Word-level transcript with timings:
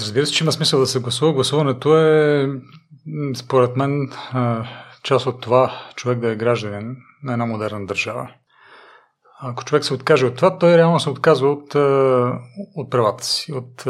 Разбира 0.00 0.26
се, 0.26 0.32
че 0.32 0.44
има 0.44 0.52
смисъл 0.52 0.80
да 0.80 0.86
се 0.86 1.00
гласува. 1.00 1.32
Гласуването 1.32 1.98
е, 1.98 2.48
според 3.36 3.76
мен, 3.76 4.12
част 5.02 5.26
от 5.26 5.40
това 5.40 5.72
човек 5.96 6.18
да 6.18 6.30
е 6.30 6.36
гражданин 6.36 6.96
на 7.22 7.32
една 7.32 7.46
модерна 7.46 7.86
държава. 7.86 8.30
Ако 9.40 9.64
човек 9.64 9.84
се 9.84 9.94
откаже 9.94 10.26
от 10.26 10.36
това, 10.36 10.58
той 10.58 10.76
реално 10.76 11.00
се 11.00 11.10
отказва 11.10 11.48
от, 11.50 11.74
от 12.74 12.90
правата 12.90 13.24
си, 13.24 13.52
от 13.52 13.84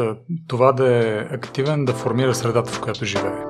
това 0.47 0.71
да 0.71 0.95
е 0.95 1.19
активен, 1.19 1.85
да 1.85 1.93
формира 1.93 2.35
средата, 2.35 2.71
в 2.71 2.81
която 2.81 3.05
живее. 3.05 3.43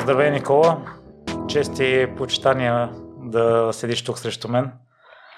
Здравей, 0.00 0.30
Никола! 0.30 0.78
Чести 1.48 2.06
почитания 2.16 2.90
да 3.22 3.70
седиш 3.72 4.04
тук 4.04 4.18
срещу 4.18 4.48
мен. 4.48 4.72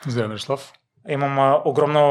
Здравей, 0.07 0.29
Мирослав! 0.29 0.73
Имам 1.09 1.62
огромно 1.64 2.03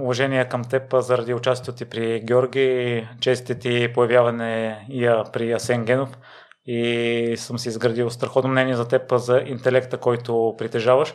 уважение 0.00 0.48
към 0.48 0.64
теб 0.64 0.82
заради 0.92 1.34
участието 1.34 1.72
ти 1.72 1.84
при 1.84 2.20
Георги, 2.20 3.08
честите 3.20 3.58
ти 3.58 3.92
появяване 3.92 4.86
и 4.88 5.22
при 5.32 5.52
Асен 5.52 5.84
Генов 5.84 6.18
и 6.66 7.34
съм 7.36 7.58
си 7.58 7.68
изградил 7.68 8.10
страхотно 8.10 8.50
мнение 8.50 8.76
за 8.76 8.88
теб, 8.88 9.12
за 9.12 9.42
интелекта, 9.46 9.98
който 9.98 10.54
притежаваш. 10.58 11.14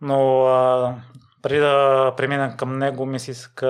Но 0.00 0.44
а, 0.46 0.94
преди 1.42 1.60
да 1.60 2.14
премина 2.16 2.56
към 2.56 2.78
него, 2.78 3.06
ми 3.06 3.18
се 3.18 3.30
иска 3.30 3.68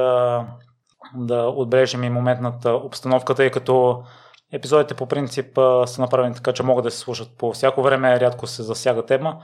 да 1.15 1.47
отбележим 1.49 2.05
и 2.05 2.11
моментната 2.11 2.71
обстановка, 2.71 3.35
тъй 3.35 3.51
като 3.51 4.03
епизодите 4.53 4.95
по 4.95 5.07
принцип 5.07 5.59
са 5.87 6.01
направени 6.01 6.35
така, 6.35 6.53
че 6.53 6.63
могат 6.63 6.85
да 6.85 6.91
се 6.91 6.99
слушат 6.99 7.29
по 7.39 7.53
всяко 7.53 7.83
време, 7.83 8.21
рядко 8.21 8.47
се 8.47 8.63
засяга 8.63 9.07
тема 9.07 9.43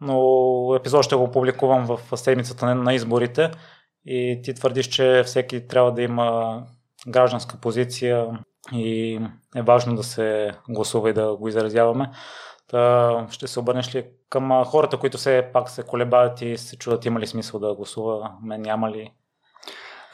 но 0.00 0.74
епизод 0.74 1.04
ще 1.04 1.16
го 1.16 1.30
публикувам 1.30 1.86
в 1.86 2.16
седмицата 2.16 2.74
на 2.74 2.94
изборите 2.94 3.50
и 4.06 4.40
ти 4.44 4.54
твърдиш, 4.54 4.86
че 4.86 5.22
всеки 5.26 5.66
трябва 5.66 5.92
да 5.92 6.02
има 6.02 6.60
гражданска 7.08 7.56
позиция 7.60 8.26
и 8.72 9.14
е 9.56 9.62
важно 9.62 9.96
да 9.96 10.02
се 10.02 10.50
гласува 10.68 11.10
и 11.10 11.12
да 11.12 11.36
го 11.36 11.48
изразяваме. 11.48 12.10
Та 12.68 13.26
ще 13.30 13.46
се 13.46 13.60
обърнеш 13.60 13.94
ли 13.94 14.06
към 14.30 14.64
хората, 14.64 14.98
които 14.98 15.18
все 15.18 15.50
пак 15.52 15.70
се 15.70 15.82
колебаят 15.82 16.42
и 16.42 16.58
се 16.58 16.76
чудат 16.76 17.04
има 17.04 17.20
ли 17.20 17.26
смисъл 17.26 17.60
да 17.60 17.74
гласува, 17.74 18.30
мен 18.42 18.62
няма 18.62 18.90
ли? 18.90 19.12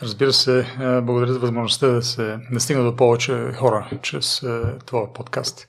Разбира 0.03 0.33
се, 0.33 0.67
благодаря 0.79 1.33
за 1.33 1.39
възможността 1.39 1.87
да 1.87 2.03
се 2.03 2.39
да 2.53 2.61
стигна 2.61 2.85
до 2.85 2.97
повече 2.97 3.53
хора 3.53 3.91
чрез 4.03 4.43
това 4.87 5.13
подкаст. 5.13 5.69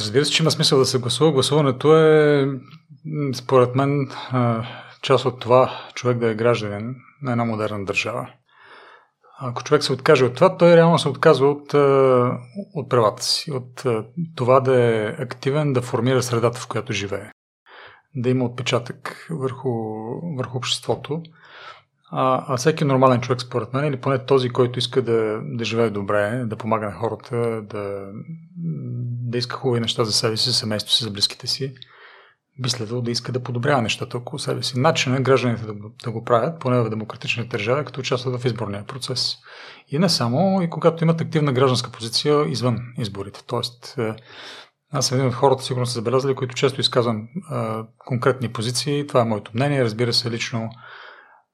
Разбира 0.00 0.24
се, 0.24 0.32
че 0.32 0.42
има 0.42 0.50
смисъл 0.50 0.78
да 0.78 0.84
се 0.84 0.98
гласува. 0.98 1.32
Гласуването 1.32 1.96
е, 1.96 2.46
според 3.34 3.74
мен, 3.74 4.08
част 5.02 5.24
от 5.24 5.40
това 5.40 5.70
човек 5.94 6.18
да 6.18 6.30
е 6.30 6.34
гражданин 6.34 6.94
на 7.22 7.32
една 7.32 7.44
модерна 7.44 7.84
държава. 7.84 8.30
Ако 9.40 9.64
човек 9.64 9.82
се 9.82 9.92
откаже 9.92 10.24
от 10.24 10.34
това, 10.34 10.56
той 10.56 10.76
реално 10.76 10.98
се 10.98 11.08
отказва 11.08 11.50
от, 11.50 11.74
от 12.74 12.88
правата 12.88 13.22
си, 13.22 13.52
от 13.52 13.84
това 14.36 14.60
да 14.60 14.84
е 14.84 15.06
активен, 15.22 15.72
да 15.72 15.82
формира 15.82 16.22
средата, 16.22 16.60
в 16.60 16.68
която 16.68 16.92
живее. 16.92 17.30
Да 18.14 18.30
има 18.30 18.44
отпечатък 18.44 19.26
върху, 19.30 19.70
върху 20.36 20.58
обществото. 20.58 21.22
А, 22.10 22.44
а 22.48 22.56
всеки 22.56 22.84
нормален 22.84 23.20
човек, 23.20 23.40
според 23.40 23.72
мен, 23.72 23.84
или 23.84 24.00
поне 24.00 24.18
този, 24.18 24.48
който 24.48 24.78
иска 24.78 25.02
да, 25.02 25.40
да 25.44 25.64
живее 25.64 25.90
добре, 25.90 26.44
да 26.46 26.56
помага 26.56 26.86
на 26.86 26.92
хората, 26.92 27.62
да, 27.62 28.12
да 29.28 29.38
иска 29.38 29.56
хубави 29.56 29.80
неща 29.80 30.04
за 30.04 30.12
себе 30.12 30.36
си, 30.36 30.48
за 30.48 30.54
семейството 30.54 30.96
си, 30.96 31.04
за 31.04 31.10
близките 31.10 31.46
си, 31.46 31.74
би 32.62 32.70
следвало 32.70 33.02
да 33.02 33.10
иска 33.10 33.32
да 33.32 33.42
подобрява 33.42 33.82
нещата 33.82 34.18
около 34.18 34.38
себе 34.38 34.62
си. 34.62 34.78
Начинът 34.78 35.18
е 35.18 35.22
гражданите 35.22 35.62
да, 35.62 35.74
да 36.04 36.10
го 36.10 36.24
правят, 36.24 36.60
поне 36.60 36.80
в 36.80 36.90
демократични 36.90 37.48
държави, 37.48 37.84
като 37.84 38.00
участват 38.00 38.40
в 38.40 38.44
изборния 38.44 38.84
процес. 38.84 39.36
И 39.88 39.98
не 39.98 40.08
само, 40.08 40.62
и 40.62 40.70
когато 40.70 41.04
имат 41.04 41.20
активна 41.20 41.52
гражданска 41.52 41.90
позиция 41.90 42.48
извън 42.48 42.78
изборите. 42.98 43.44
Тоест, 43.46 43.94
е, 43.98 44.14
аз 44.92 45.06
съм 45.06 45.18
един 45.18 45.28
от 45.28 45.34
хората, 45.34 45.62
сигурно 45.62 45.86
са 45.86 45.92
забелязали, 45.92 46.34
които 46.34 46.54
често 46.54 46.80
изказвам 46.80 47.28
а, 47.50 47.84
конкретни 47.98 48.52
позиции. 48.52 49.06
Това 49.06 49.20
е 49.20 49.24
моето 49.24 49.50
мнение. 49.54 49.84
Разбира 49.84 50.12
се, 50.12 50.30
лично 50.30 50.70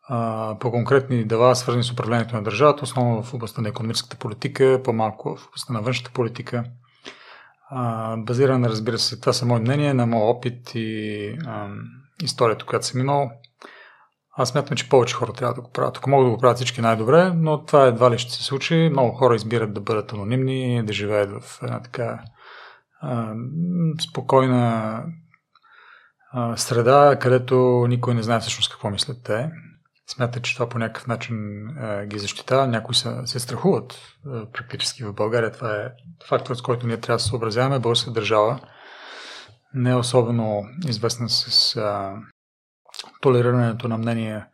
а, 0.08 0.56
по 0.60 0.70
конкретни 0.70 1.24
дела, 1.24 1.56
свързани 1.56 1.84
с 1.84 1.90
управлението 1.90 2.36
на 2.36 2.42
държавата, 2.42 2.84
основно 2.84 3.22
в 3.22 3.34
областта 3.34 3.62
на 3.62 3.68
економическата 3.68 4.16
политика, 4.16 4.80
по-малко 4.84 5.36
в 5.36 5.46
областта 5.46 5.72
на 5.72 5.82
външната 5.82 6.10
политика. 6.10 6.64
Базирана, 8.18 8.68
разбира 8.68 8.98
се, 8.98 9.20
това 9.20 9.32
са 9.32 9.46
мои 9.46 9.60
мнения, 9.60 9.94
на 9.94 10.06
моят 10.06 10.36
опит 10.36 10.72
и 10.74 11.28
а, 11.46 11.68
историята, 12.22 12.66
която 12.66 12.86
съм 12.86 13.00
имал. 13.00 13.30
Аз 14.36 14.48
смятам, 14.48 14.76
че 14.76 14.88
повече 14.88 15.14
хора 15.14 15.32
трябва 15.32 15.54
да 15.54 15.60
го 15.60 15.70
правят. 15.70 15.96
Ако 15.96 16.10
могат 16.10 16.26
да 16.26 16.30
го 16.30 16.38
правят 16.38 16.56
всички 16.56 16.80
най-добре, 16.80 17.32
но 17.34 17.64
това 17.64 17.86
едва 17.86 18.10
ли 18.10 18.18
ще 18.18 18.32
се 18.32 18.44
случи. 18.44 18.88
Много 18.92 19.16
хора 19.16 19.34
избират 19.34 19.74
да 19.74 19.80
бъдат 19.80 20.12
анонимни, 20.12 20.84
да 20.84 20.92
живеят 20.92 21.42
в 21.42 21.62
една 21.62 21.80
така 21.82 22.20
а, 23.00 23.34
спокойна 24.10 25.02
а, 26.32 26.56
среда, 26.56 27.16
където 27.20 27.86
никой 27.88 28.14
не 28.14 28.22
знае 28.22 28.40
всъщност 28.40 28.70
какво 28.70 28.90
мислят 28.90 29.18
те 29.24 29.50
смятат, 30.06 30.42
че 30.42 30.54
това 30.54 30.68
по 30.68 30.78
някакъв 30.78 31.06
начин 31.06 31.68
е, 31.68 32.06
ги 32.06 32.18
защитава. 32.18 32.66
Някои 32.66 32.94
са, 32.94 33.22
се 33.24 33.40
страхуват 33.40 33.92
е, 33.92 33.98
практически 34.52 35.04
в 35.04 35.12
България. 35.12 35.52
Това 35.52 35.76
е 35.76 35.90
фактор, 36.28 36.54
с 36.54 36.62
който 36.62 36.86
ние 36.86 37.00
трябва 37.00 37.16
да 37.16 37.22
се 37.22 37.28
съобразяваме. 37.28 37.78
Българска 37.78 38.10
държава 38.10 38.60
не 39.74 39.90
е 39.90 39.94
особено 39.94 40.62
известна 40.88 41.28
с 41.28 41.76
е, 41.76 41.82
толерирането 43.20 43.88
на 43.88 43.98
мнения, 43.98 44.46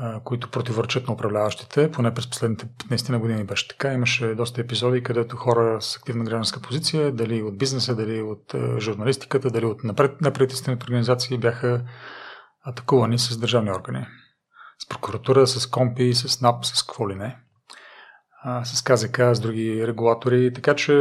е, 0.00 0.20
които 0.24 0.50
противоречат 0.50 1.08
на 1.08 1.14
управляващите. 1.14 1.90
Поне 1.90 2.14
през 2.14 2.30
последните 2.30 2.66
15 2.66 3.10
на 3.10 3.18
години 3.18 3.44
беше 3.44 3.68
така. 3.68 3.92
Имаше 3.92 4.34
доста 4.34 4.60
епизоди, 4.60 5.02
където 5.02 5.36
хора 5.36 5.82
с 5.82 5.96
активна 5.96 6.24
гражданска 6.24 6.60
позиция, 6.60 7.12
дали 7.12 7.42
от 7.42 7.58
бизнеса, 7.58 7.96
дали 7.96 8.22
от 8.22 8.54
е, 8.54 8.80
журналистиката, 8.80 9.50
дали 9.50 9.64
от 9.64 9.84
напред, 9.84 10.52
организации 10.82 11.38
бяха 11.38 11.84
атакувани 12.64 13.18
с 13.18 13.38
държавни 13.38 13.70
органи 13.70 14.06
с 14.84 14.88
прокуратура, 14.88 15.46
с 15.46 15.66
компи, 15.66 16.14
с 16.14 16.40
НАП, 16.40 16.64
с 16.64 16.82
какво 16.82 17.10
ли 17.10 17.14
не, 17.14 17.36
с 18.64 18.84
КЗК, 18.84 19.20
с 19.32 19.40
други 19.40 19.86
регулатори. 19.86 20.52
Така 20.52 20.74
че 20.74 20.92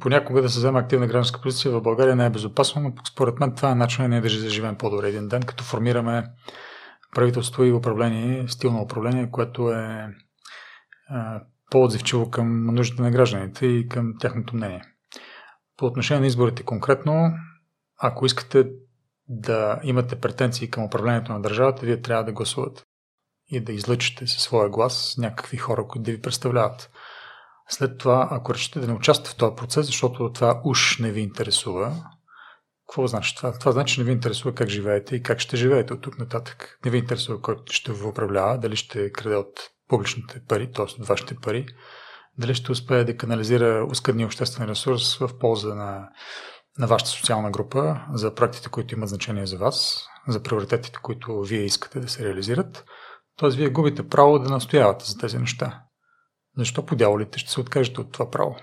понякога 0.00 0.42
да 0.42 0.48
се 0.48 0.58
вземе 0.58 0.78
активна 0.78 1.06
гражданска 1.06 1.40
позиция 1.40 1.72
в 1.72 1.82
България 1.82 2.16
не 2.16 2.26
е 2.26 2.30
безопасно, 2.30 2.82
но 2.82 2.92
според 3.08 3.40
мен 3.40 3.54
това 3.54 3.70
е 3.70 3.74
начинът 3.74 4.10
ние 4.10 4.20
да 4.20 4.28
живеем 4.28 4.76
по-добре 4.76 5.08
един 5.08 5.28
ден, 5.28 5.42
като 5.42 5.64
формираме 5.64 6.24
правителство 7.14 7.64
и 7.64 7.72
управление, 7.72 8.48
стил 8.48 8.72
на 8.72 8.82
управление, 8.82 9.30
което 9.30 9.70
е 9.70 10.08
по-отзивчиво 11.70 12.30
към 12.30 12.66
нуждите 12.74 13.02
на 13.02 13.10
гражданите 13.10 13.66
и 13.66 13.88
към 13.88 14.14
тяхното 14.20 14.56
мнение. 14.56 14.82
По 15.76 15.86
отношение 15.86 16.20
на 16.20 16.26
изборите 16.26 16.62
конкретно, 16.62 17.32
ако 17.98 18.26
искате 18.26 18.70
да 19.28 19.80
имате 19.82 20.20
претенции 20.20 20.70
към 20.70 20.84
управлението 20.84 21.32
на 21.32 21.42
държавата, 21.42 21.86
вие 21.86 22.02
трябва 22.02 22.24
да 22.24 22.32
гласувате 22.32 22.82
и 23.50 23.60
да 23.60 23.72
излъчите 23.72 24.26
със 24.26 24.42
своя 24.42 24.68
глас 24.68 25.14
някакви 25.18 25.56
хора, 25.56 25.86
които 25.88 26.02
да 26.02 26.12
ви 26.12 26.20
представляват. 26.20 26.90
След 27.68 27.98
това, 27.98 28.28
ако 28.30 28.54
решите 28.54 28.80
да 28.80 28.86
не 28.86 28.92
участвате 28.92 29.30
в 29.30 29.36
този 29.36 29.56
процес, 29.56 29.86
защото 29.86 30.32
това 30.32 30.60
уж 30.64 30.98
не 30.98 31.12
ви 31.12 31.20
интересува, 31.20 31.96
какво 32.88 33.06
значи 33.06 33.36
това? 33.36 33.52
Това 33.52 33.72
значи, 33.72 33.94
че 33.94 34.00
не 34.00 34.04
ви 34.04 34.12
интересува 34.12 34.54
как 34.54 34.68
живеете 34.68 35.16
и 35.16 35.22
как 35.22 35.38
ще 35.38 35.56
живеете 35.56 35.92
от 35.92 36.00
тук 36.00 36.18
нататък. 36.18 36.78
Не 36.84 36.90
ви 36.90 36.98
интересува 36.98 37.42
кой 37.42 37.56
ще 37.70 37.92
ви 37.92 38.06
управлява, 38.06 38.58
дали 38.58 38.76
ще 38.76 39.12
краде 39.12 39.36
от 39.36 39.60
публичните 39.88 40.42
пари, 40.48 40.72
т.е. 40.72 40.84
от 40.84 41.06
вашите 41.06 41.34
пари, 41.34 41.66
дали 42.38 42.54
ще 42.54 42.72
успее 42.72 43.04
да 43.04 43.16
канализира 43.16 43.86
ускъдния 43.90 44.26
обществен 44.26 44.68
ресурс 44.68 45.16
в 45.16 45.38
полза 45.38 45.74
на, 45.74 46.08
на 46.78 46.86
вашата 46.86 47.10
социална 47.10 47.50
група, 47.50 48.00
за 48.12 48.34
проектите, 48.34 48.68
които 48.68 48.94
имат 48.94 49.08
значение 49.08 49.46
за 49.46 49.58
вас, 49.58 50.06
за 50.28 50.42
приоритетите, 50.42 50.98
които 51.02 51.40
вие 51.40 51.62
искате 51.62 52.00
да 52.00 52.08
се 52.08 52.24
реализират– 52.24 52.84
Тоест, 53.40 53.56
вие 53.56 53.68
губите 53.68 54.08
право 54.08 54.38
да 54.38 54.50
настоявате 54.50 55.04
за 55.04 55.18
тези 55.18 55.38
неща. 55.38 55.82
Защо 56.56 56.86
по 56.86 56.96
дяволите 56.96 57.38
ще 57.38 57.50
се 57.50 57.60
откажете 57.60 58.00
от 58.00 58.12
това 58.12 58.30
право? 58.30 58.56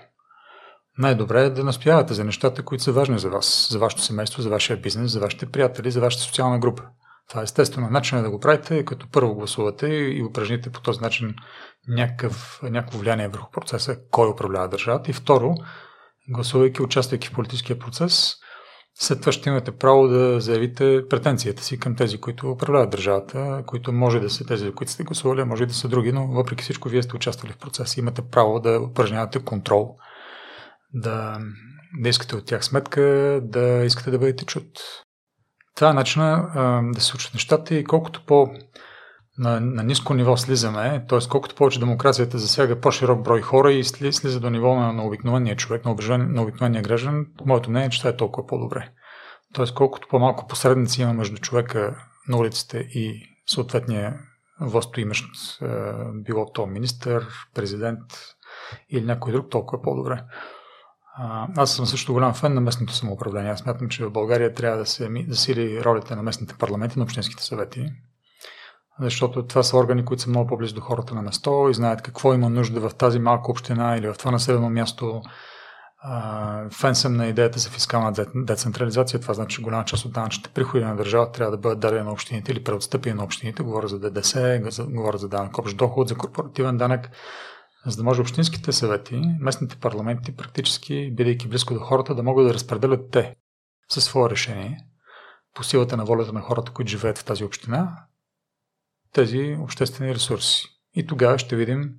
Най-добре 0.98 1.42
е 1.42 1.50
да 1.50 1.64
настоявате 1.64 2.14
за 2.14 2.24
нещата, 2.24 2.64
които 2.64 2.84
са 2.84 2.92
важни 2.92 3.18
за 3.18 3.30
вас, 3.30 3.68
за 3.70 3.78
вашето 3.78 4.02
семейство, 4.02 4.42
за 4.42 4.50
вашия 4.50 4.76
бизнес, 4.76 5.12
за 5.12 5.20
вашите 5.20 5.46
приятели, 5.46 5.90
за 5.90 6.00
вашата 6.00 6.22
социална 6.22 6.58
група. 6.58 6.82
Това 7.28 7.40
е 7.40 7.44
естествено. 7.44 7.90
Начинът 7.90 8.24
да 8.24 8.30
го 8.30 8.40
правите, 8.40 8.84
като 8.84 9.10
първо 9.12 9.34
гласувате 9.34 9.86
и 9.86 10.24
упражните 10.24 10.70
по 10.70 10.80
този 10.80 11.00
начин 11.00 11.34
някакъв, 11.88 12.60
някакво 12.62 12.98
влияние 12.98 13.28
върху 13.28 13.50
процеса, 13.50 13.98
кой 14.10 14.28
управлява 14.28 14.68
държавата. 14.68 15.10
И 15.10 15.14
второ, 15.14 15.54
гласувайки, 16.28 16.82
участвайки 16.82 17.28
в 17.28 17.32
политическия 17.32 17.78
процес, 17.78 18.34
след 19.00 19.20
това 19.20 19.32
ще 19.32 19.48
имате 19.48 19.72
право 19.72 20.08
да 20.08 20.40
заявите 20.40 21.02
претенцията 21.10 21.62
си 21.62 21.78
към 21.78 21.96
тези, 21.96 22.18
които 22.18 22.50
управляват 22.50 22.90
държавата, 22.90 23.62
които 23.66 23.92
може 23.92 24.20
да 24.20 24.30
са 24.30 24.46
тези, 24.46 24.72
които 24.72 24.92
сте 24.92 25.04
гласували, 25.04 25.44
може 25.44 25.66
да 25.66 25.74
са 25.74 25.88
други, 25.88 26.12
но 26.12 26.26
въпреки 26.26 26.62
всичко 26.62 26.88
вие 26.88 27.02
сте 27.02 27.16
участвали 27.16 27.52
в 27.52 27.58
процеса. 27.58 28.00
Имате 28.00 28.22
право 28.22 28.60
да 28.60 28.80
упражнявате 28.80 29.44
контрол, 29.44 29.96
да, 30.94 31.38
да 32.00 32.08
искате 32.08 32.36
от 32.36 32.46
тях 32.46 32.64
сметка, 32.64 33.00
да 33.42 33.84
искате 33.84 34.10
да 34.10 34.18
бъдете 34.18 34.44
чут. 34.44 34.66
това 35.76 35.90
е 35.90 35.94
начина 35.94 36.50
да 36.94 37.00
се 37.00 37.06
случат 37.06 37.34
нещата 37.34 37.74
и 37.74 37.84
колкото 37.84 38.24
по 38.26 38.50
на, 39.38 39.60
на 39.60 39.82
ниско 39.82 40.14
ниво 40.14 40.36
слизаме, 40.36 41.04
т.е. 41.08 41.18
колкото 41.30 41.54
повече 41.54 41.80
демокрацията 41.80 42.38
засяга 42.38 42.80
по-широк 42.80 43.22
брой 43.22 43.40
хора 43.40 43.72
и 43.72 43.84
слиза 43.84 44.40
до 44.40 44.50
ниво 44.50 44.74
на, 44.74 44.92
на 44.92 45.06
обикновения 45.06 45.56
човек, 45.56 45.84
на, 45.84 45.90
обижен, 45.90 46.32
на 46.32 46.42
обикновения 46.42 46.82
граждан, 46.82 47.26
моето 47.46 47.70
мнение 47.70 47.86
е, 47.86 47.90
че 47.90 47.98
това 47.98 48.10
е 48.10 48.16
толкова 48.16 48.46
по-добре. 48.46 48.88
Т.е. 49.54 49.66
колкото 49.74 50.08
по-малко 50.08 50.46
посредници 50.46 51.02
има 51.02 51.12
между 51.12 51.36
човека 51.36 51.96
на 52.28 52.38
улиците 52.38 52.78
и 52.78 53.22
съответния 53.46 54.20
властоимащ, 54.60 55.24
било 56.14 56.52
то 56.52 56.66
министър, 56.66 57.26
президент 57.54 58.00
или 58.90 59.04
някой 59.04 59.32
друг, 59.32 59.50
толкова 59.50 59.82
по-добре. 59.82 60.22
Аз 61.56 61.76
съм 61.76 61.86
също 61.86 62.12
голям 62.12 62.34
фен 62.34 62.54
на 62.54 62.60
местното 62.60 62.92
самоуправление. 62.92 63.50
Аз 63.50 63.58
смятам, 63.58 63.88
че 63.88 64.04
в 64.04 64.10
България 64.10 64.54
трябва 64.54 64.78
да 64.78 64.86
се 64.86 65.10
засили 65.28 65.84
ролята 65.84 66.16
на 66.16 66.22
местните 66.22 66.54
парламенти, 66.58 66.98
на 66.98 67.04
общинските 67.04 67.42
съвети, 67.42 67.92
защото 69.00 69.46
това 69.46 69.62
са 69.62 69.76
органи, 69.76 70.04
които 70.04 70.22
са 70.22 70.30
много 70.30 70.46
по-близо 70.46 70.74
до 70.74 70.80
хората 70.80 71.14
на 71.14 71.22
место 71.22 71.68
и 71.70 71.74
знаят 71.74 72.02
какво 72.02 72.34
има 72.34 72.50
нужда 72.50 72.88
в 72.88 72.94
тази 72.94 73.18
малка 73.18 73.50
община 73.50 73.96
или 73.96 74.08
в 74.08 74.14
това 74.18 74.30
населено 74.30 74.70
място. 74.70 75.22
Фен 76.80 76.94
съм 76.94 77.16
на 77.16 77.26
идеята 77.26 77.58
за 77.58 77.70
фискална 77.70 78.12
децентрализация. 78.34 79.20
Това 79.20 79.34
значи, 79.34 79.56
че 79.56 79.62
голяма 79.62 79.84
част 79.84 80.04
от 80.04 80.12
данъчните 80.12 80.50
приходи 80.50 80.84
на 80.84 80.96
държавата 80.96 81.32
трябва 81.32 81.50
да 81.50 81.58
бъдат 81.58 81.80
дадени 81.80 82.04
на 82.04 82.12
общините 82.12 82.52
или 82.52 82.64
преотстъпени 82.64 83.14
на 83.14 83.24
общините. 83.24 83.62
Говоря 83.62 83.88
за 83.88 83.98
ДДС, 83.98 84.60
говоря 84.88 85.18
за 85.18 85.28
данък 85.28 85.58
общ 85.58 85.76
доход, 85.76 86.08
за 86.08 86.14
корпоративен 86.14 86.76
данък 86.76 87.10
за 87.86 87.96
да 87.96 88.02
може 88.02 88.20
общинските 88.20 88.72
съвети, 88.72 89.22
местните 89.40 89.76
парламенти, 89.76 90.36
практически, 90.36 91.14
бидейки 91.14 91.48
близко 91.48 91.74
до 91.74 91.80
хората, 91.80 92.14
да 92.14 92.22
могат 92.22 92.46
да 92.46 92.54
разпределят 92.54 93.10
те 93.10 93.34
със 93.88 94.04
свое 94.04 94.30
решение, 94.30 94.78
по 95.54 95.64
силата 95.64 95.96
на 95.96 96.04
волята 96.04 96.32
на 96.32 96.40
хората, 96.40 96.72
които 96.72 96.90
живеят 96.90 97.18
в 97.18 97.24
тази 97.24 97.44
община, 97.44 97.96
тези 99.18 99.56
обществени 99.60 100.14
ресурси. 100.14 100.66
И 100.94 101.06
тогава 101.06 101.38
ще 101.38 101.56
видим 101.56 101.90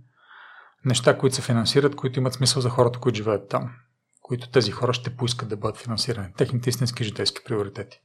неща, 0.86 1.18
които 1.18 1.36
се 1.36 1.42
финансират, 1.42 1.95
които 1.95 2.19
имат 2.19 2.33
смисъл 2.33 2.62
за 2.62 2.69
хората, 2.69 3.00
които 3.00 3.18
живеят 3.18 3.50
там, 3.50 3.69
които 4.21 4.50
тези 4.50 4.71
хора 4.71 4.94
ще 4.94 5.16
поискат 5.16 5.50
да 5.50 5.57
бъдат 5.57 5.77
финансирани, 5.77 6.33
техните 6.38 6.69
истински 6.69 7.04
житейски 7.04 7.42
приоритети. 7.45 7.98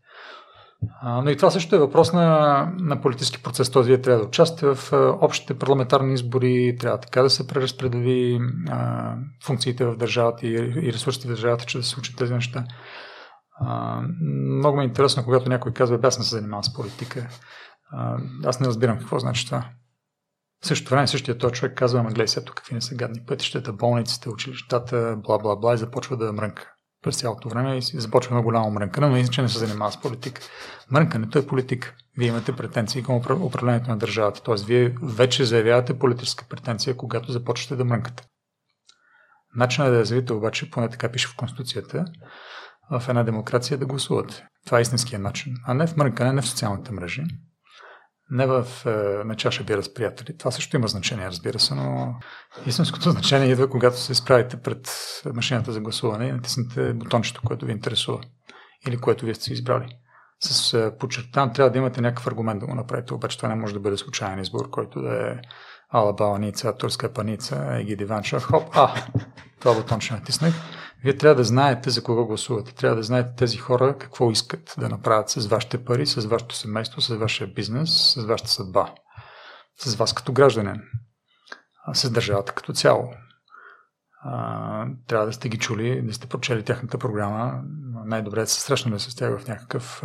Но 1.05 1.31
и 1.31 1.37
това 1.37 1.51
също 1.51 1.77
е 1.77 1.79
въпрос 1.79 2.13
на, 2.13 2.69
на 2.79 3.01
политически 3.01 3.43
процес. 3.43 3.71
Този 3.71 3.89
вие 3.89 4.01
трябва 4.01 4.21
да 4.21 4.29
участвате 4.29 4.67
в 4.67 4.93
общите 5.21 5.59
парламентарни 5.59 6.15
избори, 6.15 6.77
трябва 6.81 7.01
така 7.01 7.23
да 7.23 7.31
се 7.31 7.47
преразпредели 7.47 8.41
функциите 9.45 9.85
в 9.85 9.97
държавата 9.97 10.47
и, 10.47 10.53
и 10.87 10.93
ресурсите 10.93 11.27
в 11.27 11.31
държавата, 11.31 11.65
че 11.65 11.79
да 11.79 11.85
се 11.85 11.91
случат 11.91 12.17
тези 12.17 12.35
неща. 12.35 12.65
А, 13.61 14.01
много 14.59 14.77
ми 14.77 14.83
е 14.83 14.87
интересно, 14.87 15.25
когато 15.25 15.49
някой 15.49 15.73
казва, 15.73 15.99
аз 16.03 16.19
не 16.19 16.25
се 16.25 16.37
занимавам 16.37 16.65
с 16.65 16.75
политика. 16.75 17.29
Аз 18.45 18.61
не 18.61 18.67
разбирам 18.67 18.99
какво 18.99 19.19
значи 19.19 19.47
това. 19.47 19.69
В 20.65 20.67
същото 20.67 20.91
време 20.91 21.07
същия 21.07 21.39
този 21.39 21.55
човек 21.55 21.79
казва, 21.79 22.01
ама 22.01 22.09
гледай 22.09 22.29
сега 22.29 22.45
какви 22.45 22.75
не 22.75 22.81
са 22.81 22.95
гадни 22.95 23.25
пътищата, 23.27 23.73
болниците, 23.73 24.29
училищата, 24.29 25.17
бла 25.17 25.39
бла 25.39 25.57
бла 25.57 25.75
и 25.75 25.79
започва 25.79 26.17
да 26.17 26.33
мрънка 26.33 26.71
през 27.03 27.17
цялото 27.17 27.49
време 27.49 27.79
и 27.79 27.81
започва 27.83 28.35
на 28.35 28.43
голямо 28.43 28.71
мрънкане, 28.71 29.09
но 29.09 29.17
иначе 29.17 29.43
не 29.43 29.49
се 29.49 29.59
занимава 29.59 29.93
с 29.93 30.01
политика. 30.01 30.43
Мрънкането 30.91 31.39
е 31.39 31.47
политика. 31.47 31.95
Вие 32.19 32.29
имате 32.29 32.57
претенции 32.57 33.03
към 33.03 33.17
управлението 33.17 33.91
на 33.91 33.97
държавата. 33.97 34.43
Т.е. 34.43 34.55
вие 34.67 34.95
вече 35.03 35.45
заявявате 35.45 35.99
политическа 35.99 36.45
претенция, 36.49 36.97
когато 36.97 37.33
започвате 37.33 37.77
да 37.77 37.85
мрънкате. 37.85 38.25
Начинът 39.57 39.93
да 39.93 39.99
развиете 39.99 40.33
обаче, 40.33 40.71
поне 40.71 40.89
така 40.89 41.13
пише 41.13 41.29
в 41.29 41.37
Конституцията, 41.37 42.05
в 42.91 43.09
една 43.09 43.23
демокрация 43.23 43.79
да 43.79 43.87
гласувате. 43.87 44.47
Това 44.67 44.79
е 44.79 44.83
истинския 44.83 45.19
начин, 45.19 45.55
а 45.67 45.75
не 45.75 45.87
в 45.87 45.97
мрънкане, 45.97 46.33
не 46.33 46.43
в 46.43 46.49
социалните 46.49 46.93
мрежи 46.93 47.23
не 48.35 48.47
в, 48.47 48.67
е, 48.87 48.91
на 49.25 49.37
чаша 49.37 49.65
бира 49.65 49.83
с 49.83 49.95
приятели. 49.95 50.39
Това 50.39 50.51
също 50.51 50.77
има 50.77 50.89
значение, 50.89 51.27
разбира 51.27 51.59
се, 51.59 51.75
но 51.75 52.15
истинското 52.67 53.11
значение 53.11 53.49
идва, 53.49 53.71
когато 53.71 54.01
се 54.01 54.13
изправите 54.13 54.57
пред 54.57 54.89
машината 55.35 55.73
за 55.73 55.81
гласуване 55.81 56.27
и 56.27 56.33
натиснете 56.33 56.93
бутончето, 56.93 57.43
което 57.47 57.67
ви 57.67 57.73
интересува 57.73 58.21
или 58.89 58.97
което 58.97 59.25
вие 59.25 59.35
сте 59.35 59.53
избрали. 59.53 59.89
С 60.41 60.75
е, 60.75 60.99
подчертан 60.99 61.53
трябва 61.53 61.71
да 61.71 61.79
имате 61.79 62.01
някакъв 62.01 62.27
аргумент 62.27 62.61
да 62.61 62.67
го 62.67 62.75
направите, 62.75 63.15
обаче 63.15 63.37
това 63.37 63.49
не 63.49 63.55
може 63.55 63.75
да 63.75 63.81
бъде 63.81 63.97
случайен 63.97 64.41
избор, 64.41 64.71
който 64.71 65.03
да 65.03 65.31
е 65.31 65.35
ала 65.91 66.13
баланица, 66.13 66.77
турска 66.77 67.13
паница, 67.13 67.69
еги 67.71 67.97
диванча, 67.97 68.41
хоп, 68.41 68.77
а, 68.77 68.95
това 69.61 69.75
бутонче 69.75 70.15
натиснах 70.15 70.55
вие 71.05 71.17
трябва 71.17 71.35
да 71.35 71.45
знаете 71.45 71.91
за 71.91 72.03
кого 72.03 72.27
гласувате. 72.27 72.75
Трябва 72.75 72.97
да 72.97 73.03
знаете 73.03 73.31
тези 73.37 73.57
хора 73.57 73.99
какво 73.99 74.31
искат 74.31 74.75
да 74.79 74.89
направят 74.89 75.31
с 75.31 75.47
вашите 75.47 75.85
пари, 75.85 76.07
с 76.07 76.27
вашето 76.27 76.55
семейство, 76.55 77.01
с 77.01 77.15
вашия 77.15 77.47
бизнес, 77.47 78.13
с 78.13 78.25
вашата 78.25 78.51
съдба. 78.51 78.95
С 79.79 79.95
вас 79.95 80.13
като 80.13 80.33
гражданин. 80.33 80.83
С 81.93 82.11
държавата 82.11 82.53
като 82.53 82.73
цяло. 82.73 83.13
трябва 85.07 85.27
да 85.27 85.33
сте 85.33 85.49
ги 85.49 85.59
чули, 85.59 86.03
да 86.03 86.15
сте 86.15 86.27
прочели 86.27 86.65
тяхната 86.65 86.99
програма. 86.99 87.63
Най-добре 88.05 88.41
да 88.41 88.47
се 88.47 88.61
срещнали 88.61 89.01
с 89.01 89.17
тях 89.17 89.39
в 89.39 89.49
някакъв, 89.49 90.01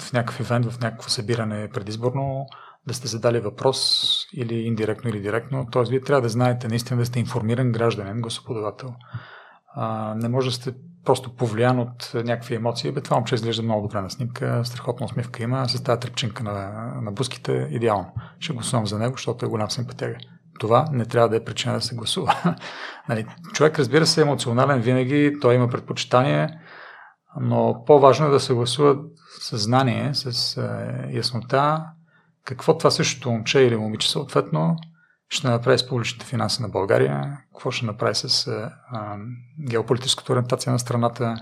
в 0.00 0.12
някакъв 0.12 0.40
ивент, 0.40 0.66
в 0.66 0.80
някакво 0.80 1.08
събиране 1.08 1.70
предизборно 1.70 2.46
да 2.86 2.94
сте 2.94 3.08
задали 3.08 3.40
въпрос 3.40 4.12
или 4.34 4.54
индиректно 4.54 5.10
или 5.10 5.20
директно. 5.20 5.66
Т.е. 5.72 5.82
вие 5.82 6.00
трябва 6.00 6.22
да 6.22 6.28
знаете 6.28 6.68
наистина 6.68 7.00
да 7.00 7.06
сте 7.06 7.20
информиран 7.20 7.72
гражданин, 7.72 8.20
господавател. 8.20 8.94
Не 10.16 10.28
може 10.28 10.48
да 10.48 10.54
сте 10.54 10.74
просто 11.04 11.36
повлиян 11.36 11.78
от 11.78 12.10
някакви 12.14 12.54
емоции. 12.54 12.92
Бе, 12.92 13.00
това 13.00 13.16
момче 13.16 13.34
изглежда 13.34 13.62
много 13.62 13.82
добре 13.82 14.00
на 14.00 14.10
снимка, 14.10 14.64
страхотна 14.64 15.06
усмивка 15.06 15.42
има, 15.42 15.68
с 15.68 15.82
тази 15.82 16.00
трепчинка 16.00 16.44
на, 16.44 16.70
на 17.02 17.12
буските, 17.12 17.68
идеално. 17.70 18.12
Ще 18.38 18.52
гласувам 18.52 18.86
за 18.86 18.98
него, 18.98 19.12
защото 19.12 19.46
е 19.46 19.48
голям 19.48 19.70
симпатяга. 19.70 20.16
Това 20.60 20.84
не 20.92 21.04
трябва 21.04 21.28
да 21.28 21.36
е 21.36 21.44
причина 21.44 21.74
да 21.74 21.80
се 21.80 21.94
гласува. 21.94 22.34
нали, 23.08 23.26
човек, 23.52 23.78
разбира 23.78 24.06
се, 24.06 24.20
е 24.20 24.24
емоционален 24.24 24.80
винаги, 24.80 25.36
той 25.40 25.54
има 25.54 25.68
предпочитание, 25.68 26.60
но 27.40 27.82
по-важно 27.86 28.26
е 28.26 28.30
да 28.30 28.40
се 28.40 28.54
гласува 28.54 28.96
с 29.40 29.58
знание, 29.58 30.14
с 30.14 30.56
е, 30.56 31.16
яснота, 31.16 31.84
какво 32.46 32.78
това 32.78 32.90
същото 32.90 33.30
момче 33.30 33.60
или 33.60 33.76
момиче 33.76 34.10
съответно 34.10 34.76
ще 35.28 35.48
направи 35.48 35.78
с 35.78 35.88
публичните 35.88 36.26
финанси 36.26 36.62
на 36.62 36.68
България, 36.68 37.38
какво 37.52 37.70
ще 37.70 37.86
направи 37.86 38.14
с 38.14 38.46
а, 38.46 39.16
геополитическата 39.70 40.32
ориентация 40.32 40.72
на 40.72 40.78
страната, 40.78 41.34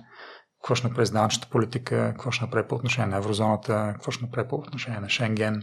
какво 0.62 0.74
ще 0.74 0.88
направи 0.88 1.06
с 1.06 1.10
данъчната 1.10 1.48
политика, 1.48 2.08
какво 2.10 2.30
ще 2.30 2.44
направи 2.44 2.68
по 2.68 2.74
отношение 2.74 3.10
на 3.10 3.16
еврозоната, 3.16 3.90
какво 3.92 4.10
ще 4.10 4.24
направи 4.24 4.48
по 4.48 4.56
отношение 4.56 5.00
на 5.00 5.08
Шенген, 5.08 5.62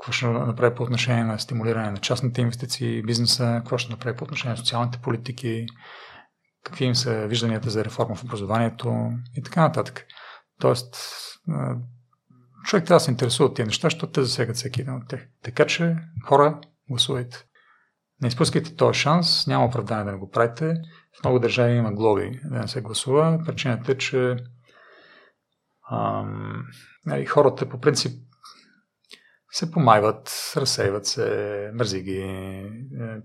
какво 0.00 0.12
ще 0.12 0.26
направи 0.26 0.74
по 0.74 0.82
отношение 0.82 1.24
на 1.24 1.38
стимулиране 1.38 1.90
на 1.90 1.98
частните 1.98 2.40
инвестиции 2.40 3.02
бизнеса, 3.02 3.54
какво 3.58 3.78
ще 3.78 3.92
направи 3.92 4.16
по 4.16 4.24
отношение 4.24 4.52
на 4.52 4.56
социалните 4.56 4.98
политики, 4.98 5.66
какви 6.64 6.84
им 6.84 6.94
са 6.94 7.26
вижданията 7.26 7.70
за 7.70 7.84
реформа 7.84 8.14
в 8.14 8.24
образованието 8.24 9.10
и 9.36 9.42
така 9.42 9.60
нататък. 9.60 10.06
Тоест, 10.60 10.96
човек 12.64 12.84
трябва 12.84 12.96
да 12.96 13.04
се 13.04 13.10
интересува 13.10 13.48
от 13.48 13.56
тези 13.56 13.66
неща, 13.66 13.86
защото 13.86 14.12
те 14.12 14.22
засегат 14.22 14.56
всеки 14.56 14.80
един 14.80 14.94
от 14.94 15.08
тях. 15.08 15.20
Така 15.42 15.66
че, 15.66 15.96
хора, 16.24 16.60
гласувайте. 16.90 17.44
Не 18.22 18.28
изпускайте 18.28 18.76
този 18.76 19.00
шанс, 19.00 19.46
няма 19.46 19.64
оправдание 19.64 20.04
да 20.04 20.12
не 20.12 20.18
го 20.18 20.30
правите. 20.30 20.74
В 21.20 21.24
много 21.24 21.38
държави 21.38 21.74
има 21.74 21.92
глоби 21.92 22.40
да 22.44 22.58
не 22.58 22.68
се 22.68 22.80
гласува. 22.80 23.40
Причината 23.46 23.92
е, 23.92 23.98
че 23.98 24.36
ам, 25.90 26.64
нали, 27.06 27.26
хората 27.26 27.68
по 27.68 27.80
принцип 27.80 28.12
се 29.50 29.70
помайват, 29.70 30.52
разсейват 30.56 31.06
се, 31.06 31.70
мързи 31.74 32.02
ги, 32.02 32.18
е, 32.18 32.70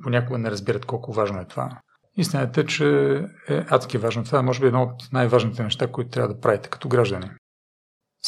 понякога 0.03 0.37
не 0.37 0.51
разбират 0.51 0.85
колко 0.85 1.13
важно 1.13 1.39
е 1.39 1.45
това. 1.45 1.81
Истината 2.17 2.61
е, 2.61 2.65
че 2.65 3.15
е 3.49 3.65
адски 3.69 3.97
важно. 3.97 4.23
Това 4.23 4.39
е, 4.39 4.41
може 4.41 4.59
би, 4.59 4.67
едно 4.67 4.83
от 4.83 5.13
най-важните 5.13 5.63
неща, 5.63 5.91
които 5.91 6.09
трябва 6.09 6.33
да 6.33 6.39
правите 6.39 6.69
като 6.69 6.89
граждани. 6.89 7.29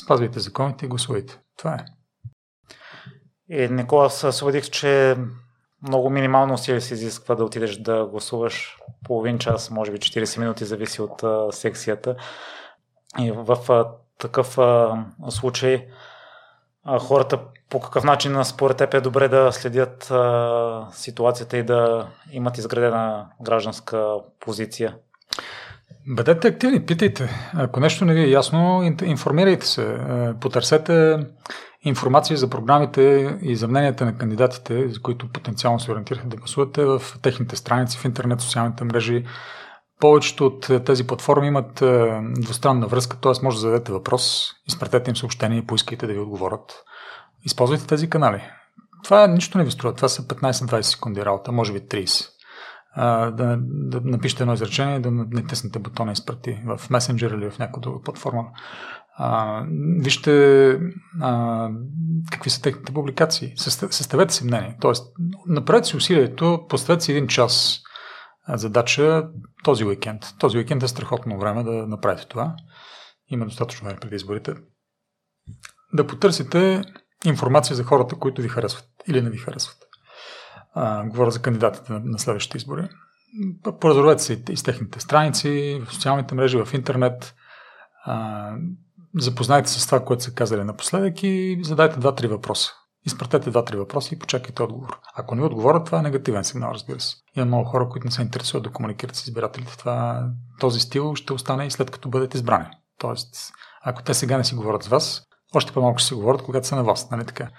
Спазвайте 0.04 0.40
законите 0.40 0.86
и 0.86 0.90
гласувайте. 0.90 1.40
Това 1.58 1.74
е. 1.74 1.86
И, 3.50 3.68
Никола, 3.70 4.10
съведих, 4.10 4.70
че 4.70 5.18
много 5.88 6.10
минимално 6.10 6.54
усилие 6.54 6.82
се 6.82 6.94
изисква 6.94 7.36
да 7.36 7.44
отидеш 7.44 7.78
да 7.78 8.06
гласуваш 8.06 8.78
половин 9.04 9.40
час, 9.40 9.72
може 9.72 9.92
би 9.92 9.98
40 9.98 10.40
минути, 10.40 10.66
зависи 10.66 11.02
от 11.02 11.24
а, 11.24 11.52
секцията. 11.52 12.16
И 13.20 13.32
в 13.32 13.72
а, 13.72 13.88
такъв 14.18 14.58
а, 14.58 15.06
случай 15.30 15.88
а, 16.84 17.00
хората 17.00 17.40
по 17.70 17.80
какъв 17.80 18.04
начин 18.04 18.44
според 18.44 18.78
теб 18.78 18.94
е 18.94 19.02
добре 19.02 19.28
да 19.28 19.52
следят 19.52 20.12
а, 20.12 20.88
ситуацията 20.92 21.58
и 21.58 21.64
да 21.64 22.08
имат 22.32 22.58
изградена 22.58 23.30
гражданска 23.42 24.16
позиция? 24.40 24.98
Бъдете 26.12 26.48
активни, 26.48 26.86
питайте. 26.86 27.30
Ако 27.54 27.80
нещо 27.80 28.06
не 28.06 28.14
ви 28.14 28.22
е 28.22 28.30
ясно, 28.30 28.84
информирайте 29.04 29.66
се. 29.66 29.84
Е, 29.84 30.34
потърсете 30.34 31.18
информация 31.82 32.38
за 32.38 32.50
програмите 32.50 33.38
и 33.42 33.56
за 33.56 33.68
мненията 33.68 34.06
на 34.06 34.18
кандидатите, 34.18 34.90
за 34.90 35.02
които 35.02 35.32
потенциално 35.32 35.80
се 35.80 35.92
ориентираха 35.92 36.28
да 36.28 36.38
гласувате 36.38 36.86
в 36.86 37.02
техните 37.22 37.56
страници 37.56 37.98
в 37.98 38.06
интернет, 38.06 38.42
социалните 38.42 38.84
мрежи. 38.84 39.26
повечето 40.00 40.46
от 40.46 40.86
тези 40.86 41.08
платформи 41.08 41.48
имат 41.48 41.84
двустранна 42.40 42.88
връзка, 42.88 43.18
т.е. 43.18 43.32
може 43.44 43.58
да 43.58 43.62
зададете 43.62 43.92
въпрос, 43.92 44.52
изпратете 44.68 45.12
им 45.12 45.16
съобщение 45.16 45.58
и 45.58 45.66
поискайте 45.66 46.08
да 46.08 46.14
ви 46.14 46.20
отговорят. 46.20 46.84
Използвайте 47.46 47.88
тези 47.88 48.10
канали. 48.10 48.42
Това 49.04 49.28
нищо 49.28 49.58
не 49.58 49.64
ви 49.64 49.72
струва. 49.72 49.96
Това 49.96 50.10
са 50.10 50.22
15-20 50.22 50.82
секунди 50.82 51.26
работа, 51.26 51.52
може 51.52 51.74
би 51.74 51.80
30. 51.80 52.39
А, 52.92 53.32
да, 53.32 53.58
да 53.62 54.02
напишете 54.04 54.44
едно 54.44 54.54
изречение, 54.54 55.00
да 55.00 55.12
натиснете 55.12 55.80
бутона 55.80 56.12
изпрати 56.12 56.60
в 56.66 56.90
месенджер 56.90 57.32
или 57.32 57.50
в 57.50 57.60
някаква 57.60 57.82
друга 57.82 58.02
платформа. 58.02 58.46
А, 59.18 59.64
вижте 60.00 60.72
а, 61.22 61.70
какви 62.32 62.50
са 62.50 62.62
техните 62.62 62.94
публикации. 62.94 63.54
Съставете 63.58 64.34
си 64.34 64.46
мнение. 64.46 64.78
Тоест, 64.82 65.14
направете 65.48 65.88
си 65.88 65.98
усилието, 65.98 66.66
поставете 66.70 67.04
си 67.04 67.12
един 67.12 67.28
час 67.28 67.82
задача 68.58 69.30
този 69.64 69.86
уикенд. 69.86 70.26
Този 70.40 70.58
уикенд 70.58 70.84
е 70.84 70.88
страхотно 70.88 71.40
време 71.40 71.64
да 71.64 71.72
направите 71.72 72.28
това. 72.28 72.56
Има 73.28 73.46
достатъчно 73.46 73.86
време 73.86 74.00
преди 74.00 74.16
изборите. 74.16 74.54
Да 75.94 76.08
потърсите 76.08 76.82
информация 77.26 77.76
за 77.76 77.84
хората, 77.84 78.16
които 78.16 78.42
ви 78.42 78.48
харесват 78.48 78.90
или 79.08 79.22
не 79.22 79.30
ви 79.30 79.38
харесват. 79.38 79.78
А, 80.82 81.04
говоря 81.04 81.32
за 81.32 81.42
кандидатите 81.42 81.94
на, 81.94 82.02
на 82.04 82.20
следващите 82.20 82.58
избори. 82.58 82.90
Поразорвете 83.80 84.24
се 84.24 84.44
и 84.50 84.58
с 84.58 84.64
техните 84.64 85.00
страници, 85.00 85.82
в 85.86 85.94
социалните 85.94 86.36
мрежи, 86.36 86.58
в 86.66 86.74
интернет. 86.74 87.36
А, 88.06 88.52
запознайте 89.16 89.70
се 89.70 89.80
с 89.80 89.86
това, 89.86 90.06
което 90.06 90.24
са 90.24 90.34
казали 90.34 90.64
напоследък 90.64 91.24
и 91.24 91.60
задайте 91.64 92.00
два-три 92.00 92.28
въпроса. 92.28 92.72
Изпратете 93.06 93.50
два-три 93.50 93.78
въпроса 93.78 94.16
и 94.16 94.20
почакайте 94.20 94.64
отговор. 94.64 95.00
Ако 95.16 95.36
не 95.36 95.44
отговорят, 95.44 95.86
това 95.86 96.00
е 96.00 96.02
негативен 96.02 96.44
сигнал, 96.44 96.72
разбира 96.74 97.00
се. 97.00 97.16
Има 97.36 97.46
много 97.46 97.66
хора, 97.66 97.90
които 97.90 98.08
не 98.08 98.12
се 98.12 98.22
интересуват 98.22 98.64
да 98.64 98.72
комуникират 98.72 99.16
с 99.16 99.28
избирателите. 99.28 99.78
Това, 99.78 100.30
този 100.60 100.80
стил 100.80 101.16
ще 101.16 101.34
остане 101.34 101.66
и 101.66 101.72
след 101.72 101.92
като 101.92 102.10
бъдете 102.10 102.38
избрани. 102.38 102.66
Тоест, 103.00 103.52
ако 103.84 104.04
те 104.04 104.14
сега 104.14 104.38
не 104.38 104.44
си 104.44 104.56
говорят 104.56 104.84
с 104.84 104.88
вас, 104.88 105.22
още 105.56 105.74
по-малко 105.74 106.00
ще 106.00 106.08
си 106.08 106.14
говорят, 106.14 106.42
когато 106.42 106.68
са 106.68 106.76
на 106.76 106.84
вас, 106.84 107.12
нали 107.12 107.26
така? 107.26 107.50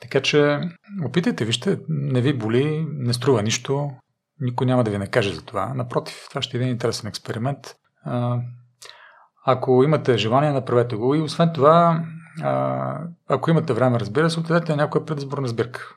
Така 0.00 0.20
че, 0.22 0.60
опитайте, 1.04 1.44
вижте, 1.44 1.78
не 1.88 2.20
ви 2.20 2.32
боли, 2.32 2.86
не 2.90 3.12
струва 3.12 3.42
нищо, 3.42 3.90
никой 4.40 4.66
няма 4.66 4.84
да 4.84 4.90
ви 4.90 4.98
накаже 4.98 5.34
за 5.34 5.42
това. 5.42 5.74
Напротив, 5.74 6.26
това 6.28 6.42
ще 6.42 6.56
е 6.56 6.60
един 6.60 6.72
интересен 6.72 7.08
експеримент. 7.08 7.76
Ако 9.46 9.84
имате 9.84 10.18
желание, 10.18 10.52
направете 10.52 10.96
го. 10.96 11.14
И 11.14 11.20
освен 11.20 11.50
това, 11.54 12.04
ако 13.28 13.50
имате 13.50 13.72
време, 13.72 14.00
разбира 14.00 14.30
се, 14.30 14.40
отидете 14.40 14.72
на 14.72 14.76
някоя 14.76 15.04
предизборна 15.04 15.48
сбирка. 15.48 15.94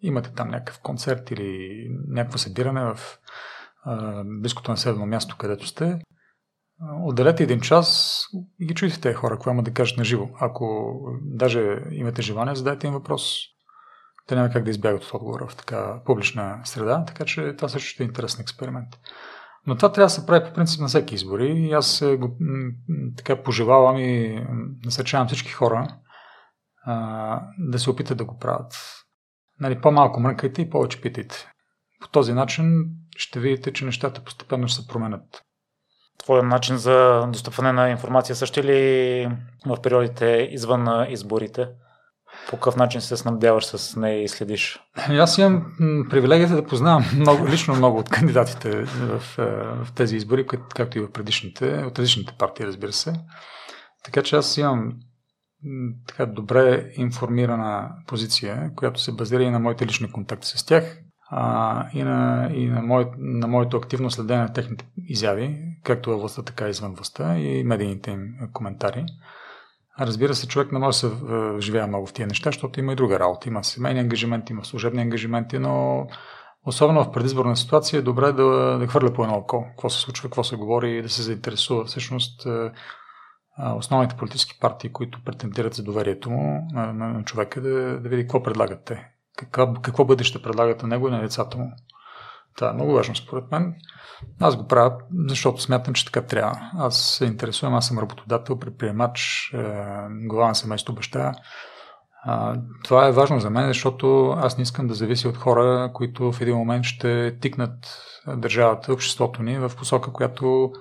Имате 0.00 0.32
там 0.34 0.48
някакъв 0.48 0.80
концерт 0.80 1.30
или 1.30 1.86
някакво 2.08 2.38
събиране 2.38 2.94
в 2.94 3.18
близкото 4.24 4.70
населено 4.70 5.06
място, 5.06 5.36
където 5.38 5.66
сте. 5.66 5.98
Отделете 6.90 7.42
един 7.42 7.60
час 7.60 8.20
и 8.60 8.66
ги 8.66 8.74
чуйте 8.74 9.00
тези 9.00 9.14
хора, 9.14 9.34
какво 9.34 9.50
има 9.50 9.62
да 9.62 9.72
кажат 9.72 9.98
на 9.98 10.04
живо. 10.04 10.28
Ако 10.40 10.94
даже 11.22 11.78
имате 11.90 12.22
желание, 12.22 12.54
задайте 12.54 12.86
им 12.86 12.92
въпрос. 12.92 13.38
Те 14.26 14.34
няма 14.34 14.50
как 14.50 14.64
да 14.64 14.70
избягат 14.70 15.04
от 15.04 15.14
отговора 15.14 15.46
в 15.48 15.56
така 15.56 16.02
публична 16.04 16.60
среда, 16.64 17.04
така 17.04 17.24
че 17.24 17.56
това 17.56 17.68
също 17.68 17.88
ще 17.88 18.02
е 18.02 18.06
интересен 18.06 18.40
експеримент. 18.40 18.88
Но 19.66 19.76
това 19.76 19.92
трябва 19.92 20.06
да 20.06 20.10
се 20.10 20.26
прави 20.26 20.44
по 20.48 20.54
принцип 20.54 20.80
на 20.80 20.88
всеки 20.88 21.14
избори 21.14 21.46
и 21.46 21.72
аз 21.72 22.04
го, 22.18 22.36
така 23.16 23.42
пожелавам 23.42 23.96
и 23.98 24.44
насърчавам 24.84 25.26
всички 25.26 25.50
хора 25.50 25.96
а, 26.84 27.42
да 27.58 27.78
се 27.78 27.90
опитат 27.90 28.18
да 28.18 28.24
го 28.24 28.38
правят. 28.38 28.74
Нали, 29.60 29.80
по-малко 29.80 30.20
мръкайте 30.20 30.62
и 30.62 30.70
повече 30.70 31.00
питайте. 31.00 31.50
По 32.00 32.08
този 32.08 32.32
начин 32.32 32.84
ще 33.16 33.40
видите, 33.40 33.72
че 33.72 33.84
нещата 33.84 34.24
постепенно 34.24 34.68
ще 34.68 34.82
се 34.82 34.88
променят 34.88 35.42
твой 36.22 36.42
начин 36.42 36.76
за 36.76 37.26
достъпване 37.28 37.72
на 37.72 37.90
информация 37.90 38.36
също 38.36 38.62
ли 38.62 39.28
в 39.66 39.82
периодите 39.82 40.48
извън 40.52 41.06
изборите? 41.08 41.68
По 42.50 42.56
какъв 42.56 42.76
начин 42.76 43.00
се 43.00 43.16
снабдяваш 43.16 43.66
с 43.66 43.96
нея 43.96 44.22
и 44.22 44.28
следиш? 44.28 44.80
Аз 45.08 45.38
имам 45.38 45.66
привилегията 46.10 46.54
да 46.54 46.66
познавам 46.66 47.04
много, 47.16 47.48
лично 47.48 47.74
много 47.74 47.98
от 47.98 48.08
кандидатите 48.08 48.84
в, 48.84 49.22
в 49.84 49.92
тези 49.94 50.16
избори, 50.16 50.46
както 50.74 50.98
и 50.98 51.00
в 51.00 51.12
предишните, 51.12 51.84
от 51.86 51.98
различните 51.98 52.34
партии, 52.38 52.66
разбира 52.66 52.92
се. 52.92 53.12
Така 54.04 54.22
че 54.22 54.36
аз 54.36 54.56
имам 54.56 54.92
така 56.06 56.26
добре 56.26 56.92
информирана 56.96 57.90
позиция, 58.06 58.70
която 58.76 59.00
се 59.00 59.12
базира 59.12 59.42
и 59.42 59.50
на 59.50 59.58
моите 59.58 59.86
лични 59.86 60.12
контакти 60.12 60.48
с 60.48 60.66
тях 60.66 60.98
а, 61.34 61.86
и, 61.92 62.02
на, 62.02 62.50
и 62.54 62.66
на, 62.66 62.82
мое, 62.82 63.06
на 63.18 63.46
моето 63.46 63.76
активно 63.76 64.10
следение 64.10 64.42
на 64.42 64.52
техните 64.52 64.86
изяви, 65.08 65.58
както 65.84 66.10
във 66.10 66.20
властта, 66.20 66.42
така 66.42 66.66
и 66.66 66.70
извън 66.70 66.94
властта 66.94 67.38
и 67.38 67.64
медийните 67.64 68.10
им 68.10 68.34
коментари. 68.52 69.04
Разбира 70.00 70.34
се, 70.34 70.48
човек 70.48 70.72
не 70.72 70.78
може 70.78 71.00
да 71.00 71.08
се 71.08 71.10
живее 71.60 71.86
много 71.86 72.06
в 72.06 72.12
тия 72.12 72.26
неща, 72.26 72.48
защото 72.48 72.80
има 72.80 72.92
и 72.92 72.96
друга 72.96 73.18
работа. 73.18 73.48
Има 73.48 73.64
семейни 73.64 74.00
ангажименти, 74.00 74.52
има 74.52 74.64
служебни 74.64 75.02
ангажименти, 75.02 75.58
но 75.58 76.06
особено 76.66 77.04
в 77.04 77.12
предизборна 77.12 77.56
ситуация 77.56 77.98
е 77.98 78.02
добре 78.02 78.32
да, 78.32 78.78
да 78.78 78.86
хвърля 78.86 79.12
по 79.12 79.22
едно 79.24 79.36
око. 79.36 79.64
Какво 79.68 79.90
се 79.90 80.00
случва, 80.00 80.28
какво 80.28 80.44
се 80.44 80.56
говори 80.56 80.98
и 80.98 81.02
да 81.02 81.08
се 81.08 81.22
заинтересува. 81.22 81.84
Всъщност, 81.84 82.46
основните 83.76 84.16
политически 84.16 84.60
партии, 84.60 84.92
които 84.92 85.24
претендират 85.24 85.74
за 85.74 85.82
доверието 85.82 86.30
му 86.30 86.68
на, 86.72 86.92
на, 86.92 87.08
на 87.08 87.24
човека, 87.24 87.60
да, 87.60 88.00
да 88.00 88.08
види 88.08 88.22
какво 88.22 88.42
предлагат 88.42 88.84
те 88.84 89.11
какво, 89.50 89.74
какво 89.74 90.04
бъдеще 90.04 90.42
предлагат 90.42 90.82
на 90.82 90.88
него 90.88 91.08
и 91.08 91.10
на 91.10 91.20
децата 91.20 91.58
му. 91.58 91.72
Това 92.56 92.70
е 92.70 92.74
много 92.74 92.92
важно 92.92 93.16
според 93.16 93.50
мен. 93.50 93.74
Аз 94.40 94.56
го 94.56 94.66
правя, 94.66 94.98
защото 95.28 95.62
смятам, 95.62 95.94
че 95.94 96.04
така 96.04 96.22
трябва. 96.22 96.70
Аз 96.78 96.98
се 96.98 97.24
интересувам, 97.24 97.74
аз 97.74 97.86
съм 97.86 97.98
работодател, 97.98 98.58
предприемач, 98.58 99.50
е, 99.54 99.58
глава 100.10 100.48
на 100.48 100.54
семейство 100.54 100.94
баща. 100.94 101.34
А, 102.24 102.56
това 102.84 103.06
е 103.06 103.12
важно 103.12 103.40
за 103.40 103.50
мен, 103.50 103.68
защото 103.68 104.30
аз 104.30 104.58
не 104.58 104.62
искам 104.62 104.86
да 104.86 104.94
зависи 104.94 105.28
от 105.28 105.36
хора, 105.36 105.90
които 105.94 106.32
в 106.32 106.40
един 106.40 106.56
момент 106.56 106.84
ще 106.84 107.38
тикнат 107.40 107.74
държавата, 108.36 108.92
обществото 108.92 109.42
ни 109.42 109.58
в 109.58 109.72
посока, 109.76 110.12
която 110.12 110.72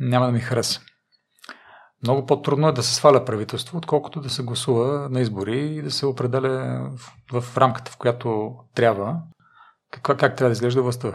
няма 0.00 0.26
да 0.26 0.32
ми 0.32 0.40
хареса. 0.40 0.80
Много 2.06 2.26
по-трудно 2.26 2.68
е 2.68 2.72
да 2.72 2.82
се 2.82 2.94
сваля 2.94 3.24
правителство, 3.24 3.78
отколкото 3.78 4.20
да 4.20 4.30
се 4.30 4.42
гласува 4.42 5.08
на 5.10 5.20
избори 5.20 5.58
и 5.60 5.82
да 5.82 5.90
се 5.90 6.06
определя 6.06 6.90
в, 7.32 7.40
в 7.40 7.58
рамката, 7.58 7.90
в 7.90 7.96
която 7.96 8.54
трябва, 8.74 9.16
каква, 9.90 10.16
как 10.16 10.36
трябва 10.36 10.48
да 10.48 10.52
изглежда 10.52 10.82
властта. 10.82 11.12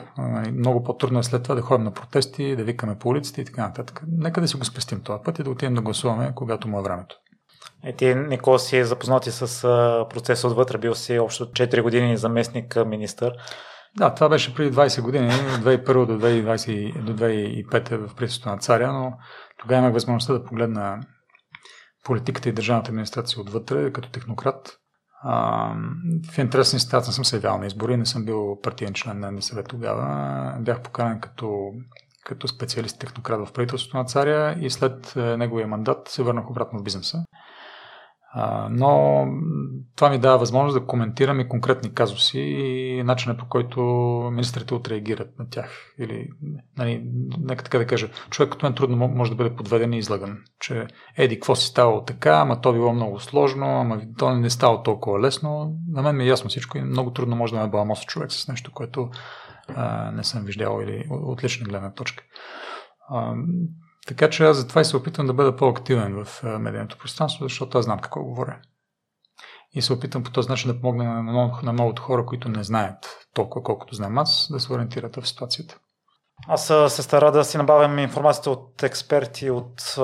Много 0.54 0.84
по-трудно 0.84 1.20
е 1.20 1.24
след 1.24 1.44
това 1.44 1.56
да 1.56 1.62
ходим 1.62 1.84
на 1.84 1.94
протести, 1.94 2.56
да 2.56 2.64
викаме 2.64 2.98
по 3.00 3.10
улиците 3.10 3.42
и 3.42 3.46
така 3.46 3.68
нататък. 3.68 4.02
Нека 4.18 4.42
да 4.42 4.48
си 4.48 4.58
го 4.58 4.66
спестим 4.66 5.02
този 5.02 5.24
път 5.26 5.40
и 5.40 5.44
да 5.44 5.50
отидем 5.50 5.74
да 5.74 5.82
гласуваме, 5.82 6.32
когато 6.36 6.68
му 6.68 6.80
е 6.80 6.84
времето. 6.84 7.16
Е, 7.84 7.96
ти, 7.96 8.16
Никола, 8.16 8.60
си 8.60 8.78
е 8.78 8.86
запознати 8.86 9.32
с 9.32 9.62
процеса 10.10 10.48
отвътре, 10.48 10.78
бил 10.78 10.96
си 10.96 11.20
общо 11.20 11.46
4 11.46 11.82
години 11.82 12.18
заместник 12.18 12.78
министър. 12.86 13.34
Да, 13.98 14.14
това 14.14 14.30
беше 14.30 14.56
преди 14.56 14.76
20 14.76 15.02
години, 15.02 15.30
2001 15.30 16.06
до 16.06 16.20
2020, 16.20 17.02
до 17.02 17.14
2005 17.14 18.08
в 18.08 18.16
присъствието 18.16 18.50
на 18.50 18.58
царя, 18.58 18.94
но 18.94 19.14
тогава 19.62 19.80
имах 19.80 19.94
възможността 19.94 20.34
да 20.34 20.44
погледна 20.44 21.02
политиката 22.04 22.50
и 22.50 22.54
държавната 22.54 22.92
администрация 22.92 23.42
отвътре, 23.42 23.94
като 23.94 24.10
технократ. 24.10 24.78
А, 25.24 25.74
в 26.32 26.38
интересни 26.38 26.80
ситуации 26.80 27.10
не 27.10 27.14
съм 27.14 27.26
се 27.26 27.36
явял 27.36 27.58
на 27.58 27.66
избори, 27.66 27.98
не 27.98 28.06
съм 28.06 28.26
бил 28.26 28.60
партиен 28.64 28.94
член 28.94 29.20
на 29.20 29.32
НДСВ 29.32 29.64
тогава. 29.64 30.58
Бях 30.60 30.82
поканен 30.82 31.20
като, 31.20 31.72
като 32.26 32.48
специалист 32.48 33.00
технократ 33.00 33.48
в 33.48 33.54
правителството 33.54 33.98
на 33.98 34.06
царя 34.06 34.56
и 34.60 34.70
след 34.70 35.16
е, 35.16 35.38
неговия 35.38 35.68
мандат 35.68 36.08
се 36.08 36.24
върнах 36.24 36.50
обратно 36.50 36.80
в 36.80 36.84
бизнеса 36.84 37.24
но 38.70 39.26
това 39.96 40.10
ми 40.10 40.20
дава 40.20 40.38
възможност 40.38 40.80
да 40.80 40.86
коментирам 40.86 41.40
и 41.40 41.50
конкретни 41.50 41.94
казуси 41.94 42.40
и 42.40 43.04
начинът 43.04 43.40
по 43.40 43.46
който 43.50 43.82
министрите 44.32 44.74
отреагират 44.74 45.40
на 45.40 45.50
тях. 45.50 45.94
Или, 46.00 46.30
нали, 46.78 47.04
нека 47.40 47.64
така 47.64 47.78
да 47.78 47.88
кажа, 47.88 48.10
човек 48.30 48.52
като 48.52 48.66
мен 48.66 48.76
трудно 48.76 49.08
може 49.08 49.32
да 49.32 49.38
бъде 49.38 49.56
подведен 49.56 49.94
и 49.94 49.98
излаган, 49.98 50.38
че 50.60 50.88
еди, 51.18 51.36
какво 51.36 51.56
си 51.56 51.66
ставало 51.66 52.04
така, 52.04 52.32
ама 52.32 52.62
то 52.62 52.74
било 52.74 52.94
много 52.94 53.20
сложно, 53.20 53.66
ама 53.66 54.02
то 54.18 54.36
не 54.36 54.50
става 54.50 54.84
толкова 54.84 55.20
лесно. 55.20 55.76
На 55.92 56.02
мен 56.02 56.18
ми 56.18 56.24
е 56.24 56.28
ясно 56.28 56.50
всичко 56.50 56.78
и 56.78 56.82
много 56.82 57.14
трудно 57.14 57.36
може 57.36 57.54
да 57.54 57.62
ме 57.62 57.70
баламоса 57.70 58.06
човек 58.06 58.32
с 58.32 58.48
нещо, 58.48 58.72
което 58.74 59.10
а, 59.76 60.12
не 60.12 60.24
съм 60.24 60.44
виждал 60.44 60.80
или 60.84 61.06
от 61.10 61.44
лична 61.44 61.68
гледна 61.68 61.94
точка. 61.94 62.24
Така 64.08 64.30
че 64.30 64.44
аз 64.44 64.58
затова 64.58 64.82
и 64.82 64.86
се 64.86 64.98
опитвам 64.98 65.28
да 65.28 65.34
бъда 65.34 65.56
по-активен 65.56 66.26
в 66.26 66.44
медийното 66.44 66.98
пространство, 66.98 67.46
защото 67.46 67.78
аз 67.78 67.86
знам 67.86 68.00
какво 68.00 68.24
говоря. 68.24 68.58
И 69.74 69.82
се 69.82 69.94
опитвам 69.94 70.24
по 70.24 70.32
този 70.32 70.50
начин 70.50 70.72
да 70.72 70.82
помогна 70.82 71.04
на, 71.04 71.24
много, 71.24 71.58
на 71.64 71.74
многото 71.74 72.02
хора, 72.02 72.26
които 72.26 72.50
не 72.50 72.64
знаят 72.64 73.28
толкова, 73.34 73.64
колкото 73.64 73.96
знам 73.96 74.18
аз, 74.18 74.48
да 74.52 74.60
се 74.60 74.74
ориентират 74.74 75.16
в 75.16 75.28
ситуацията. 75.28 75.78
Аз 76.48 76.66
се 76.66 77.04
стара 77.04 77.32
да 77.32 77.44
си 77.44 77.58
набавям 77.58 78.00
информацията 78.00 78.52
от 78.52 78.84
експерти, 78.84 79.50
от 79.50 79.96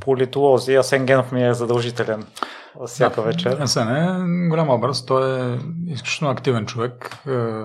политолози. 0.00 0.74
Асен 0.74 1.06
Генов 1.06 1.32
ми 1.32 1.46
е 1.46 1.54
задължителен 1.54 2.26
всяка 2.86 3.20
да, 3.20 3.22
вечер. 3.22 3.60
Асен 3.60 3.88
е 3.88 4.48
голям 4.48 4.70
образ. 4.70 5.06
Той 5.06 5.54
е 5.54 5.58
изключително 5.86 6.32
активен 6.32 6.66
човек 6.66 7.16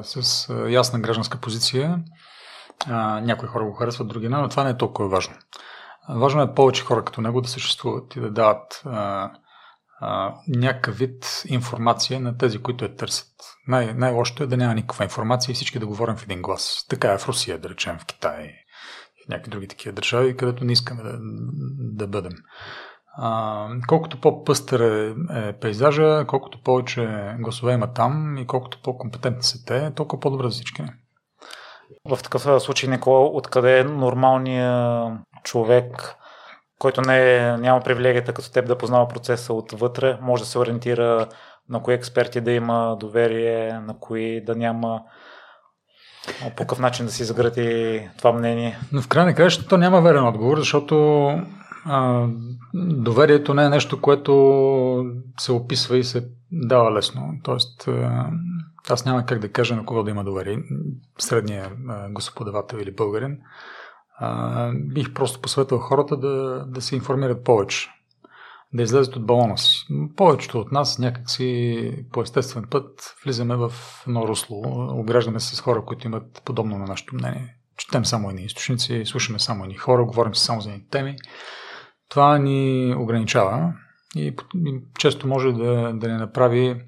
с 0.04 0.48
ясна 0.70 1.00
гражданска 1.00 1.38
позиция 1.38 2.00
А, 2.90 3.22
някои 3.22 3.48
хора 3.48 3.66
го 3.66 3.74
харесват, 3.74 4.08
други 4.08 4.30
не, 4.30 4.38
но 4.38 4.50
това 4.50 4.64
не 4.64 4.70
е 4.70 4.78
толкова 4.78 5.10
важно. 5.10 5.36
Важно 6.10 6.42
е 6.42 6.54
повече 6.54 6.84
хора 6.84 7.06
като 7.06 7.22
него 7.22 7.42
да 7.42 7.50
съществуват 7.50 8.16
и 8.16 8.20
да 8.20 8.32
дават 8.32 8.82
а, 8.86 9.32
а, 10.02 10.34
някакъв 10.48 10.98
вид 10.98 11.44
информация 11.46 12.20
на 12.20 12.38
тези, 12.38 12.58
които 12.58 12.86
я 12.86 12.96
търсят. 12.96 13.32
Най- 13.68 13.94
най-лошото 13.94 14.44
е 14.44 14.48
да 14.48 14.58
няма 14.58 14.74
никаква 14.74 15.04
информация 15.04 15.52
и 15.52 15.56
всички 15.56 15.80
да 15.80 15.88
говорим 15.88 16.16
в 16.16 16.24
един 16.24 16.42
глас. 16.42 16.86
Така 16.90 17.12
е 17.14 17.18
в 17.18 17.28
Русия, 17.28 17.60
да 17.60 17.70
речем, 17.70 17.98
в 18.00 18.06
Китай 18.06 18.44
и 19.18 19.26
в 19.26 19.30
някакви 19.30 19.52
други 19.52 19.68
такива 19.68 19.94
държави, 19.96 20.38
където 20.38 20.64
не 20.64 20.72
искаме 20.72 21.04
да, 21.04 21.18
да 21.80 22.08
бъдем. 22.08 22.34
А, 23.18 23.68
колкото 23.88 24.22
по-пъстър 24.22 24.80
е, 24.80 25.16
е 25.40 25.54
пейзажа, 25.54 26.26
колкото 26.28 26.64
повече 26.64 27.36
гласове 27.40 27.74
има 27.74 27.94
там 27.94 28.38
и 28.38 28.48
колкото 28.48 28.82
по-компетентни 28.84 29.44
са 29.44 29.66
те, 29.66 29.92
толкова 29.96 30.20
по-добре 30.20 30.44
за 30.44 30.52
всички. 30.52 30.84
В 32.08 32.20
такъв 32.24 32.64
случай, 32.64 32.90
Никола, 32.90 33.26
откъде 33.26 33.80
е 33.80 33.84
нормалният 33.84 35.14
човек, 35.44 36.16
който 36.80 37.02
не, 37.02 37.36
е, 37.36 37.58
няма 37.58 37.82
привилегията 37.82 38.34
като 38.34 38.52
теб 38.52 38.68
да 38.68 38.78
познава 38.78 39.08
процеса 39.08 39.54
отвътре, 39.54 40.18
може 40.22 40.44
да 40.44 40.50
се 40.50 40.60
ориентира 40.60 41.28
на 41.70 41.84
кои 41.84 41.94
експерти 41.94 42.42
да 42.42 42.52
има 42.52 42.98
доверие, 43.00 43.74
на 43.74 44.00
кои 44.00 44.46
да 44.46 44.56
няма 44.56 45.02
по 46.42 46.56
какъв 46.56 46.80
начин 46.80 47.06
да 47.06 47.12
си 47.12 47.24
загради 47.24 48.10
това 48.18 48.32
мнение? 48.32 48.80
Но 48.92 49.02
в 49.02 49.08
крайна 49.08 49.36
краща 49.36 49.68
то 49.68 49.78
няма 49.78 50.02
верен 50.02 50.28
отговор, 50.28 50.58
защото 50.58 51.28
а, 51.86 52.28
доверието 52.74 53.54
не 53.54 53.66
е 53.66 53.70
нещо, 53.70 54.02
което 54.02 54.34
се 55.40 55.52
описва 55.52 55.98
и 55.98 56.04
се 56.04 56.28
дава 56.52 56.92
лесно. 56.92 57.34
Тоест, 57.44 57.88
а, 57.88 58.30
аз 58.90 59.06
няма 59.06 59.26
как 59.26 59.40
да 59.40 59.52
кажа 59.52 59.76
на 59.76 59.86
кого 59.86 60.04
да 60.04 60.12
има 60.12 60.24
доверие. 60.24 60.60
Средния 61.18 61.72
господавател 62.10 62.78
или 62.78 62.96
българин. 62.96 63.38
А, 64.20 64.72
бих 64.74 65.14
просто 65.14 65.42
посветвал 65.42 65.80
хората 65.80 66.18
да, 66.18 66.66
да 66.68 66.82
се 66.82 66.96
информират 66.96 67.44
повече. 67.44 67.90
Да 68.74 68.84
излезат 68.84 69.16
от 69.16 69.26
балона 69.26 69.58
си. 69.58 69.88
Повечето 70.16 70.60
от 70.60 70.72
нас 70.72 71.00
някакси 71.00 72.06
по 72.12 72.22
естествен 72.22 72.66
път 72.70 73.16
влизаме 73.26 73.56
в 73.56 73.74
едно 74.08 74.28
русло. 74.28 74.62
Ограждаме 75.00 75.40
се 75.40 75.56
с 75.56 75.62
хора, 75.62 75.86
които 75.86 76.08
имат 76.08 76.42
подобно 76.46 76.78
на 76.78 76.86
нашето 76.86 77.16
мнение. 77.16 77.56
Четем 77.78 78.06
само 78.06 78.30
едни 78.30 78.44
източници, 78.44 79.04
слушаме 79.06 79.40
само 79.40 79.64
едни 79.64 79.76
хора, 79.76 80.06
говорим 80.06 80.36
се 80.36 80.46
само 80.46 80.62
за 80.62 80.70
едни 80.70 80.88
теми. 80.90 81.16
Това 82.10 82.38
ни 82.38 82.96
ограничава 82.98 83.74
и, 84.16 84.36
и 84.66 84.80
често 85.00 85.28
може 85.28 85.52
да, 85.52 85.94
да 85.94 86.08
ни 86.08 86.18
направи 86.18 86.82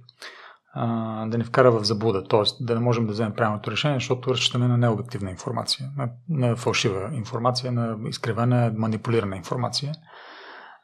да 1.28 1.38
ни 1.38 1.44
вкара 1.44 1.72
в 1.72 1.84
заблуда, 1.84 2.24
т.е. 2.24 2.64
да 2.64 2.76
не 2.76 2.82
можем 2.82 3.06
да 3.06 3.12
вземем 3.12 3.34
правилното 3.34 3.72
решение, 3.72 3.98
защото 3.98 4.34
разчитаме 4.34 4.68
на 4.68 4.78
необективна 4.78 5.32
информация, 5.32 5.90
на, 5.98 6.10
на 6.30 6.56
фалшива 6.56 7.10
информация, 7.14 7.72
на 7.72 7.98
изкривена, 8.10 8.72
манипулирана 8.76 9.36
информация. 9.36 9.94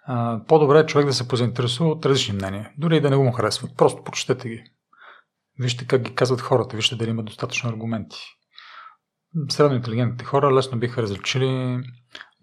А, 0.08 0.42
по-добре 0.48 0.80
е 0.80 0.86
човек 0.86 1.08
да 1.08 1.14
се 1.14 1.28
позаинтересува 1.28 1.90
от 1.90 2.06
различни 2.06 2.36
мнения, 2.36 2.72
дори 2.78 2.98
и 2.98 3.02
да 3.02 3.10
не 3.10 3.16
го 3.16 3.24
му 3.24 3.32
харесват. 3.32 3.78
Просто 3.78 4.04
прочетете 4.04 4.50
ги. 4.50 4.64
Вижте 5.60 5.88
как 5.88 6.02
ги 6.02 6.16
казват 6.16 6.42
хората, 6.42 6.75
вижте 6.75 6.96
дали 6.96 7.10
има 7.10 7.24
достатъчно 7.24 7.70
аргументи. 7.70 8.20
Средно 9.50 9.75
интелигентните 9.75 10.25
хора 10.25 10.56
лесно 10.56 10.80
биха 10.80 11.02
различили 11.02 11.80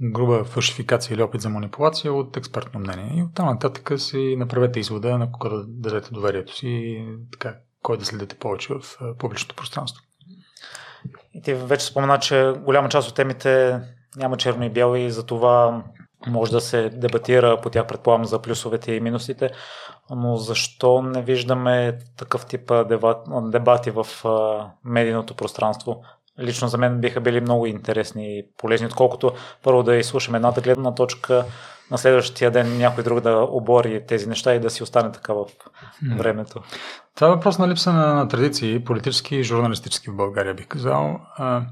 груба 0.01 0.45
фалшификация 0.45 1.15
или 1.15 1.23
опит 1.23 1.41
за 1.41 1.49
манипулация 1.49 2.13
от 2.13 2.37
експертно 2.37 2.81
мнение. 2.81 3.13
И 3.19 3.23
оттам 3.23 3.47
нататък 3.47 4.01
си 4.01 4.37
направете 4.39 4.81
извода 4.81 5.19
на 5.19 5.33
кога 5.33 5.49
да 5.49 5.65
дадете 5.67 6.11
доверието 6.13 6.57
си 6.57 6.69
и 6.69 7.17
така, 7.33 7.57
кой 7.83 7.99
да 7.99 8.05
следите 8.05 8.39
повече 8.39 8.75
в 8.75 8.99
публичното 9.19 9.57
пространство. 9.57 10.05
И 11.35 11.43
ти 11.43 11.55
вече 11.55 11.87
спомена, 11.87 12.19
че 12.19 12.55
голяма 12.65 12.89
част 12.89 13.09
от 13.09 13.15
темите 13.15 13.81
няма 14.17 14.37
черно 14.37 14.65
и 14.65 14.71
бяло 14.71 14.97
и 14.97 15.11
за 15.11 15.27
това 15.27 15.85
може 16.27 16.53
да 16.53 16.61
се 16.61 16.91
дебатира 16.91 17.61
по 17.61 17.71
тях, 17.71 17.87
предполагам, 17.87 18.25
за 18.25 18.43
плюсовете 18.43 18.93
и 18.93 19.01
минусите, 19.01 19.51
но 20.11 20.37
защо 20.37 21.03
не 21.03 21.23
виждаме 21.23 21.99
такъв 22.17 22.47
тип 22.47 22.73
дебати 23.51 23.91
в 23.91 24.07
медийното 24.85 25.35
пространство? 25.35 26.03
Лично 26.43 26.69
за 26.69 26.79
мен 26.79 27.01
биха 27.01 27.21
били 27.21 27.41
много 27.41 27.67
интересни 27.67 28.39
и 28.39 28.45
полезни, 28.59 28.87
отколкото 28.87 29.33
първо 29.63 29.83
да 29.83 29.97
изслушаме 29.97 30.37
едната 30.37 30.61
гледна 30.61 30.95
точка, 30.95 31.45
на 31.91 31.99
следващия 31.99 32.51
ден 32.51 32.79
някой 32.79 33.05
друг 33.05 33.21
да 33.21 33.47
обори 33.51 34.07
тези 34.07 34.29
неща 34.29 34.55
и 34.55 34.61
да 34.61 34.71
си 34.71 34.83
остане 34.83 35.13
така 35.13 35.33
в 35.33 35.47
времето. 36.17 36.63
Това 37.15 37.27
е 37.27 37.31
въпрос 37.31 37.59
на 37.59 37.69
липса 37.69 37.93
на, 37.93 38.15
на 38.15 38.29
традиции, 38.29 38.85
политически 38.85 39.37
и 39.37 39.43
журналистически 39.43 40.11
в 40.11 40.17
България, 40.17 40.55
бих 40.55 40.67
казал. 40.69 41.21
А, 41.37 41.63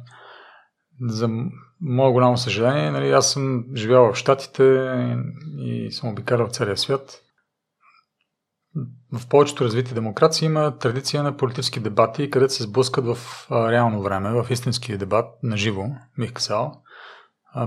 за 1.01 1.29
мое 1.81 2.13
голямо 2.13 2.37
съжаление, 2.37 2.91
нали, 2.91 3.11
аз 3.11 3.33
съм 3.33 3.65
живял 3.75 4.13
в 4.13 4.17
Штатите 4.17 4.63
и, 5.59 5.87
и 5.87 5.93
съм 5.93 6.09
обикалял 6.09 6.47
в 6.47 6.53
целия 6.53 6.77
свят 6.77 7.23
в 9.13 9.29
повечето 9.29 9.65
развити 9.65 9.95
демокрации 9.95 10.47
има 10.47 10.79
традиция 10.79 11.23
на 11.23 11.37
политически 11.37 11.81
дебати, 11.81 12.31
където 12.31 12.53
се 12.55 12.63
сблъскат 12.63 13.05
в 13.05 13.47
реално 13.51 14.03
време, 14.03 14.43
в 14.43 14.51
истински 14.51 14.97
дебат, 14.97 15.27
на 15.43 15.57
живо, 15.57 15.85
бих 16.19 16.33
казал, 16.33 16.83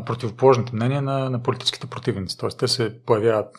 противоположните 0.06 0.76
мнения 0.76 1.02
на, 1.02 1.30
на 1.30 1.44
политическите 1.44 1.88
противници. 1.88 2.38
Тоест, 2.38 2.60
те 2.60 2.68
се 2.68 3.02
появяват 3.06 3.56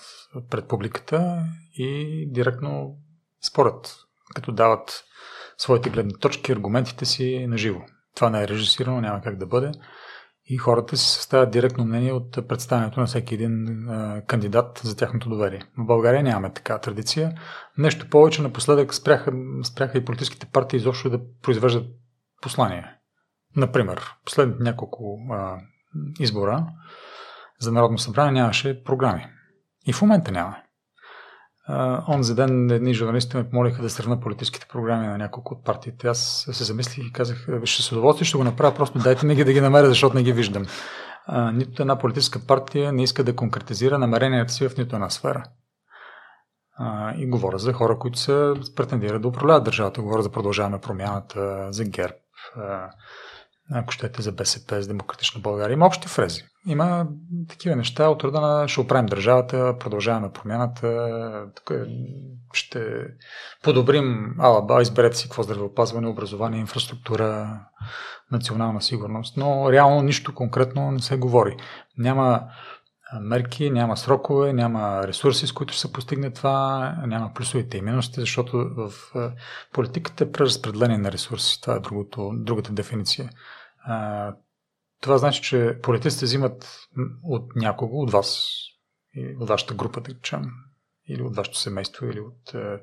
пред 0.50 0.68
публиката 0.68 1.44
и 1.74 2.28
директно 2.32 2.96
спорят, 3.46 3.96
като 4.34 4.52
дават 4.52 5.04
своите 5.58 5.90
гледни 5.90 6.12
точки, 6.20 6.52
аргументите 6.52 7.04
си 7.04 7.46
на 7.48 7.58
живо. 7.58 7.80
Това 8.14 8.30
не 8.30 8.42
е 8.42 8.48
режисирано, 8.48 9.00
няма 9.00 9.20
как 9.20 9.36
да 9.36 9.46
бъде 9.46 9.72
и 10.46 10.56
хората 10.56 10.96
си 10.96 11.08
съставят 11.08 11.50
директно 11.50 11.84
мнение 11.84 12.12
от 12.12 12.48
представянето 12.48 13.00
на 13.00 13.06
всеки 13.06 13.34
един 13.34 13.88
а, 13.88 14.22
кандидат 14.26 14.80
за 14.84 14.96
тяхното 14.96 15.28
доверие. 15.28 15.62
В 15.78 15.86
България 15.86 16.22
нямаме 16.22 16.52
така 16.52 16.78
традиция. 16.78 17.34
Нещо 17.78 18.10
повече, 18.10 18.42
напоследък 18.42 18.94
спряха, 18.94 19.32
спряха 19.64 19.98
и 19.98 20.04
политическите 20.04 20.46
партии 20.46 20.76
изобщо 20.76 21.10
да 21.10 21.20
произвеждат 21.42 21.86
послания. 22.42 22.90
Например, 23.56 24.14
последните 24.24 24.62
няколко 24.62 25.18
а, 25.30 25.58
избора 26.20 26.66
за 27.60 27.72
Народно 27.72 27.98
събрание 27.98 28.32
нямаше 28.32 28.84
програми. 28.84 29.26
И 29.86 29.92
в 29.92 30.02
момента 30.02 30.32
няма. 30.32 30.56
Uh, 31.70 32.08
онзи 32.08 32.34
ден 32.34 32.70
едни 32.70 32.94
журналисти 32.94 33.36
ме 33.36 33.50
помолиха 33.50 33.82
да 33.82 33.90
сравна 33.90 34.20
политическите 34.20 34.66
програми 34.72 35.06
на 35.06 35.18
няколко 35.18 35.54
от 35.54 35.64
партиите. 35.64 36.08
Аз 36.08 36.48
се 36.52 36.64
замислих 36.64 37.06
и 37.06 37.12
казах, 37.12 37.48
ще 37.64 37.82
с 37.82 37.92
удоволствие 37.92 38.26
ще 38.26 38.36
го 38.36 38.44
направя, 38.44 38.74
просто 38.74 38.98
дайте 38.98 39.26
ми 39.26 39.34
ги 39.34 39.44
да 39.44 39.52
ги 39.52 39.60
намеря, 39.60 39.86
защото 39.86 40.16
не 40.16 40.22
ги 40.22 40.32
виждам. 40.32 40.66
Uh, 41.30 41.52
нито 41.52 41.82
една 41.82 41.98
политическа 41.98 42.46
партия 42.46 42.92
не 42.92 43.02
иска 43.02 43.24
да 43.24 43.36
конкретизира 43.36 43.98
намеренията 43.98 44.52
си 44.52 44.68
в 44.68 44.76
нито 44.76 44.96
една 44.96 45.10
сфера. 45.10 45.44
Uh, 46.80 47.16
и 47.16 47.26
говоря 47.26 47.58
за 47.58 47.72
хора, 47.72 47.98
които 47.98 48.18
се 48.18 48.52
претендират 48.76 49.22
да 49.22 49.28
управляват 49.28 49.64
държавата. 49.64 50.02
Говоря 50.02 50.22
за 50.22 50.32
продължаване 50.32 50.80
промяната, 50.80 51.68
за 51.72 51.84
ГЕРБ, 51.84 52.14
ако 53.70 53.92
щете 53.92 54.22
за 54.22 54.32
БСП, 54.32 54.82
за 54.82 54.88
Демократична 54.88 55.40
България. 55.40 55.74
Има 55.74 55.86
общи 55.86 56.08
фрези. 56.08 56.42
Има 56.66 57.06
такива 57.48 57.76
неща 57.76 58.08
от 58.08 58.24
рода 58.24 58.40
на 58.40 58.68
ще 58.68 58.80
оправим 58.80 59.06
държавата, 59.06 59.76
продължаваме 59.80 60.32
промяната, 60.32 60.88
е, 61.70 61.74
ще 62.52 63.06
подобрим 63.62 64.34
алаба, 64.38 64.82
изберете 64.82 65.16
си 65.16 65.24
какво 65.24 65.42
здравеопазване, 65.42 66.08
образование, 66.08 66.60
инфраструктура, 66.60 67.60
национална 68.32 68.82
сигурност, 68.82 69.36
но 69.36 69.72
реално 69.72 70.02
нищо 70.02 70.34
конкретно 70.34 70.90
не 70.90 71.00
се 71.00 71.16
говори. 71.16 71.56
Няма 71.98 72.42
мерки, 73.20 73.70
няма 73.70 73.96
срокове, 73.96 74.52
няма 74.52 75.06
ресурси, 75.06 75.46
с 75.46 75.52
които 75.52 75.76
се 75.76 75.92
постигне 75.92 76.30
това, 76.30 76.94
няма 77.06 77.30
плюсовете 77.34 77.78
и 77.78 77.82
минусите, 77.82 78.20
защото 78.20 78.70
в 78.76 78.92
политиката 79.72 80.24
е 80.24 80.32
преразпределение 80.32 80.98
на 80.98 81.12
ресурси. 81.12 81.60
Това 81.60 81.74
е 81.74 81.80
другото, 81.80 82.32
другата 82.34 82.72
дефиниция. 82.72 83.30
Това 85.00 85.18
значи, 85.18 85.42
че 85.42 85.78
политиците 85.82 86.24
взимат 86.24 86.78
от 87.22 87.56
някого, 87.56 88.02
от 88.02 88.10
вас, 88.10 88.48
от 89.40 89.48
вашата 89.48 89.74
група, 89.74 90.00
да 90.00 90.14
речем, 90.14 90.42
или 91.08 91.22
от 91.22 91.36
вашето 91.36 91.58
семейство, 91.58 92.06
или 92.06 92.20
от 92.20 92.54
е, 92.54 92.80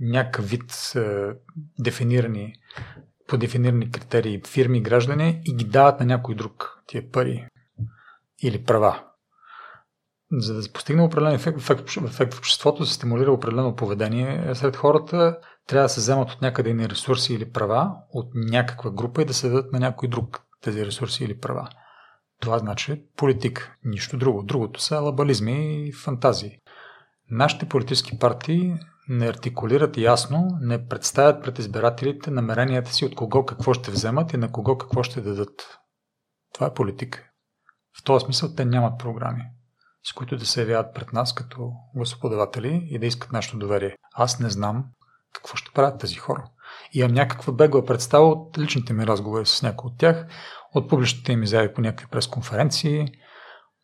някакъв 0.00 0.50
вид 0.50 0.92
е, 0.96 1.30
дефинирани, 1.78 2.54
по 3.28 3.36
дефинирани 3.36 3.90
критерии 3.90 4.42
фирми, 4.46 4.82
граждани 4.82 5.42
и 5.44 5.56
ги 5.56 5.64
дават 5.64 6.00
на 6.00 6.06
някой 6.06 6.34
друг 6.34 6.82
тия 6.86 7.10
пари 7.10 7.46
или 8.42 8.64
права. 8.64 9.04
За 10.32 10.54
да 10.54 10.72
постигне 10.72 11.02
определен 11.02 11.34
ефект, 11.34 11.58
ефект, 11.58 11.96
ефект 12.06 12.34
в 12.34 12.38
обществото, 12.38 12.86
се 12.86 12.94
стимулира 12.94 13.32
определено 13.32 13.76
поведение 13.76 14.54
сред 14.54 14.76
хората, 14.76 15.38
трябва 15.66 15.84
да 15.84 15.88
се 15.88 16.00
вземат 16.00 16.30
от 16.30 16.42
някъде 16.42 16.74
ни 16.74 16.88
ресурси 16.88 17.34
или 17.34 17.52
права 17.52 17.92
от 18.12 18.30
някаква 18.34 18.90
група 18.90 19.22
и 19.22 19.24
да 19.24 19.34
се 19.34 19.48
дадат 19.48 19.72
на 19.72 19.78
някой 19.78 20.08
друг 20.08 20.42
тези 20.62 20.86
ресурси 20.86 21.24
или 21.24 21.40
права. 21.40 21.68
Това 22.40 22.58
значи 22.58 23.04
политик, 23.16 23.76
нищо 23.84 24.16
друго. 24.16 24.42
Другото 24.42 24.80
са 24.80 25.00
лабализми 25.00 25.88
и 25.88 25.92
фантазии. 25.92 26.58
Нашите 27.30 27.68
политически 27.68 28.18
партии 28.18 28.74
не 29.08 29.28
артикулират 29.28 29.96
ясно, 29.96 30.48
не 30.60 30.86
представят 30.88 31.44
пред 31.44 31.58
избирателите 31.58 32.30
намеренията 32.30 32.92
си 32.92 33.04
от 33.04 33.14
кого 33.14 33.46
какво 33.46 33.74
ще 33.74 33.90
вземат 33.90 34.32
и 34.32 34.36
на 34.36 34.52
кого 34.52 34.78
какво 34.78 35.02
ще 35.02 35.20
дадат. 35.20 35.78
Това 36.54 36.66
е 36.66 36.74
политика. 36.74 37.24
В 38.00 38.04
този 38.04 38.24
смисъл 38.24 38.54
те 38.54 38.64
нямат 38.64 38.98
програми, 38.98 39.42
с 40.04 40.12
които 40.12 40.36
да 40.36 40.46
се 40.46 40.60
явяват 40.60 40.94
пред 40.94 41.12
нас 41.12 41.34
като 41.34 41.72
гласоподаватели 41.94 42.88
и 42.90 42.98
да 42.98 43.06
искат 43.06 43.32
нашето 43.32 43.58
доверие. 43.58 43.96
Аз 44.14 44.40
не 44.40 44.50
знам 44.50 44.84
какво 45.34 45.56
ще 45.56 45.72
правят 45.72 46.00
тези 46.00 46.16
хора. 46.16 46.44
Имам 46.92 47.12
някаква 47.12 47.52
бегла 47.52 47.84
представа 47.84 48.26
от 48.26 48.58
личните 48.58 48.92
ми 48.92 49.06
разговори 49.06 49.46
с 49.46 49.62
някои 49.62 49.88
от 49.88 49.98
тях, 49.98 50.26
от 50.74 50.88
публичните 50.88 51.32
им 51.32 51.42
изяви 51.42 51.74
по 51.74 51.80
някакви 51.80 52.06
пресконференции, 52.10 53.08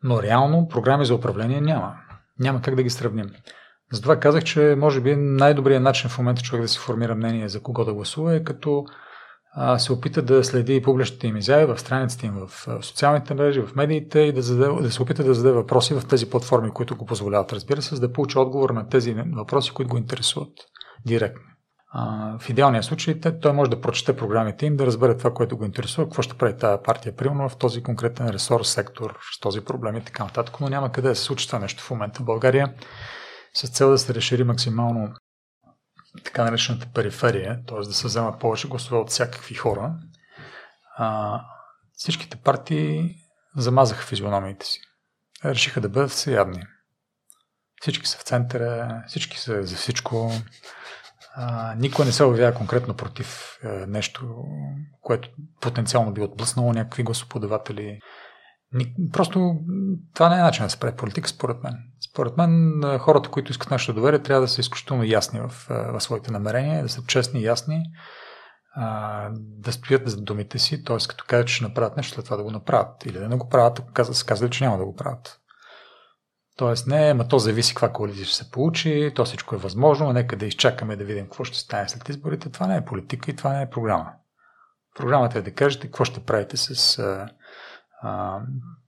но 0.02 0.22
реално 0.22 0.68
програми 0.68 1.04
за 1.04 1.14
управление 1.14 1.60
няма. 1.60 1.94
Няма 2.38 2.62
как 2.62 2.74
да 2.74 2.82
ги 2.82 2.90
сравним. 2.90 3.30
Затова 3.92 4.20
казах, 4.20 4.44
че 4.44 4.74
може 4.78 5.00
би 5.00 5.16
най-добрият 5.16 5.82
начин 5.82 6.10
в 6.10 6.18
момента 6.18 6.42
човек 6.42 6.62
да 6.62 6.68
си 6.68 6.78
формира 6.78 7.14
мнение 7.14 7.48
за 7.48 7.62
кого 7.62 7.84
да 7.84 7.94
гласува 7.94 8.34
е 8.34 8.44
като 8.44 8.84
а, 9.54 9.78
се 9.78 9.92
опита 9.92 10.22
да 10.22 10.44
следи 10.44 10.82
публичните 10.82 11.26
им 11.26 11.36
изяви 11.36 11.64
в 11.64 11.78
страниците 11.78 12.26
им 12.26 12.34
в, 12.34 12.46
в 12.46 12.86
социалните 12.86 13.34
мрежи, 13.34 13.60
в 13.60 13.76
медиите 13.76 14.20
и 14.20 14.32
да, 14.32 14.42
зададе, 14.42 14.82
да 14.82 14.90
се 14.90 15.02
опита 15.02 15.24
да 15.24 15.34
зададе 15.34 15.54
въпроси 15.54 15.94
в 15.94 16.06
тези 16.08 16.30
платформи, 16.30 16.70
които 16.70 16.96
го 16.96 17.06
позволяват, 17.06 17.52
разбира 17.52 17.82
се, 17.82 17.94
за 17.94 18.00
да 18.00 18.12
получи 18.12 18.38
отговор 18.38 18.70
на 18.70 18.88
тези 18.88 19.16
въпроси, 19.36 19.70
които 19.74 19.88
го 19.88 19.98
интересуват 19.98 20.52
директно. 21.06 21.42
В 22.40 22.48
идеалния 22.48 22.82
случай 22.82 23.20
той 23.20 23.52
може 23.52 23.70
да 23.70 23.80
прочете 23.80 24.16
програмите 24.16 24.66
им, 24.66 24.76
да 24.76 24.86
разбере 24.86 25.16
това, 25.16 25.34
което 25.34 25.56
го 25.56 25.64
интересува, 25.64 26.04
какво 26.04 26.22
ще 26.22 26.38
прави 26.38 26.56
тази 26.56 26.82
партия, 26.84 27.16
примерно 27.16 27.48
в 27.48 27.56
този 27.56 27.82
конкретен 27.82 28.28
ресор, 28.28 28.62
сектор, 28.64 29.18
с 29.36 29.40
този 29.40 29.60
проблем 29.60 29.96
и 29.96 30.04
така 30.04 30.24
нататък, 30.24 30.60
но 30.60 30.68
няма 30.68 30.92
къде 30.92 31.08
да 31.08 31.16
се 31.16 31.22
случи 31.22 31.46
това 31.46 31.58
нещо 31.58 31.82
в 31.82 31.90
момента 31.90 32.22
в 32.22 32.24
България 32.24 32.74
с 33.54 33.68
цел 33.68 33.90
да 33.90 33.98
се 33.98 34.14
разшири 34.14 34.44
максимално 34.44 35.14
така 36.24 36.44
наречената 36.44 36.86
периферия, 36.94 37.60
т.е. 37.66 37.78
да 37.78 37.94
се 37.94 38.06
вземат 38.06 38.40
повече 38.40 38.68
гласове 38.68 38.96
от 38.96 39.10
всякакви 39.10 39.54
хора, 39.54 39.94
а, 40.96 41.40
всичките 41.92 42.36
партии 42.36 43.14
замазаха 43.56 44.06
физиономиите 44.06 44.66
си. 44.66 44.80
Решиха 45.44 45.80
да 45.80 45.88
бъдат 45.88 46.10
всеядни. 46.10 46.62
Всички 47.80 48.06
са 48.06 48.18
в 48.18 48.22
центъра, 48.22 49.02
всички 49.08 49.38
са 49.38 49.62
за 49.62 49.76
всичко. 49.76 50.30
А, 51.40 51.74
никой 51.74 52.04
не 52.04 52.12
се 52.12 52.24
обявява 52.24 52.54
конкретно 52.54 52.94
против 52.94 53.58
а, 53.64 53.68
нещо, 53.68 54.44
което 55.00 55.28
потенциално 55.60 56.12
би 56.12 56.20
отблъснало 56.20 56.72
някакви 56.72 57.02
гласоподаватели. 57.02 57.98
Просто 59.12 59.54
това 60.14 60.28
не 60.28 60.34
е 60.34 60.42
начин 60.42 60.64
да 60.64 60.70
се 60.70 60.80
прави 60.80 60.96
политика, 60.96 61.28
според 61.28 61.62
мен. 61.62 61.74
Според 62.10 62.36
мен 62.36 62.82
хората, 62.98 63.30
които 63.30 63.50
искат 63.50 63.70
нашето 63.70 63.92
доверие, 63.92 64.22
трябва 64.22 64.40
да 64.40 64.48
са 64.48 64.60
изключително 64.60 65.04
ясни 65.04 65.40
в, 65.40 65.66
в 65.68 66.00
своите 66.00 66.32
намерения, 66.32 66.82
да 66.82 66.88
са 66.88 67.02
честни 67.06 67.40
и 67.40 67.44
ясни, 67.44 67.82
да 69.34 69.72
стоят 69.72 70.08
за 70.10 70.20
думите 70.20 70.58
си, 70.58 70.84
т.е. 70.84 70.96
като 71.08 71.24
кажат, 71.28 71.46
че 71.46 71.54
ще 71.54 71.64
направят 71.64 71.96
нещо, 71.96 72.14
след 72.14 72.24
това 72.24 72.36
да 72.36 72.42
го 72.42 72.50
направят. 72.50 73.06
Или 73.06 73.18
да 73.18 73.28
не 73.28 73.36
го 73.36 73.48
правят, 73.48 73.78
ако 73.78 74.14
са 74.14 74.26
казали, 74.26 74.50
че 74.50 74.64
няма 74.64 74.78
да 74.78 74.84
го 74.84 74.94
правят. 74.94 75.40
Тоест 76.58 76.86
не, 76.86 77.14
ма 77.14 77.28
то 77.28 77.38
зависи 77.38 77.74
каква 77.74 77.92
коалиция 77.92 78.24
ще 78.24 78.36
се 78.36 78.50
получи, 78.50 79.12
то 79.14 79.24
всичко 79.24 79.54
е 79.54 79.58
възможно, 79.58 80.12
нека 80.12 80.36
да 80.36 80.46
изчакаме 80.46 80.96
да 80.96 81.04
видим 81.04 81.24
какво 81.24 81.44
ще 81.44 81.58
стане 81.58 81.88
след 81.88 82.08
изборите. 82.08 82.50
Това 82.50 82.66
не 82.66 82.76
е 82.76 82.84
политика 82.84 83.30
и 83.30 83.36
това 83.36 83.52
не 83.52 83.62
е 83.62 83.70
програма. 83.70 84.12
Програмата 84.96 85.38
е 85.38 85.42
да 85.42 85.54
кажете 85.54 85.86
какво 85.86 86.04
ще 86.04 86.20
правите 86.20 86.56
с 86.56 86.98
а, 88.02 88.40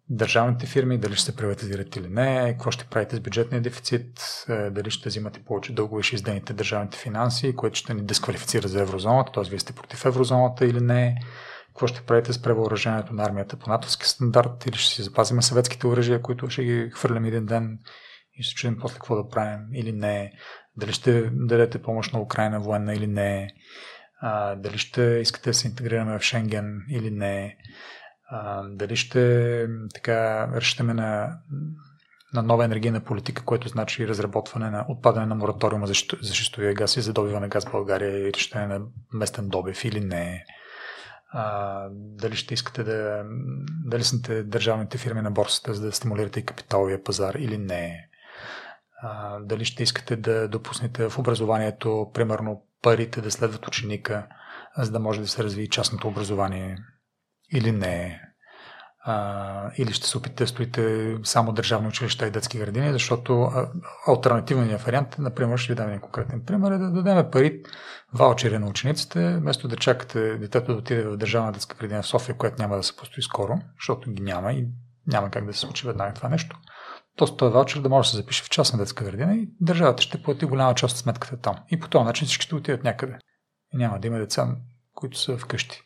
държавните 0.09 0.67
фирми, 0.67 0.99
дали 0.99 1.15
ще 1.15 1.25
се 1.25 1.37
приватизират 1.37 1.97
или 1.97 2.09
не, 2.09 2.53
какво 2.53 2.71
ще 2.71 2.85
правите 2.85 3.17
с 3.17 3.21
бюджетния 3.21 3.63
дефицит, 3.63 4.45
дали 4.49 4.91
ще 4.91 5.09
взимате 5.09 5.45
повече 5.45 5.75
дългове, 5.75 6.03
ще 6.03 6.17
издените 6.17 6.53
държавните 6.53 6.99
финанси, 6.99 7.57
което 7.57 7.79
ще 7.79 7.95
ни 7.95 8.03
дисквалифицира 8.03 8.69
за 8.69 8.81
еврозоната, 8.81 9.33
т.е. 9.33 9.51
вие 9.51 9.59
сте 9.59 9.73
против 9.73 10.05
еврозоната 10.05 10.67
или 10.67 10.81
не, 10.81 11.17
какво 11.81 11.95
ще 11.95 12.07
правите 12.07 12.33
с 12.33 12.43
превъоръжението 12.43 13.15
на 13.15 13.23
армията? 13.25 13.57
По 13.57 13.71
натовски 13.71 14.09
стандарт 14.09 14.67
или 14.67 14.77
ще 14.77 14.95
си 14.95 15.03
запазим 15.03 15.43
съветските 15.43 15.87
оръжия, 15.87 16.23
които 16.23 16.51
ще 16.51 16.65
ги 16.65 16.91
хвърлям 16.95 17.25
един 17.25 17.47
ден 17.47 17.79
и 18.35 18.43
ще 18.43 18.55
чуем 18.55 18.77
после 18.81 18.95
какво 18.95 19.17
да 19.17 19.29
правим 19.29 19.61
или 19.75 19.93
не, 19.93 20.33
дали 20.77 20.93
ще 20.93 21.31
дадете 21.33 21.83
помощ 21.83 22.13
на 22.13 22.21
Украина 22.21 22.61
военна 22.61 22.95
или 22.95 23.07
не, 23.07 23.51
а, 24.21 24.55
дали 24.55 24.79
ще 24.79 25.03
искате 25.03 25.51
да 25.51 25.55
се 25.55 25.69
интегрираме 25.69 26.19
в 26.19 26.23
Шенген 26.23 26.81
или 26.91 27.11
не, 27.11 27.57
а, 28.31 28.63
дали 28.63 28.97
ще 28.97 29.67
така 29.95 30.49
разчитаме 30.49 30.95
на, 30.95 31.39
на 32.35 32.43
нова 32.43 32.65
енергийна 32.65 33.01
политика, 33.01 33.45
което 33.45 33.69
значи 33.69 34.09
разработване 34.09 34.71
на 34.71 34.85
отпадане 34.89 35.27
на 35.27 35.35
мораториума 35.35 35.87
за, 35.87 35.95
за 36.21 36.35
шистовия 36.35 36.75
газ 36.75 36.97
и 36.97 37.01
за 37.01 37.13
добиване 37.13 37.49
газ 37.49 37.67
в 37.67 37.73
България 37.73 38.19
и 38.19 38.33
решение 38.33 38.69
на 38.69 38.81
местен 39.13 39.49
добив 39.49 39.85
или 39.85 40.01
не. 40.01 40.45
А, 41.33 41.87
дали 41.93 42.37
ще 42.37 42.55
искате 42.55 42.85
да. 42.85 43.25
Дали 43.85 44.05
сте 44.05 44.43
държавните 44.43 44.99
фирми 44.99 45.21
на 45.21 45.31
борсата, 45.31 45.75
за 45.75 45.83
да 45.83 45.93
стимулирате 45.93 46.41
и 46.41 46.47
капиталовия 46.47 47.05
пазар 47.05 47.35
или 47.35 47.59
не. 47.59 48.09
А, 49.03 49.41
дали 49.41 49.65
ще 49.65 49.83
искате 49.83 50.17
да 50.17 50.49
допуснете 50.49 51.09
в 51.09 51.19
образованието, 51.19 52.11
примерно, 52.15 52.63
парите 52.83 53.21
да 53.21 53.31
следват 53.31 53.67
ученика, 53.67 54.27
за 54.79 54.91
да 54.91 55.01
може 55.01 55.21
да 55.21 55.29
се 55.29 55.45
развие 55.45 55.67
частното 55.67 56.09
образование 56.09 56.79
или 57.55 57.73
не. 57.73 58.30
А, 59.03 59.71
или 59.79 59.93
ще 59.93 60.07
се 60.07 60.19
опитате 60.19 60.45
да 60.45 60.49
строите 60.49 61.17
само 61.25 61.53
държавни 61.53 61.89
училища 61.89 62.27
и 62.27 62.31
детски 62.31 62.59
градини, 62.59 62.93
защото 62.93 63.43
а, 63.43 63.71
альтернативният 64.07 64.83
вариант, 64.83 65.17
например, 65.19 65.59
ще 65.59 65.73
ви 65.73 65.77
дам 65.77 65.89
един 65.89 66.01
конкретен 66.01 66.43
пример, 66.47 66.73
е 66.73 66.79
да 66.79 66.91
дадем 66.91 67.31
пари, 67.31 67.63
ваучери 68.15 68.59
на 68.59 68.67
учениците, 68.67 69.37
вместо 69.37 69.69
да 69.69 69.77
чакате 69.77 70.39
детето 70.39 70.73
да 70.73 70.79
отиде 70.79 71.03
в 71.03 71.17
държавна 71.17 71.53
детска 71.53 71.77
градина 71.77 72.03
в 72.03 72.07
София, 72.07 72.37
която 72.37 72.63
няма 72.63 72.77
да 72.77 72.83
се 72.83 72.97
постои 72.97 73.23
скоро, 73.23 73.61
защото 73.79 74.11
ги 74.11 74.23
няма 74.23 74.53
и 74.53 74.67
няма 75.07 75.31
как 75.31 75.47
да 75.47 75.53
се 75.53 75.61
случи 75.61 75.87
веднага 75.87 76.15
това 76.15 76.29
нещо. 76.29 76.57
То 77.17 77.37
този 77.37 77.53
ваучер 77.53 77.81
да 77.81 77.89
може 77.89 78.07
да 78.07 78.11
се 78.11 78.17
запише 78.17 78.45
в 78.45 78.51
частна 78.51 78.79
детска 78.79 79.05
градина 79.05 79.35
и 79.35 79.49
държавата 79.61 80.03
ще 80.03 80.23
плати 80.23 80.45
голяма 80.45 80.75
част 80.75 80.95
от 80.95 81.01
сметката 81.01 81.41
там. 81.41 81.57
И 81.71 81.81
по 81.81 81.89
този 81.89 82.05
начин 82.05 82.27
всички 82.27 82.45
ще 82.45 82.55
отидат 82.55 82.85
някъде. 82.85 83.19
И 83.75 83.77
няма 83.77 84.01
да 84.01 84.07
има 84.07 84.19
деца, 84.19 84.57
които 84.95 85.19
са 85.19 85.39
вкъщи 85.39 85.83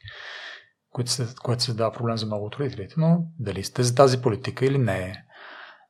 което, 0.95 1.11
се, 1.11 1.27
което 1.43 1.63
се 1.63 1.75
дава 1.75 1.93
проблем 1.93 2.17
за 2.17 2.27
много 2.27 2.47
от 2.47 2.57
родителите. 2.57 2.95
Но 2.99 3.27
дали 3.39 3.65
сте 3.65 3.83
за 3.83 3.95
тази 3.95 4.23
политика 4.23 4.67
или 4.67 4.79
не, 4.79 5.25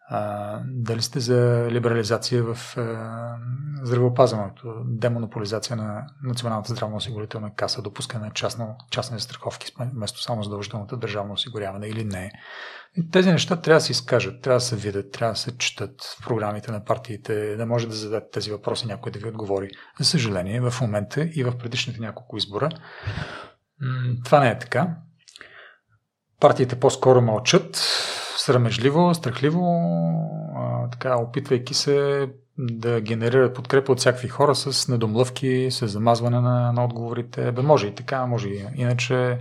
а, 0.08 0.60
дали 0.66 1.02
сте 1.02 1.20
за 1.20 1.68
либерализация 1.70 2.42
в 2.42 2.76
а, 2.76 3.36
здравеопазването, 3.82 4.74
демонополизация 4.84 5.76
на 5.76 6.06
Националната 6.22 6.72
здравноосигурителна 6.72 7.54
каса, 7.54 7.82
допускане 7.82 8.24
на 8.24 8.32
частно, 8.32 8.76
частни 8.90 9.18
застраховки 9.18 9.72
вместо 9.94 10.22
само 10.22 10.42
задължителната 10.42 10.96
държавно 10.96 11.32
осигуряване 11.32 11.86
или 11.86 12.04
не. 12.04 12.32
И 12.96 13.10
тези 13.10 13.30
неща 13.30 13.56
трябва 13.60 13.76
да 13.76 13.84
се 13.84 13.92
изкажат, 13.92 14.42
трябва 14.42 14.56
да 14.56 14.64
се 14.64 14.76
видят, 14.76 15.12
трябва 15.12 15.32
да 15.32 15.38
се 15.38 15.58
четат 15.58 16.02
в 16.02 16.26
програмите 16.26 16.72
на 16.72 16.84
партиите, 16.84 17.56
да 17.56 17.66
може 17.66 17.88
да 17.88 17.94
зададете 17.94 18.30
тези 18.32 18.50
въпроси, 18.50 18.86
някой 18.86 19.12
да 19.12 19.18
ви 19.18 19.28
отговори. 19.28 19.70
За 19.98 20.04
съжаление, 20.04 20.60
в 20.60 20.80
момента 20.80 21.28
и 21.34 21.44
в 21.44 21.58
предишните 21.58 22.00
няколко 22.00 22.36
избора 22.36 22.68
това 24.24 24.40
не 24.40 24.48
е 24.48 24.58
така. 24.58 24.96
Партиите 26.40 26.80
по-скоро 26.80 27.20
мълчат, 27.20 27.76
срамежливо, 28.37 29.14
страхливо, 29.14 29.80
така, 30.92 31.16
опитвайки 31.16 31.74
се 31.74 32.28
да 32.58 33.00
генерират 33.00 33.54
подкрепа 33.54 33.92
от 33.92 33.98
всякакви 33.98 34.28
хора 34.28 34.54
с 34.54 34.88
недомлъвки, 34.88 35.68
с 35.70 35.88
замазване 35.88 36.40
на, 36.40 36.72
на 36.72 36.84
отговорите. 36.84 37.52
Бе, 37.52 37.62
може 37.62 37.87
и 37.87 37.94
така, 37.94 38.26
може 38.26 38.48
и 38.48 38.66
иначе. 38.74 39.38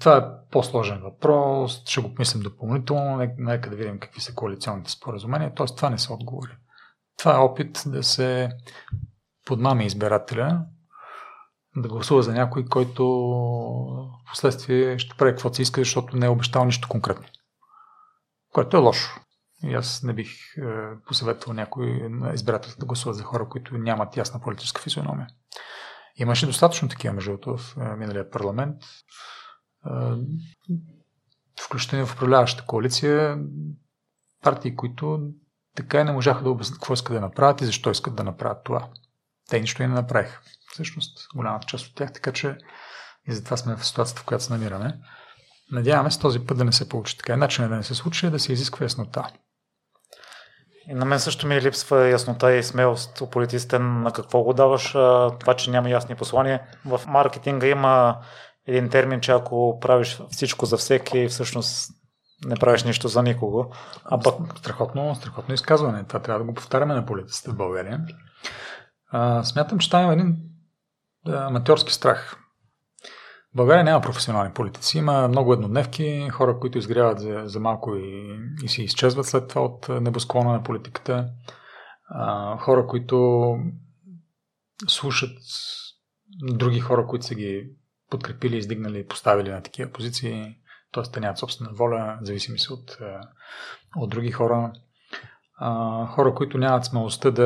Това 0.00 0.16
е 0.16 0.50
по-сложен 0.50 1.00
въпрос, 1.00 1.82
ще 1.86 2.00
го 2.00 2.14
помислим 2.14 2.42
допълнително, 2.42 3.28
нека 3.38 3.70
да 3.70 3.76
видим 3.76 3.98
какви 3.98 4.20
са 4.20 4.34
коалиционните 4.34 4.90
споразумения. 4.90 5.52
Тоест, 5.54 5.76
това 5.76 5.90
не 5.90 5.98
са 5.98 6.14
отговори. 6.14 6.52
Това 7.18 7.34
е 7.34 7.38
опит 7.38 7.82
да 7.86 8.02
се 8.02 8.50
подмами 9.46 9.86
избирателя 9.86 10.60
да 11.76 11.88
гласува 11.88 12.22
за 12.22 12.32
някой, 12.32 12.64
който 12.64 13.04
в 14.26 14.30
последствие 14.30 14.98
ще 14.98 15.16
прави 15.16 15.32
каквото 15.32 15.56
си 15.56 15.62
иска, 15.62 15.80
защото 15.80 16.16
не 16.16 16.26
е 16.26 16.28
обещал 16.28 16.64
нищо 16.64 16.88
конкретно. 16.88 17.26
Което 18.52 18.76
е 18.76 18.80
лошо. 18.80 19.20
И 19.62 19.74
аз 19.74 20.02
не 20.02 20.12
бих 20.12 20.56
е, 20.56 20.62
посъветвал 21.06 21.54
някой 21.54 22.08
на 22.10 22.34
избирателите 22.34 22.80
да 22.80 22.86
гласуват 22.86 23.16
за 23.16 23.22
хора, 23.22 23.48
които 23.48 23.78
нямат 23.78 24.16
ясна 24.16 24.40
политическа 24.40 24.82
физиономия. 24.82 25.28
Имаше 26.16 26.46
достатъчно 26.46 26.88
такива, 26.88 27.14
между 27.14 27.38
в 27.56 27.76
е, 27.76 27.96
миналия 27.96 28.30
парламент. 28.30 28.82
Е, 28.84 29.90
включително 31.60 32.06
в 32.06 32.14
управляващата 32.14 32.66
коалиция 32.66 33.38
партии, 34.42 34.76
които 34.76 35.30
така 35.76 36.00
и 36.00 36.04
не 36.04 36.12
можаха 36.12 36.44
да 36.44 36.50
обяснят 36.50 36.78
какво 36.78 36.94
искат 36.94 37.16
да 37.16 37.20
направят 37.20 37.60
и 37.60 37.66
защо 37.66 37.90
искат 37.90 38.14
да 38.14 38.24
направят 38.24 38.64
това. 38.64 38.88
Те 39.48 39.60
нищо 39.60 39.82
и 39.82 39.86
не 39.86 39.94
направиха 39.94 40.40
всъщност 40.74 41.28
голямата 41.34 41.66
част 41.66 41.86
от 41.86 41.94
тях, 41.94 42.12
така 42.12 42.32
че 42.32 42.56
и 43.28 43.32
затова 43.32 43.56
сме 43.56 43.76
в 43.76 43.86
ситуацията, 43.86 44.22
в 44.22 44.24
която 44.24 44.44
се 44.44 44.52
намираме. 44.52 44.98
Надяваме 45.72 46.10
се 46.10 46.20
този 46.20 46.46
път 46.46 46.58
да 46.58 46.64
не 46.64 46.72
се 46.72 46.88
получи 46.88 47.18
така. 47.18 47.36
Начинът 47.36 47.70
да 47.70 47.76
не 47.76 47.82
се 47.82 47.94
случи 47.94 48.26
е 48.26 48.30
да 48.30 48.38
се 48.38 48.52
изисква 48.52 48.84
яснота. 48.84 49.28
И 50.88 50.94
на 50.94 51.04
мен 51.04 51.20
също 51.20 51.46
ми 51.46 51.60
липсва 51.60 52.08
яснота 52.08 52.52
и 52.52 52.62
смелост 52.62 53.20
у 53.20 53.30
политиците 53.30 53.78
на 53.78 54.12
какво 54.12 54.42
го 54.42 54.52
даваш. 54.52 54.92
Това, 55.40 55.54
че 55.56 55.70
няма 55.70 55.90
ясни 55.90 56.14
послания. 56.14 56.62
В 56.84 57.00
маркетинга 57.06 57.66
има 57.66 58.18
един 58.66 58.88
термин, 58.88 59.20
че 59.20 59.32
ако 59.32 59.78
правиш 59.80 60.20
всичко 60.30 60.66
за 60.66 60.76
всеки, 60.76 61.28
всъщност 61.28 61.90
не 62.46 62.56
правиш 62.56 62.84
нищо 62.84 63.08
за 63.08 63.22
никого. 63.22 63.72
А 64.04 64.20
пък... 64.20 64.58
Страхотно, 64.58 65.14
страхотно 65.14 65.54
изказване. 65.54 66.04
Това 66.04 66.20
трябва 66.20 66.38
да 66.38 66.44
го 66.44 66.54
повтаряме 66.54 66.94
на 66.94 67.06
политиците 67.06 67.50
в 67.50 67.56
България. 67.56 68.00
А, 69.10 69.44
смятам, 69.44 69.78
че 69.78 69.90
там 69.90 70.02
има 70.02 70.12
един 70.12 70.36
аматьорски 71.26 71.92
страх. 71.92 72.36
В 73.52 73.56
България 73.56 73.84
няма 73.84 74.00
професионални 74.00 74.52
политици. 74.54 74.98
Има 74.98 75.28
много 75.28 75.52
еднодневки, 75.52 76.28
хора, 76.32 76.58
които 76.60 76.78
изгряват 76.78 77.20
за, 77.20 77.42
за 77.44 77.60
малко 77.60 77.96
и, 77.96 78.38
и 78.62 78.68
се 78.68 78.82
изчезват 78.82 79.26
след 79.26 79.48
това 79.48 79.62
от 79.62 79.88
небосклона 79.88 80.52
на 80.52 80.62
политиката. 80.62 81.28
А, 82.08 82.56
хора, 82.58 82.86
които 82.86 83.56
слушат 84.88 85.38
други 86.42 86.80
хора, 86.80 87.06
които 87.06 87.26
са 87.26 87.34
ги 87.34 87.70
подкрепили, 88.10 88.56
издигнали 88.56 89.06
поставили 89.06 89.50
на 89.50 89.62
такива 89.62 89.90
позиции. 89.90 90.56
Т.е. 90.92 91.02
те 91.12 91.20
нямат 91.20 91.38
собствена 91.38 91.70
воля, 91.72 92.18
зависими 92.22 92.58
се 92.58 92.72
от, 92.72 92.98
от 93.96 94.10
други 94.10 94.30
хора. 94.30 94.72
А, 95.56 96.06
хора, 96.06 96.34
които 96.34 96.58
нямат 96.58 96.84
смелостта 96.84 97.30
да, 97.30 97.44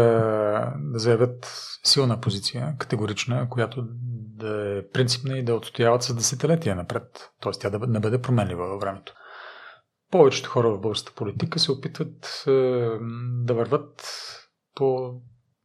да 0.79 0.99
заявят 0.99 1.53
силна 1.85 2.21
позиция, 2.21 2.77
категорична, 2.79 3.49
която 3.49 3.85
да 4.39 4.79
е 4.79 4.89
принципна 4.89 5.39
и 5.39 5.45
да 5.45 5.55
отстояват 5.55 6.03
с 6.03 6.15
десетилетия 6.15 6.77
напред. 6.77 7.31
Т.е. 7.43 7.53
тя 7.53 7.71
да 7.71 7.87
не 7.87 8.01
бъде 8.01 8.23
променлива 8.23 8.67
във 8.67 8.81
времето. 8.81 9.15
Повечето 10.11 10.51
хора 10.51 10.71
в 10.71 10.81
българската 10.81 11.17
политика 11.17 11.59
се 11.59 11.73
опитват 11.73 12.45
е, 12.47 12.51
да 13.45 13.55
върват 13.55 14.09
по 14.75 15.15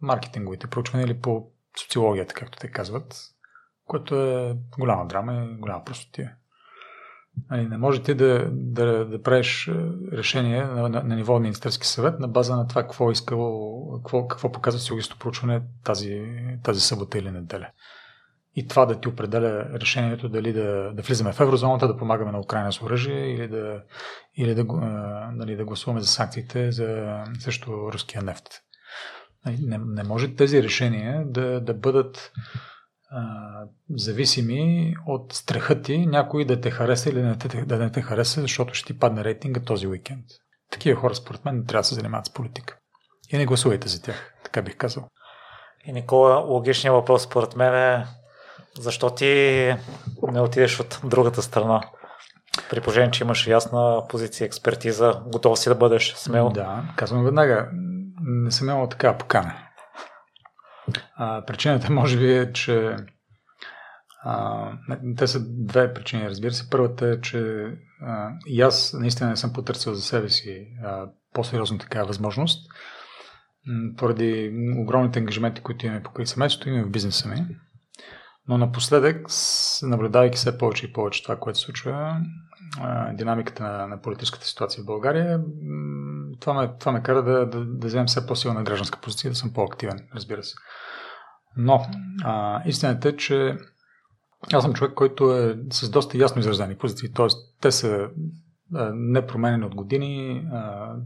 маркетинговите 0.01 0.67
проучвания 0.67 1.05
или 1.05 1.19
по 1.19 1.51
социологията, 1.79 2.33
както 2.33 2.57
те 2.57 2.71
казват, 2.71 3.15
което 3.85 4.15
е 4.15 4.57
голяма 4.79 5.07
драма 5.07 5.33
и 5.33 5.57
голяма 5.57 5.83
простотия. 5.83 6.35
Нали, 7.51 7.67
не 7.67 7.77
може 7.77 8.03
ти 8.03 8.13
да, 8.13 8.49
да, 8.51 9.05
да 9.05 9.21
правиш 9.21 9.67
е, 9.67 9.71
решение 10.11 10.63
на, 10.63 10.89
на, 10.89 11.03
на 11.03 11.15
ниво 11.15 11.39
Министерски 11.39 11.87
съвет 11.87 12.19
на 12.19 12.27
база 12.27 12.55
на 12.55 12.67
това 12.67 12.81
какво 12.81 13.09
е 13.09 13.11
искало, 13.11 14.01
какво, 14.01 14.27
какво 14.27 14.51
показва 14.51 14.79
социологическото 14.79 15.19
проучване 15.19 15.61
тази, 15.83 16.21
тази 16.63 16.79
събота 16.79 17.17
или 17.17 17.31
неделя. 17.31 17.69
И 18.55 18.67
това 18.67 18.85
да 18.85 18.99
ти 18.99 19.07
определя 19.07 19.69
решението 19.73 20.29
дали 20.29 20.53
да, 20.53 20.93
да 20.93 21.01
влизаме 21.01 21.33
в 21.33 21.39
еврозоната, 21.39 21.87
да 21.87 21.97
помагаме 21.97 22.31
на 22.31 22.39
Украина 22.39 22.71
с 22.71 22.81
оръжие 22.81 23.33
или 23.33 23.47
да, 23.47 23.81
или 24.35 24.55
да, 24.55 24.63
нали, 25.33 25.55
да 25.55 25.65
гласуваме 25.65 26.01
за 26.01 26.07
санкциите 26.07 26.71
за 26.71 27.17
също 27.39 27.91
руския 27.93 28.23
нефт. 28.23 28.47
Нали, 29.45 29.57
не, 29.61 29.77
не 29.77 30.03
може 30.03 30.35
тези 30.35 30.63
решения 30.63 31.23
да, 31.25 31.61
да 31.61 31.73
бъдат 31.73 32.31
зависими 33.95 34.93
от 35.07 35.33
страха 35.33 35.81
ти 35.81 36.05
някой 36.05 36.45
да 36.45 36.61
те 36.61 36.71
хареса 36.71 37.09
или 37.09 37.21
не 37.21 37.37
те, 37.37 37.65
да 37.65 37.77
не 37.77 37.91
те 37.91 38.01
хареса, 38.01 38.41
защото 38.41 38.73
ще 38.73 38.93
ти 38.93 38.99
падне 38.99 39.23
рейтинга 39.23 39.61
този 39.61 39.87
уикенд. 39.87 40.25
Такива 40.71 40.99
хора, 40.99 41.15
според 41.15 41.45
мен, 41.45 41.55
не 41.55 41.65
трябва 41.65 41.81
да 41.81 41.87
се 41.87 41.95
занимават 41.95 42.25
с 42.25 42.33
политика. 42.33 42.77
И 43.29 43.37
не 43.37 43.45
гласувайте 43.45 43.87
за 43.87 44.01
тях, 44.01 44.33
така 44.43 44.61
бих 44.61 44.77
казал. 44.77 45.07
И 45.85 45.93
Никола, 45.93 46.35
логичният 46.35 46.95
въпрос 46.95 47.23
според 47.23 47.55
мен 47.55 47.75
е 47.75 48.05
защо 48.79 49.09
ти 49.09 49.25
не 50.31 50.41
отидеш 50.41 50.79
от 50.79 50.99
другата 51.03 51.41
страна? 51.41 51.81
При 52.69 52.81
положение, 52.81 53.11
че 53.11 53.23
имаш 53.23 53.47
ясна 53.47 54.03
позиция, 54.09 54.45
експертиза, 54.45 55.21
готов 55.27 55.59
си 55.59 55.69
да 55.69 55.75
бъдеш 55.75 56.13
смел. 56.13 56.49
Да, 56.49 56.83
казвам 56.95 57.23
веднага. 57.23 57.69
Не 58.21 58.51
съм 58.51 58.69
имал 58.69 58.87
така 58.87 59.17
покана. 59.17 59.53
А, 61.15 61.45
причината 61.45 61.91
може 61.91 62.17
би 62.17 62.37
е, 62.37 62.53
че 62.53 62.95
а, 64.23 64.71
те 65.17 65.27
са 65.27 65.39
две 65.49 65.93
причини, 65.93 66.29
разбира 66.29 66.51
се. 66.51 66.69
Първата 66.69 67.07
е, 67.07 67.21
че 67.21 67.65
а, 68.01 68.29
и 68.47 68.61
аз 68.61 68.93
наистина 68.93 69.29
не 69.29 69.35
съм 69.35 69.53
потърсил 69.53 69.93
за 69.93 70.01
себе 70.01 70.29
си 70.29 70.67
а, 70.83 71.05
по-сериозно 71.33 71.77
такава 71.77 72.07
възможност, 72.07 72.71
поради 73.97 74.51
огромните 74.77 75.19
ангажименти, 75.19 75.61
които 75.61 75.85
имаме 75.85 76.03
покрай 76.03 76.25
семейството, 76.25 76.69
имаме 76.69 76.83
в 76.83 76.91
бизнеса 76.91 77.29
ми. 77.29 77.45
Но 78.47 78.57
напоследък, 78.57 79.27
наблюдавайки 79.83 80.37
все 80.37 80.57
повече 80.57 80.85
и 80.85 80.93
повече 80.93 81.23
това, 81.23 81.35
което 81.35 81.59
се 81.59 81.65
случва, 81.65 82.21
динамиката 83.13 83.63
на, 83.63 83.87
на 83.87 84.01
политическата 84.01 84.45
ситуация 84.45 84.83
в 84.83 84.85
България, 84.85 85.41
това 86.39 86.53
ме, 86.53 86.77
това 86.79 86.91
ме 86.91 87.03
кара 87.03 87.23
да, 87.23 87.45
да, 87.45 87.65
да 87.65 87.87
вземем 87.87 88.07
все 88.07 88.27
по-силна 88.27 88.63
гражданска 88.63 88.99
позиция, 89.01 89.31
да 89.31 89.35
съм 89.35 89.53
по-активен, 89.53 90.07
разбира 90.15 90.43
се. 90.43 90.55
Но 91.57 91.85
а, 92.23 92.61
истината 92.65 93.09
е, 93.09 93.15
че 93.15 93.57
аз 94.53 94.63
съм 94.63 94.73
човек, 94.73 94.93
който 94.93 95.37
е 95.37 95.57
с 95.71 95.89
доста 95.89 96.17
ясно 96.17 96.39
изразени 96.39 96.75
позиции, 96.75 97.11
т.е. 97.11 97.27
те 97.61 97.71
са 97.71 98.09
непроменени 98.93 99.65
от 99.65 99.75
години, 99.75 100.47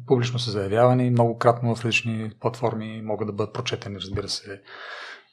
публично 0.07 0.39
са 0.39 0.51
заявявани, 0.51 1.10
многократно 1.10 1.75
в 1.75 1.86
различни 1.86 2.31
платформи, 2.39 3.01
могат 3.01 3.27
да 3.27 3.33
бъдат 3.33 3.53
прочетени, 3.53 3.95
разбира 3.95 4.29
се, 4.29 4.62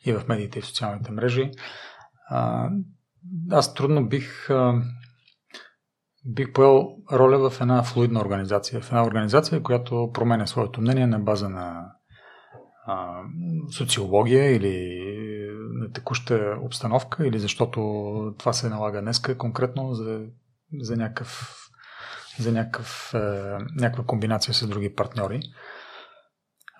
и 0.04 0.12
в 0.12 0.28
медиите 0.28 0.58
и 0.58 0.62
в 0.62 0.66
социалните 0.66 1.12
мрежи. 1.12 1.50
Аз 3.50 3.74
трудно 3.74 4.08
бих 4.08 4.48
бих 6.26 6.52
поел 6.52 6.96
роля 7.12 7.50
в 7.50 7.60
една 7.60 7.82
флуидна 7.82 8.20
организация, 8.20 8.80
в 8.80 8.88
една 8.88 9.04
организация, 9.04 9.62
която 9.62 10.10
променя 10.14 10.46
своето 10.46 10.80
мнение 10.80 11.06
на 11.06 11.18
база 11.18 11.48
на 11.48 11.92
социология 13.70 14.56
или 14.56 14.98
на 15.72 15.92
текуща 15.92 16.56
обстановка, 16.62 17.26
или 17.26 17.38
защото 17.38 17.80
това 18.38 18.52
се 18.52 18.68
налага 18.68 19.00
днеска 19.00 19.38
конкретно 19.38 19.94
за, 19.94 20.20
за 20.80 20.96
някакъв 20.96 21.60
за 22.38 22.52
някакъв, 22.52 23.14
е, 23.14 23.18
някаква 23.76 24.04
комбинация 24.04 24.54
с 24.54 24.66
други 24.66 24.94
партньори. 24.94 25.40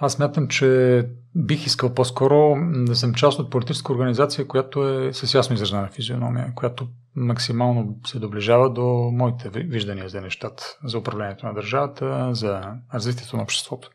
Аз 0.00 0.18
мятам, 0.18 0.48
че 0.48 1.02
бих 1.34 1.66
искал 1.66 1.94
по-скоро 1.94 2.56
да 2.86 2.96
съм 2.96 3.14
част 3.14 3.38
от 3.38 3.50
политическа 3.50 3.92
организация, 3.92 4.48
която 4.48 4.88
е 4.88 5.12
с 5.12 5.34
ясно 5.34 5.54
изражена 5.54 5.88
физиономия, 5.88 6.52
която 6.54 6.88
максимално 7.16 7.96
се 8.06 8.18
доближава 8.18 8.72
до 8.72 9.10
моите 9.12 9.50
виждания 9.50 10.08
за 10.08 10.20
нещата, 10.20 10.64
за 10.84 10.98
управлението 10.98 11.46
на 11.46 11.54
държавата, 11.54 12.34
за 12.34 12.62
развитието 12.94 13.36
на 13.36 13.42
обществото. 13.42 13.90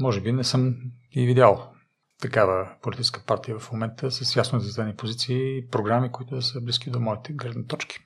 Може 0.00 0.20
би 0.20 0.32
не 0.32 0.44
съм 0.44 0.76
и 1.12 1.26
видял 1.26 1.70
такава 2.22 2.68
политическа 2.82 3.22
партия 3.26 3.58
в 3.58 3.72
момента 3.72 4.10
с 4.10 4.36
ясно 4.36 4.58
изразени 4.58 4.96
позиции 4.96 5.58
и 5.58 5.68
програми, 5.68 6.12
които 6.12 6.42
са 6.42 6.60
близки 6.60 6.90
до 6.90 7.00
моите 7.00 7.32
гледни 7.32 7.66
точки. 7.66 7.98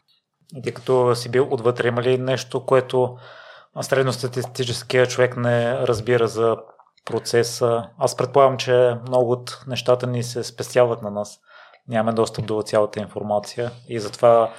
И 0.56 0.62
тъй 0.62 0.72
като 0.72 1.14
си 1.14 1.30
бил 1.30 1.48
отвътре, 1.50 1.88
има 1.88 2.02
ли 2.02 2.18
нещо, 2.18 2.66
което 2.66 3.16
средностатистическия 3.80 5.06
човек 5.06 5.36
не 5.36 5.78
разбира 5.78 6.28
за 6.28 6.56
процеса? 7.04 7.88
Аз 7.98 8.16
предполагам, 8.16 8.56
че 8.56 8.94
много 9.08 9.32
от 9.32 9.64
нещата 9.66 10.06
ни 10.06 10.22
се 10.22 10.44
спестяват 10.44 11.02
на 11.02 11.10
нас. 11.10 11.40
Нямаме 11.88 12.12
достъп 12.12 12.46
до 12.46 12.62
цялата 12.62 13.00
информация 13.00 13.70
и 13.88 14.00
затова 14.00 14.54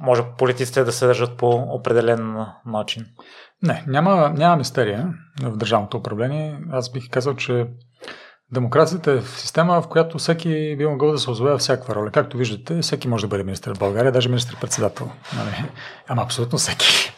може 0.00 0.22
политиците 0.38 0.84
да 0.84 0.92
се 0.92 1.06
държат 1.06 1.36
по 1.36 1.48
определен 1.50 2.46
начин. 2.66 3.06
Не, 3.62 3.84
няма, 3.86 4.30
няма 4.36 4.56
мистерия 4.56 5.14
в 5.42 5.56
държавното 5.56 5.96
управление. 5.96 6.60
Аз 6.72 6.92
бих 6.92 7.10
казал, 7.10 7.34
че 7.34 7.66
демокрацията 8.52 9.12
е 9.12 9.20
система, 9.20 9.82
в 9.82 9.88
която 9.88 10.18
всеки 10.18 10.76
би 10.76 10.86
могъл 10.86 11.12
да 11.12 11.18
се 11.18 11.30
озове 11.30 11.58
всякаква 11.58 11.94
роля. 11.94 12.10
Както 12.10 12.36
виждате, 12.36 12.80
всеки 12.80 13.08
може 13.08 13.24
да 13.24 13.28
бъде 13.28 13.44
министър 13.44 13.74
в 13.74 13.78
България, 13.78 14.12
даже 14.12 14.28
министър-председател. 14.28 15.10
Нали? 15.36 15.70
Ама 16.08 16.22
абсолютно 16.22 16.58
всеки. 16.58 17.12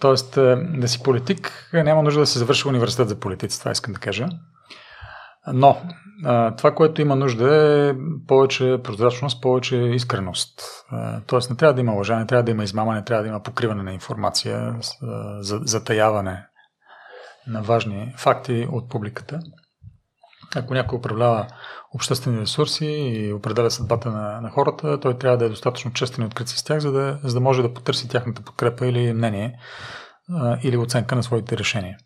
Тоест, 0.00 0.36
е, 0.36 0.56
да 0.56 0.88
си 0.88 1.02
политик, 1.02 1.70
няма 1.72 2.02
нужда 2.02 2.20
да 2.20 2.26
се 2.26 2.38
завърши 2.38 2.68
университет 2.68 3.08
за 3.08 3.20
политици, 3.20 3.58
това 3.58 3.70
искам 3.70 3.94
да 3.94 4.00
кажа. 4.00 4.28
Но 5.46 5.76
това, 6.56 6.74
което 6.74 7.00
има 7.00 7.16
нужда 7.16 7.56
е 7.56 7.94
повече 8.26 8.80
прозрачност, 8.84 9.42
повече 9.42 9.76
искреност. 9.76 10.62
Тоест 11.26 11.50
не 11.50 11.56
трябва 11.56 11.74
да 11.74 11.80
има 11.80 11.92
лъжа, 11.92 12.18
не 12.18 12.26
трябва 12.26 12.42
да 12.42 12.50
има 12.50 12.64
измама, 12.64 12.94
не 12.94 13.04
трябва 13.04 13.22
да 13.22 13.28
има 13.28 13.42
покриване 13.42 13.82
на 13.82 13.92
информация, 13.92 14.76
затаяване 15.40 16.46
на 17.46 17.62
важни 17.62 18.14
факти 18.16 18.68
от 18.72 18.88
публиката. 18.88 19.40
Ако 20.56 20.74
някой 20.74 20.98
управлява 20.98 21.46
обществени 21.94 22.40
ресурси 22.40 22.86
и 22.86 23.32
определя 23.32 23.70
съдбата 23.70 24.10
на, 24.10 24.40
на 24.40 24.50
хората, 24.50 25.00
той 25.00 25.18
трябва 25.18 25.38
да 25.38 25.44
е 25.44 25.48
достатъчно 25.48 25.92
честен 25.92 26.24
и 26.24 26.26
открит 26.26 26.48
с 26.48 26.64
тях, 26.64 26.78
за 26.78 26.92
да, 26.92 27.18
за 27.24 27.34
да 27.34 27.40
може 27.40 27.62
да 27.62 27.74
потърси 27.74 28.08
тяхната 28.08 28.42
подкрепа 28.42 28.86
или 28.86 29.12
мнение 29.12 29.58
а, 30.30 30.58
или 30.62 30.76
оценка 30.76 31.16
на 31.16 31.22
своите 31.22 31.58
решения. 31.58 31.96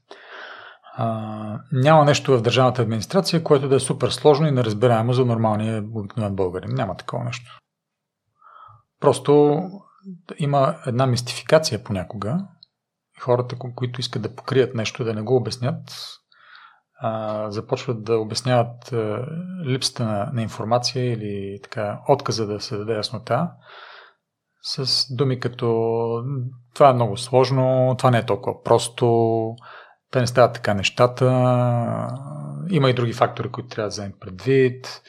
Няма 1.73 2.05
нещо 2.05 2.39
в 2.39 2.43
държавната 2.43 2.83
администрация, 2.83 3.43
което 3.43 3.69
да 3.69 3.77
е 3.77 3.81
супер 3.81 4.09
сложно 4.09 4.47
и 4.47 4.51
неразбираемо 4.51 5.13
за 5.13 5.25
нормалния 5.25 5.85
обикновен 5.95 6.37
българин. 6.37 6.75
Няма 6.75 6.97
такова 6.97 7.25
нещо. 7.25 7.59
Просто 9.01 9.63
има 10.39 10.77
една 10.87 11.07
мистификация 11.07 11.85
понякога. 11.85 12.39
Хората, 13.21 13.57
които 13.75 14.01
искат 14.01 14.23
да 14.23 14.35
покрият 14.35 14.75
нещо, 14.75 15.05
да 15.05 15.15
не 15.15 15.23
го 15.23 15.37
обяснят, 15.37 15.79
а, 17.01 17.51
започват 17.51 18.05
да 18.05 18.19
обясняват 18.19 18.93
а, 18.93 19.27
липсата 19.65 20.05
на, 20.05 20.31
на 20.33 20.43
информация 20.43 21.13
или 21.13 21.61
така 21.63 22.01
отказа 22.09 22.47
да 22.47 22.61
се 22.61 22.77
даде 22.77 22.95
яснота 22.95 23.51
с 24.63 25.07
думи 25.15 25.41
като 25.41 26.25
това 26.75 26.89
е 26.89 26.95
много 26.95 27.17
сложно, 27.17 27.95
това 27.99 28.11
не 28.11 28.19
е 28.19 28.27
толкова 28.27 28.63
просто, 28.63 29.07
те 30.11 30.21
не 30.21 30.27
стават 30.27 30.55
така 30.55 30.75
нещата, 30.75 31.25
има 32.71 32.91
и 32.91 32.95
други 32.95 33.13
фактори, 33.13 33.49
които 33.49 33.69
трябва 33.69 33.87
да 33.87 33.93
вземем 33.93 34.13
предвид, 34.21 35.03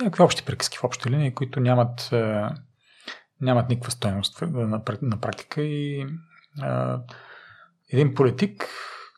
някакви 0.00 0.22
общи 0.22 0.44
приказки 0.44 0.78
в 0.78 0.84
общи 0.84 1.10
линии, 1.10 1.34
които 1.34 1.60
нямат, 1.60 2.10
нямат 3.40 3.68
никаква 3.68 3.90
стоеност 3.90 4.42
на, 4.42 5.18
практика. 5.20 5.62
И 5.62 6.06
а, 6.60 7.00
един 7.92 8.14
политик 8.14 8.68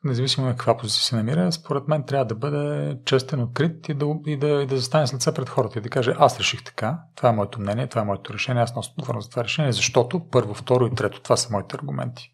независимо 0.04 0.46
на 0.46 0.52
каква 0.52 0.76
позиция 0.76 1.02
се 1.04 1.16
намира, 1.16 1.52
според 1.52 1.88
мен 1.88 2.04
трябва 2.06 2.24
да 2.24 2.34
бъде 2.34 2.96
честен, 3.04 3.40
открит 3.40 3.88
и 3.88 3.94
да, 3.94 4.06
и 4.26 4.36
да, 4.36 4.48
и 4.62 4.66
да 4.66 4.76
застане 4.76 5.06
с 5.06 5.14
лице 5.14 5.34
пред 5.34 5.48
хората 5.48 5.78
и 5.78 5.82
да 5.82 5.88
каже 5.88 6.14
аз 6.18 6.38
реших 6.38 6.64
така, 6.64 6.98
това 7.14 7.28
е 7.28 7.32
моето 7.32 7.60
мнение, 7.60 7.86
това 7.86 8.02
е 8.02 8.04
моето 8.04 8.34
решение, 8.34 8.62
аз 8.62 8.76
нося 8.76 8.90
отговорност 8.98 9.24
за 9.24 9.30
това 9.30 9.44
решение, 9.44 9.72
защото 9.72 10.28
първо, 10.28 10.54
второ 10.54 10.86
и 10.86 10.94
трето, 10.94 11.20
това 11.20 11.36
са 11.36 11.52
моите 11.52 11.76
аргументи. 11.76 12.30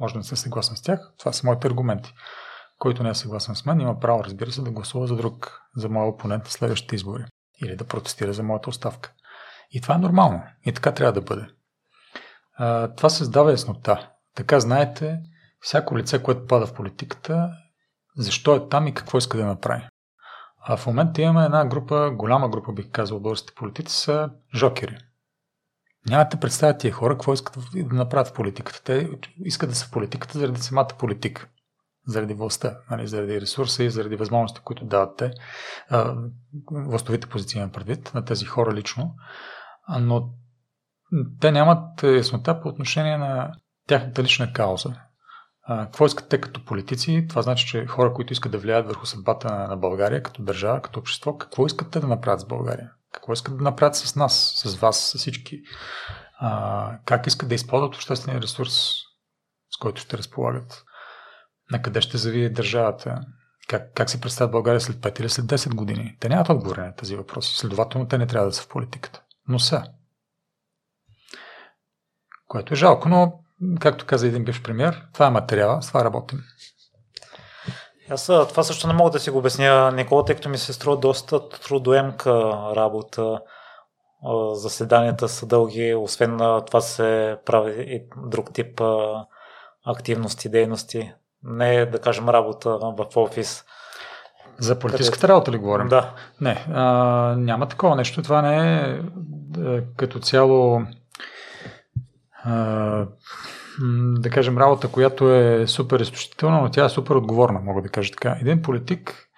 Може 0.00 0.14
да 0.14 0.18
не 0.18 0.24
съм 0.24 0.36
съгласен 0.36 0.76
с 0.76 0.82
тях, 0.82 1.12
това 1.18 1.32
са 1.32 1.46
моите 1.46 1.66
аргументи. 1.66 2.14
Който 2.78 3.02
не 3.02 3.10
е 3.10 3.14
съгласен 3.14 3.54
с 3.54 3.66
мен, 3.66 3.80
има 3.80 4.00
право, 4.00 4.24
разбира 4.24 4.52
се, 4.52 4.62
да 4.62 4.70
гласува 4.70 5.06
за 5.06 5.16
друг, 5.16 5.60
за 5.76 5.88
моя 5.88 6.08
опонент 6.08 6.46
в 6.46 6.52
следващите 6.52 6.94
избори. 6.94 7.24
Или 7.62 7.76
да 7.76 7.86
протестира 7.86 8.32
за 8.32 8.42
моята 8.42 8.70
оставка. 8.70 9.12
И 9.70 9.80
това 9.80 9.94
е 9.94 9.98
нормално. 9.98 10.42
И 10.66 10.72
така 10.72 10.92
трябва 10.92 11.12
да 11.12 11.20
бъде. 11.20 11.46
А, 12.54 12.94
това 12.94 13.08
създава 13.08 13.50
яснота. 13.50 14.10
Така 14.34 14.60
знаете, 14.60 15.20
всяко 15.60 15.98
лице, 15.98 16.22
което 16.22 16.46
пада 16.46 16.66
в 16.66 16.74
политиката, 16.74 17.50
защо 18.16 18.56
е 18.56 18.68
там 18.68 18.86
и 18.86 18.94
какво 18.94 19.18
иска 19.18 19.38
да 19.38 19.46
направи. 19.46 19.88
А 20.68 20.76
в 20.76 20.86
момента 20.86 21.22
имаме 21.22 21.44
една 21.44 21.64
група, 21.64 22.10
голяма 22.10 22.48
група, 22.48 22.72
бих 22.72 22.90
казал, 22.90 23.20
българските 23.20 23.54
политици 23.54 23.96
са 23.96 24.30
жокери. 24.54 24.98
Нямате 26.08 26.40
представя 26.40 26.78
тия 26.78 26.92
хора 26.92 27.14
какво 27.14 27.32
искат 27.32 27.58
да 27.74 27.94
направят 27.94 28.28
в 28.28 28.32
политиката. 28.32 28.82
Те 28.84 29.10
искат 29.44 29.68
да 29.70 29.76
са 29.76 29.86
в 29.86 29.90
политиката 29.90 30.38
заради 30.38 30.60
самата 30.60 30.88
политика. 30.98 31.48
Заради 32.08 32.34
властта, 32.34 32.78
нали, 32.90 33.06
заради 33.06 33.40
ресурса 33.40 33.84
и 33.84 33.90
заради 33.90 34.16
възможности, 34.16 34.60
които 34.64 34.84
дават 34.84 35.16
те. 35.16 35.30
Властовите 36.72 37.26
позиции 37.26 37.60
на 37.60 37.72
предвид 37.72 38.14
на 38.14 38.24
тези 38.24 38.44
хора 38.44 38.74
лично. 38.74 39.14
Но 40.00 40.30
те 41.40 41.52
нямат 41.52 42.02
яснота 42.02 42.60
по 42.60 42.68
отношение 42.68 43.18
на 43.18 43.52
тяхната 43.88 44.22
лична 44.22 44.52
кауза. 44.52 44.94
Какво 45.68 46.06
искат 46.06 46.28
те 46.28 46.40
като 46.40 46.64
политици? 46.64 47.26
Това 47.28 47.42
значи, 47.42 47.66
че 47.66 47.86
хора, 47.86 48.12
които 48.12 48.32
искат 48.32 48.52
да 48.52 48.58
влияят 48.58 48.86
върху 48.86 49.06
съдбата 49.06 49.68
на 49.68 49.76
България, 49.76 50.22
като 50.22 50.42
държава, 50.42 50.80
като 50.80 51.00
общество, 51.00 51.36
какво 51.36 51.66
искат 51.66 51.90
те 51.90 52.00
да 52.00 52.06
направят 52.06 52.40
с 52.40 52.46
България? 52.46 52.90
Какво 53.16 53.32
искат 53.32 53.56
да 53.56 53.64
направят 53.64 53.96
с 53.96 54.16
нас, 54.16 54.52
с 54.56 54.74
вас, 54.74 55.00
с 55.00 55.18
всички? 55.18 55.62
А, 56.38 56.98
как 57.04 57.26
искат 57.26 57.48
да 57.48 57.54
използват 57.54 57.94
обществения 57.94 58.42
ресурс, 58.42 58.72
с 59.70 59.76
който 59.80 60.00
ще 60.00 60.18
разполагат? 60.18 60.84
На 61.70 61.82
къде 61.82 62.00
ще 62.00 62.18
завие 62.18 62.48
държавата? 62.48 63.20
Как, 63.68 63.94
как 63.94 64.10
се 64.10 64.20
представят 64.20 64.52
България 64.52 64.80
след 64.80 64.96
5 64.96 65.20
или 65.20 65.28
след 65.28 65.46
10 65.46 65.74
години? 65.74 66.16
Те 66.20 66.28
нямат 66.28 66.48
отговори 66.48 66.80
на 66.80 66.94
тези 66.94 67.16
въпроси. 67.16 67.56
Следователно, 67.56 68.08
те 68.08 68.18
не 68.18 68.26
трябва 68.26 68.48
да 68.48 68.52
са 68.52 68.62
в 68.62 68.68
политиката. 68.68 69.22
Но 69.48 69.58
са. 69.58 69.84
Което 72.46 72.74
е 72.74 72.76
жалко, 72.76 73.08
но 73.08 73.40
както 73.80 74.06
каза 74.06 74.26
един 74.26 74.44
бивш 74.44 74.62
премьер, 74.62 75.06
това 75.12 75.26
е 75.26 75.30
материала, 75.30 75.82
с 75.82 75.88
това 75.88 76.04
работим. 76.04 76.42
Аз 78.10 78.26
това 78.26 78.62
също 78.62 78.86
не 78.86 78.92
мога 78.92 79.10
да 79.10 79.20
си 79.20 79.30
го 79.30 79.38
обясня, 79.38 79.92
Никола, 79.92 80.24
тъй 80.24 80.34
като 80.34 80.48
ми 80.48 80.58
се 80.58 80.72
струва 80.72 80.96
доста 80.96 81.48
трудоемка 81.48 82.32
работа. 82.76 83.40
Заседанията 84.52 85.28
са 85.28 85.46
дълги, 85.46 85.94
освен 85.94 86.38
това 86.66 86.80
се 86.80 87.38
прави 87.44 87.82
и 87.82 88.02
друг 88.26 88.52
тип 88.52 88.80
активности, 89.86 90.48
дейности. 90.48 91.12
Не 91.42 91.86
да 91.86 91.98
кажем 91.98 92.28
работа 92.28 92.78
в 92.78 93.06
офис. 93.16 93.64
За 94.58 94.78
политическата 94.78 95.20
къде... 95.20 95.32
работа 95.32 95.52
ли 95.52 95.58
говорим? 95.58 95.88
Да. 95.88 96.14
Не, 96.40 96.66
а, 96.72 96.84
няма 97.38 97.68
такова 97.68 97.96
нещо. 97.96 98.22
Това 98.22 98.42
не 98.42 98.80
е, 98.80 99.00
е 99.76 99.82
като 99.96 100.18
цяло 100.18 100.82
да 104.18 104.30
кажем, 104.30 104.58
работа, 104.58 104.88
която 104.88 105.34
е 105.34 105.66
супер 105.66 106.00
изключителна, 106.00 106.60
но 106.60 106.70
тя 106.70 106.84
е 106.84 106.88
супер 106.88 107.14
отговорна, 107.14 107.60
мога 107.60 107.82
да 107.82 107.88
кажа 107.88 108.12
така. 108.12 108.36
Един 108.40 108.62
политик 108.62 109.28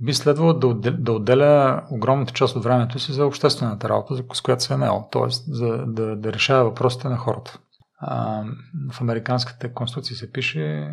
би 0.00 0.14
следвало 0.14 0.52
да 0.52 1.12
отделя, 1.12 1.82
огромната 1.90 2.32
част 2.32 2.56
от 2.56 2.64
времето 2.64 2.98
си 2.98 3.12
за 3.12 3.26
обществената 3.26 3.88
работа, 3.88 4.22
с 4.34 4.40
която 4.40 4.62
се 4.62 4.74
е 4.74 4.76
наел, 4.76 5.08
т.е. 5.12 5.30
За, 5.30 5.84
да, 5.86 6.16
да 6.16 6.32
решава 6.32 6.64
въпросите 6.64 7.08
на 7.08 7.16
хората. 7.16 7.58
В 8.92 9.00
Американската 9.00 9.74
конституция 9.74 10.16
се 10.16 10.32
пише, 10.32 10.92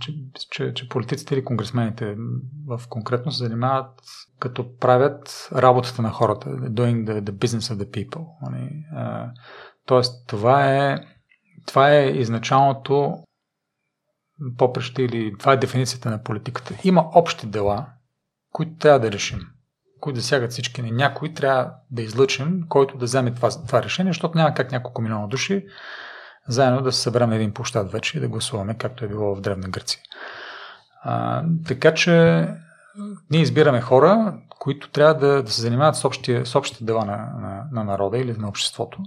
че, 0.00 0.12
че, 0.50 0.74
че 0.74 0.88
политиците 0.88 1.34
или 1.34 1.44
конгресмените 1.44 2.16
в 2.66 2.80
конкретно 2.88 3.32
се 3.32 3.44
занимават 3.44 4.00
като 4.38 4.76
правят 4.78 5.48
работата 5.54 6.02
на 6.02 6.10
хората, 6.10 6.50
doing 6.50 7.04
the, 7.04 7.20
the 7.20 7.30
business 7.30 7.74
of 7.74 7.84
the 7.84 7.90
people. 7.90 8.26
Нали? 8.42 8.84
Тоест, 9.86 10.28
това 10.28 10.66
е, 10.66 10.98
това 11.66 11.90
е 11.90 12.06
изначалното 12.06 13.18
попреще 14.58 15.02
или 15.02 15.34
това 15.38 15.52
е 15.52 15.56
дефиницията 15.56 16.10
на 16.10 16.22
политиката. 16.22 16.74
Има 16.84 17.10
общи 17.14 17.46
дела, 17.46 17.86
които 18.52 18.76
трябва 18.78 19.00
да 19.00 19.12
решим, 19.12 19.40
които 20.00 20.20
засягат 20.20 20.50
всички 20.50 20.82
ни. 20.82 20.90
Някой 20.90 21.34
трябва 21.34 21.72
да 21.90 22.02
излъчим, 22.02 22.62
който 22.68 22.98
да 22.98 23.04
вземе 23.04 23.34
това, 23.34 23.50
това 23.66 23.82
решение, 23.82 24.12
защото 24.12 24.38
няма 24.38 24.54
как 24.54 24.72
няколко 24.72 25.02
милиона 25.02 25.26
души 25.26 25.66
заедно 26.48 26.82
да 26.82 26.92
се 26.92 27.00
съберем 27.00 27.28
на 27.28 27.36
един 27.36 27.54
площад 27.54 27.92
вече 27.92 28.18
и 28.18 28.20
да 28.20 28.28
гласуваме, 28.28 28.74
както 28.74 29.04
е 29.04 29.08
било 29.08 29.34
в 29.34 29.40
Древна 29.40 29.68
Гърция. 29.68 30.00
А, 31.02 31.44
така 31.66 31.94
че 31.94 32.12
ние 33.30 33.40
избираме 33.40 33.80
хора, 33.80 34.38
които 34.58 34.90
трябва 34.90 35.14
да, 35.14 35.42
да 35.42 35.50
се 35.50 35.60
занимават 35.60 35.96
с, 35.96 36.04
общия, 36.04 36.46
с 36.46 36.54
общите 36.54 36.84
дела 36.84 37.04
на, 37.04 37.16
на, 37.16 37.64
на 37.72 37.84
народа 37.84 38.18
или 38.18 38.32
на 38.32 38.48
обществото. 38.48 38.98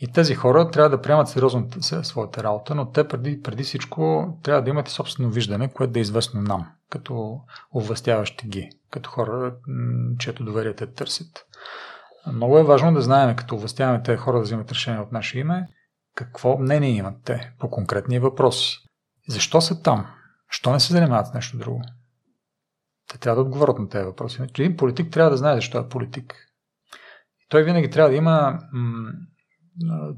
И 0.00 0.12
тези 0.12 0.34
хора 0.34 0.70
трябва 0.70 0.90
да 0.90 1.02
приемат 1.02 1.28
сериозно 1.28 1.68
своята 1.80 2.42
работа, 2.42 2.74
но 2.74 2.90
те 2.90 3.08
преди, 3.08 3.42
преди 3.42 3.62
всичко 3.62 4.28
трябва 4.42 4.62
да 4.62 4.70
имат 4.70 4.88
собствено 4.88 5.30
виждане, 5.30 5.72
което 5.72 5.92
да 5.92 5.98
е 5.98 6.02
известно 6.02 6.42
нам, 6.42 6.66
като 6.90 7.40
овластяващи 7.74 8.48
ги, 8.48 8.70
като 8.90 9.10
хора, 9.10 9.56
чието 10.18 10.44
доверие 10.44 10.74
те 10.74 10.86
търсят. 10.86 11.46
Много 12.32 12.58
е 12.58 12.64
важно 12.64 12.94
да 12.94 13.02
знаем, 13.02 13.36
като 13.36 13.54
овластяваме 13.54 14.02
тези 14.02 14.18
хора 14.18 14.36
да 14.36 14.42
взимат 14.42 14.72
решение 14.72 15.00
от 15.00 15.12
наше 15.12 15.38
име, 15.38 15.68
какво 16.14 16.58
мнение 16.58 16.90
имат 16.90 17.14
те 17.24 17.52
по 17.58 17.70
конкретни 17.70 18.18
въпроси. 18.18 18.78
Защо 19.28 19.60
са 19.60 19.82
там? 19.82 20.06
Що 20.50 20.72
не 20.72 20.80
се 20.80 20.92
занимават 20.92 21.26
с 21.26 21.34
нещо 21.34 21.58
друго? 21.58 21.82
Те 23.10 23.18
трябва 23.18 23.36
да 23.36 23.42
отговорят 23.42 23.78
на 23.78 23.88
тези 23.88 24.04
въпроси. 24.04 24.42
Един 24.42 24.76
политик 24.76 25.12
трябва 25.12 25.30
да 25.30 25.36
знае 25.36 25.54
защо 25.54 25.78
е 25.78 25.88
политик. 25.88 26.34
Той 27.48 27.62
винаги 27.62 27.90
трябва 27.90 28.10
да 28.10 28.16
има 28.16 28.58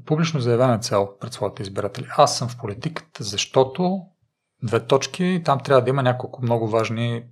публично 0.05 0.39
заявена 0.39 0.79
цел 0.79 1.09
пред 1.19 1.33
своите 1.33 1.61
избиратели. 1.61 2.07
Аз 2.17 2.37
съм 2.37 2.49
в 2.49 2.57
политиката, 2.57 3.23
защото 3.23 4.01
две 4.63 4.85
точки, 4.85 5.41
там 5.45 5.59
трябва 5.59 5.83
да 5.83 5.89
има 5.89 6.03
няколко 6.03 6.43
много 6.43 6.67
важни 6.67 7.23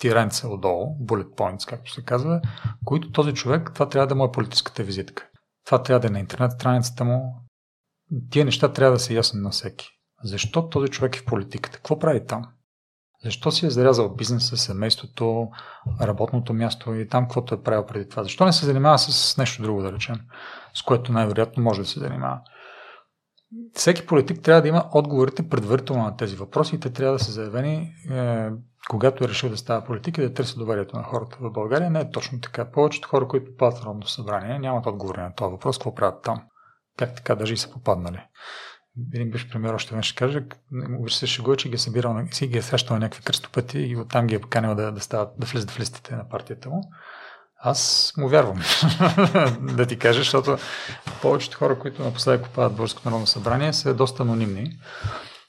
тиренца 0.00 0.48
отдолу, 0.48 0.98
bullet 1.00 1.36
points, 1.36 1.68
както 1.68 1.92
се 1.92 2.04
казва, 2.04 2.40
които 2.84 3.12
този 3.12 3.34
човек, 3.34 3.70
това 3.74 3.88
трябва 3.88 4.06
да 4.06 4.14
му 4.14 4.24
е 4.24 4.32
политическата 4.32 4.82
визитка. 4.82 5.28
Това 5.64 5.82
трябва 5.82 6.00
да 6.00 6.06
е 6.06 6.10
на 6.10 6.20
интернет 6.20 6.52
страницата 6.52 7.04
му. 7.04 7.42
Тия 8.30 8.44
неща 8.44 8.72
трябва 8.72 8.96
да 8.96 9.00
са 9.00 9.14
ясни 9.14 9.40
на 9.40 9.50
всеки. 9.50 9.88
Защо 10.22 10.68
този 10.68 10.88
човек 10.88 11.16
е 11.16 11.18
в 11.18 11.24
политиката? 11.24 11.76
Какво 11.76 11.98
прави 11.98 12.26
там? 12.26 12.44
Защо 13.24 13.50
си 13.50 13.66
е 13.66 13.70
зарязал 13.70 14.14
бизнеса, 14.14 14.56
семейството, 14.56 15.48
работното 16.00 16.54
място 16.54 16.94
и 16.94 17.08
там 17.08 17.24
каквото 17.24 17.54
е 17.54 17.62
правил 17.62 17.86
преди 17.86 18.08
това? 18.08 18.22
Защо 18.22 18.44
не 18.44 18.52
се 18.52 18.66
занимава 18.66 18.98
с 18.98 19.36
нещо 19.36 19.62
друго, 19.62 19.82
да 19.82 19.92
речем, 19.92 20.16
с 20.74 20.82
което 20.82 21.12
най-вероятно 21.12 21.62
може 21.62 21.80
да 21.80 21.86
се 21.86 22.00
занимава? 22.00 22.40
Всеки 23.74 24.06
политик 24.06 24.42
трябва 24.42 24.62
да 24.62 24.68
има 24.68 24.84
отговорите 24.94 25.48
предварително 25.48 26.02
на 26.02 26.16
тези 26.16 26.36
въпроси 26.36 26.76
и 26.76 26.80
те 26.80 26.92
трябва 26.92 27.12
да 27.12 27.24
са 27.24 27.32
заявени, 27.32 27.92
е, 28.10 28.50
когато 28.88 29.24
е 29.24 29.28
решил 29.28 29.50
да 29.50 29.56
става 29.56 29.84
политик 29.84 30.18
и 30.18 30.20
да 30.20 30.34
търси 30.34 30.58
доверието 30.58 30.96
на 30.96 31.02
хората 31.02 31.36
в 31.40 31.50
България. 31.50 31.90
Не 31.90 32.00
е 32.00 32.10
точно 32.10 32.40
така. 32.40 32.70
Повечето 32.70 33.08
хора, 33.08 33.28
които 33.28 33.50
попадат 33.50 33.78
в 33.78 33.80
Народното 33.80 34.10
събрание, 34.10 34.58
нямат 34.58 34.86
отговори 34.86 35.20
на 35.20 35.34
този 35.34 35.52
въпрос, 35.52 35.78
какво 35.78 35.94
правят 35.94 36.22
там. 36.22 36.42
Как 36.96 37.14
така 37.14 37.34
даже 37.34 37.54
и 37.54 37.56
са 37.56 37.72
попаднали 37.72 38.20
един 39.14 39.30
биш 39.30 39.48
премьер 39.48 39.74
още 39.74 39.90
веднъж 39.90 40.06
ще 40.06 40.14
каже, 40.14 40.44
се 41.08 41.26
шегува, 41.26 41.56
че 41.56 41.68
ги 41.68 41.74
е 41.74 41.78
събирал, 41.78 42.26
си 42.30 42.46
ги 42.46 42.58
е 42.58 42.62
срещал 42.62 42.96
на 42.96 43.00
някакви 43.00 43.22
кръстопъти 43.22 43.78
и 43.78 43.96
оттам 43.96 44.26
ги 44.26 44.34
е 44.34 44.40
поканил 44.40 44.74
да, 44.74 44.92
да, 44.92 45.00
стават, 45.00 45.28
да 45.38 45.46
влизат 45.46 45.70
в 45.70 45.80
листите 45.80 46.16
на 46.16 46.28
партията 46.28 46.70
му. 46.70 46.90
Аз 47.58 48.12
му 48.16 48.28
вярвам, 48.28 48.62
да 49.76 49.86
ти 49.86 49.98
кажа, 49.98 50.18
защото 50.18 50.58
повечето 51.22 51.58
хора, 51.58 51.78
които 51.78 52.02
напоследък 52.02 52.44
попадат 52.44 52.72
в 52.72 52.76
Българското 52.76 53.08
народно 53.08 53.26
събрание, 53.26 53.72
са 53.72 53.94
доста 53.94 54.22
анонимни. 54.22 54.78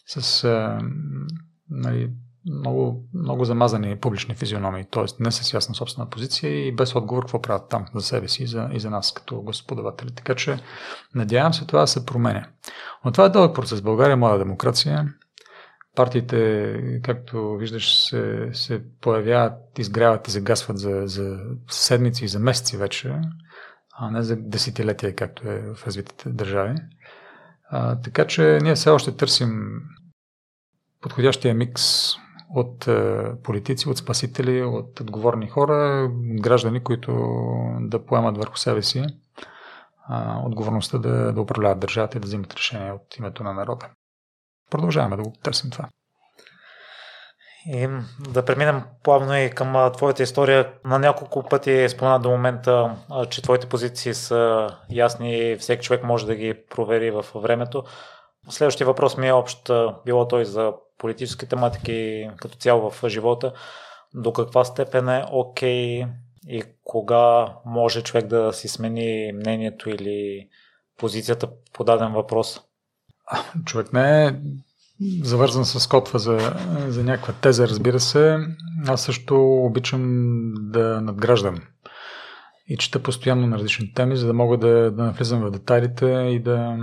С 0.05 0.43
нали, 1.69 2.09
много, 2.49 3.03
много 3.13 3.45
замазани 3.45 3.99
публични 3.99 4.35
физиономии, 4.35 4.85
т.е. 4.91 5.03
не 5.19 5.31
с 5.31 5.53
ясна 5.53 5.75
собствена 5.75 6.09
позиция 6.09 6.67
и 6.67 6.75
без 6.75 6.95
отговор 6.95 7.23
какво 7.23 7.41
правят 7.41 7.69
там 7.69 7.85
за 7.95 8.01
себе 8.01 8.27
си 8.27 8.43
и 8.43 8.47
за, 8.47 8.69
и 8.73 8.79
за 8.79 8.89
нас 8.89 9.13
като 9.13 9.41
господаватели. 9.41 10.11
Така 10.11 10.35
че 10.35 10.59
надявам 11.15 11.53
се 11.53 11.65
това 11.65 11.79
да 11.79 11.87
се 11.87 12.05
променя. 12.05 12.47
Но 13.05 13.11
това 13.11 13.25
е 13.25 13.29
дълъг 13.29 13.55
процес. 13.55 13.81
България 13.81 14.13
е 14.13 14.15
млада 14.15 14.37
демокрация. 14.37 15.13
Партиите, 15.95 17.01
както 17.03 17.57
виждаш, 17.57 18.05
се, 18.05 18.49
се 18.53 18.83
появяват, 19.01 19.79
изгряват 19.79 20.27
и 20.27 20.31
загасват 20.31 20.77
за, 20.77 21.01
за 21.05 21.39
седмици 21.69 22.25
и 22.25 22.27
за 22.27 22.39
месеци 22.39 22.77
вече, 22.77 23.19
а 23.97 24.11
не 24.11 24.21
за 24.21 24.35
десетилетия, 24.35 25.15
както 25.15 25.49
е 25.49 25.73
в 25.75 25.85
развитите 25.87 26.29
държави. 26.29 26.75
А, 27.69 28.01
така 28.01 28.27
че 28.27 28.59
ние 28.61 28.75
все 28.75 28.89
още 28.89 29.17
търсим 29.17 29.81
подходящия 31.01 31.53
микс 31.53 31.83
от 32.49 32.87
е, 32.87 33.23
политици, 33.43 33.89
от 33.89 33.97
спасители, 33.97 34.63
от 34.63 34.99
отговорни 34.99 35.47
хора, 35.47 36.09
граждани, 36.41 36.83
които 36.83 37.11
да 37.79 38.05
поемат 38.05 38.37
върху 38.37 38.57
себе 38.57 38.81
си 38.81 39.05
отговорността 40.45 40.97
да, 40.97 41.33
да 41.33 41.41
управляват 41.41 41.79
държавата 41.79 42.17
и 42.17 42.21
да 42.21 42.25
взимат 42.25 42.53
решения 42.53 42.93
от 42.95 43.17
името 43.17 43.43
на 43.43 43.53
народа. 43.53 43.89
Продължаваме 44.71 45.15
да 45.15 45.23
го 45.23 45.33
търсим 45.43 45.69
това. 45.69 45.89
И 47.65 47.87
да 48.29 48.45
преминем 48.45 48.81
плавно 49.03 49.37
и 49.37 49.49
към 49.49 49.91
твоята 49.93 50.23
история. 50.23 50.73
На 50.85 50.99
няколко 50.99 51.43
пъти 51.43 51.71
е 51.71 51.89
спомена 51.89 52.19
до 52.19 52.29
момента, 52.29 52.95
че 53.29 53.41
твоите 53.41 53.69
позиции 53.69 54.13
са 54.13 54.69
ясни 54.89 55.37
и 55.37 55.55
всеки 55.55 55.85
човек 55.85 56.03
може 56.03 56.25
да 56.25 56.35
ги 56.35 56.63
провери 56.69 57.11
в 57.11 57.25
времето. 57.35 57.83
Следващия 58.49 58.87
въпрос 58.87 59.17
ми 59.17 59.27
е 59.27 59.33
общ, 59.33 59.71
било 60.05 60.27
той 60.27 60.45
за 60.45 60.73
политически 60.97 61.47
тематики 61.47 62.29
като 62.37 62.57
цяло 62.57 62.91
в 62.91 63.09
живота. 63.09 63.53
До 64.13 64.33
каква 64.33 64.63
степен 64.63 65.09
е 65.09 65.25
окей 65.31 66.01
okay 66.01 66.07
и 66.47 66.63
кога 66.83 67.53
може 67.65 68.03
човек 68.03 68.27
да 68.27 68.53
си 68.53 68.67
смени 68.67 69.31
мнението 69.33 69.89
или 69.89 70.47
позицията 70.97 71.49
по 71.73 71.83
даден 71.83 72.13
въпрос? 72.13 72.61
Човек 73.65 73.93
не 73.93 74.25
е 74.25 74.35
завързан 75.23 75.65
с 75.65 75.87
котва 75.87 76.19
за, 76.19 76.55
за 76.87 77.03
някаква 77.03 77.33
теза, 77.33 77.67
разбира 77.67 77.99
се. 77.99 78.37
Аз 78.87 79.01
също 79.01 79.63
обичам 79.63 80.53
да 80.57 81.01
надграждам 81.01 81.61
и 82.67 82.77
чета 82.77 83.03
постоянно 83.03 83.47
на 83.47 83.57
различни 83.57 83.93
теми, 83.93 84.17
за 84.17 84.27
да 84.27 84.33
мога 84.33 84.57
да, 84.57 84.91
да 84.91 85.03
навлизам 85.03 85.41
в 85.41 85.51
детайлите 85.51 86.05
и 86.05 86.39
да, 86.39 86.77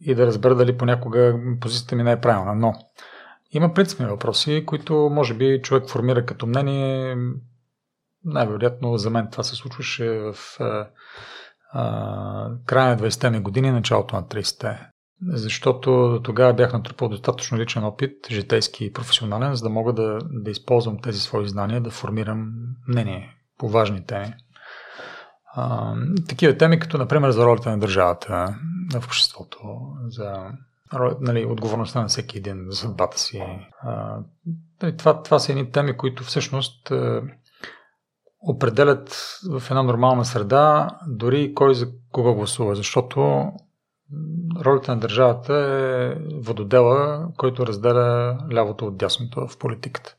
и 0.00 0.14
да 0.14 0.26
разбера 0.26 0.54
дали 0.54 0.78
понякога 0.78 1.40
позицията 1.60 1.96
ми 1.96 2.02
не 2.02 2.12
е 2.12 2.20
правилна. 2.20 2.54
Но 2.54 2.74
има 3.50 3.74
принципни 3.74 4.06
въпроси, 4.06 4.64
които 4.66 4.94
може 4.94 5.34
би 5.34 5.60
човек 5.62 5.90
формира 5.90 6.26
като 6.26 6.46
мнение. 6.46 7.16
Най-вероятно 8.24 8.96
за 8.96 9.10
мен 9.10 9.28
това 9.32 9.44
се 9.44 9.56
случваше 9.56 10.08
в 10.08 10.34
а, 10.60 10.88
а, 11.72 12.50
края 12.66 12.96
на 12.96 13.02
20-те 13.02 13.40
години, 13.40 13.70
началото 13.70 14.16
на 14.16 14.22
30-те. 14.22 14.88
Защото 15.26 16.20
тогава 16.24 16.54
бях 16.54 16.72
натрупал 16.72 17.08
достатъчно 17.08 17.58
личен 17.58 17.84
опит, 17.84 18.12
житейски 18.30 18.84
и 18.84 18.92
професионален, 18.92 19.54
за 19.54 19.62
да 19.62 19.70
мога 19.70 19.92
да, 19.92 20.18
да 20.30 20.50
използвам 20.50 21.02
тези 21.02 21.20
свои 21.20 21.48
знания, 21.48 21.80
да 21.80 21.90
формирам 21.90 22.52
мнение 22.88 23.36
по 23.58 23.68
важни 23.68 24.06
теми. 24.06 24.34
А, 25.54 25.94
такива 26.28 26.56
теми, 26.56 26.78
като 26.78 26.98
например 26.98 27.30
за 27.30 27.46
ролята 27.46 27.70
на 27.70 27.78
държавата 27.78 28.54
в 28.94 29.04
обществото, 29.06 29.58
за 30.08 30.50
нали, 31.20 31.44
отговорността 31.44 32.00
на 32.00 32.08
всеки 32.08 32.38
един 32.38 32.66
за 32.68 32.76
съдбата 32.76 33.18
си. 33.18 33.42
А, 33.82 34.18
нали, 34.82 34.96
това, 34.96 35.22
това 35.22 35.38
са 35.38 35.52
едни 35.52 35.70
теми, 35.70 35.96
които 35.96 36.24
всъщност 36.24 36.92
определят 38.42 39.38
в 39.50 39.62
една 39.70 39.82
нормална 39.82 40.24
среда 40.24 40.88
дори 41.06 41.54
кой 41.54 41.74
за 41.74 41.88
кого 42.12 42.34
гласува, 42.34 42.74
защото 42.74 43.50
ролята 44.64 44.94
на 44.94 45.00
държавата 45.00 45.54
е 45.54 46.14
вододела, 46.34 47.28
който 47.36 47.66
разделя 47.66 48.38
лявото 48.52 48.86
от 48.86 48.96
дясното 48.96 49.46
в 49.48 49.58
политиката. 49.58 50.16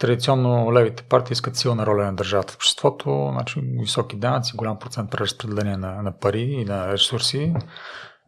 Традиционно 0.00 0.72
левите 0.72 1.02
партии 1.02 1.32
искат 1.32 1.56
силна 1.56 1.86
роля 1.86 2.04
на 2.04 2.14
държавата 2.14 2.52
в 2.52 2.56
обществото, 2.56 3.28
значи 3.32 3.60
високи 3.80 4.16
данъци, 4.16 4.56
голям 4.56 4.78
процент 4.78 5.10
преразпределение 5.10 5.76
на, 5.76 6.02
на 6.02 6.18
пари 6.18 6.42
и 6.42 6.64
на 6.64 6.92
ресурси. 6.92 7.54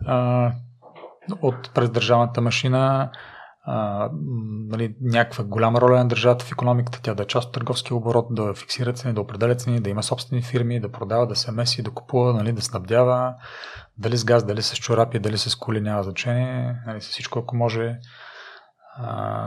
А, 0.06 0.50
от 1.42 1.70
през 1.74 1.90
държавната 1.90 2.40
машина, 2.40 3.10
а, 3.64 4.08
нали, 4.68 4.96
някаква 5.00 5.44
голяма 5.44 5.80
роля 5.80 5.98
на 5.98 6.08
държавата 6.08 6.44
в 6.44 6.52
економиката, 6.52 7.00
тя 7.02 7.14
да 7.14 7.22
е 7.22 7.26
част 7.26 7.48
от 7.48 7.54
търговския 7.54 7.96
оборот, 7.96 8.26
да 8.30 8.54
фиксира 8.54 8.92
цени, 8.92 9.14
да 9.14 9.20
определя 9.20 9.54
цени, 9.54 9.80
да 9.80 9.90
има 9.90 10.02
собствени 10.02 10.42
фирми, 10.42 10.80
да 10.80 10.92
продава, 10.92 11.26
да 11.26 11.36
се 11.36 11.52
меси, 11.52 11.82
да 11.82 11.90
купува, 11.90 12.32
нали, 12.32 12.52
да 12.52 12.62
снабдява, 12.62 13.34
дали 13.98 14.16
с 14.16 14.24
газ, 14.24 14.44
дали 14.44 14.62
с 14.62 14.76
чорапи, 14.76 15.18
дали 15.18 15.38
с 15.38 15.56
коли, 15.56 15.80
няма 15.80 16.02
значение, 16.02 16.76
нали, 16.86 17.00
с 17.00 17.08
всичко, 17.08 17.38
ако 17.38 17.56
може 17.56 17.98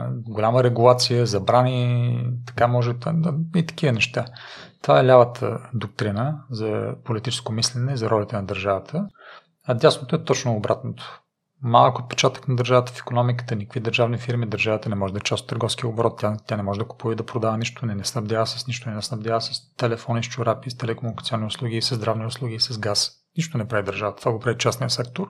голяма 0.09 0.63
регулация, 0.63 1.25
забрани, 1.25 2.19
така 2.45 2.67
може 2.67 2.93
и 3.55 3.65
такива 3.65 3.93
неща. 3.93 4.25
Това 4.81 4.99
е 4.99 5.05
лявата 5.05 5.59
доктрина 5.73 6.43
за 6.51 6.93
политическо 7.03 7.51
мислене, 7.53 7.97
за 7.97 8.09
ролята 8.09 8.35
на 8.35 8.45
държавата, 8.45 9.07
а 9.67 9.73
дясното 9.73 10.15
е 10.15 10.23
точно 10.23 10.55
обратното. 10.55 11.21
Малък 11.61 11.99
отпечатък 11.99 12.47
на 12.47 12.55
държавата 12.55 12.91
в 12.93 12.99
економиката, 12.99 13.55
никакви 13.55 13.79
държавни 13.79 14.17
фирми, 14.17 14.45
държавата 14.45 14.89
не 14.89 14.95
може 14.95 15.13
да 15.13 15.17
е 15.17 15.21
част 15.21 15.43
от 15.43 15.49
търговския 15.49 15.89
оборот, 15.89 16.19
тя, 16.19 16.37
тя 16.47 16.57
не 16.57 16.63
може 16.63 16.79
да 16.79 16.87
купува 16.87 17.13
и 17.13 17.15
да 17.15 17.25
продава 17.25 17.57
нищо, 17.57 17.85
не, 17.85 17.95
не 17.95 18.03
снабдява 18.03 18.47
с 18.47 18.67
нищо, 18.67 18.89
не 18.89 19.01
снабдява 19.01 19.41
с 19.41 19.75
телефони, 19.77 20.23
с 20.23 20.27
чорапи, 20.27 20.69
с 20.69 20.77
телекомуникационни 20.77 21.45
услуги, 21.45 21.81
с 21.81 21.95
здравни 21.95 22.25
услуги, 22.25 22.59
с 22.59 22.79
газ. 22.79 23.11
Нищо 23.37 23.57
не 23.57 23.67
прави 23.67 23.83
държавата. 23.83 24.19
Това 24.19 24.31
го 24.31 24.39
прави 24.39 24.57
частния 24.57 24.89
сектор. 24.89 25.27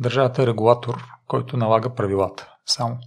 Държавата 0.00 0.42
е 0.42 0.46
регулатор, 0.46 1.04
който 1.26 1.56
налага 1.56 1.94
правилата. 1.94 2.48
Само 2.66 2.98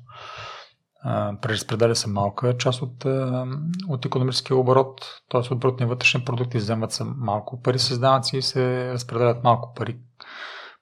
преразпределя 1.41 1.95
се 1.95 2.09
малка 2.09 2.57
част 2.57 2.81
от, 2.81 3.05
от 3.89 4.05
економическия 4.05 4.57
оборот, 4.57 5.21
т.е. 5.29 5.53
от 5.53 5.59
брутния 5.59 5.87
вътрешен 5.87 6.25
продукт, 6.25 6.53
изземват 6.53 6.91
се 6.91 7.03
малко 7.03 7.61
пари 7.61 7.79
с 7.79 7.99
данъци 7.99 8.37
и 8.37 8.41
се 8.41 8.93
разпределят 8.93 9.43
малко 9.43 9.73
пари 9.73 9.97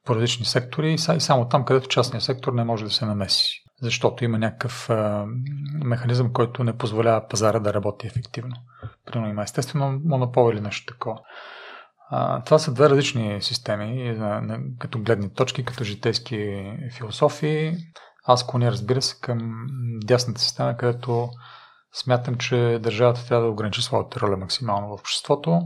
по 0.06 0.16
различни 0.16 0.46
сектори 0.46 0.94
и 0.94 0.98
само 0.98 1.48
там, 1.48 1.66
където 1.66 1.88
частния 1.88 2.22
сектор 2.22 2.54
не 2.54 2.64
може 2.64 2.84
да 2.84 2.92
се 2.92 3.06
намеси. 3.06 3.64
Защото 3.82 4.24
има 4.24 4.38
някакъв 4.38 4.90
механизъм, 5.84 6.34
който 6.34 6.64
не 6.64 6.78
позволява 6.78 7.28
пазара 7.28 7.60
да 7.60 7.74
работи 7.74 8.08
ефективно. 8.08 8.56
Примерно 9.06 9.32
има 9.32 9.44
естествено 9.44 10.02
монопол 10.06 10.52
или 10.54 10.62
нещо 10.62 10.94
такова. 10.94 11.20
Това 12.46 12.60
са 12.60 12.74
две 12.74 12.90
различни 12.90 13.42
системи, 13.42 14.18
като 14.80 15.00
гледни 15.00 15.34
точки, 15.34 15.66
като 15.66 15.84
житейски 15.84 16.72
философии. 16.98 17.74
Аз 18.28 18.48
клоня, 18.48 18.72
разбира 18.72 19.02
се, 19.02 19.20
към 19.22 19.68
дясната 20.04 20.42
система, 20.42 20.78
където 20.78 21.30
смятам, 21.94 22.36
че 22.36 22.80
държавата 22.84 23.28
трябва 23.28 23.46
да 23.46 23.52
ограничи 23.52 23.82
своята 23.82 24.20
роля 24.20 24.38
максимално 24.38 24.88
в 24.88 25.00
обществото, 25.00 25.62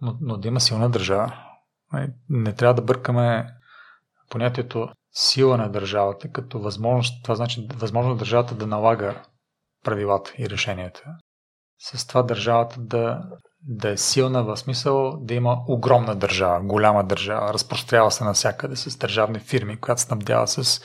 но, 0.00 0.18
но 0.20 0.36
да 0.36 0.48
има 0.48 0.60
силна 0.60 0.90
държава. 0.90 1.38
Не 2.28 2.52
трябва 2.52 2.74
да 2.74 2.82
бъркаме 2.82 3.46
понятието 4.30 4.88
сила 5.12 5.56
на 5.56 5.68
държавата 5.68 6.32
като 6.32 6.58
възможност, 6.58 7.22
това 7.22 7.34
значи 7.34 7.68
възможност 7.76 8.18
държавата 8.18 8.54
да 8.54 8.66
налага 8.66 9.22
правилата 9.84 10.32
и 10.38 10.50
решенията. 10.50 11.04
С 11.78 12.06
това 12.06 12.22
държавата 12.22 12.80
да 12.80 13.22
да 13.68 13.90
е 13.90 13.96
силна 13.96 14.44
в 14.44 14.56
смисъл 14.56 15.18
да 15.20 15.34
има 15.34 15.58
огромна 15.68 16.14
държава, 16.14 16.60
голяма 16.60 17.04
държава, 17.04 17.54
разпрострява 17.54 18.10
се 18.10 18.24
навсякъде 18.24 18.76
с 18.76 18.96
държавни 18.96 19.38
фирми, 19.38 19.76
която 19.76 20.02
снабдява 20.02 20.48
с 20.48 20.80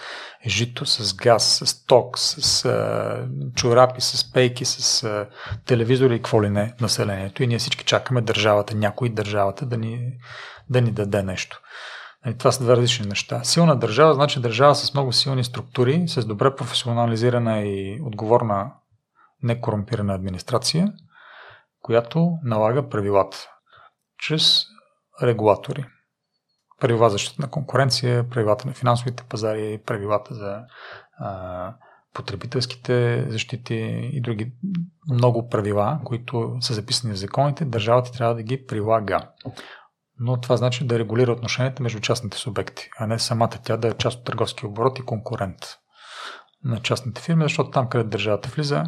жито, 0.47 0.85
с 0.85 1.15
газ, 1.15 1.61
с 1.65 1.85
ток, 1.85 2.19
с 2.19 2.65
а, 2.65 3.27
чорапи, 3.55 4.01
с 4.01 4.33
пейки, 4.33 4.65
с 4.65 5.03
а, 5.03 5.27
телевизори 5.65 6.15
и 6.15 6.17
какво 6.17 6.43
ли 6.43 6.49
не 6.49 6.73
населението. 6.81 7.43
И 7.43 7.47
ние 7.47 7.57
всички 7.57 7.85
чакаме 7.85 8.21
държавата, 8.21 8.75
някой 8.75 9.09
държавата 9.09 9.65
да 9.65 9.77
ни, 9.77 10.13
да 10.69 10.81
ни 10.81 10.91
даде 10.91 11.23
нещо. 11.23 11.61
Нали, 12.25 12.37
това 12.37 12.51
са 12.51 12.63
две 12.63 12.75
различни 12.75 13.07
неща. 13.07 13.43
Силна 13.43 13.75
държава 13.75 14.13
значи 14.13 14.39
държава 14.39 14.75
с 14.75 14.93
много 14.93 15.13
силни 15.13 15.43
структури, 15.43 16.03
с 16.07 16.25
добре 16.25 16.55
професионализирана 16.55 17.59
и 17.59 18.01
отговорна 18.03 18.71
некорумпирана 19.43 20.13
администрация– 20.13 20.93
която 21.91 22.37
налага 22.43 22.89
правилата 22.89 23.37
чрез 24.17 24.63
регулатори. 25.23 25.85
Правила 26.79 27.09
за 27.09 27.13
защита 27.13 27.41
на 27.41 27.49
конкуренция, 27.49 28.29
правилата 28.29 28.67
на 28.67 28.73
финансовите 28.73 29.23
пазари, 29.23 29.81
правилата 29.85 30.33
за 30.35 30.61
а, 31.19 31.73
потребителските 32.13 33.25
защити 33.29 33.75
и 34.13 34.21
други 34.21 34.53
много 35.11 35.49
правила, 35.49 35.99
които 36.05 36.57
са 36.61 36.73
записани 36.73 37.13
в 37.13 37.17
законите, 37.17 37.65
държавата 37.65 38.11
трябва 38.11 38.35
да 38.35 38.43
ги 38.43 38.65
прилага. 38.65 39.19
Но 40.19 40.41
това 40.41 40.57
значи 40.57 40.87
да 40.87 40.99
регулира 40.99 41.31
отношенията 41.31 41.83
между 41.83 41.99
частните 41.99 42.37
субекти, 42.37 42.89
а 42.99 43.07
не 43.07 43.19
самата 43.19 43.59
тя 43.63 43.77
да 43.77 43.87
е 43.87 43.93
част 43.93 44.19
от 44.19 44.25
търговски 44.25 44.65
оборот 44.65 44.99
и 44.99 45.05
конкурент. 45.05 45.59
на 46.63 46.79
частните 46.79 47.21
фирми, 47.21 47.43
защото 47.43 47.69
там, 47.69 47.89
където 47.89 48.09
държавата 48.09 48.49
влиза, 48.49 48.83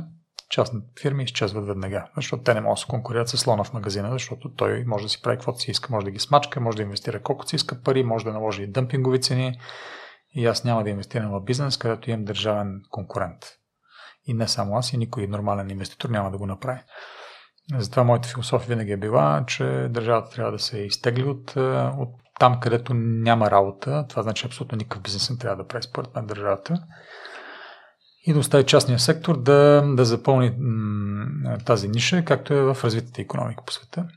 частните 0.53 0.87
фирми 1.01 1.23
изчезват 1.23 1.67
веднага, 1.67 2.05
защото 2.15 2.43
те 2.43 2.53
не 2.53 2.61
могат 2.61 2.75
да 2.75 2.81
се 2.81 2.87
конкурират 2.87 3.29
с 3.29 3.37
слона 3.37 3.63
в 3.63 3.73
магазина, 3.73 4.11
защото 4.11 4.53
той 4.55 4.83
може 4.87 5.03
да 5.03 5.09
си 5.09 5.21
прави 5.21 5.37
каквото 5.37 5.59
си 5.59 5.71
иска, 5.71 5.93
може 5.93 6.05
да 6.05 6.11
ги 6.11 6.19
смачка, 6.19 6.59
може 6.59 6.77
да 6.77 6.83
инвестира 6.83 7.21
колкото 7.21 7.49
си 7.49 7.55
иска 7.55 7.81
пари, 7.81 8.03
може 8.03 8.25
да 8.25 8.33
наложи 8.33 8.63
и 8.63 8.67
дъмпингови 8.67 9.21
цени 9.21 9.59
и 10.35 10.45
аз 10.45 10.63
няма 10.63 10.83
да 10.83 10.89
инвестирам 10.89 11.31
в 11.31 11.43
бизнес, 11.43 11.77
където 11.77 12.09
имам 12.09 12.25
държавен 12.25 12.81
конкурент. 12.89 13.37
И 14.25 14.33
не 14.33 14.47
само 14.47 14.77
аз, 14.77 14.93
и 14.93 14.97
никой 14.97 15.27
нормален 15.27 15.69
инвеститор 15.69 16.09
няма 16.09 16.31
да 16.31 16.37
го 16.37 16.45
направи. 16.45 16.79
Затова 17.77 18.03
моята 18.03 18.29
философия 18.29 18.67
винаги 18.67 18.91
е 18.91 18.97
била, 18.97 19.43
че 19.47 19.87
държавата 19.89 20.35
трябва 20.35 20.51
да 20.51 20.59
се 20.59 20.79
изтегли 20.79 21.23
от, 21.23 21.53
от 21.97 22.09
там, 22.39 22.59
където 22.59 22.93
няма 22.93 23.51
работа. 23.51 24.05
Това 24.09 24.23
значи 24.23 24.45
абсолютно 24.45 24.77
никакъв 24.77 25.01
бизнес 25.01 25.29
не 25.29 25.37
трябва 25.37 25.63
да 25.63 25.67
прави 25.67 25.83
според 25.83 26.15
мен 26.15 26.25
държавата 26.25 26.83
и 28.25 28.33
да 28.33 28.39
остави 28.39 28.63
частния 28.63 28.99
сектор 28.99 29.41
да, 29.41 29.83
да 29.95 30.05
запълни 30.05 30.53
тази 31.65 31.87
ниша, 31.89 32.25
както 32.25 32.53
е 32.53 32.61
в 32.61 32.77
развитите 32.83 33.21
економика 33.21 33.63
по 33.65 33.73
света. 33.73 34.07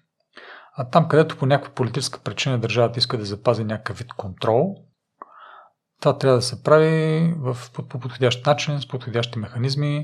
А 0.77 0.89
там, 0.89 1.09
където 1.09 1.37
по 1.37 1.47
някаква 1.47 1.75
политическа 1.75 2.21
причина 2.21 2.59
държавата 2.59 2.99
иска 2.99 3.19
да 3.19 3.25
запази 3.25 3.65
някакъв 3.65 3.99
вид 3.99 4.13
контрол, 4.13 4.75
това 6.01 6.19
трябва 6.19 6.39
да 6.39 6.43
се 6.43 6.63
прави 6.63 7.35
в, 7.39 7.57
по, 7.73 7.89
по 7.89 7.99
подходящ 7.99 8.47
начин, 8.47 8.81
с 8.81 8.89
подходящи 8.89 9.39
механизми. 9.39 10.03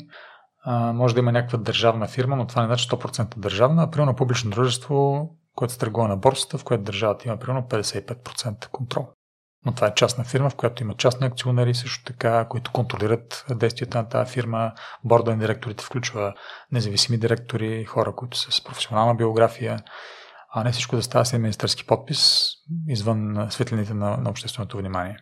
А, 0.65 0.93
може 0.93 1.15
да 1.15 1.21
има 1.21 1.33
някаква 1.33 1.59
държавна 1.59 2.09
фирма, 2.09 2.37
но 2.37 2.47
това 2.47 2.63
не 2.63 2.69
значи 2.69 2.89
100% 2.89 3.39
държавна, 3.39 3.83
а 3.83 3.91
примерно 3.91 4.17
публично 4.17 4.51
дружество, 4.51 5.29
което 5.55 5.73
се 5.73 5.79
търгува 5.79 6.09
на 6.09 6.17
борсата, 6.17 6.59
в 6.59 6.65
което 6.65 6.85
държавата 6.85 7.29
има 7.29 7.37
примерно 7.37 7.67
55% 7.69 8.69
контрол 8.69 9.09
но 9.67 9.73
това 9.73 9.87
е 9.87 9.95
частна 9.95 10.25
фирма, 10.25 10.51
в 10.51 10.55
която 10.55 10.83
има 10.83 10.95
частни 10.95 11.27
акционери 11.27 11.75
също 11.75 12.05
така, 12.05 12.45
които 12.49 12.73
контролират 12.73 13.47
действията 13.51 13.99
на 13.99 14.09
тази 14.09 14.33
фирма. 14.33 14.73
Борда 15.05 15.31
на 15.31 15.39
директорите 15.39 15.85
включва 15.85 16.35
независими 16.73 17.19
директори, 17.19 17.85
хора, 17.85 18.15
които 18.15 18.39
са 18.39 18.53
с 18.53 18.65
професионална 18.65 19.15
биография, 19.15 19.79
а 20.55 20.65
не 20.65 20.73
всичко 20.73 20.97
да 20.97 21.03
става 21.03 21.25
с 21.25 21.39
министърски 21.39 21.87
подпис 21.87 22.51
извън 22.89 23.47
светлините 23.51 23.95
на, 23.95 24.17
на 24.17 24.31
общественото 24.31 24.79
внимание. 24.79 25.17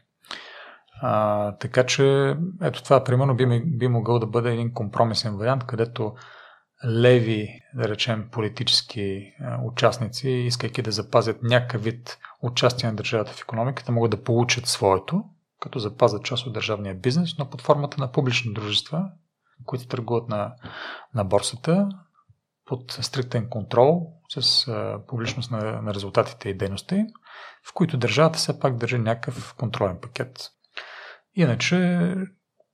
А, 1.03 1.53
така 1.57 1.87
че, 1.87 2.37
ето 2.63 2.83
това, 2.83 3.05
примерно, 3.05 3.37
би, 3.37 3.63
би 3.67 3.89
могъл 3.89 4.19
да 4.19 4.27
бъде 4.27 4.53
един 4.53 4.73
компромисен 4.73 5.37
вариант, 5.37 5.65
където 5.65 6.15
леви, 6.87 7.49
да 7.75 7.89
речем, 7.89 8.29
политически 8.33 9.33
участници, 9.65 10.31
искайки 10.31 10.83
да 10.83 10.93
запазят 10.93 11.43
някакъв 11.43 11.83
вид 11.83 12.19
участие 12.43 12.89
на 12.89 12.97
държавата 12.97 13.33
в 13.33 13.41
економиката, 13.41 13.93
могат 13.93 14.11
да 14.11 14.23
получат 14.23 14.67
своето, 14.67 15.25
като 15.61 15.79
запазят 15.79 16.25
част 16.25 16.47
от 16.47 16.53
държавния 16.53 16.95
бизнес, 16.95 17.39
но 17.39 17.51
под 17.51 17.63
формата 17.63 18.01
на 18.01 18.13
публични 18.13 18.53
дружества, 18.53 19.11
които 19.67 19.89
търгуват 19.89 20.29
на, 20.29 20.55
на 21.15 21.25
борсата, 21.25 21.89
под 22.65 22.93
стриктен 22.93 23.49
контрол, 23.49 24.13
с 24.29 24.69
а, 24.69 25.01
публичност 25.09 25.51
на, 25.51 25.83
на 25.83 25.95
резултатите 25.95 26.49
и 26.49 26.57
дейности, 26.57 27.05
в 27.69 27.75
които 27.75 27.97
държавата 27.97 28.39
все 28.39 28.61
пак 28.61 28.77
държи 28.77 28.99
някакъв 28.99 29.55
контролен 29.55 29.99
пакет. 30.01 30.51
Иначе 31.35 32.15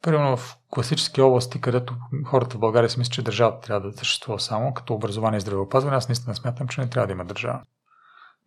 Примерно 0.06 0.36
в 0.36 0.58
класически 0.70 1.20
области, 1.20 1.60
където 1.60 1.94
хората 2.24 2.56
в 2.56 2.60
България 2.60 2.90
си 2.90 2.98
мислят, 2.98 3.12
че 3.12 3.22
държавата 3.22 3.60
трябва 3.60 3.90
да 3.90 3.98
съществува 3.98 4.40
само, 4.40 4.74
като 4.74 4.94
образование 4.94 5.38
и 5.38 5.40
здравеопазване, 5.40 5.96
аз 5.96 6.08
наистина 6.08 6.34
смятам, 6.34 6.68
че 6.68 6.80
не 6.80 6.90
трябва 6.90 7.06
да 7.06 7.12
има 7.12 7.24
държава. 7.24 7.62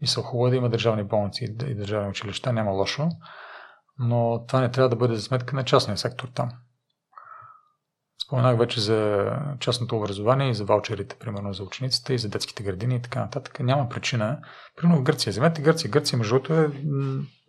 Мисля, 0.02 0.22
хубаво 0.22 0.48
е 0.48 0.50
да 0.50 0.56
има 0.56 0.70
държавни 0.70 1.04
болници 1.04 1.44
и 1.68 1.76
държавни 1.76 2.10
училища, 2.10 2.54
няма 2.54 2.72
лошо, 2.72 3.10
но 4.00 4.46
това 4.48 4.62
не 4.62 4.72
трябва 4.72 4.90
да 4.90 4.96
бъде 4.96 5.16
за 5.16 5.22
сметка 5.22 5.56
на 5.56 5.64
частния 5.64 5.98
сектор 5.98 6.28
там. 6.28 6.50
Споменах 8.26 8.58
вече 8.58 8.82
за 8.82 9.32
частното 9.60 9.98
образование 9.98 10.50
и 10.50 10.54
за 10.54 10.66
ваучерите, 10.66 11.16
примерно 11.16 11.54
за 11.54 11.64
учениците 11.64 12.14
и 12.14 12.18
за 12.18 12.30
детските 12.30 12.64
градини 12.64 12.96
и 12.96 13.02
така 13.02 13.20
нататък. 13.20 13.60
Няма 13.60 13.90
причина. 13.90 14.40
Примерно 14.76 15.00
в 15.00 15.04
Гърция. 15.04 15.32
Вземете 15.32 15.62
Гърция. 15.62 15.92
Гърция, 15.92 16.18
между 16.18 16.34
другото, 16.34 16.54
е 16.54 16.70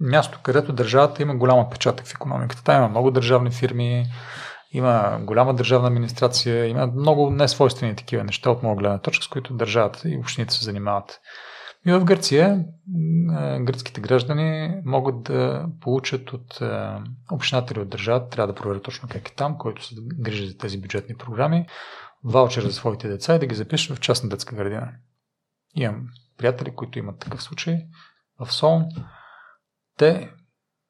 място, 0.01 0.39
където 0.43 0.73
държавата 0.73 1.23
има 1.23 1.37
голям 1.37 1.59
отпечатък 1.59 2.07
в 2.07 2.15
економиката. 2.15 2.65
Там 2.65 2.77
има 2.77 2.89
много 2.89 3.11
държавни 3.11 3.51
фирми, 3.51 4.07
има 4.73 5.19
голяма 5.23 5.55
държавна 5.55 5.89
администрация, 5.89 6.67
има 6.67 6.87
много 6.87 7.31
несвойствени 7.31 7.97
такива 7.97 8.25
неща 8.25 8.51
от 8.51 8.63
моя 8.63 8.77
гледна 8.77 8.99
точка, 8.99 9.25
с 9.25 9.29
които 9.29 9.55
държавата 9.55 10.09
и 10.09 10.19
общините 10.19 10.55
се 10.55 10.65
занимават. 10.65 11.21
И 11.87 11.93
в 11.93 12.05
Гърция 12.05 12.64
гръцките 13.61 14.01
граждани 14.01 14.81
могат 14.85 15.22
да 15.22 15.68
получат 15.81 16.33
от 16.33 16.61
общината 17.31 17.74
или 17.74 17.81
от 17.81 17.89
държавата, 17.89 18.28
трябва 18.28 18.53
да 18.53 18.61
проверят 18.61 18.83
точно 18.83 19.09
как 19.09 19.28
е 19.28 19.35
там, 19.35 19.59
който 19.59 19.85
се 19.85 19.95
грижи 20.18 20.47
за 20.47 20.59
тези 20.59 20.81
бюджетни 20.81 21.16
програми, 21.16 21.66
ваучер 22.24 22.62
за 22.62 22.72
своите 22.72 23.09
деца 23.09 23.35
и 23.35 23.39
да 23.39 23.47
ги 23.47 23.55
запишат 23.55 23.97
в 23.97 24.01
частна 24.01 24.28
детска 24.28 24.57
градина. 24.57 24.93
Имам 25.74 26.07
приятели, 26.39 26.74
които 26.74 26.99
имат 26.99 27.18
такъв 27.18 27.43
случай 27.43 27.78
в 28.41 28.53
Солн. 28.53 28.85
Те, 29.97 30.31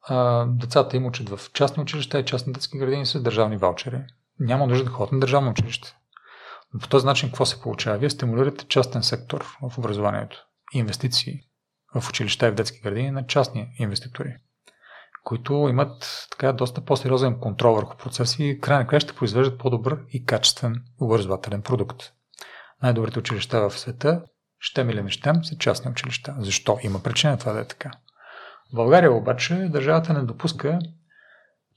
а, 0.08 0.46
децата 0.46 0.96
им 0.96 1.06
учат 1.06 1.28
в 1.28 1.52
частни 1.52 1.82
училища 1.82 2.20
и 2.20 2.24
частни 2.24 2.52
детски 2.52 2.78
градини 2.78 3.06
с 3.06 3.22
държавни 3.22 3.56
ваучери. 3.56 4.04
Няма 4.38 4.66
нужда 4.66 4.84
да 4.84 4.90
ходят 4.90 5.12
на 5.12 5.20
държавно 5.20 5.50
училище. 5.50 5.96
Но 6.74 6.80
по 6.80 6.88
този 6.88 7.06
начин 7.06 7.28
какво 7.28 7.46
се 7.46 7.60
получава? 7.60 7.98
Вие 7.98 8.10
стимулирате 8.10 8.64
частен 8.64 9.02
сектор 9.02 9.44
в 9.62 9.78
образованието 9.78 10.46
инвестиции 10.72 11.40
в 11.94 12.08
училища 12.08 12.48
и 12.48 12.50
в 12.50 12.54
детски 12.54 12.80
градини 12.80 13.10
на 13.10 13.26
частни 13.26 13.68
инвеститори, 13.78 14.36
които 15.24 15.52
имат 15.52 16.26
така 16.30 16.52
доста 16.52 16.84
по-сериозен 16.84 17.40
контрол 17.40 17.74
върху 17.74 17.96
процеси 17.96 18.44
и 18.44 18.60
край 18.60 18.78
на 18.78 18.86
края 18.86 19.00
ще 19.00 19.14
произвеждат 19.14 19.58
по-добър 19.58 19.98
и 20.08 20.24
качествен 20.24 20.84
образователен 21.00 21.62
продукт. 21.62 22.12
Най-добрите 22.82 23.18
училища 23.18 23.68
в 23.68 23.78
света, 23.78 24.22
щем 24.58 24.90
или 24.90 25.02
не 25.02 25.10
щем, 25.10 25.44
са 25.44 25.58
частни 25.58 25.90
училища. 25.90 26.34
Защо? 26.38 26.78
Има 26.82 27.02
причина 27.02 27.38
това 27.38 27.52
да 27.52 27.60
е 27.60 27.64
така. 27.64 27.90
В 28.72 28.74
България 28.74 29.12
обаче 29.12 29.54
държавата 29.54 30.12
не 30.12 30.22
допуска 30.22 30.78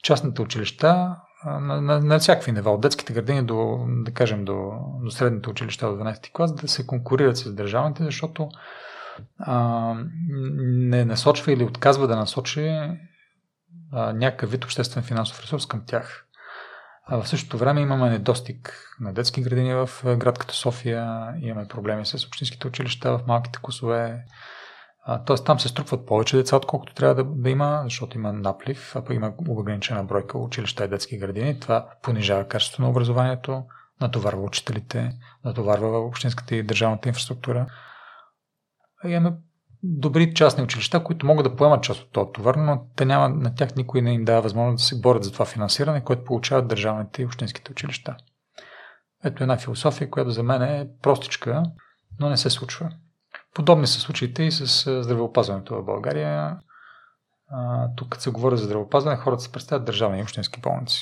частните 0.04 0.41
училища 0.41 1.16
на, 1.46 1.82
на, 1.82 2.00
на 2.00 2.20
всякакви 2.20 2.52
нива, 2.52 2.72
от 2.72 2.82
детските 2.82 3.14
градини 3.14 3.44
до, 3.44 3.86
да 3.88 4.12
кажем, 4.12 4.46
до, 4.46 4.72
до 5.04 5.12
средните 5.12 5.50
училища 5.50 5.88
до 5.88 6.04
12 6.04 6.32
клас, 6.32 6.56
да 6.56 6.68
се 6.68 6.88
конкурират 6.88 7.38
с 7.38 7.54
държавните, 7.54 8.04
защото 8.04 8.50
а, 9.39 9.96
не 10.58 11.06
насочва 11.06 11.52
или 11.52 11.64
отказва 11.64 12.08
да 12.08 12.16
насочи 12.16 12.68
а, 13.91 14.14
някакъв 14.14 14.52
вид 14.52 14.64
обществен 14.64 15.04
финансов 15.04 15.41
ресурс 15.41 15.66
към 15.66 15.84
тях. 15.86 16.26
А 17.06 17.22
в 17.22 17.28
същото 17.28 17.58
време 17.58 17.82
имаме 17.82 18.10
недостиг 18.10 18.88
на 19.00 19.14
детски 19.14 19.41
градини 19.41 19.74
в 19.74 19.89
град 20.18 20.39
като 20.39 20.56
София, 20.56 21.34
имаме 21.41 21.68
проблеми 21.68 22.06
с 22.06 22.26
общинските 22.28 22.68
училища 22.68 23.18
в 23.18 23.28
малките 23.28 23.60
класове, 23.62 24.26
Тоест 25.26 25.45
там 25.45 25.60
се 25.60 25.68
струпват 25.68 26.06
повече 26.06 26.38
деца, 26.38 26.56
отколкото 26.56 26.93
трябва 26.93 27.16
да, 27.16 27.24
да 27.24 27.49
има, 27.49 27.82
защото 27.84 28.18
има 28.18 28.34
наплив, 28.34 28.95
а 28.95 29.14
има 29.14 29.34
ограничена 29.47 30.04
бройка 30.04 30.38
училища 30.38 30.86
и 30.86 30.88
детски 30.88 31.18
градини. 31.18 31.60
Това 31.60 31.89
понижава 32.01 32.47
качеството 32.47 32.82
на 32.82 32.89
образованието, 32.89 33.64
натоварва 34.01 34.41
учителите, 34.41 35.12
натоварва 35.45 35.99
общинската 35.99 36.56
и 36.56 36.64
държавната 36.64 37.10
инфраструктура. 37.10 37.66
И 39.06 39.10
имаме 39.10 39.38
добри 39.84 40.34
частни 40.34 40.64
училища, 40.64 41.04
които 41.04 41.26
могат 41.26 41.43
да 41.43 41.56
поемат 41.56 41.84
част 41.84 42.01
от 42.01 42.12
този 42.12 42.32
товар, 42.34 42.56
но 42.56 42.86
те 42.95 43.06
няма, 43.06 43.30
на 43.30 43.56
тях 43.56 43.76
никой 43.76 44.01
не 44.01 44.14
им 44.14 44.26
дава 44.26 44.41
възможност 44.41 44.84
да 44.84 44.88
се 44.88 45.01
борят 45.01 45.24
за 45.24 45.32
това 45.32 45.45
финансиране, 45.45 46.04
което 46.04 46.24
получават 46.24 46.68
държавните 46.68 47.22
и 47.22 47.26
общинските 47.26 47.72
училища. 47.72 48.16
Ето 49.24 49.43
една 49.43 49.58
философия, 49.58 50.10
която 50.10 50.32
за 50.32 50.43
мен 50.43 50.62
е 50.62 50.89
простичка, 51.01 51.64
но 52.20 52.30
не 52.30 52.38
се 52.38 52.49
случва. 52.49 52.91
Подобни 53.54 53.88
са 53.88 53.99
случаите 53.99 54.43
и 54.43 54.51
с 54.51 55.01
здравеопазването 55.04 55.76
в 55.76 55.86
България. 55.86 56.58
тук, 57.97 58.10
като 58.10 58.24
се 58.24 58.30
говори 58.30 58.58
за 58.58 58.66
здравеопазване, 58.66 59.18
хората 59.18 59.43
се 59.43 59.51
представят 59.51 59.86
държавни 59.86 60.20
и 60.20 60.24
общински 60.24 60.62
болници. 60.62 61.01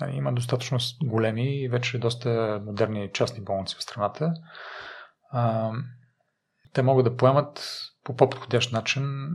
Нали, 0.00 0.16
има 0.16 0.32
достатъчно 0.32 0.78
големи 1.04 1.62
и 1.62 1.68
вече 1.68 1.98
доста 1.98 2.60
модерни 2.66 3.10
частни 3.12 3.44
болници 3.44 3.76
в 3.76 3.82
страната. 3.82 4.32
те 6.72 6.82
могат 6.82 7.04
да 7.04 7.16
поемат 7.16 7.70
по 8.04 8.16
по-подходящ 8.16 8.72
начин 8.72 9.34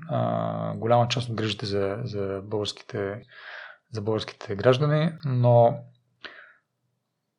голяма 0.76 1.07
част 1.07 1.30
от 1.30 1.36
грижите 1.36 1.66
за, 1.66 1.97
за, 2.03 2.41
българските, 2.43 3.22
за 3.91 4.01
българските 4.01 4.55
граждани, 4.55 5.12
но 5.26 5.78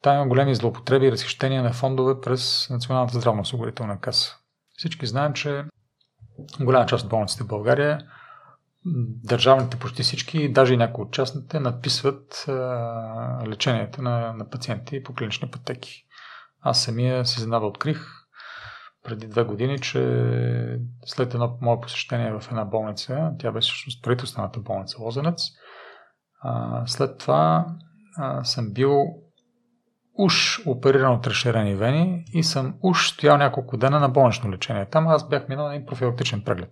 там 0.03 0.17
има 0.17 0.27
големи 0.27 0.55
злоупотреби 0.55 1.07
и 1.07 1.13
разхищения 1.13 1.63
на 1.63 1.73
фондове 1.73 2.21
през 2.21 2.71
Националната 2.71 3.19
здравноосигурителна 3.19 4.01
каса. 4.01 4.42
Всички 4.83 5.07
знаем, 5.07 5.33
че 5.33 5.65
голяма 6.61 6.87
част 6.87 7.05
от 7.05 7.11
болниците 7.11 7.45
в 7.45 7.47
България, 7.47 7.99
държавните 9.25 9.79
почти 9.79 10.03
всички, 10.03 10.53
даже 10.53 10.75
и 10.75 10.77
някои 10.77 11.05
от 11.05 11.13
частните, 11.13 11.61
надписват 11.61 12.45
а, 12.49 12.53
лечението 13.47 14.03
на, 14.03 14.33
на 14.33 14.51
пациенти 14.51 15.03
по 15.03 15.15
клинични 15.15 15.51
пътеки. 15.51 16.05
Аз 16.61 16.83
самия 16.83 17.27
си 17.27 17.41
изненада 17.41 17.67
открих 17.67 18.07
преди 19.05 19.27
две 19.27 19.43
години, 19.45 19.79
че 19.79 20.81
след 21.07 21.35
едно 21.35 21.59
мое 21.61 21.81
посещение 21.81 22.33
в 22.33 22.45
една 22.51 22.65
болница, 22.65 23.33
тя 23.39 23.53
беше 23.53 23.73
всъщност 23.73 24.03
правителствената 24.03 24.61
болница 24.61 25.03
Лозенец, 25.03 25.43
а, 26.41 26.83
след 26.87 27.19
това 27.19 27.67
а, 28.17 28.45
съм 28.45 28.73
бил 28.73 29.05
уж 30.19 30.67
опериран 30.67 31.15
от 31.15 31.27
разширени 31.27 31.75
вени 31.75 32.25
и 32.33 32.45
съм 32.45 32.75
уж 32.83 33.09
стоял 33.09 33.37
няколко 33.37 33.77
дена 33.77 34.01
на 34.01 34.09
болнично 34.09 34.53
лечение. 34.53 34.87
Там 34.87 35.09
аз 35.09 35.29
бях 35.29 35.49
минал 35.49 35.69
на 35.69 35.75
един 35.75 35.87
профилактичен 35.87 36.43
преглед. 36.45 36.71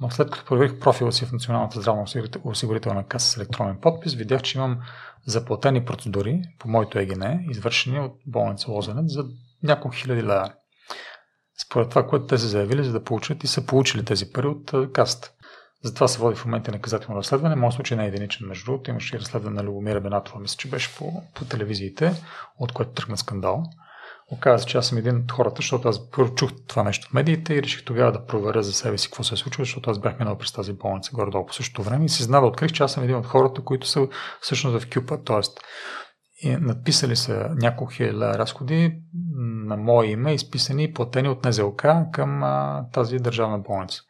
Но 0.00 0.10
след 0.10 0.30
като 0.30 0.44
проверих 0.44 0.78
профила 0.78 1.12
си 1.12 1.26
в 1.26 1.32
Националната 1.32 1.80
здравна 1.80 2.04
осигурителна 2.44 3.06
каса 3.06 3.28
с 3.28 3.36
електронен 3.36 3.78
подпис, 3.80 4.14
видях, 4.14 4.42
че 4.42 4.58
имам 4.58 4.78
заплатени 5.26 5.84
процедури 5.84 6.42
по 6.58 6.68
моето 6.68 6.98
ЕГН, 6.98 7.22
извършени 7.50 8.00
от 8.00 8.12
болница 8.26 8.70
Лозенец 8.70 9.12
за 9.12 9.24
няколко 9.62 9.96
хиляди 9.96 10.22
лева. 10.22 10.52
Според 11.66 11.90
това, 11.90 12.06
което 12.06 12.26
те 12.26 12.38
са 12.38 12.46
заявили, 12.46 12.84
за 12.84 12.92
да 12.92 13.04
получат 13.04 13.44
и 13.44 13.46
са 13.46 13.66
получили 13.66 14.04
тези 14.04 14.32
пари 14.32 14.46
от 14.46 14.92
каста. 14.92 15.30
Затова 15.84 16.08
се 16.08 16.18
води 16.18 16.36
в 16.36 16.44
момента 16.44 16.72
наказателно 16.72 17.18
разследване. 17.18 17.56
Моят 17.56 17.74
случай 17.74 17.96
не 17.96 18.04
е 18.04 18.08
единичен, 18.08 18.46
между 18.46 18.64
другото. 18.64 18.90
Имаше 18.90 19.16
и 19.16 19.18
разследване 19.18 19.56
на 19.56 19.64
Любомира 19.64 20.00
Бенатова, 20.00 20.40
мисля, 20.40 20.56
че 20.56 20.68
беше 20.68 20.96
по, 20.96 21.22
по 21.34 21.44
телевизиите, 21.44 22.12
от 22.58 22.72
което 22.72 22.90
тръгна 22.90 23.16
скандал. 23.16 23.62
Оказва 24.32 24.58
се, 24.58 24.66
че 24.66 24.78
аз 24.78 24.86
съм 24.86 24.98
един 24.98 25.16
от 25.16 25.32
хората, 25.32 25.56
защото 25.56 25.88
аз 25.88 26.10
първо 26.10 26.34
чух 26.34 26.50
това 26.66 26.82
нещо 26.82 27.08
в 27.08 27.12
медиите 27.12 27.54
и 27.54 27.62
реших 27.62 27.84
тогава 27.84 28.12
да 28.12 28.26
проверя 28.26 28.62
за 28.62 28.72
себе 28.72 28.98
си 28.98 29.08
какво 29.08 29.24
се 29.24 29.34
е 29.34 29.36
случило, 29.36 29.64
защото 29.64 29.90
аз 29.90 29.98
бях 29.98 30.18
минал 30.18 30.38
през 30.38 30.52
тази 30.52 30.72
болница 30.72 31.10
горе-долу 31.14 31.46
по 31.46 31.52
същото 31.52 31.82
време 31.82 32.04
и 32.04 32.08
си 32.08 32.22
знава, 32.22 32.46
открих, 32.46 32.72
че 32.72 32.82
аз 32.82 32.92
съм 32.92 33.04
един 33.04 33.16
от 33.16 33.26
хората, 33.26 33.64
които 33.64 33.86
са 33.86 34.08
всъщност 34.40 34.84
в 34.84 34.90
Кюпа. 34.94 35.22
Тоест, 35.24 35.60
и 36.42 36.56
надписали 36.56 37.16
са 37.16 37.48
няколко 37.54 37.92
хиляди 37.92 38.38
разходи 38.38 38.92
на 39.66 39.76
мое 39.76 40.06
име, 40.06 40.34
изписани 40.34 40.84
и 40.84 40.92
платени 40.92 41.28
от 41.28 41.44
НЗЛК 41.44 41.86
към 42.12 42.42
а, 42.42 42.84
тази 42.92 43.16
държавна 43.16 43.58
болница. 43.58 44.00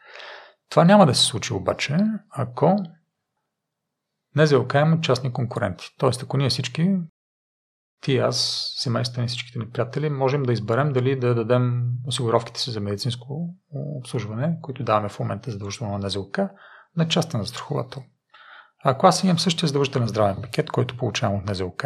Това 0.71 0.85
няма 0.85 1.07
да 1.07 1.15
се 1.15 1.23
случи 1.23 1.53
обаче, 1.53 1.99
ако 2.31 2.77
НЗЛК 4.37 4.75
има 4.75 5.01
частни 5.01 5.33
конкуренти. 5.33 5.87
Тоест, 5.99 6.23
ако 6.23 6.37
ние 6.37 6.49
всички, 6.49 6.97
ти, 8.01 8.19
аз, 8.19 8.69
семейството 8.77 9.21
ни, 9.21 9.29
всичките 9.29 9.59
ни 9.59 9.71
приятели, 9.71 10.11
можем 10.11 10.43
да 10.43 10.53
изберем 10.53 10.93
дали 10.93 11.19
да 11.19 11.35
дадем 11.35 11.85
осигуровките 12.07 12.61
си 12.61 12.71
за 12.71 12.81
медицинско 12.81 13.55
обслужване, 13.73 14.59
които 14.63 14.85
даваме 14.85 15.09
в 15.09 15.19
момента 15.21 15.51
задължително 15.51 15.99
на 15.99 15.99
НЗЛК, 15.99 16.39
на 16.97 17.09
частен 17.09 17.41
застраховател. 17.41 18.03
Ако 18.85 19.07
аз 19.07 19.25
имам 19.25 19.39
същия 19.39 19.67
задължителен 19.67 20.09
здравен 20.09 20.43
пакет, 20.43 20.71
който 20.71 20.97
получавам 20.97 21.39
от 21.39 21.47
НЗЛК, 21.47 21.85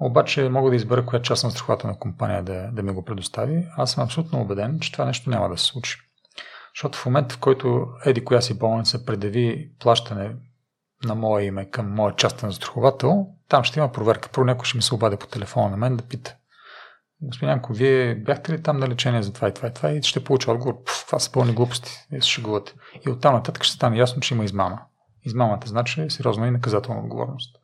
обаче 0.00 0.48
мога 0.48 0.70
да 0.70 0.76
избера 0.76 1.06
коя 1.06 1.22
частна 1.22 1.50
застрахователна 1.50 1.98
компания 1.98 2.42
да, 2.42 2.70
да 2.72 2.82
ми 2.82 2.92
го 2.92 3.04
предостави, 3.04 3.68
аз 3.76 3.92
съм 3.92 4.04
абсолютно 4.04 4.40
убеден, 4.40 4.80
че 4.80 4.92
това 4.92 5.04
нещо 5.04 5.30
няма 5.30 5.48
да 5.48 5.58
се 5.58 5.64
случи. 5.64 6.07
Защото 6.78 6.98
в 6.98 7.06
момента, 7.06 7.34
в 7.34 7.38
който 7.38 7.86
еди 8.04 8.24
коя 8.24 8.40
си 8.40 8.58
болница 8.58 9.04
предяви 9.04 9.70
плащане 9.80 10.36
на 11.04 11.14
мое 11.14 11.42
име 11.42 11.70
към 11.70 11.94
моя 11.94 12.16
частен 12.16 12.50
застраховател, 12.50 13.26
там 13.48 13.64
ще 13.64 13.78
има 13.78 13.92
проверка. 13.92 14.28
Първо 14.32 14.46
някой 14.46 14.64
ще 14.64 14.76
ми 14.76 14.82
се 14.82 14.94
обади 14.94 15.16
по 15.16 15.26
телефона 15.26 15.68
на 15.68 15.76
мен 15.76 15.96
да 15.96 16.04
пита. 16.04 16.36
Господин 17.22 17.50
Янко, 17.50 17.72
вие 17.72 18.14
бяхте 18.14 18.52
ли 18.52 18.62
там 18.62 18.76
на 18.76 18.88
лечение 18.88 19.22
за 19.22 19.32
това 19.32 19.48
и 19.48 19.54
това 19.54 19.68
и 19.68 19.74
това? 19.74 19.90
И 19.90 20.02
ще 20.02 20.24
получа 20.24 20.50
отговор. 20.52 20.84
Пф, 20.84 21.06
това 21.06 21.18
са 21.18 21.32
пълни 21.32 21.52
глупости. 21.52 21.90
И 22.12 22.22
се 22.22 22.28
шегувате. 22.28 22.74
И 23.06 23.10
оттам 23.10 23.34
нататък 23.34 23.64
ще 23.64 23.76
стане 23.76 23.98
ясно, 23.98 24.20
че 24.20 24.34
има 24.34 24.44
измама. 24.44 24.80
Измамата 25.24 25.66
значи 25.66 26.10
сериозна 26.10 26.48
и 26.48 26.50
наказателна 26.50 27.00
отговорност. 27.00 27.56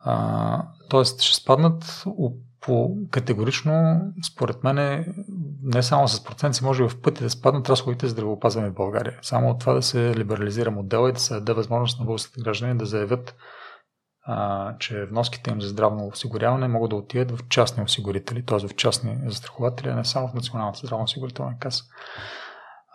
А, 0.00 0.62
тоест 0.90 1.20
ще 1.22 1.36
спаднат 1.36 2.04
по 2.60 2.96
категорично, 3.10 4.00
според 4.32 4.64
мен, 4.64 5.06
не 5.62 5.82
само 5.82 6.08
с 6.08 6.24
проценти, 6.24 6.64
може 6.64 6.84
и 6.84 6.88
в 6.88 7.00
пъти 7.02 7.22
да 7.22 7.30
спаднат 7.30 7.68
разходите 7.68 8.06
за 8.06 8.10
здравеопазване 8.10 8.70
в 8.70 8.74
България. 8.74 9.18
Само 9.22 9.50
от 9.50 9.60
това 9.60 9.74
да 9.74 9.82
се 9.82 10.14
либерализира 10.14 10.70
модела 10.70 11.08
и 11.08 11.12
да 11.12 11.20
се 11.20 11.34
даде 11.34 11.52
възможност 11.52 11.98
на 11.98 12.04
българските 12.04 12.40
граждани 12.40 12.78
да 12.78 12.86
заявят, 12.86 13.36
а, 14.26 14.76
че 14.78 15.04
вноските 15.04 15.50
им 15.50 15.60
за 15.60 15.68
здравно 15.68 16.06
осигуряване 16.06 16.68
могат 16.68 16.90
да 16.90 16.96
отидат 16.96 17.30
в 17.30 17.48
частни 17.48 17.82
осигурители, 17.82 18.46
т.е. 18.46 18.68
в 18.68 18.76
частни 18.76 19.18
застрахователи, 19.26 19.88
а 19.88 19.94
не 19.94 20.04
само 20.04 20.28
в 20.28 20.34
Националната 20.34 20.78
здравна 20.78 21.04
осигурителна 21.04 21.58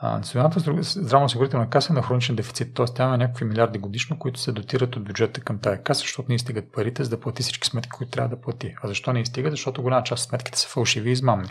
каса. 0.02 0.18
Националната 0.18 0.84
здравноосигурителна 0.84 1.70
каса 1.70 1.94
е 1.94 1.96
на 1.96 2.02
хроничен 2.02 2.36
дефицит, 2.36 2.76
т.е. 2.76 2.86
тя 2.86 3.04
има 3.04 3.18
някакви 3.18 3.46
милиарди 3.46 3.80
годишно, 3.80 4.20
които 4.20 4.40
се 4.40 4.52
дотират 4.52 4.96
от 4.96 5.04
бюджета 5.04 5.42
към 5.42 5.60
тая 5.60 5.84
каса, 5.84 6.00
защото 6.00 6.32
не 6.32 6.40
стигат 6.40 6.72
парите, 6.72 7.04
за 7.04 7.10
да 7.10 7.20
плати 7.20 7.44
всички 7.44 7.68
сметки, 7.68 7.90
които 7.90 8.12
трябва 8.12 8.36
да 8.36 8.42
плати. 8.42 8.76
А 8.84 8.88
защо 8.88 9.14
не 9.14 9.26
стигат? 9.26 9.54
Защото 9.54 9.82
голяма 9.82 10.04
част 10.04 10.24
от 10.24 10.30
сметките 10.30 10.60
са 10.60 10.68
фалшиви 10.68 11.10
и 11.10 11.14
измамни. 11.14 11.50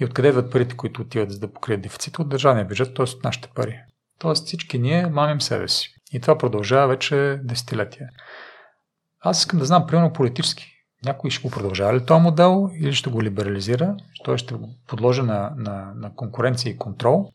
И 0.00 0.04
откъде 0.04 0.28
идват 0.28 0.52
парите, 0.52 0.76
които 0.76 1.02
отиват 1.02 1.30
за 1.30 1.38
да 1.38 1.52
покрият 1.52 1.82
дефицит? 1.82 2.18
От 2.18 2.28
държавния 2.28 2.64
бюджет, 2.64 2.94
т.е. 2.94 3.04
от 3.04 3.24
нашите 3.24 3.48
пари. 3.54 3.80
Тоест 4.18 4.46
всички 4.46 4.78
ние 4.78 5.06
мамим 5.06 5.40
себе 5.40 5.68
си. 5.68 5.94
И 6.12 6.20
това 6.20 6.38
продължава 6.38 6.88
вече 6.88 7.40
десетилетия. 7.42 8.08
Аз 9.20 9.38
искам 9.38 9.58
да 9.58 9.64
знам, 9.64 9.86
примерно 9.86 10.12
политически, 10.12 10.77
някой 11.04 11.30
ще 11.30 11.42
го 11.42 11.50
продължава 11.50 11.94
ли 11.94 12.06
този 12.06 12.22
модел 12.22 12.70
или 12.74 12.94
ще 12.94 13.10
го 13.10 13.22
либерализира, 13.22 13.96
той 14.24 14.38
ще 14.38 14.54
го 14.54 14.70
подложи 14.86 15.22
на, 15.22 15.52
на, 15.56 15.92
на 15.94 16.14
конкуренция 16.14 16.70
и 16.70 16.78
контрол 16.78 17.32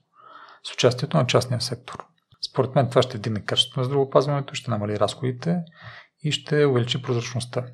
с 0.63 0.73
участието 0.73 1.17
на 1.17 1.27
частния 1.27 1.61
сектор. 1.61 2.05
Според 2.49 2.75
мен 2.75 2.89
това 2.89 3.01
ще 3.01 3.17
вдигне 3.17 3.45
качеството 3.45 3.79
на 3.79 3.83
здравеопазването, 3.83 4.55
ще 4.55 4.71
намали 4.71 4.99
разходите 4.99 5.61
и 6.23 6.31
ще 6.31 6.65
увеличи 6.65 7.01
прозрачността. 7.01 7.65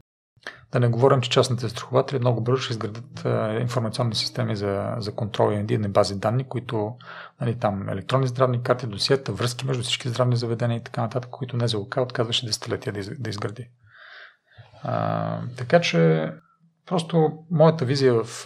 Да 0.71 0.79
не 0.79 0.87
говорим, 0.87 1.21
че 1.21 1.29
частните 1.29 1.61
застрахователи 1.61 2.19
много 2.19 2.41
бързо 2.41 2.61
ще 2.61 2.73
изградат 2.73 3.25
информационни 3.61 4.15
системи 4.15 4.55
за, 4.55 4.95
за 4.97 5.15
контрол 5.15 5.51
и 5.51 5.55
единни 5.55 5.87
бази 5.87 6.19
данни, 6.19 6.43
които 6.43 6.95
нали, 7.41 7.59
там 7.59 7.89
електронни 7.89 8.27
здравни 8.27 8.63
карти, 8.63 8.87
досиета, 8.87 9.31
връзки 9.31 9.65
между 9.65 9.83
всички 9.83 10.09
здравни 10.09 10.35
заведения 10.35 10.77
и 10.77 10.83
така 10.83 11.01
нататък, 11.01 11.31
които 11.31 11.57
НЗОК 11.57 11.97
отказваше 11.97 12.45
десетилетия 12.45 12.93
да 13.19 13.29
изгради. 13.29 13.69
А, 14.83 15.41
така 15.57 15.81
че 15.81 16.31
просто 16.85 17.31
моята 17.51 17.85
визия 17.85 18.13
в, 18.13 18.45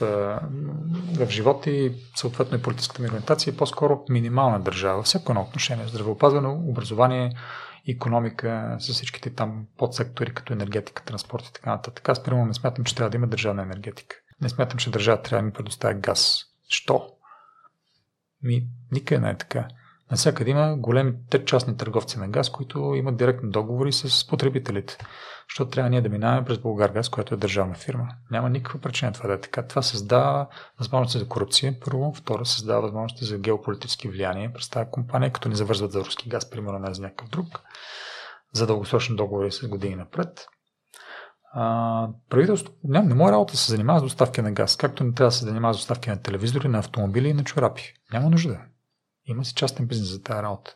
в 1.15 1.29
живота 1.29 1.69
и 1.69 1.95
съответно 2.15 2.57
и 2.57 2.61
политическата 2.61 3.01
ми 3.01 3.09
ориентация 3.09 3.51
е 3.51 3.57
по-скоро 3.57 4.03
минимална 4.09 4.59
държава. 4.59 5.03
Всяко 5.03 5.31
едно 5.31 5.41
отношение. 5.41 5.87
Здравеопазване, 5.87 6.47
образование, 6.47 7.31
економика, 7.87 8.77
с 8.79 8.93
всичките 8.93 9.29
там 9.29 9.65
подсектори, 9.77 10.33
като 10.33 10.53
енергетика, 10.53 11.03
транспорт 11.03 11.45
и 11.45 11.53
така 11.53 11.69
нататък. 11.69 12.09
Аз, 12.09 12.23
примерно, 12.23 12.45
не 12.45 12.53
смятам, 12.53 12.85
че 12.85 12.95
трябва 12.95 13.09
да 13.09 13.17
има 13.17 13.27
държавна 13.27 13.61
енергетика. 13.61 14.15
Не 14.41 14.49
смятам, 14.49 14.77
че 14.77 14.91
държава 14.91 15.21
трябва 15.21 15.41
да 15.41 15.45
ми 15.45 15.53
предоставя 15.53 15.93
газ. 15.93 16.39
Що? 16.69 17.09
Ми, 18.43 18.67
никъде 18.91 19.21
не 19.21 19.29
е 19.29 19.37
така. 19.37 19.67
Насякъде 20.13 20.51
има 20.51 20.75
големи 20.77 21.13
частни 21.45 21.77
търговци 21.77 22.19
на 22.19 22.27
газ, 22.27 22.49
които 22.49 22.93
имат 22.95 23.17
директни 23.17 23.49
договори 23.49 23.91
с 23.91 24.27
потребителите 24.27 24.97
защото 25.49 25.71
трябва 25.71 25.89
ние 25.89 26.01
да 26.01 26.09
минаваме 26.09 26.45
през 26.45 26.57
Българгаз, 26.57 27.09
която 27.09 27.33
е 27.33 27.37
държавна 27.37 27.75
фирма. 27.75 28.07
Няма 28.31 28.49
никаква 28.49 28.79
причина 28.79 29.11
това 29.11 29.27
да 29.27 29.33
е 29.33 29.41
така. 29.41 29.67
Това 29.67 29.81
създава 29.81 30.47
възможности 30.79 31.19
за 31.19 31.27
корупция, 31.27 31.79
първо. 31.85 32.13
Второ, 32.13 32.45
създава 32.45 32.81
възможности 32.81 33.25
за 33.25 33.37
геополитически 33.37 34.09
влияние 34.09 34.53
през 34.53 34.69
тази 34.69 34.89
компания, 34.91 35.31
като 35.31 35.49
ни 35.49 35.55
завързват 35.55 35.91
за 35.91 35.99
руски 35.99 36.29
газ, 36.29 36.49
примерно 36.49 36.79
не 36.79 36.93
за 36.93 37.01
някакъв 37.01 37.29
друг, 37.29 37.47
за 38.53 38.67
дългосрочни 38.67 39.15
договори 39.15 39.51
с 39.51 39.67
години 39.67 39.95
напред. 39.95 40.47
Правителството 42.29 42.77
не, 42.83 43.01
не 43.01 43.13
може 43.13 43.31
работа 43.31 43.51
да 43.51 43.57
се 43.57 43.71
занимава 43.71 43.99
с 43.99 44.03
доставки 44.03 44.41
на 44.41 44.51
газ, 44.51 44.77
както 44.77 45.03
не 45.03 45.13
трябва 45.13 45.27
да 45.27 45.35
се 45.35 45.45
занимава 45.45 45.73
с 45.73 45.77
доставки 45.77 46.09
на 46.09 46.21
телевизори, 46.21 46.67
на 46.67 46.79
автомобили 46.79 47.27
и 47.27 47.33
на 47.33 47.43
чорапи. 47.43 47.93
Няма 48.13 48.29
нужда. 48.29 48.59
Има 49.25 49.45
си 49.45 49.53
частен 49.53 49.87
бизнес 49.87 50.09
за 50.09 50.23
тази 50.23 50.43
работа. 50.43 50.75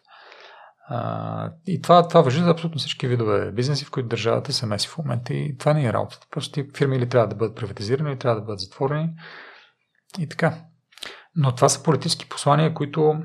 А, 0.89 1.51
и 1.65 1.81
това, 1.81 2.07
това 2.07 2.21
въжи 2.21 2.43
за 2.43 2.49
абсолютно 2.49 2.79
всички 2.79 3.07
видове 3.07 3.51
бизнеси, 3.51 3.85
в 3.85 3.91
които 3.91 4.09
държавата 4.09 4.53
се 4.53 4.65
меси 4.65 4.87
в 4.87 4.97
момента 4.97 5.33
и 5.33 5.57
това 5.57 5.73
не 5.73 5.85
е 5.85 5.93
работата. 5.93 6.27
Просто 6.31 6.63
фирми 6.77 6.97
или 6.97 7.09
трябва 7.09 7.27
да 7.27 7.35
бъдат 7.35 7.55
приватизирани, 7.55 8.09
или 8.09 8.19
трябва 8.19 8.39
да 8.39 8.45
бъдат 8.45 8.59
затворени 8.59 9.09
и 10.19 10.29
така. 10.29 10.57
Но 11.35 11.55
това 11.55 11.69
са 11.69 11.83
политически 11.83 12.29
послания, 12.29 12.73
които 12.73 13.15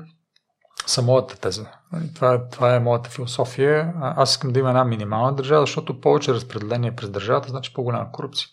са 0.85 1.01
моята 1.01 1.39
теза. 1.39 1.71
Нали, 1.91 2.13
това, 2.13 2.49
това 2.49 2.75
е 2.75 2.79
моята 2.79 3.09
философия. 3.09 3.93
Аз 4.01 4.31
искам 4.31 4.53
да 4.53 4.59
има 4.59 4.69
една 4.69 4.83
минимална 4.83 5.35
държава, 5.35 5.61
защото 5.61 5.99
повече 6.01 6.33
разпределение 6.33 6.95
през 6.95 7.09
държавата 7.09 7.49
значи 7.49 7.73
по-голяма 7.73 8.11
корупция. 8.11 8.47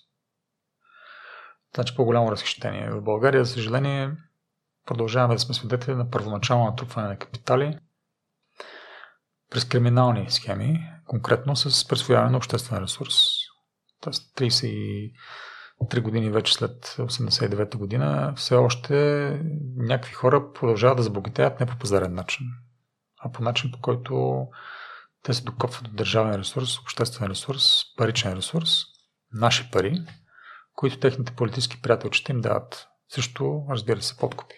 Значи 1.75 1.97
по-голямо 1.97 2.33
разхищение. 2.33 2.91
В 2.91 3.03
България, 3.03 3.45
за 3.45 3.53
съжаление, 3.53 4.11
продължаваме 4.87 5.35
да 5.35 5.41
сме 5.41 5.55
свидетели 5.55 5.95
на 5.95 6.11
първоначално 6.11 6.65
натрупване 6.65 7.09
на 7.09 7.17
капитали, 7.17 7.79
през 9.51 9.65
криминални 9.65 10.31
схеми, 10.31 10.91
конкретно 11.07 11.57
с 11.57 11.89
присвояване 11.89 12.31
на 12.31 12.37
обществен 12.37 12.83
ресурс. 12.83 13.15
Тоест 14.01 14.37
33 14.37 15.13
години 16.01 16.31
вече 16.31 16.55
след 16.55 16.85
89-та 16.87 17.79
година, 17.79 18.33
все 18.37 18.55
още 18.55 18.95
някакви 19.77 20.13
хора 20.13 20.53
продължават 20.53 20.97
да 20.97 21.03
забогатеят 21.03 21.61
не 21.61 21.67
по 21.67 21.79
пазарен 21.79 22.15
начин, 22.15 22.47
а 23.21 23.33
по 23.33 23.43
начин 23.43 23.73
по 23.73 23.81
който 23.81 24.47
те 25.23 25.35
се 25.35 25.45
докопват 25.45 25.89
от 25.89 25.97
държавен 25.97 26.35
ресурс, 26.35 26.79
обществен 26.79 27.31
ресурс, 27.31 27.83
паричен 27.97 28.33
ресурс, 28.33 28.71
наши 29.33 29.71
пари, 29.71 30.03
които 30.73 30.99
техните 30.99 31.33
политически 31.33 31.83
приятелчета 31.83 32.33
им 32.33 32.41
дават. 32.41 32.87
Също, 33.09 33.67
разбира 33.71 34.03
се, 34.03 34.17
подкупи. 34.17 34.55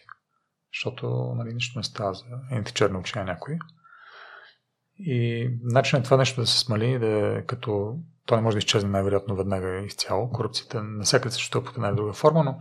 Защото 0.75 1.35
нали, 1.37 1.55
нищо 1.55 1.79
не 1.79 1.85
става 1.85 2.15
за 2.15 2.25
едните 2.51 2.73
черни 2.73 2.99
очи 2.99 3.19
на 3.19 3.25
някои. 3.25 3.59
И 4.99 5.51
начинът 5.63 6.05
това 6.05 6.17
нещо 6.17 6.41
да 6.41 6.47
се 6.47 6.59
смали, 6.59 6.99
да, 6.99 7.43
като 7.47 7.99
то 8.27 8.37
не 8.37 8.43
може 8.43 8.55
да 8.55 8.59
изчезне 8.59 8.91
най-вероятно 8.91 9.37
веднага 9.37 9.79
изцяло. 9.79 10.31
Корупцията 10.31 10.83
навсякъде 10.83 11.33
съществува 11.33 11.67
под 11.67 11.75
една 11.75 11.89
или 11.89 11.97
друга 11.97 12.13
форма, 12.13 12.45
но 12.45 12.59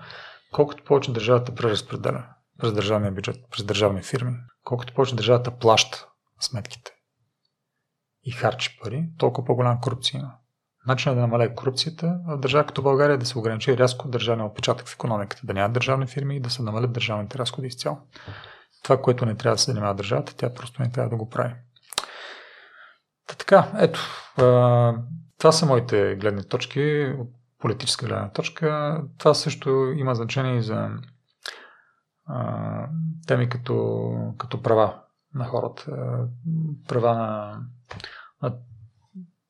колкото 0.51 0.83
повече 0.83 1.13
държавата 1.13 1.55
преразпределя 1.55 2.25
през 2.59 2.73
държавния 2.73 3.11
бюджет, 3.11 3.35
през 3.51 3.63
държавни 3.63 4.03
фирми, 4.03 4.37
колкото 4.63 4.93
повече 4.93 5.15
държавата 5.15 5.57
плаща 5.57 6.07
сметките 6.39 6.91
и 8.23 8.31
харчи 8.31 8.79
пари, 8.83 9.09
толкова 9.17 9.45
по-голяма 9.45 9.81
корупция 9.81 10.19
има. 10.19 10.33
Начинът 10.87 11.17
да 11.17 11.21
намаля 11.21 11.55
корупцията 11.55 12.19
в 12.27 12.37
държава 12.37 12.65
като 12.65 12.81
България 12.81 13.17
да 13.17 13.25
се 13.25 13.39
ограничи 13.39 13.77
рязко 13.77 14.07
държавния 14.07 14.45
отпечатък 14.45 14.87
в 14.87 14.93
економиката, 14.93 15.41
да 15.45 15.53
няма 15.53 15.73
държавни 15.73 16.07
фирми 16.07 16.35
и 16.35 16.39
да 16.39 16.49
се 16.49 16.63
намалят 16.63 16.93
държавните 16.93 17.37
разходи 17.37 17.67
изцяло. 17.67 17.97
Това, 18.83 19.01
което 19.01 19.25
не 19.25 19.35
трябва 19.35 19.55
да 19.55 19.59
се 19.59 19.71
занимава 19.71 19.95
държавата, 19.95 20.35
тя 20.35 20.53
просто 20.53 20.81
не 20.81 20.91
трябва 20.91 21.09
да 21.09 21.15
го 21.15 21.29
прави. 21.29 21.53
Та 23.27 23.35
така, 23.35 23.71
ето, 23.79 23.99
това 25.37 25.51
са 25.51 25.65
моите 25.65 26.15
гледни 26.15 26.43
точки 26.43 27.13
политическа 27.61 28.05
гледна 28.05 28.29
точка. 28.29 29.01
Това 29.17 29.33
също 29.33 29.93
има 29.95 30.15
значение 30.15 30.57
и 30.57 30.61
за 30.61 30.89
теми 33.27 33.49
като, 33.49 34.11
като 34.37 34.61
права 34.61 34.99
на 35.35 35.45
хората. 35.45 35.85
Права 36.87 37.15
на, 37.15 37.59
на, 38.41 38.55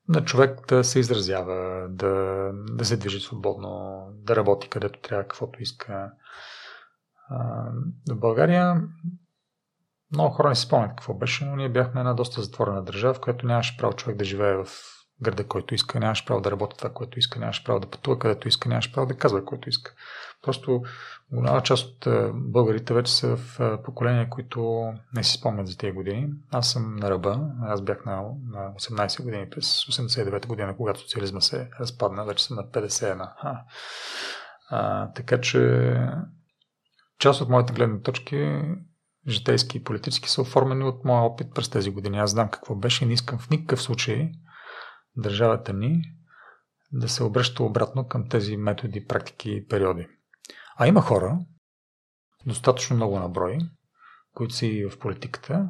на 0.08 0.24
човек 0.24 0.66
да 0.68 0.84
се 0.84 0.98
изразява, 0.98 1.88
да, 1.88 2.50
да 2.52 2.84
се 2.84 2.96
движи 2.96 3.20
свободно, 3.20 4.02
да 4.12 4.36
работи 4.36 4.68
където 4.68 5.00
трябва, 5.00 5.22
каквото 5.22 5.62
иска. 5.62 6.12
В 8.10 8.16
България 8.16 8.82
много 10.12 10.34
хора 10.34 10.48
не 10.48 10.54
си 10.54 10.62
спомнят 10.62 10.90
какво 10.90 11.14
беше, 11.14 11.44
но 11.44 11.56
ние 11.56 11.68
бяхме 11.68 12.00
една 12.00 12.14
доста 12.14 12.42
затворена 12.42 12.84
държава, 12.84 13.14
в 13.14 13.20
която 13.20 13.46
нямаше 13.46 13.76
право 13.76 13.92
човек 13.92 14.16
да 14.16 14.24
живее 14.24 14.54
в 14.54 14.66
града, 15.22 15.44
който 15.44 15.74
иска, 15.74 16.00
нямаш 16.00 16.26
право 16.26 16.40
да 16.40 16.50
работи 16.50 16.76
това, 16.76 16.90
което 16.90 17.18
иска, 17.18 17.38
нямаш 17.38 17.64
право 17.64 17.80
да 17.80 17.90
пътува 17.90 18.18
където 18.18 18.48
иска, 18.48 18.68
нямаш 18.68 18.92
право 18.92 19.06
да 19.06 19.16
казва, 19.16 19.44
което 19.44 19.68
иска. 19.68 19.94
Просто 20.42 20.82
голяма 21.32 21.62
част 21.62 22.06
от 22.06 22.08
българите 22.34 22.94
вече 22.94 23.12
са 23.12 23.36
в 23.36 23.78
поколения, 23.84 24.28
които 24.28 24.92
не 25.14 25.24
си 25.24 25.32
спомнят 25.32 25.68
за 25.68 25.76
тези 25.76 25.92
години. 25.92 26.28
Аз 26.50 26.70
съм 26.70 26.96
на 26.96 27.10
ръба, 27.10 27.40
аз 27.62 27.82
бях 27.82 28.04
на, 28.04 28.22
на 28.50 28.72
18 28.80 29.22
години 29.22 29.50
през 29.50 29.84
89 29.84 30.46
година, 30.46 30.76
когато 30.76 31.00
социализма 31.00 31.40
се 31.40 31.70
разпадна, 31.80 32.24
вече 32.24 32.44
съм 32.44 32.56
на 32.56 32.62
51. 32.62 33.32
А, 33.38 33.60
а, 34.70 35.12
така 35.12 35.40
че 35.40 35.94
част 37.18 37.40
от 37.40 37.48
моите 37.48 37.72
гледни 37.72 38.02
точки 38.02 38.62
житейски 39.28 39.78
и 39.78 39.84
политически 39.84 40.30
са 40.30 40.42
оформени 40.42 40.84
от 40.84 41.04
моя 41.04 41.22
опит 41.22 41.54
през 41.54 41.68
тези 41.68 41.90
години. 41.90 42.18
Аз 42.18 42.30
знам 42.30 42.48
какво 42.48 42.74
беше 42.74 43.04
и 43.04 43.06
не 43.06 43.14
искам 43.14 43.38
в 43.38 43.50
никакъв 43.50 43.82
случай 43.82 44.32
държавата 45.16 45.72
ни 45.72 46.02
да 46.92 47.08
се 47.08 47.24
обръща 47.24 47.62
обратно 47.62 48.08
към 48.08 48.28
тези 48.28 48.56
методи, 48.56 49.06
практики 49.06 49.50
и 49.50 49.66
периоди. 49.66 50.08
А 50.82 50.86
има 50.86 51.02
хора, 51.02 51.38
достатъчно 52.46 52.96
много 52.96 53.18
на 53.18 53.28
брой, 53.28 53.58
които 54.34 54.54
са 54.54 54.66
и 54.66 54.88
в 54.90 54.98
политиката, 54.98 55.68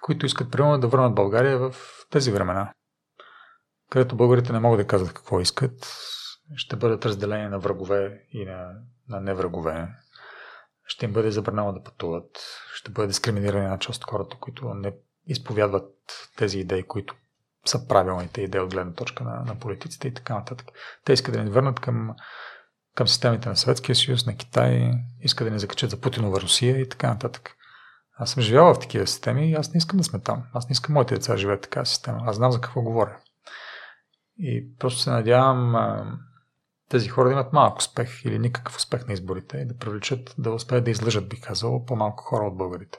които 0.00 0.26
искат 0.26 0.50
примерно 0.50 0.78
да 0.78 0.88
върнат 0.88 1.14
България 1.14 1.58
в 1.58 1.74
тези 2.10 2.32
времена, 2.32 2.72
където 3.90 4.16
българите 4.16 4.52
не 4.52 4.60
могат 4.60 4.80
да 4.80 4.86
казват 4.86 5.12
какво 5.12 5.40
искат, 5.40 5.96
ще 6.56 6.76
бъдат 6.76 7.06
разделени 7.06 7.48
на 7.48 7.58
врагове 7.58 8.26
и 8.32 8.44
на, 8.44 8.70
на 9.08 9.20
неврагове, 9.20 9.88
ще 10.86 11.04
им 11.04 11.12
бъде 11.12 11.30
забранено 11.30 11.72
да 11.72 11.82
пътуват, 11.82 12.30
ще 12.74 12.90
бъде 12.90 13.06
дискриминирани 13.06 13.66
на 13.66 13.78
част 13.78 14.02
от 14.02 14.10
хората, 14.10 14.36
които 14.40 14.74
не 14.74 14.92
изповядват 15.26 15.94
тези 16.36 16.58
идеи, 16.58 16.82
които 16.82 17.14
са 17.66 17.88
правилните 17.88 18.42
идеи 18.42 18.60
от 18.60 18.70
гледна 18.70 18.92
точка 18.92 19.24
на, 19.24 19.44
на 19.44 19.58
политиците 19.58 20.08
и 20.08 20.14
така 20.14 20.34
нататък. 20.34 20.66
Те 21.04 21.12
искат 21.12 21.34
да 21.34 21.44
ни 21.44 21.50
върнат 21.50 21.80
към, 21.80 22.14
към 22.98 23.08
системите 23.08 23.48
на 23.48 23.56
Съветския 23.56 23.96
съюз, 23.96 24.26
на 24.26 24.36
Китай, 24.36 24.92
искат 25.20 25.46
да 25.46 25.50
ни 25.50 25.58
закачат 25.58 25.90
за 25.90 26.00
Путинова 26.00 26.40
Русия 26.40 26.80
и 26.80 26.88
така 26.88 27.08
нататък. 27.08 27.56
Аз 28.16 28.30
съм 28.30 28.42
живял 28.42 28.74
в 28.74 28.78
такива 28.78 29.06
системи 29.06 29.50
и 29.50 29.54
аз 29.54 29.74
не 29.74 29.78
искам 29.78 29.98
да 29.98 30.04
сме 30.04 30.20
там. 30.20 30.42
Аз 30.52 30.68
не 30.68 30.72
искам 30.72 30.92
моите 30.92 31.14
деца 31.14 31.32
да 31.32 31.38
живеят 31.38 31.60
в 31.60 31.62
такава 31.62 31.86
система. 31.86 32.20
Аз 32.26 32.36
знам 32.36 32.52
за 32.52 32.60
какво 32.60 32.82
говоря. 32.82 33.16
И 34.38 34.76
просто 34.78 35.00
се 35.00 35.10
надявам 35.10 35.74
тези 36.88 37.08
хора 37.08 37.28
да 37.28 37.32
имат 37.32 37.52
малък 37.52 37.78
успех 37.78 38.24
или 38.24 38.38
никакъв 38.38 38.76
успех 38.76 39.06
на 39.06 39.12
изборите 39.12 39.58
и 39.58 39.66
да 39.66 39.78
привлечат, 39.78 40.34
да 40.38 40.50
успеят 40.50 40.84
да 40.84 40.90
излъжат, 40.90 41.28
бих 41.28 41.40
казал, 41.40 41.84
по-малко 41.84 42.24
хора 42.24 42.44
от 42.44 42.56
българите. 42.56 42.98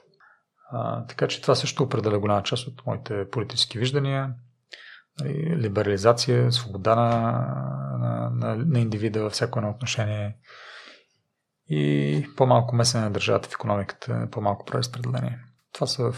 А, 0.72 1.06
така 1.06 1.28
че 1.28 1.42
това 1.42 1.54
също 1.54 1.82
определя 1.82 2.18
голяма 2.18 2.42
част 2.42 2.66
от 2.66 2.86
моите 2.86 3.30
политически 3.30 3.78
виждания. 3.78 4.34
Нали, 5.20 5.56
либерализация, 5.56 6.52
свобода 6.52 6.94
на, 6.94 7.10
на, 7.98 8.30
на, 8.30 8.56
на 8.56 8.80
индивида 8.80 9.22
във 9.22 9.32
всяко 9.32 9.58
едно 9.58 9.70
отношение 9.70 10.36
и 11.68 12.26
по-малко 12.36 12.76
месене 12.76 13.04
на 13.04 13.10
държавата 13.10 13.48
в 13.48 13.52
економиката, 13.52 14.28
по-малко 14.30 14.64
преразпределение. 14.64 15.38
Това 15.72 15.86
са 15.86 16.12
в, 16.12 16.16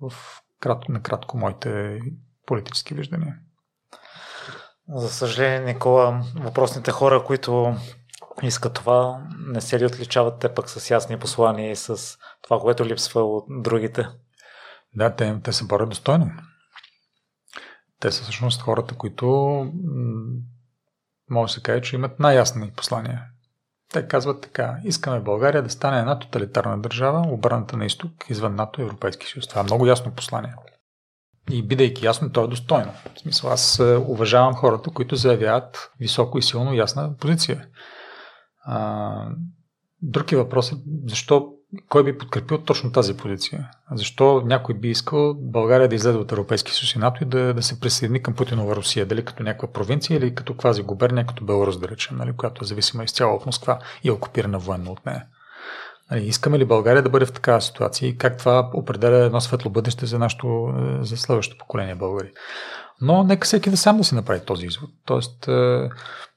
в 0.00 0.12
кратко, 0.60 0.92
накратко 0.92 1.38
моите 1.38 2.00
политически 2.46 2.94
виждания. 2.94 3.36
За 4.88 5.08
съжаление, 5.08 5.60
Никола, 5.60 6.22
въпросните 6.36 6.90
хора, 6.90 7.24
които 7.24 7.76
искат 8.42 8.74
това, 8.74 9.26
не 9.38 9.60
се 9.60 9.80
ли 9.80 9.86
отличават 9.86 10.40
те 10.40 10.54
пък 10.54 10.70
с 10.70 10.90
ясни 10.90 11.18
послания 11.18 11.70
и 11.70 11.76
с 11.76 12.18
това, 12.42 12.60
което 12.60 12.84
липсва 12.84 13.22
от 13.22 13.44
другите? 13.48 14.06
Да, 14.94 15.14
те, 15.14 15.40
те 15.44 15.52
се 15.52 15.64
борят 15.64 15.88
достойно. 15.88 16.30
Те 18.00 18.12
са 18.12 18.22
всъщност 18.22 18.62
хората, 18.62 18.94
които 18.94 19.26
може 21.30 21.50
да 21.50 21.54
се 21.54 21.62
каже, 21.62 21.82
че 21.82 21.96
имат 21.96 22.20
най-ясни 22.20 22.72
послания. 22.76 23.24
Те 23.92 24.08
казват 24.08 24.40
така, 24.40 24.76
искаме 24.84 25.20
България 25.20 25.62
да 25.62 25.70
стане 25.70 25.98
една 25.98 26.18
тоталитарна 26.18 26.78
държава, 26.78 27.24
обърната 27.28 27.76
на 27.76 27.86
изток, 27.86 28.12
извън 28.28 28.54
НАТО 28.54 28.80
и 28.80 28.84
Европейски 28.84 29.26
съюз. 29.26 29.48
Това 29.48 29.60
е 29.60 29.64
много 29.64 29.86
ясно 29.86 30.14
послание. 30.14 30.54
И 31.50 31.62
бидейки 31.62 32.06
ясно, 32.06 32.32
то 32.32 32.44
е 32.44 32.48
достойно. 32.48 32.92
В 33.16 33.20
смисъл, 33.20 33.50
аз 33.50 33.78
е, 33.78 33.96
уважавам 33.96 34.54
хората, 34.54 34.90
които 34.90 35.16
заявяват 35.16 35.90
високо 36.00 36.38
и 36.38 36.42
силно 36.42 36.74
ясна 36.74 37.16
позиция. 37.16 37.66
А, 38.64 39.28
други 40.02 40.36
въпрос 40.36 40.72
е 40.72 40.76
защо 41.06 41.52
кой 41.88 42.04
би 42.04 42.18
подкрепил 42.18 42.58
точно 42.58 42.92
тази 42.92 43.16
позиция? 43.16 43.70
Защо 43.92 44.42
някой 44.44 44.74
би 44.74 44.88
искал 44.88 45.34
България 45.34 45.88
да 45.88 45.94
излезе 45.94 46.18
от 46.18 46.32
Европейски 46.32 46.72
съюз 46.72 46.94
и 46.94 46.98
НАТО 46.98 47.22
и 47.22 47.26
да, 47.26 47.54
да 47.54 47.62
се 47.62 47.80
присъедини 47.80 48.22
към 48.22 48.34
Путинова 48.34 48.76
Русия? 48.76 49.06
Дали 49.06 49.24
като 49.24 49.42
някаква 49.42 49.72
провинция 49.72 50.16
или 50.16 50.34
като 50.34 50.54
квази 50.54 50.82
губерния, 50.82 51.26
като 51.26 51.44
Беларус, 51.44 51.78
да 51.78 51.88
речем, 51.88 52.16
нали, 52.16 52.32
която 52.32 52.64
е 52.64 52.66
зависима 52.66 53.04
изцяло 53.04 53.36
от 53.36 53.46
Москва 53.46 53.78
и 54.04 54.08
е 54.08 54.12
окупирана 54.12 54.58
военно 54.58 54.92
от 54.92 55.06
нея? 55.06 55.24
Нали, 56.10 56.26
искаме 56.26 56.58
ли 56.58 56.64
България 56.64 57.02
да 57.02 57.10
бъде 57.10 57.26
в 57.26 57.32
такава 57.32 57.60
ситуация 57.60 58.08
и 58.08 58.18
как 58.18 58.38
това 58.38 58.70
определя 58.74 59.16
едно 59.16 59.40
светло 59.40 59.70
бъдеще 59.70 60.06
за, 60.06 60.18
нашото, 60.18 60.74
за 61.00 61.16
следващото 61.16 61.58
поколение 61.58 61.94
българи? 61.94 62.32
Но 63.00 63.24
нека 63.24 63.46
всеки 63.46 63.70
да 63.70 63.76
сам 63.76 63.96
да 63.96 64.04
си 64.04 64.14
направи 64.14 64.40
този 64.46 64.66
извод. 64.66 64.90
Тоест, 65.04 65.48
е, 65.48 65.88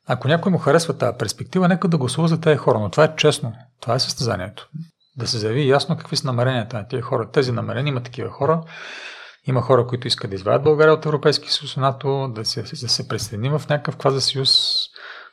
ако 0.08 0.28
някой 0.28 0.52
му 0.52 0.58
харесва 0.58 0.98
тази 0.98 1.18
перспектива, 1.18 1.68
нека 1.68 1.88
да 1.88 1.98
гласува 1.98 2.28
за 2.28 2.42
тези 2.42 2.58
хора. 2.58 2.80
Но 2.80 2.90
това 2.90 3.04
е 3.04 3.16
честно. 3.16 3.54
Това 3.82 3.96
е 3.96 4.00
състезанието 4.00 4.70
да 5.18 5.28
се 5.28 5.38
заяви 5.38 5.70
ясно 5.70 5.98
какви 5.98 6.16
са 6.16 6.28
намеренията 6.28 6.78
на 6.78 6.88
тези 6.88 7.02
хора. 7.02 7.32
Тези 7.32 7.52
намерения 7.52 7.92
има 7.92 8.04
такива 8.04 8.30
хора. 8.30 8.62
Има 9.48 9.62
хора, 9.62 9.88
които 9.88 10.08
искат 10.08 10.30
да 10.30 10.36
извадят 10.36 10.64
България 10.64 10.94
от 10.94 11.06
Европейски 11.06 11.52
съюз, 11.52 11.78
НАТО, 11.78 12.28
да 12.28 12.46
се, 12.46 12.62
да 12.62 12.90
се 12.90 13.08
присъединим 13.08 13.60
в 13.60 13.70
някакъв 13.70 13.98
кваза 13.98 14.22
съюз 14.22 14.78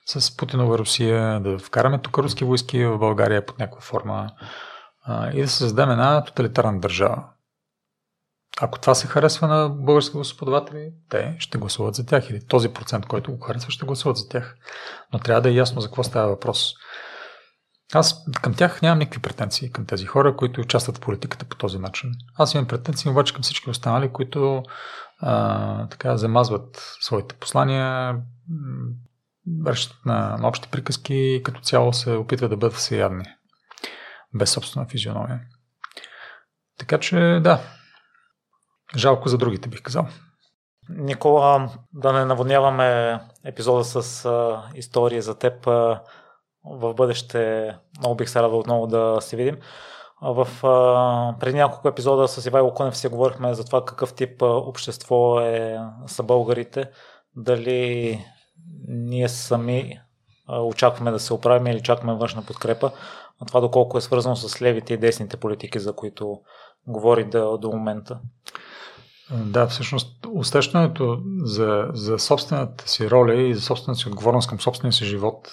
с 0.07 0.37
Путинова 0.37 0.78
Русия, 0.78 1.41
да 1.41 1.59
вкараме 1.59 1.99
тук 1.99 2.18
руски 2.18 2.45
войски 2.45 2.85
в 2.85 2.99
България 2.99 3.47
под 3.47 3.59
някаква 3.59 3.81
форма 3.81 4.31
а, 5.05 5.31
и 5.31 5.43
да 5.43 5.49
създадем 5.49 5.91
една 5.91 6.24
тоталитарна 6.24 6.81
държава. 6.81 7.24
Ако 8.61 8.78
това 8.78 8.95
се 8.95 9.07
харесва 9.07 9.49
на 9.49 9.68
български 9.68 10.16
господаватели, 10.16 10.93
те 11.09 11.37
ще 11.39 11.59
гласуват 11.59 11.95
за 11.95 12.07
тях 12.07 12.31
или 12.31 12.47
този 12.47 12.68
процент, 12.68 13.07
който 13.07 13.33
го 13.33 13.45
харесва, 13.45 13.70
ще 13.70 13.87
гласуват 13.87 14.16
за 14.16 14.28
тях. 14.28 14.57
Но 15.12 15.18
трябва 15.18 15.41
да 15.43 15.49
е 15.49 15.55
ясно 15.55 15.81
за 15.81 15.89
какво 15.89 16.03
става 16.03 16.28
въпрос. 16.28 16.74
Аз 17.95 18.24
към 18.43 18.55
тях 18.55 18.82
нямам 18.82 18.99
никакви 18.99 19.22
претенции 19.22 19.70
към 19.70 19.86
тези 19.86 20.07
хора, 20.07 20.36
които 20.36 20.61
участват 20.61 20.99
в 20.99 21.01
политиката 21.01 21.45
по 21.45 21.57
този 21.57 21.78
начин. 21.78 22.12
Аз 22.38 22.55
имам 22.55 22.66
претенции 22.66 23.11
обаче 23.11 23.34
към 23.34 23.43
всички 23.43 23.70
останали, 23.70 24.12
които 24.12 24.62
а, 25.18 25.88
така 25.88 26.16
замазват 26.16 26.97
своите 27.01 27.34
послания, 27.34 28.16
вършат 29.64 29.97
на, 30.07 30.36
на 30.41 30.49
общи 30.49 30.68
приказки 30.70 31.14
и 31.14 31.43
като 31.43 31.61
цяло 31.61 31.93
се 31.93 32.12
опитват 32.12 32.51
да 32.51 32.57
бъдат 32.57 32.76
всеядни, 32.76 33.24
без 34.34 34.51
собствена 34.51 34.86
физиономия. 34.86 35.41
Така 36.78 36.99
че 36.99 37.41
да, 37.43 37.61
жалко 38.97 39.28
за 39.28 39.38
другите 39.38 39.68
бих 39.68 39.82
казал. 39.82 40.09
Никола, 40.88 41.70
да 41.93 42.12
не 42.12 42.24
наводняваме 42.24 43.20
епизода 43.45 43.84
с 43.84 44.24
а, 44.24 44.62
история 44.74 45.22
за 45.22 45.38
теб. 45.38 45.66
А, 45.66 46.03
в 46.65 46.95
бъдеще 46.95 47.71
много 47.99 48.15
бих 48.15 48.29
се 48.29 48.43
радвал 48.43 48.61
отново 48.61 48.87
да 48.87 49.19
се 49.21 49.37
видим. 49.37 49.59
В 50.23 50.49
а, 50.67 51.39
преди 51.41 51.57
няколко 51.59 51.89
епизода 51.89 52.29
с 52.29 52.47
Ивайло 52.47 52.75
Конев 52.75 52.97
си 52.97 53.09
говорихме 53.09 53.55
за 53.55 53.65
това 53.65 53.85
какъв 53.85 54.15
тип 54.15 54.43
общество 54.43 55.41
е, 55.41 55.79
са 56.07 56.23
българите. 56.23 56.91
Дали 57.37 58.19
ние 58.89 59.29
сами 59.29 60.01
очакваме 60.49 61.11
да 61.11 61.19
се 61.19 61.35
оправим 61.35 61.67
или 61.67 61.83
чакаме 61.83 62.15
външна 62.15 62.43
подкрепа. 62.43 62.91
А 63.43 63.47
това 63.47 63.61
доколко 63.61 63.99
е 63.99 64.01
свързано 64.01 64.37
с 64.37 64.63
левите 64.63 64.95
и 64.95 64.97
десните 64.99 65.37
политики, 65.37 65.79
за 65.79 65.93
които 65.93 66.41
говори 66.87 67.25
до, 67.25 67.59
до 67.59 67.73
момента. 67.73 68.19
Да, 69.33 69.67
всъщност 69.67 70.27
усещането 70.35 71.19
за, 71.43 71.89
за 71.93 72.19
собствената 72.19 72.89
си 72.89 73.11
роля 73.11 73.35
и 73.35 73.55
за 73.55 73.61
собствената 73.61 74.01
си 74.01 74.09
отговорност 74.09 74.49
към 74.49 74.61
собствения 74.61 74.93
си 74.93 75.05
живот 75.05 75.49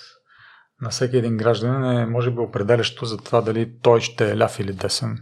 на 0.81 0.89
всеки 0.89 1.17
един 1.17 1.37
гражданин 1.37 1.83
е, 1.83 2.05
може 2.05 2.31
би, 2.31 2.39
определящо 2.39 3.05
за 3.05 3.17
това 3.17 3.41
дали 3.41 3.79
той 3.81 4.01
ще 4.01 4.31
е 4.31 4.37
ляв 4.37 4.59
или 4.59 4.73
десен. 4.73 5.17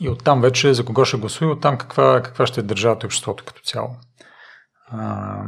И 0.00 0.08
оттам 0.08 0.40
вече 0.40 0.74
за 0.74 0.84
кого 0.84 1.04
ще 1.04 1.16
гласува, 1.16 1.52
оттам 1.52 1.78
каква, 1.78 2.22
каква 2.22 2.46
ще 2.46 2.60
е 2.60 2.64
държавата 2.64 3.06
и 3.06 3.08
обществото 3.08 3.44
като 3.44 3.62
цяло. 3.62 3.96
А, 4.86 5.44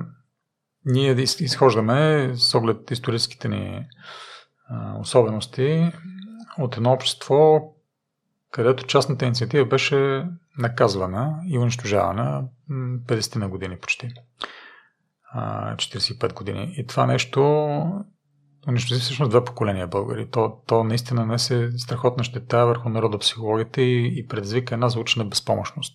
ние 0.84 1.12
изхождаме 1.20 2.30
с 2.34 2.54
оглед 2.54 2.90
историческите 2.90 3.48
ни 3.48 3.86
а, 4.68 4.98
особености 4.98 5.92
от 6.58 6.76
едно 6.76 6.92
общество, 6.92 7.60
където 8.50 8.86
частната 8.86 9.24
инициатива 9.24 9.64
беше 9.64 10.26
наказвана 10.58 11.40
и 11.46 11.58
унищожавана 11.58 12.44
50 12.70 13.36
на 13.36 13.48
години 13.48 13.78
почти. 13.78 14.14
45 15.36 16.32
години. 16.32 16.74
И 16.76 16.86
това 16.86 17.06
нещо 17.06 18.04
унищожи 18.68 19.00
всъщност 19.00 19.30
две 19.30 19.44
поколения 19.44 19.86
българи. 19.86 20.30
То, 20.30 20.56
то 20.66 20.84
наистина 20.84 21.26
несе 21.26 21.70
страхотна 21.78 22.24
щета 22.24 22.66
върху 22.66 22.88
народа 22.88 23.18
психологията 23.18 23.82
и, 23.82 24.18
и 24.18 24.26
предизвика 24.26 24.74
една 24.74 24.88
звучна 24.88 25.24
безпомощност. 25.24 25.94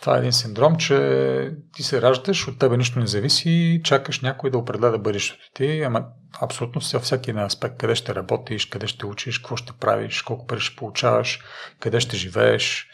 Това 0.00 0.16
е 0.16 0.18
един 0.18 0.32
синдром, 0.32 0.76
че 0.76 1.50
ти 1.74 1.82
се 1.82 2.02
раждаш, 2.02 2.48
от 2.48 2.58
тебе 2.58 2.76
нищо 2.76 2.98
не 2.98 3.06
зависи 3.06 3.80
чакаш 3.84 4.20
някой 4.20 4.50
да 4.50 4.58
определя 4.58 4.98
бъдещето 4.98 5.42
ти, 5.54 5.82
ама 5.82 6.04
абсолютно 6.40 6.80
във 6.92 7.02
всеки 7.02 7.30
един 7.30 7.42
аспект, 7.42 7.76
къде 7.78 7.94
ще 7.94 8.14
работиш, 8.14 8.66
къде 8.66 8.86
ще 8.86 9.06
учиш, 9.06 9.38
какво 9.38 9.56
ще 9.56 9.72
правиш, 9.72 10.22
колко 10.22 10.46
пари 10.46 10.60
ще 10.60 10.76
получаваш, 10.76 11.40
къде 11.80 12.00
ще 12.00 12.16
живееш. 12.16 12.86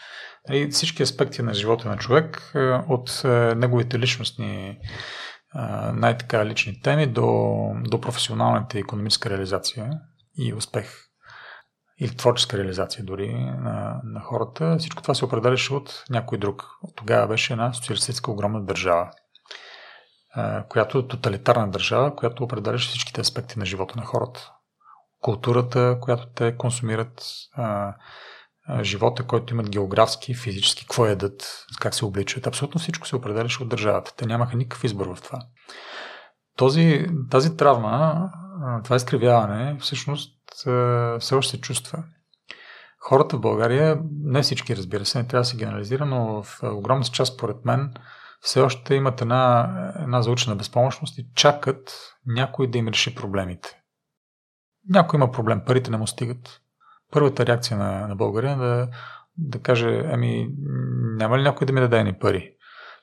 Нали, 0.49 0.71
всички 0.71 1.03
аспекти 1.03 1.43
на 1.43 1.55
живота 1.55 1.89
на 1.89 1.97
човек, 1.97 2.53
е, 2.55 2.59
от 2.89 3.23
е, 3.25 3.29
неговите 3.55 3.99
личностни 3.99 4.79
най-така 5.93 6.47
лични 6.47 6.81
теми 6.81 7.07
до, 7.07 7.57
до 7.85 8.01
професионалната 8.01 8.79
економическа 8.79 9.31
реализация 9.31 9.91
и 10.39 10.55
успех 10.55 11.09
или 11.99 12.17
творческа 12.17 12.59
реализация 12.59 13.05
дори 13.05 13.35
на, 13.35 14.01
на 14.05 14.21
хората, 14.21 14.77
всичко 14.79 15.03
това 15.03 15.15
се 15.15 15.25
определяше 15.25 15.75
от 15.75 16.05
някой 16.11 16.39
друг. 16.39 16.65
Тогава 16.97 17.27
беше 17.27 17.53
една 17.53 17.73
социалистическа 17.73 18.31
огромна 18.31 18.65
държава, 18.65 19.11
която 20.69 20.99
е 20.99 21.09
тоталитарна 21.09 21.71
държава, 21.71 22.17
която 22.17 22.45
определяше 22.45 22.89
всичките 22.89 23.21
аспекти 23.21 23.59
на 23.59 23.67
живота 23.67 23.95
на 23.97 24.05
хората. 24.05 24.53
Културата, 25.21 25.99
която 26.01 26.27
те 26.27 26.57
консумират, 26.57 27.25
живота, 28.83 29.27
който 29.27 29.55
имат 29.55 29.71
географски, 29.71 30.35
физически, 30.35 30.85
какво 30.85 31.07
едат, 31.07 31.67
как 31.81 31.95
се 31.95 32.05
обличат. 32.05 32.47
Абсолютно 32.47 32.81
всичко 32.81 33.07
се 33.07 33.17
определяше 33.17 33.63
от 33.63 33.69
държавата. 33.69 34.13
Те 34.17 34.27
нямаха 34.27 34.57
никакъв 34.57 34.85
избор 34.85 35.07
в 35.07 35.23
това. 35.23 35.39
Този, 36.57 37.07
тази 37.31 37.57
травма, 37.57 38.31
това 38.85 38.97
изкривяване, 38.97 39.77
всъщност 39.81 40.39
все 41.21 41.35
още 41.35 41.51
се 41.51 41.61
чувства. 41.61 42.05
Хората 42.99 43.37
в 43.37 43.41
България, 43.41 44.01
не 44.25 44.43
всички 44.43 44.77
разбира 44.77 45.05
се, 45.05 45.19
не 45.19 45.27
трябва 45.29 45.41
да 45.41 45.45
се 45.45 45.57
генерализира, 45.57 46.07
но 46.07 46.43
в 46.43 46.61
огромна 46.63 47.05
част, 47.05 47.35
според 47.35 47.65
мен, 47.65 47.95
все 48.41 48.61
още 48.61 48.95
имат 48.95 49.21
една, 49.21 49.71
една 50.03 50.23
заучена 50.23 50.57
безпомощност 50.57 51.19
и 51.19 51.27
чакат 51.35 51.99
някой 52.27 52.71
да 52.71 52.79
им 52.79 52.89
реши 52.89 53.15
проблемите. 53.15 53.81
Някой 54.89 55.17
има 55.17 55.31
проблем, 55.31 55.63
парите 55.67 55.91
не 55.91 55.97
му 55.97 56.07
стигат. 56.07 56.62
Първата 57.13 57.47
реакция 57.47 57.77
на, 57.77 58.09
на 58.09 58.17
България 58.17 58.53
е 58.53 58.57
да, 58.57 58.89
да 59.39 59.59
каже, 59.59 60.05
ами 60.13 60.49
няма 61.17 61.39
ли 61.39 61.43
някой 61.43 61.67
да 61.67 61.73
ми 61.73 61.81
даде 61.81 62.05
ни 62.05 62.19
пари? 62.19 62.51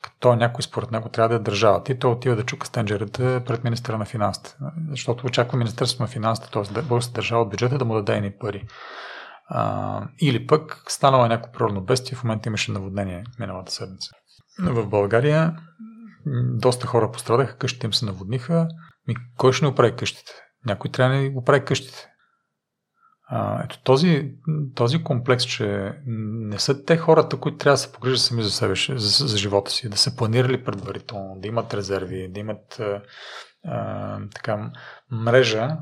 Като 0.02 0.36
някой 0.36 0.64
според 0.64 0.92
него 0.92 1.10
трябва 1.10 1.30
да 1.30 1.36
е 1.36 1.40
държавата 1.40 1.92
и 1.92 2.00
той 2.00 2.12
отива 2.12 2.36
да 2.36 2.44
чука 2.44 2.68
стенджерата 2.68 3.44
пред 3.46 3.64
министра 3.64 3.98
на 3.98 4.06
финансите. 4.06 4.56
Защото 4.90 5.28
очаква 5.28 5.58
Министерството 5.58 6.04
на 6.04 6.08
финансите, 6.08 6.52
т.е. 6.52 6.82
българската 6.82 7.16
държава 7.16 7.42
от 7.42 7.50
бюджета 7.50 7.78
да 7.78 7.86
му 7.86 7.94
даде 7.94 8.22
ни 8.22 8.32
пари. 8.40 8.68
А, 9.48 10.02
или 10.22 10.48
пък 10.48 10.84
станало 10.88 11.26
е 11.26 11.30
някакво 11.30 11.52
природно 11.52 11.82
бестие, 11.82 12.18
в 12.18 12.24
момента 12.24 12.50
имаше 12.50 12.72
наводнение 12.72 13.24
миналата 13.40 13.72
седмица. 13.72 14.12
В 14.60 14.88
България 14.88 15.56
доста 16.54 16.88
хора 16.88 17.12
пострадаха, 17.12 17.58
къщите 17.58 17.88
им 17.88 17.94
се 17.94 18.06
наводниха. 18.06 18.68
Ми, 19.08 19.16
кой 19.38 19.54
ще 19.54 19.66
ни 19.66 19.72
оправи 19.72 19.96
къщите? 19.96 20.32
Някой 20.66 20.92
трябва 20.92 21.16
да 21.16 21.22
ни 21.22 21.32
оправи 21.36 21.66
къщите. 21.66 22.08
Ето 23.64 23.84
този, 23.84 24.32
този 24.76 25.04
комплекс, 25.04 25.44
че 25.44 25.94
не 26.06 26.60
са 26.60 26.86
те 26.86 26.98
хората, 26.98 27.38
които 27.38 27.58
трябва 27.58 27.74
да 27.74 27.78
се 27.78 27.92
погрижат 27.92 28.22
сами 28.22 28.44
за 28.44 28.52
себе 28.52 28.76
си, 28.76 28.94
за, 28.96 29.28
за 29.28 29.38
живота 29.38 29.72
си, 29.72 29.90
да 29.90 29.98
се 29.98 30.16
планирали 30.16 30.64
предварително, 30.64 31.36
да 31.40 31.48
имат 31.48 31.74
резерви, 31.74 32.32
да 32.32 32.40
имат 32.40 32.82
а, 33.66 34.20
така, 34.36 34.72
мрежа 35.12 35.78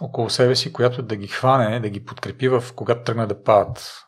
около 0.00 0.30
себе 0.30 0.56
си, 0.56 0.72
която 0.72 1.02
да 1.02 1.16
ги 1.16 1.26
хване, 1.26 1.80
да 1.80 1.90
ги 1.90 2.04
подкрепи 2.04 2.48
в 2.48 2.64
когато 2.76 3.02
тръгне 3.02 3.26
да 3.26 3.42
падат 3.42 4.04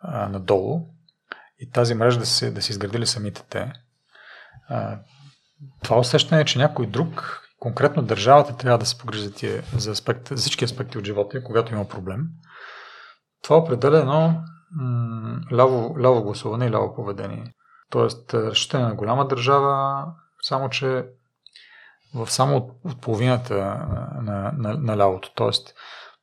а, 0.00 0.28
надолу 0.28 0.80
и 1.58 1.70
тази 1.70 1.94
мрежа 1.94 2.18
да 2.18 2.26
се, 2.26 2.50
да 2.50 2.58
изградили 2.58 3.06
самите 3.06 3.42
те. 3.50 3.72
А, 4.68 4.98
това 5.82 5.98
усещане 5.98 6.40
е, 6.40 6.44
че 6.44 6.58
някой 6.58 6.86
друг 6.86 7.42
конкретно 7.58 8.02
държавата 8.02 8.56
трябва 8.56 8.78
да 8.78 8.86
се 8.86 8.98
погрижи 8.98 9.28
за, 9.28 9.62
за, 9.76 9.90
аспект, 9.90 10.34
всички 10.36 10.64
аспекти 10.64 10.98
от 10.98 11.04
живота, 11.04 11.44
когато 11.44 11.72
има 11.72 11.88
проблем. 11.88 12.26
Това 13.42 13.56
определя 13.56 13.98
едно 13.98 14.44
м- 14.70 15.40
ляво, 15.52 16.00
ляво 16.00 16.22
гласуване 16.22 16.66
и 16.66 16.70
ляво 16.70 16.94
поведение. 16.94 17.54
Тоест, 17.90 18.34
разчитане 18.34 18.84
на 18.84 18.94
голяма 18.94 19.28
държава, 19.28 20.04
само 20.42 20.68
че 20.70 21.06
в 22.14 22.30
само 22.30 22.56
от, 22.56 22.70
от 22.84 23.00
половината 23.00 23.54
на, 24.22 24.52
на, 24.56 24.74
на 24.74 24.96
лявото. 24.96 25.32
Тоест, 25.34 25.74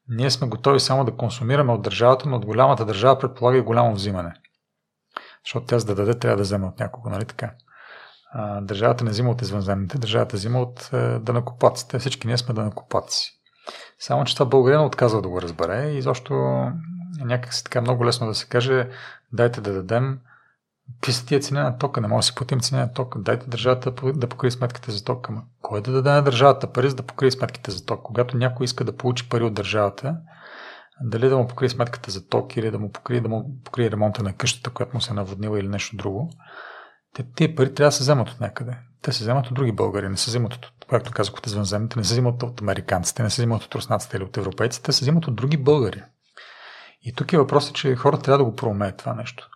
ние 0.09 0.31
сме 0.31 0.47
готови 0.47 0.79
само 0.79 1.05
да 1.05 1.15
консумираме 1.15 1.73
от 1.73 1.81
държавата, 1.81 2.29
но 2.29 2.36
от 2.36 2.45
голямата 2.45 2.86
държава 2.86 3.19
предполага 3.19 3.57
и 3.57 3.61
голямо 3.61 3.93
взимане. 3.93 4.33
Защото 5.45 5.65
тя 5.65 5.79
за 5.79 5.86
да 5.86 5.95
даде, 5.95 6.19
трябва 6.19 6.38
да 6.38 6.43
вземе 6.43 6.65
от 6.65 6.79
някого, 6.79 7.09
нали 7.09 7.25
така? 7.25 7.51
Държавата 8.61 9.03
не 9.03 9.09
взима 9.09 9.31
от 9.31 9.41
извънземните, 9.41 9.97
държавата 9.97 10.38
взима 10.38 10.61
от 10.61 10.89
е, 10.93 11.19
дънакопаците. 11.19 11.99
Всички 11.99 12.27
ние 12.27 12.38
сме 12.38 12.53
дънакопаци. 12.53 13.31
Само, 13.99 14.25
че 14.25 14.33
това 14.33 14.45
България 14.45 14.79
не 14.79 14.86
отказва 14.86 15.21
да 15.21 15.29
го 15.29 15.41
разбере 15.41 15.89
и 15.89 16.01
защо 16.01 16.33
някак 17.19 17.53
си 17.53 17.63
така 17.63 17.81
много 17.81 18.05
лесно 18.05 18.27
да 18.27 18.36
се 18.36 18.47
каже 18.47 18.89
дайте 19.33 19.61
да 19.61 19.73
дадем 19.73 20.19
какви 20.93 21.13
са 21.13 21.25
тия 21.25 21.41
на 21.51 21.77
тока, 21.77 22.01
не 22.01 22.07
може 22.07 22.25
да 22.25 22.27
си 22.27 22.36
платим 22.36 22.59
цена 22.59 22.81
на 22.81 22.93
тока, 22.93 23.19
дайте 23.19 23.49
държавата 23.49 23.91
да 24.13 24.27
покрие 24.27 24.51
сметките 24.51 24.91
за 24.91 25.03
ток. 25.03 25.29
Ама 25.29 25.43
кой 25.61 25.81
да 25.81 25.91
даде 25.91 26.09
на 26.09 26.21
държавата 26.21 26.71
пари, 26.73 26.89
за 26.89 26.95
да 26.95 27.03
покрие 27.03 27.31
сметките 27.31 27.71
за 27.71 27.86
ток? 27.86 28.03
Когато 28.03 28.38
някой 28.38 28.63
иска 28.63 28.83
да 28.83 28.97
получи 28.97 29.29
пари 29.29 29.43
от 29.43 29.53
държавата, 29.53 30.17
дали 31.01 31.29
да 31.29 31.38
му 31.38 31.47
покрие 31.47 31.69
сметката 31.69 32.11
за 32.11 32.27
ток 32.27 32.57
или 32.57 32.71
да 32.71 32.79
му 32.79 32.91
покрие, 32.91 33.21
да 33.21 33.29
му 33.29 33.61
покрие 33.63 33.91
ремонта 33.91 34.23
на 34.23 34.33
къщата, 34.33 34.69
която 34.69 34.95
му 34.95 35.01
се 35.01 35.11
е 35.11 35.15
наводнила 35.15 35.59
или 35.59 35.67
нещо 35.67 35.95
друго, 35.95 36.29
те, 37.16 37.24
тези 37.36 37.55
пари 37.55 37.74
трябва 37.74 37.88
да 37.88 37.91
се 37.91 38.03
вземат 38.03 38.30
от 38.30 38.39
някъде. 38.39 38.78
Те 39.01 39.11
се 39.11 39.24
вземат 39.24 39.47
от 39.47 39.53
други 39.53 39.72
българи, 39.72 40.09
не 40.09 40.18
се 40.18 40.30
вземат 40.30 40.53
от, 40.53 40.72
както 40.89 41.11
казах, 41.11 41.34
от 41.34 41.47
извънземните, 41.47 41.99
не 41.99 42.05
се 42.05 42.13
вземат 42.13 42.43
от 42.43 42.61
американците, 42.61 43.24
не 43.24 43.30
се 43.30 43.41
вземат 43.41 43.63
от 43.63 43.76
руснаците 43.76 44.18
или 44.18 44.24
от 44.24 44.38
европейците, 44.38 44.84
те 44.86 44.91
се 44.91 45.05
вземат 45.05 45.28
от 45.28 45.36
други 45.36 45.57
българи. 45.57 46.03
И 47.01 47.13
тук 47.13 47.34
е 47.34 47.38
въпросът, 47.38 47.76
че 47.76 47.95
хората 47.95 48.24
трябва 48.24 48.38
да 48.38 48.43
го 48.43 48.55
проумеят 48.55 48.97
това 48.97 49.13
нещо. 49.13 49.49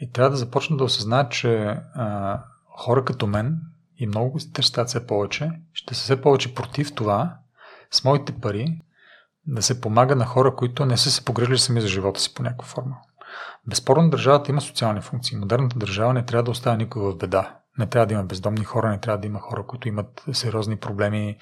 И 0.00 0.12
трябва 0.12 0.30
да 0.30 0.36
започнат 0.36 0.78
да 0.78 0.84
осъзнаят, 0.84 1.32
че 1.32 1.78
а, 1.94 2.40
хора 2.78 3.04
като 3.04 3.26
мен 3.26 3.60
и 3.96 4.06
много 4.06 4.38
те 4.52 4.62
стават 4.62 4.88
все 4.88 5.06
повече, 5.06 5.50
ще 5.72 5.94
се 5.94 6.02
все 6.02 6.20
повече 6.20 6.54
против 6.54 6.94
това 6.94 7.36
с 7.90 8.04
моите 8.04 8.32
пари 8.40 8.80
да 9.46 9.62
се 9.62 9.80
помага 9.80 10.16
на 10.16 10.26
хора, 10.26 10.56
които 10.56 10.86
не 10.86 10.96
са 10.96 11.10
се 11.10 11.24
погрежили 11.24 11.58
сами 11.58 11.80
за 11.80 11.88
живота 11.88 12.20
си 12.20 12.34
по 12.34 12.42
някаква 12.42 12.68
форма. 12.68 12.96
Безспорно 13.68 14.10
държавата 14.10 14.50
има 14.50 14.60
социални 14.60 15.00
функции. 15.00 15.36
Модерната 15.36 15.78
държава 15.78 16.14
не 16.14 16.26
трябва 16.26 16.42
да 16.42 16.50
оставя 16.50 16.76
никой 16.76 17.02
в 17.02 17.16
беда. 17.16 17.58
Не 17.78 17.86
трябва 17.86 18.06
да 18.06 18.14
има 18.14 18.24
бездомни 18.24 18.64
хора, 18.64 18.90
не 18.90 19.00
трябва 19.00 19.18
да 19.18 19.26
има 19.26 19.40
хора, 19.40 19.66
които 19.66 19.88
имат 19.88 20.24
сериозни 20.32 20.76
проблеми 20.76 21.38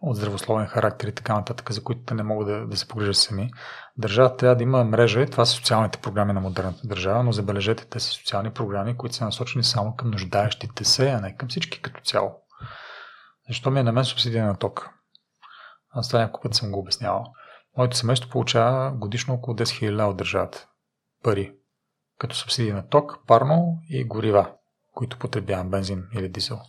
от 0.00 0.16
здравословен 0.16 0.66
характер 0.66 1.08
и 1.08 1.12
така 1.12 1.34
нататък, 1.34 1.72
за 1.72 1.84
които 1.84 2.02
те 2.02 2.14
не 2.14 2.22
могат 2.22 2.48
да, 2.48 2.66
да 2.66 2.76
се 2.76 2.88
погрижат 2.88 3.16
сами. 3.16 3.50
Държавата 3.96 4.36
трябва 4.36 4.56
да 4.56 4.62
има 4.62 4.84
мрежа 4.84 5.22
и 5.22 5.30
това 5.30 5.44
са 5.44 5.52
социалните 5.52 5.98
програми 5.98 6.32
на 6.32 6.40
модерната 6.40 6.86
държава, 6.86 7.22
но 7.22 7.32
забележете, 7.32 7.86
те 7.86 8.00
са 8.00 8.10
социални 8.10 8.50
програми, 8.50 8.96
които 8.96 9.14
са 9.14 9.24
насочени 9.24 9.64
само 9.64 9.96
към 9.96 10.10
нуждаещите 10.10 10.84
се, 10.84 11.10
а 11.10 11.20
не 11.20 11.36
към 11.36 11.48
всички 11.48 11.82
като 11.82 12.00
цяло. 12.00 12.34
Защо 13.48 13.70
ми 13.70 13.80
е 13.80 13.82
на 13.82 13.92
мен 13.92 14.04
субсидия 14.04 14.46
на 14.46 14.56
ток? 14.56 14.90
Аз 15.90 16.08
това 16.08 16.20
няколко 16.20 16.40
път 16.40 16.54
съм 16.54 16.72
го 16.72 16.78
обяснявал. 16.78 17.24
Моето 17.76 17.96
семейство 17.96 18.30
получава 18.30 18.92
годишно 18.92 19.34
около 19.34 19.56
10 19.56 19.62
000 19.62 20.04
от 20.04 20.16
държавата 20.16 20.66
пари, 21.22 21.52
като 22.18 22.36
субсидии 22.36 22.72
на 22.72 22.88
ток, 22.88 23.18
парно 23.26 23.78
и 23.88 24.04
горива, 24.04 24.50
които 24.94 25.18
потребявам 25.18 25.70
бензин 25.70 26.04
или 26.14 26.28
дизел. 26.28 26.60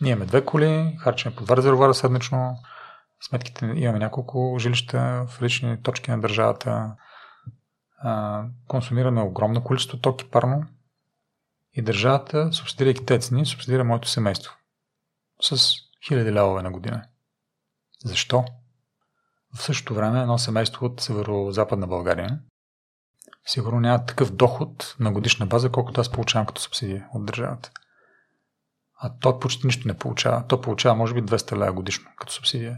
Ние 0.00 0.12
имаме 0.12 0.26
две 0.26 0.44
коли, 0.44 0.96
харчим 1.00 1.36
по 1.36 1.44
два 1.44 1.56
резервуара 1.56 1.94
седмично, 1.94 2.56
сметките 3.20 3.64
имаме 3.64 3.98
няколко 3.98 4.56
жилища 4.58 5.26
в 5.28 5.42
лични 5.42 5.82
точки 5.82 6.10
на 6.10 6.20
държавата, 6.20 6.96
консумираме 8.68 9.22
огромно 9.22 9.64
количество 9.64 10.00
токи 10.00 10.30
парно 10.30 10.66
и 11.72 11.82
държавата, 11.82 12.52
субсидирайки 12.52 13.06
тези 13.06 13.28
цени, 13.28 13.46
субсидира 13.46 13.84
моето 13.84 14.08
семейство 14.08 14.52
с 15.42 15.74
хиляди 16.08 16.32
левове 16.32 16.62
на 16.62 16.70
година. 16.70 17.04
Защо? 18.04 18.44
В 19.54 19.62
същото 19.62 19.94
време 19.94 20.20
едно 20.20 20.38
семейство 20.38 20.86
от 20.86 21.00
северо-западна 21.00 21.86
България 21.86 22.40
сигурно 23.48 23.80
няма 23.80 24.04
такъв 24.06 24.30
доход 24.30 24.96
на 25.00 25.12
годишна 25.12 25.46
база, 25.46 25.70
колкото 25.70 26.00
аз 26.00 26.12
получавам 26.12 26.46
като 26.46 26.60
субсидия 26.60 27.08
от 27.14 27.26
държавата. 27.26 27.70
А 29.00 29.10
то 29.20 29.38
почти 29.38 29.66
нищо 29.66 29.88
не 29.88 29.98
получава. 29.98 30.46
То 30.46 30.60
получава 30.60 30.96
може 30.96 31.14
би 31.14 31.22
200 31.22 31.56
лева 31.56 31.72
годишно 31.72 32.10
като 32.18 32.32
субсидия. 32.32 32.76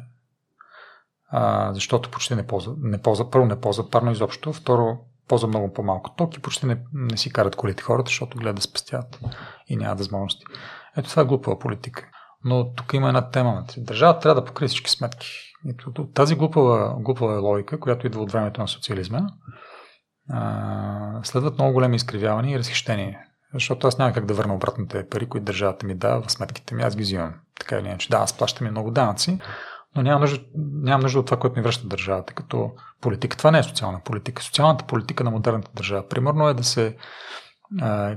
А, 1.30 1.74
защото 1.74 2.10
почти 2.10 2.34
не 2.34 2.46
ползва, 2.46 2.74
не 2.78 3.02
ползва. 3.02 3.30
Първо 3.30 3.46
не 3.46 3.60
ползва 3.60 3.90
парно 3.90 4.10
изобщо, 4.10 4.52
второ 4.52 4.98
ползва 5.28 5.48
много 5.48 5.72
по-малко 5.72 6.10
ток 6.10 6.36
и 6.36 6.42
почти 6.42 6.66
не, 6.66 6.82
не 6.92 7.16
си 7.16 7.32
карат 7.32 7.56
колите 7.56 7.82
хората, 7.82 8.08
защото 8.08 8.38
гледат 8.38 8.56
да 8.56 8.62
спестяват 8.62 9.20
и 9.66 9.76
нямат 9.76 9.98
възможности. 9.98 10.44
Ето 10.96 11.10
това 11.10 11.22
е 11.22 11.26
глупава 11.26 11.58
политика. 11.58 12.08
Но 12.44 12.74
тук 12.74 12.92
има 12.92 13.08
една 13.08 13.30
тема. 13.30 13.64
Държавата 13.76 14.20
трябва 14.20 14.40
да 14.40 14.46
покрие 14.46 14.68
всички 14.68 14.90
сметки. 14.90 15.28
Тази 16.14 16.34
глупава, 16.34 16.96
глупава 16.98 17.40
логика, 17.40 17.80
която 17.80 18.06
идва 18.06 18.22
от 18.22 18.32
времето 18.32 18.60
на 18.60 18.68
социализма, 18.68 19.20
следват 21.22 21.58
много 21.58 21.72
големи 21.72 21.96
изкривявания 21.96 22.54
и 22.54 22.58
разхищения. 22.58 23.18
Защото 23.54 23.86
аз 23.86 23.98
няма 23.98 24.12
как 24.12 24.26
да 24.26 24.34
върна 24.34 24.54
обратните 24.54 25.08
пари, 25.08 25.28
които 25.28 25.44
държавата 25.44 25.86
ми 25.86 25.94
дава 25.94 26.22
в 26.22 26.32
сметките 26.32 26.74
ми. 26.74 26.82
Аз 26.82 26.96
ги 26.96 27.02
взимам. 27.02 27.34
Така 27.58 27.78
или 27.78 27.86
иначе. 27.86 28.08
Да, 28.08 28.16
аз 28.16 28.36
плащам 28.36 28.66
и 28.66 28.70
много 28.70 28.90
данъци, 28.90 29.38
но 29.96 30.02
нямам 30.02 30.20
нужда, 30.20 30.44
нямам 30.56 31.00
нужда 31.00 31.20
от 31.20 31.26
това, 31.26 31.38
което 31.38 31.56
ми 31.56 31.62
връща 31.62 31.88
държавата 31.88 32.34
като 32.34 32.70
политика. 33.00 33.36
Това 33.36 33.50
не 33.50 33.58
е 33.58 33.62
социална 33.62 34.00
политика. 34.04 34.42
Социалната 34.42 34.84
политика 34.84 35.24
на 35.24 35.30
модерната 35.30 35.70
държава, 35.74 36.08
примерно, 36.08 36.48
е 36.48 36.54
да 36.54 36.64
се 36.64 36.96
а, 37.80 38.16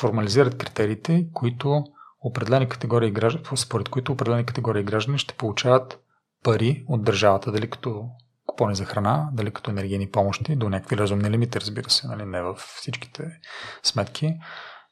формализират 0.00 0.58
критериите, 0.58 1.26
които 1.32 1.84
определени 2.20 2.68
категории 2.68 3.10
граждани, 3.10 3.44
според 3.56 3.88
които 3.88 4.12
определени 4.12 4.46
категории 4.46 4.82
граждани 4.82 5.18
ще 5.18 5.34
получават 5.34 6.00
пари 6.44 6.84
от 6.88 7.04
държавата, 7.04 7.52
дали 7.52 7.70
като 7.70 8.08
купони 8.46 8.74
за 8.74 8.84
храна, 8.84 9.28
дали 9.32 9.50
като 9.50 9.70
енергийни 9.70 10.10
помощи, 10.10 10.56
до 10.56 10.68
някакви 10.68 10.96
разумни 10.96 11.30
лимити, 11.30 11.60
разбира 11.60 11.90
се, 11.90 12.06
нали, 12.06 12.24
не 12.24 12.42
във 12.42 12.58
всичките 12.58 13.40
сметки, 13.82 14.34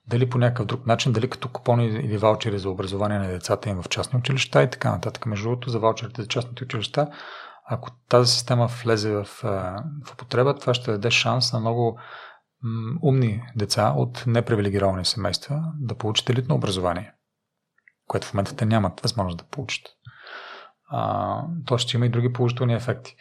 дали 0.06 0.30
по 0.30 0.38
някакъв 0.38 0.66
друг 0.66 0.86
начин, 0.86 1.12
дали 1.12 1.30
като 1.30 1.48
купони 1.48 1.86
или 1.86 2.18
ваучери 2.18 2.58
за 2.58 2.70
образование 2.70 3.18
на 3.18 3.28
децата 3.28 3.68
им 3.68 3.82
в 3.82 3.88
частни 3.88 4.18
училища 4.18 4.62
и 4.62 4.70
така 4.70 4.90
нататък. 4.90 5.26
Между 5.26 5.48
другото, 5.48 5.70
за 5.70 5.78
ваучерите 5.78 6.22
за 6.22 6.28
частните 6.28 6.64
училища, 6.64 7.10
ако 7.66 7.90
тази 8.08 8.32
система 8.32 8.66
влезе 8.66 9.10
в, 9.10 9.24
в 10.04 10.12
употреба, 10.12 10.54
това 10.54 10.74
ще 10.74 10.90
даде 10.90 11.10
шанс 11.10 11.52
на 11.52 11.60
много 11.60 11.98
умни 13.02 13.42
деца 13.56 13.92
от 13.96 14.24
непривилегировани 14.26 15.04
семейства 15.04 15.62
да 15.80 15.94
получат 15.94 16.30
елитно 16.30 16.54
образование, 16.54 17.12
което 18.06 18.26
в 18.26 18.34
момента 18.34 18.56
те 18.56 18.66
нямат 18.66 19.00
възможност 19.00 19.38
да 19.38 19.44
получат. 19.44 19.86
То 21.66 21.78
ще 21.78 21.96
има 21.96 22.06
и 22.06 22.08
други 22.08 22.32
положителни 22.32 22.74
ефекти. 22.74 23.16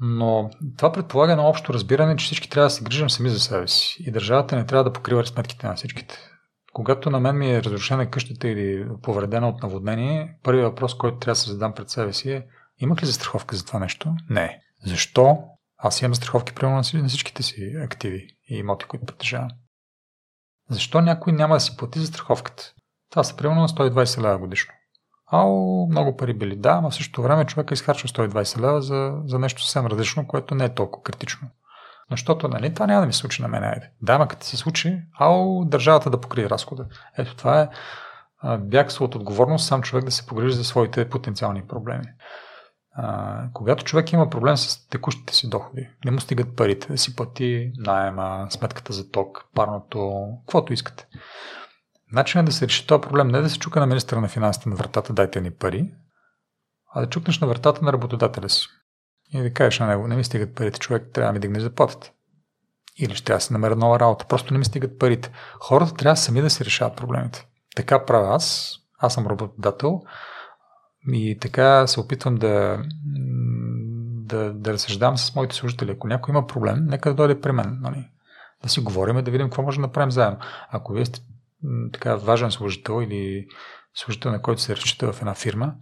Но 0.00 0.50
това 0.76 0.92
предполага 0.92 1.32
едно 1.32 1.44
общо 1.44 1.74
разбиране, 1.74 2.16
че 2.16 2.24
всички 2.24 2.50
трябва 2.50 2.66
да 2.66 2.70
се 2.70 2.84
грижим 2.84 3.10
сами 3.10 3.28
за 3.28 3.40
себе 3.40 3.68
си 3.68 3.96
и 4.00 4.10
държавата 4.10 4.56
не 4.56 4.66
трябва 4.66 4.84
да 4.84 4.92
покрива 4.92 5.26
сметките 5.26 5.66
на 5.66 5.74
всичките. 5.74 6.18
Когато 6.72 7.10
на 7.10 7.20
мен 7.20 7.38
ми 7.38 7.54
е 7.54 7.62
разрушена 7.62 8.10
къщата 8.10 8.48
или 8.48 8.86
повредена 9.02 9.48
от 9.48 9.62
наводнение, 9.62 10.36
първият 10.42 10.68
въпрос, 10.70 10.94
който 10.94 11.18
трябва 11.18 11.32
да 11.32 11.36
се 11.36 11.50
задам 11.50 11.74
пред 11.74 11.90
себе 11.90 12.12
си 12.12 12.32
е 12.32 12.46
имах 12.78 13.02
ли 13.02 13.06
застраховка 13.06 13.56
за 13.56 13.64
това 13.64 13.78
нещо? 13.78 14.14
Не. 14.30 14.60
Защо? 14.86 15.38
Аз 15.78 16.02
имам 16.02 16.14
застраховки 16.14 16.54
примерно 16.54 16.82
на 16.94 17.08
всичките 17.08 17.42
си 17.42 17.74
активи 17.84 18.26
и 18.48 18.56
имоти, 18.56 18.84
които 18.84 19.06
притежавам. 19.06 19.48
Защо 20.70 21.00
някой 21.00 21.32
няма 21.32 21.54
да 21.54 21.60
си 21.60 21.76
плати 21.76 22.00
застраховката? 22.00 22.72
Това 23.10 23.24
са 23.24 23.36
примерно 23.36 23.60
на 23.60 23.68
120 23.68 24.22
лева 24.22 24.38
годишно. 24.38 24.74
Ау, 25.32 25.86
много 25.90 26.16
пари 26.16 26.34
били. 26.34 26.56
Да, 26.56 26.80
но 26.80 26.90
в 26.90 26.94
същото 26.94 27.22
време 27.22 27.44
човека 27.44 27.74
изхарчва 27.74 28.08
120 28.08 28.60
лева 28.60 28.82
за, 28.82 29.14
за 29.24 29.38
нещо 29.38 29.62
съвсем 29.62 29.86
различно, 29.86 30.26
което 30.26 30.54
не 30.54 30.64
е 30.64 30.74
толкова 30.74 31.02
критично. 31.02 31.48
Но 32.10 32.16
защото, 32.16 32.48
нали, 32.48 32.74
това 32.74 32.86
няма 32.86 33.00
да 33.00 33.06
ми 33.06 33.12
случи 33.12 33.42
на 33.42 33.48
мен, 33.48 33.64
айде. 33.64 33.90
Да, 34.02 34.18
ма 34.18 34.28
като 34.28 34.46
се 34.46 34.56
случи, 34.56 35.02
ау, 35.18 35.64
държавата 35.64 36.10
да 36.10 36.20
покрие 36.20 36.50
разхода. 36.50 36.86
Ето 37.18 37.36
това 37.36 37.60
е 37.60 37.68
бягство 38.58 39.04
от 39.04 39.14
отговорност 39.14 39.66
сам 39.66 39.82
човек 39.82 40.04
да 40.04 40.10
се 40.10 40.26
погрижи 40.26 40.56
за 40.56 40.64
своите 40.64 41.08
потенциални 41.08 41.66
проблеми. 41.66 42.06
А, 42.94 43.38
когато 43.52 43.84
човек 43.84 44.12
има 44.12 44.30
проблем 44.30 44.56
с 44.56 44.88
текущите 44.88 45.34
си 45.34 45.48
доходи, 45.48 45.88
не 46.04 46.10
му 46.10 46.20
стигат 46.20 46.56
парите 46.56 46.88
да 46.88 46.98
си 46.98 47.16
плати 47.16 47.72
найема, 47.76 48.46
сметката 48.50 48.92
за 48.92 49.10
ток, 49.10 49.44
парното, 49.54 50.26
каквото 50.40 50.72
искате. 50.72 51.06
Начинът 52.12 52.46
да 52.46 52.52
се 52.52 52.66
реши 52.66 52.86
този 52.86 53.00
проблем 53.00 53.28
не 53.28 53.38
е 53.38 53.42
да 53.42 53.50
се 53.50 53.58
чука 53.58 53.80
на 53.80 53.86
министра 53.86 54.20
на 54.20 54.28
финансите 54.28 54.68
на 54.68 54.76
вратата, 54.76 55.12
дайте 55.12 55.40
ни 55.40 55.50
пари, 55.50 55.94
а 56.94 57.00
да 57.00 57.08
чукнеш 57.08 57.40
на 57.40 57.46
вратата 57.46 57.84
на 57.84 57.92
работодателя 57.92 58.48
си. 58.48 58.66
И 59.34 59.42
да 59.42 59.52
кажеш 59.52 59.78
на 59.78 59.86
него, 59.86 60.08
не 60.08 60.16
ми 60.16 60.24
стигат 60.24 60.54
парите, 60.54 60.78
човек, 60.78 61.10
трябва 61.12 61.28
да 61.28 61.32
ми 61.32 61.40
дигнеш 61.40 61.62
заплатата. 61.62 62.10
Или 62.98 63.14
ще 63.14 63.24
трябва 63.24 63.36
да 63.38 63.44
се 63.44 63.52
намеря 63.52 63.76
нова 63.76 64.00
работа. 64.00 64.26
Просто 64.28 64.54
не 64.54 64.58
ми 64.58 64.64
стигат 64.64 64.98
парите. 64.98 65.32
Хората 65.60 65.94
трябва 65.94 66.16
сами 66.16 66.40
да 66.40 66.50
си 66.50 66.64
решават 66.64 66.96
проблемите. 66.96 67.46
Така 67.76 68.04
правя 68.04 68.34
аз. 68.34 68.76
Аз 68.98 69.14
съм 69.14 69.26
работодател. 69.26 70.02
И 71.08 71.38
така 71.40 71.86
се 71.86 72.00
опитвам 72.00 72.34
да, 72.34 72.82
да, 74.24 74.52
да 74.52 74.72
разсъждавам 74.72 75.18
с 75.18 75.34
моите 75.34 75.54
служители. 75.54 75.90
Ако 75.90 76.08
някой 76.08 76.32
има 76.32 76.46
проблем, 76.46 76.86
нека 76.86 77.08
да 77.08 77.14
дойде 77.14 77.40
при 77.40 77.52
мен. 77.52 77.78
Нали? 77.80 78.08
Да 78.62 78.68
си 78.68 78.80
говорим, 78.80 79.24
да 79.24 79.30
видим 79.30 79.46
какво 79.46 79.62
може 79.62 79.76
да 79.76 79.82
направим 79.82 80.10
заедно. 80.10 80.38
Ако 80.70 80.92
вие 80.92 81.06
сте 81.06 81.20
така 81.92 82.16
важен 82.16 82.50
служител 82.50 83.02
или 83.02 83.46
служител, 83.94 84.30
на 84.30 84.42
който 84.42 84.60
се 84.60 84.76
разчита 84.76 85.12
в 85.12 85.20
една 85.20 85.34
фирма, 85.34 85.74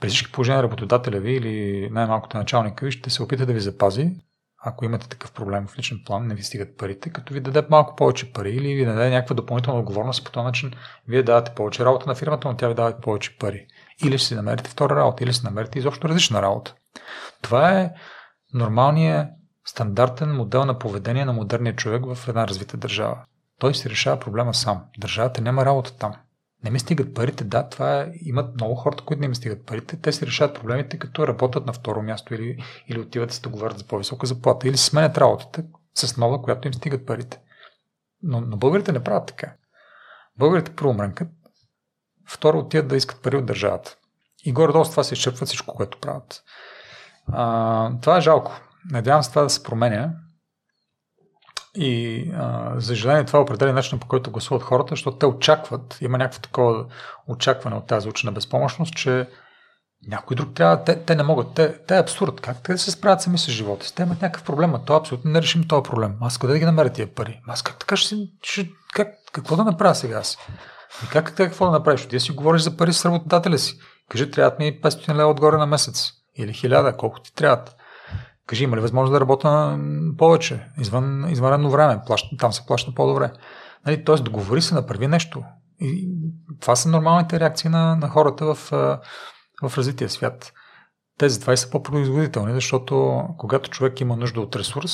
при 0.00 0.08
всички 0.08 0.32
положения 0.32 0.62
работодателя 0.62 1.20
ви 1.20 1.32
или 1.32 1.88
най-малкото 1.90 2.36
началника 2.36 2.86
ви 2.86 2.92
ще 2.92 3.10
се 3.10 3.22
опита 3.22 3.46
да 3.46 3.52
ви 3.52 3.60
запази, 3.60 4.10
ако 4.64 4.84
имате 4.84 5.08
такъв 5.08 5.32
проблем 5.32 5.66
в 5.66 5.78
личен 5.78 6.00
план, 6.06 6.26
не 6.26 6.34
ви 6.34 6.42
стигат 6.42 6.76
парите, 6.76 7.10
като 7.10 7.34
ви 7.34 7.40
даде 7.40 7.66
малко 7.70 7.96
повече 7.96 8.32
пари 8.32 8.50
или 8.50 8.74
ви 8.74 8.84
даде 8.84 9.10
някаква 9.10 9.34
допълнителна 9.34 9.80
отговорност, 9.80 10.24
по 10.24 10.30
този 10.30 10.44
начин 10.44 10.72
вие 11.08 11.22
давате 11.22 11.54
повече 11.54 11.84
работа 11.84 12.06
на 12.06 12.14
фирмата, 12.14 12.48
но 12.48 12.56
тя 12.56 12.68
ви 12.68 12.74
дава 12.74 13.00
повече 13.00 13.38
пари. 13.38 13.66
Или 14.04 14.18
ще 14.18 14.28
си 14.28 14.34
намерите 14.34 14.70
втора 14.70 14.96
работа, 14.96 15.24
или 15.24 15.32
ще 15.32 15.46
намерите 15.46 15.78
изобщо 15.78 16.08
различна 16.08 16.42
работа. 16.42 16.74
Това 17.42 17.80
е 17.80 17.90
нормалният 18.54 19.28
стандартен 19.64 20.36
модел 20.36 20.64
на 20.64 20.78
поведение 20.78 21.24
на 21.24 21.32
модерния 21.32 21.76
човек 21.76 22.02
в 22.14 22.28
една 22.28 22.48
развита 22.48 22.76
държава. 22.76 23.24
Той 23.60 23.74
си 23.74 23.90
решава 23.90 24.20
проблема 24.20 24.54
сам. 24.54 24.84
Държавата 24.98 25.40
няма 25.40 25.64
работа 25.64 25.96
там. 25.96 26.14
Не 26.64 26.70
ми 26.70 26.78
стигат 26.78 27.14
парите, 27.14 27.44
да, 27.44 27.68
това 27.68 28.00
е, 28.00 28.12
имат 28.20 28.54
много 28.54 28.74
хората, 28.74 29.04
които 29.04 29.20
не 29.20 29.28
ми 29.28 29.34
стигат 29.34 29.66
парите. 29.66 29.96
Те 29.96 30.12
си 30.12 30.26
решават 30.26 30.54
проблемите, 30.54 30.98
като 30.98 31.28
работят 31.28 31.66
на 31.66 31.72
второ 31.72 32.02
място 32.02 32.34
или, 32.34 32.64
или 32.88 33.00
отиват 33.00 33.28
да 33.28 33.34
се 33.34 33.40
договарят 33.40 33.78
за 33.78 33.84
по-висока 33.84 34.26
заплата, 34.26 34.68
или 34.68 34.76
сменят 34.76 35.18
работата 35.18 35.62
с 35.94 36.16
нова, 36.16 36.42
която 36.42 36.68
им 36.68 36.74
стигат 36.74 37.06
парите. 37.06 37.40
Но, 38.22 38.40
но 38.40 38.56
българите 38.56 38.92
не 38.92 39.04
правят 39.04 39.26
така. 39.26 39.52
Българите 40.38 40.76
първо 40.76 40.92
мрънкат, 40.92 41.28
второ 42.28 42.58
отиват 42.58 42.88
да 42.88 42.96
искат 42.96 43.22
пари 43.22 43.36
от 43.36 43.46
държавата. 43.46 43.96
И 44.44 44.52
горе-долу 44.52 44.84
с 44.84 44.90
това 44.90 45.04
се 45.04 45.14
изчерпват 45.14 45.48
всичко, 45.48 45.74
което 45.74 45.98
правят. 45.98 46.42
А, 47.32 47.92
това 48.00 48.16
е 48.16 48.20
жалко. 48.20 48.60
Надявам 48.90 49.22
се 49.22 49.30
това 49.30 49.42
да 49.42 49.50
се 49.50 49.62
променя. 49.62 50.10
И 51.74 52.24
а, 52.36 52.72
за 52.74 52.86
съжаление 52.86 53.24
това 53.24 53.38
е 53.38 53.42
определен 53.42 53.74
начин 53.74 53.98
по 53.98 54.06
който 54.06 54.30
гласуват 54.30 54.62
хората, 54.62 54.92
защото 54.92 55.18
те 55.18 55.26
очакват, 55.26 55.98
има 56.00 56.18
някакво 56.18 56.40
такова 56.40 56.84
очакване 57.28 57.76
от 57.76 57.86
тази 57.86 58.08
учена 58.08 58.32
безпомощност, 58.32 58.96
че 58.96 59.28
някой 60.08 60.34
друг 60.34 60.54
трябва, 60.54 60.84
те, 60.84 61.04
те 61.04 61.14
не 61.14 61.22
могат, 61.22 61.54
те, 61.54 61.78
те 61.86 61.96
е 61.96 62.00
абсурд, 62.00 62.40
как 62.40 62.62
те 62.62 62.72
да 62.72 62.78
се 62.78 62.90
справят 62.90 63.22
сами 63.22 63.38
с 63.38 63.50
живота 63.50 63.86
си, 63.86 63.94
те 63.94 64.02
имат 64.02 64.22
някакъв 64.22 64.44
проблем, 64.44 64.74
а 64.74 64.84
то 64.84 64.94
абсолютно 64.96 65.30
не 65.30 65.42
решим 65.42 65.68
този 65.68 65.82
проблем. 65.82 66.16
Аз 66.20 66.38
къде 66.38 66.52
да 66.52 66.58
ги 66.58 66.64
намеря 66.64 66.90
тия 66.90 67.14
пари? 67.14 67.40
Аз 67.48 67.62
как 67.62 67.78
така 67.78 67.96
ще 67.96 68.08
си, 68.08 68.32
ще, 68.42 68.70
как, 68.94 69.08
какво 69.32 69.56
да 69.56 69.64
направя 69.64 69.94
сега 69.94 70.18
аз? 70.18 70.38
И 71.04 71.08
как, 71.08 71.24
как 71.24 71.36
какво 71.36 71.64
да 71.64 71.70
направиш? 71.70 72.06
Ти 72.06 72.20
си 72.20 72.32
говориш 72.32 72.62
за 72.62 72.76
пари 72.76 72.92
с 72.92 73.04
работодателя 73.04 73.58
си. 73.58 73.78
Кажи, 74.08 74.30
трябват 74.30 74.58
ми 74.58 74.80
500 74.80 75.14
лева 75.14 75.30
отгоре 75.30 75.56
на 75.56 75.66
месец. 75.66 76.12
Или 76.36 76.52
1000, 76.52 76.96
колко 76.96 77.20
ти 77.20 77.34
трябват. 77.34 77.76
Кажи, 78.50 78.64
има 78.64 78.76
ли 78.76 78.80
възможност 78.80 79.12
да 79.12 79.20
работя 79.20 79.78
повече, 80.18 80.66
извън 80.80 81.30
извънредно 81.30 81.70
време, 81.70 82.00
плаща, 82.06 82.36
там 82.36 82.52
се 82.52 82.66
плаща 82.66 82.94
по-добре. 82.94 83.30
Нали, 83.86 84.04
Тоест, 84.04 84.24
договори 84.24 84.62
се, 84.62 84.74
направи 84.74 85.06
нещо. 85.06 85.42
И 85.80 86.08
това 86.60 86.76
са 86.76 86.88
нормалните 86.88 87.40
реакции 87.40 87.70
на, 87.70 87.96
на 87.96 88.08
хората 88.08 88.54
в, 88.54 88.70
в 89.62 89.78
развития 89.78 90.10
свят. 90.10 90.52
Те 91.18 91.28
затова 91.28 91.52
и 91.52 91.56
са 91.56 91.70
по-производителни, 91.70 92.54
защото 92.54 93.24
когато 93.38 93.70
човек 93.70 94.00
има 94.00 94.16
нужда 94.16 94.40
от 94.40 94.56
ресурс, 94.56 94.92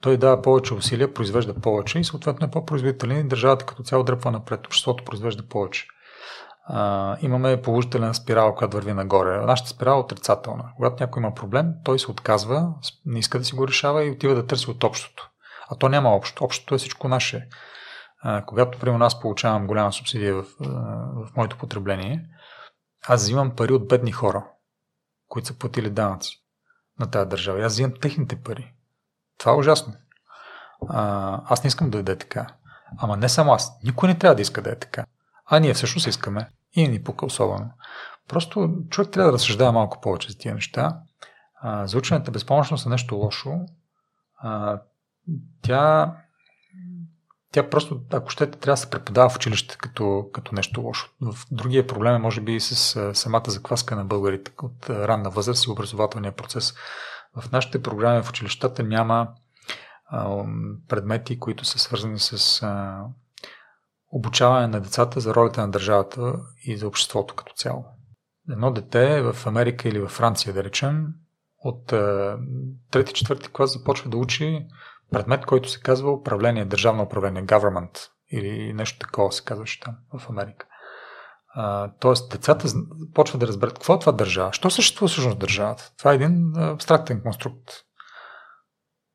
той 0.00 0.16
дава 0.16 0.42
повече 0.42 0.74
усилия, 0.74 1.14
произвежда 1.14 1.54
повече 1.54 1.98
и 1.98 2.04
съответно 2.04 2.46
е 2.46 2.50
по-производителен 2.50 3.20
и 3.20 3.28
държавата 3.28 3.66
като 3.66 3.82
цяло 3.82 4.04
дръпва 4.04 4.30
напред, 4.30 4.66
обществото 4.66 5.04
произвежда 5.04 5.48
повече. 5.48 5.86
А, 6.66 7.16
имаме 7.20 7.62
положителен 7.62 8.14
спирал, 8.14 8.54
която 8.54 8.76
върви 8.76 8.92
нагоре. 8.92 9.46
Нашата 9.46 9.70
спирала 9.70 9.96
е 9.96 10.00
отрицателна. 10.00 10.72
Когато 10.76 11.02
някой 11.02 11.20
има 11.20 11.34
проблем, 11.34 11.72
той 11.84 11.98
се 11.98 12.10
отказва, 12.10 12.74
не 13.06 13.18
иска 13.18 13.38
да 13.38 13.44
си 13.44 13.54
го 13.54 13.68
решава 13.68 14.04
и 14.04 14.10
отива 14.10 14.34
да 14.34 14.46
търси 14.46 14.70
от 14.70 14.84
общото. 14.84 15.30
А 15.70 15.76
то 15.76 15.88
няма 15.88 16.10
общо. 16.10 16.44
Общото 16.44 16.74
е 16.74 16.78
всичко 16.78 17.08
наше. 17.08 17.48
А, 18.22 18.44
когато, 18.44 18.78
примерно, 18.78 19.04
аз 19.04 19.20
получавам 19.20 19.66
голяма 19.66 19.92
субсидия 19.92 20.34
в, 20.34 20.44
в 21.14 21.36
моето 21.36 21.58
потребление, 21.58 22.26
аз 23.08 23.22
взимам 23.22 23.56
пари 23.56 23.72
от 23.72 23.88
бедни 23.88 24.12
хора, 24.12 24.46
които 25.28 25.48
са 25.48 25.58
платили 25.58 25.90
данъци 25.90 26.44
на 27.00 27.10
тази 27.10 27.28
държава. 27.28 27.64
Аз 27.64 27.72
взимам 27.72 27.92
техните 28.00 28.42
пари. 28.42 28.74
Това 29.38 29.52
е 29.52 29.56
ужасно. 29.56 29.94
А, 30.88 31.40
аз 31.44 31.64
не 31.64 31.68
искам 31.68 31.90
да 31.90 32.12
е 32.12 32.18
така. 32.18 32.46
Ама 32.98 33.16
не 33.16 33.28
само 33.28 33.52
аз. 33.52 33.78
Никой 33.84 34.08
не 34.08 34.18
трябва 34.18 34.34
да 34.34 34.42
иска 34.42 34.62
да 34.62 34.70
е 34.70 34.78
така. 34.78 35.04
А 35.46 35.58
ние 35.58 35.74
всъщност 35.74 36.06
искаме. 36.06 36.48
И 36.72 36.88
ни 36.88 37.02
пука 37.02 37.26
особено. 37.26 37.70
Просто 38.28 38.74
човек 38.90 39.10
трябва 39.10 39.30
да 39.30 39.34
разсъждава 39.34 39.72
малко 39.72 40.00
повече 40.00 40.30
за 40.30 40.38
тия 40.38 40.54
неща. 40.54 40.98
А, 41.60 41.86
заучването 41.86 42.30
безпомощност 42.30 42.86
е 42.86 42.88
нещо 42.88 43.16
лошо. 43.16 43.50
Тя, 45.62 46.14
тя 47.52 47.70
просто, 47.70 48.00
ако 48.12 48.30
щете, 48.30 48.58
трябва 48.58 48.72
да 48.72 48.76
се 48.76 48.90
преподава 48.90 49.28
в 49.28 49.36
училище 49.36 49.76
като, 49.78 50.28
като 50.32 50.54
нещо 50.54 50.80
лошо. 50.80 51.10
В 51.20 51.36
другия 51.50 51.86
проблем 51.86 52.14
е, 52.14 52.18
може 52.18 52.40
би, 52.40 52.54
и 52.54 52.60
с 52.60 53.14
самата 53.14 53.44
закваска 53.46 53.96
на 53.96 54.04
българите 54.04 54.52
от 54.62 54.90
ранна 54.90 55.30
възраст 55.30 55.66
и 55.66 55.70
образователния 55.70 56.32
процес. 56.32 56.74
В 57.36 57.52
нашите 57.52 57.82
програми 57.82 58.22
в 58.22 58.30
училищата 58.30 58.82
няма 58.82 59.28
предмети, 60.88 61.40
които 61.40 61.64
са 61.64 61.78
свързани 61.78 62.18
с 62.18 62.62
обучаване 64.14 64.66
на 64.66 64.80
децата 64.80 65.20
за 65.20 65.34
ролята 65.34 65.60
на 65.60 65.70
държавата 65.70 66.34
и 66.64 66.76
за 66.76 66.88
обществото 66.88 67.34
като 67.34 67.52
цяло. 67.54 67.84
Едно 68.50 68.70
дете 68.70 69.22
в 69.22 69.46
Америка 69.46 69.88
или 69.88 70.00
във 70.00 70.10
Франция, 70.10 70.54
да 70.54 70.64
речем, 70.64 71.06
от 71.58 71.86
трети-четвърти 72.90 73.48
клас 73.52 73.72
започва 73.72 74.10
да 74.10 74.16
учи 74.16 74.66
предмет, 75.10 75.46
който 75.46 75.70
се 75.70 75.80
казва 75.80 76.12
управление, 76.12 76.64
държавно 76.64 77.02
управление, 77.02 77.46
government 77.46 78.08
или 78.30 78.72
нещо 78.72 78.98
такова 78.98 79.32
се 79.32 79.44
казваше 79.44 79.80
там 79.80 79.94
в 80.18 80.30
Америка. 80.30 80.66
Тоест, 82.00 82.32
децата 82.32 82.68
почват 83.14 83.40
да 83.40 83.46
разберат 83.46 83.74
какво 83.74 83.94
е 83.94 83.98
това 83.98 84.12
държава. 84.12 84.52
Що 84.52 84.70
съществува 84.70 85.08
всъщност 85.08 85.38
държавата? 85.38 85.92
Това 85.98 86.12
е 86.12 86.14
един 86.14 86.56
абстрактен 86.56 87.22
конструкт. 87.22 87.70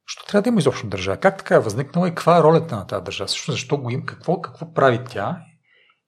Що 0.09 0.25
трябва 0.25 0.41
да 0.41 0.49
има 0.49 0.59
изобщо 0.59 0.87
държава? 0.87 1.17
Как 1.17 1.37
така 1.37 1.55
е 1.55 1.59
възникнала 1.59 2.07
и 2.07 2.11
каква 2.11 2.37
е 2.37 2.43
ролята 2.43 2.75
на 2.75 2.87
тази 2.87 3.03
държава? 3.03 3.27
Също 3.27 3.51
защо 3.51 3.77
го 3.77 3.89
има? 3.89 4.05
Какво, 4.05 4.41
какво 4.41 4.73
прави 4.73 4.99
тя? 5.09 5.41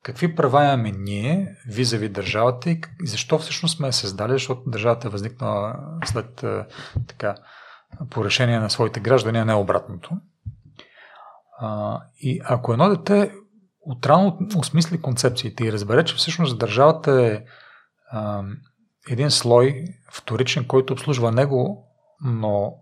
Какви 0.04 0.36
права 0.36 0.64
имаме 0.64 0.91
ние, 0.91 1.56
визави 1.68 2.10
държавата 2.10 2.70
и 2.70 2.82
защо 3.06 3.39
всъщност 3.39 3.78
сме 3.78 3.88
я 3.88 3.93
създали, 3.93 4.32
защото 4.32 4.62
държавата 4.68 5.08
е 5.08 5.12
възникнала 5.12 5.76
след 6.06 6.45
така, 7.08 7.36
по 8.10 8.26
решение 8.26 8.60
на 8.60 8.70
своите 8.70 8.99
граждани, 8.99 9.38
а 9.38 9.45
не 9.45 9.54
обратното. 9.54 10.12
А, 11.60 11.99
и 12.18 12.41
ако 12.45 12.74
едно 12.74 12.89
дете 12.89 13.32
отрано 13.82 14.38
осмисли 14.58 15.02
концепциите 15.02 15.64
и 15.64 15.72
разбере, 15.72 16.06
че 16.06 16.16
всъщност 16.16 16.60
държавата 16.60 17.26
е 17.26 17.43
а, 18.12 18.43
един 19.10 19.32
слой 19.32 19.84
вторичен, 20.12 20.68
който 20.68 20.93
обслужва 20.93 21.32
него, 21.32 21.88
но 22.24 22.80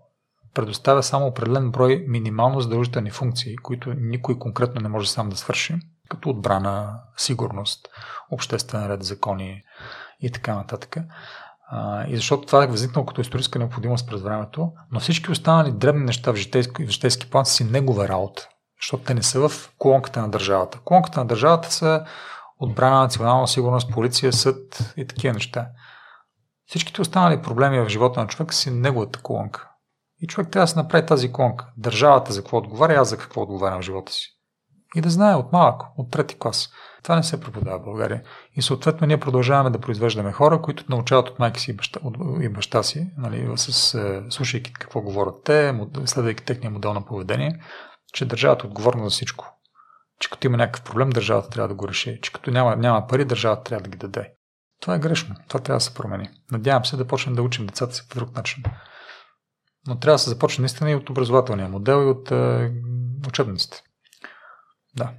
предоставя 0.54 1.04
само 1.04 1.28
определен 1.28 1.72
брой 1.72 2.06
минимално 2.08 2.62
задължителни 2.62 3.12
функции, 3.12 3.58
които 3.58 3.94
никой 3.94 4.40
конкретно 4.40 4.82
не 4.82 4.90
може 4.90 5.10
сам 5.10 5.30
да 5.30 5.38
свърши, 5.38 5.76
като 6.10 6.30
отбрана, 6.30 7.00
сигурност, 7.18 7.88
обществен 8.32 8.88
ред, 8.88 9.04
закони 9.04 9.64
и 10.20 10.32
така 10.32 10.56
нататък. 10.56 10.98
и 12.08 12.16
защото 12.16 12.48
това 12.48 12.64
е 12.64 12.68
възникнало 12.68 13.06
като 13.06 13.22
историческа 13.22 13.60
необходимост 13.60 14.08
през 14.08 14.22
времето, 14.22 14.72
но 14.92 15.00
всички 15.00 15.32
останали 15.32 15.72
дребни 15.72 16.06
неща 16.06 16.32
в 16.32 16.36
житейски, 16.36 16.86
в 16.86 16.90
житейски 16.90 17.30
план 17.30 17.46
са 17.46 17.54
си 17.54 17.64
негова 17.64 18.08
работа, 18.08 18.48
защото 18.82 19.04
те 19.04 19.14
не 19.14 19.24
са 19.24 19.50
в 19.50 19.72
колонката 19.78 20.22
на 20.22 20.30
държавата. 20.30 20.80
Колонката 20.86 21.20
на 21.20 21.26
държавата 21.26 21.72
са 21.72 22.06
отбрана, 22.60 23.00
национална 23.00 23.48
сигурност, 23.48 23.92
полиция, 23.92 24.34
съд 24.34 24.94
и 24.98 25.08
такива 25.08 25.34
неща. 25.34 25.68
Всичките 26.66 27.02
останали 27.02 27.42
проблеми 27.42 27.80
в 27.80 27.90
живота 27.90 28.20
на 28.20 28.28
човека 28.28 28.56
си 28.56 28.72
неговата 28.72 29.22
колонка. 29.22 29.69
И 30.22 30.28
човек 30.28 30.52
трябва 30.52 30.64
да 30.64 30.68
се 30.68 30.80
направи 30.80 31.06
тази 31.06 31.32
конка. 31.32 31.68
Държавата 31.78 32.34
за 32.34 32.42
какво 32.42 32.58
отговаря, 32.58 32.94
аз 32.94 33.10
за 33.10 33.18
какво 33.18 33.42
отговарям 33.42 33.82
в 33.82 33.86
живота 33.86 34.12
си. 34.12 34.28
И 34.96 35.02
да 35.02 35.10
знае 35.10 35.36
от 35.36 35.52
малък, 35.52 35.82
от 35.98 36.12
трети 36.12 36.36
клас. 36.40 36.70
Това 37.04 37.16
не 37.16 37.24
се 37.24 37.42
преподава 37.42 37.80
в 37.80 37.84
България. 37.84 38.24
И 38.56 38.62
съответно 38.62 39.08
ние 39.08 39.20
продължаваме 39.20 39.70
да 39.70 39.80
произвеждаме 39.80 40.32
хора, 40.32 40.62
които 40.62 40.84
научават 40.90 41.30
от 41.30 41.40
майка 41.40 41.60
си 41.60 41.72
и 41.72 41.74
баща, 41.74 42.00
от, 42.04 42.16
и 42.42 42.50
баща 42.50 42.84
си, 42.84 43.12
нали, 43.18 43.52
с, 43.56 43.94
е, 43.94 44.24
слушайки 44.30 44.74
какво 44.74 45.02
говорят 45.02 45.44
те, 45.44 45.80
следвайки 46.06 46.44
техния 46.44 46.72
модел 46.72 46.94
на 46.94 47.06
поведение, 47.06 47.64
че 48.14 48.26
държавата 48.26 48.68
е 48.68 48.70
отговорна 48.70 49.04
за 49.04 49.10
всичко. 49.10 49.56
Че 50.20 50.30
като 50.30 50.48
има 50.48 50.58
някакъв 50.58 50.84
проблем, 50.84 51.10
държавата 51.10 51.50
трябва 51.50 51.68
да 51.68 51.74
го 51.74 51.88
реши. 51.88 52.20
Че 52.22 52.34
като 52.34 52.52
няма, 52.52 52.76
няма 52.76 53.08
пари, 53.08 53.26
държавата 53.26 53.64
трябва 53.64 53.84
да 53.84 53.90
ги 53.90 53.98
даде. 53.98 54.34
Това 54.82 54.96
е 54.96 55.00
грешно. 55.00 55.36
Това 55.48 55.60
трябва 55.60 55.78
да 55.78 55.84
се 55.84 55.94
промени. 55.94 56.30
Надявам 56.52 56.86
се 56.86 56.98
да 56.98 57.08
почнем 57.08 57.36
да 57.36 57.42
учим 57.42 57.66
децата 57.66 57.96
си 57.96 58.08
по 58.10 58.16
друг 58.16 58.36
начин. 58.36 58.64
Но 59.90 60.00
трябва 60.00 60.16
да 60.16 60.20
се 60.20 60.30
започне 60.30 60.62
наистина 60.62 60.92
и 60.92 60.96
от 60.96 61.10
образователния 61.10 61.70
модел 61.70 62.04
и 62.06 62.10
от 62.10 62.32
е, 62.32 62.72
учебниците. 63.28 63.84
Да. 64.98 65.12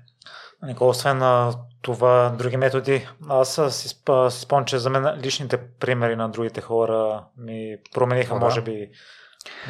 Никола, 0.62 0.90
освен 0.90 1.18
на 1.18 1.54
това, 1.82 2.34
други 2.38 2.56
методи, 2.56 3.08
аз 3.28 3.60
си, 3.70 3.88
спомням, 4.30 4.64
че 4.64 4.78
за 4.78 4.90
мен 4.90 5.20
личните 5.20 5.68
примери 5.80 6.16
на 6.16 6.28
другите 6.28 6.60
хора 6.60 7.24
ми 7.36 7.76
промениха, 7.94 8.34
О, 8.34 8.38
да. 8.38 8.44
може 8.44 8.62
би, 8.62 8.90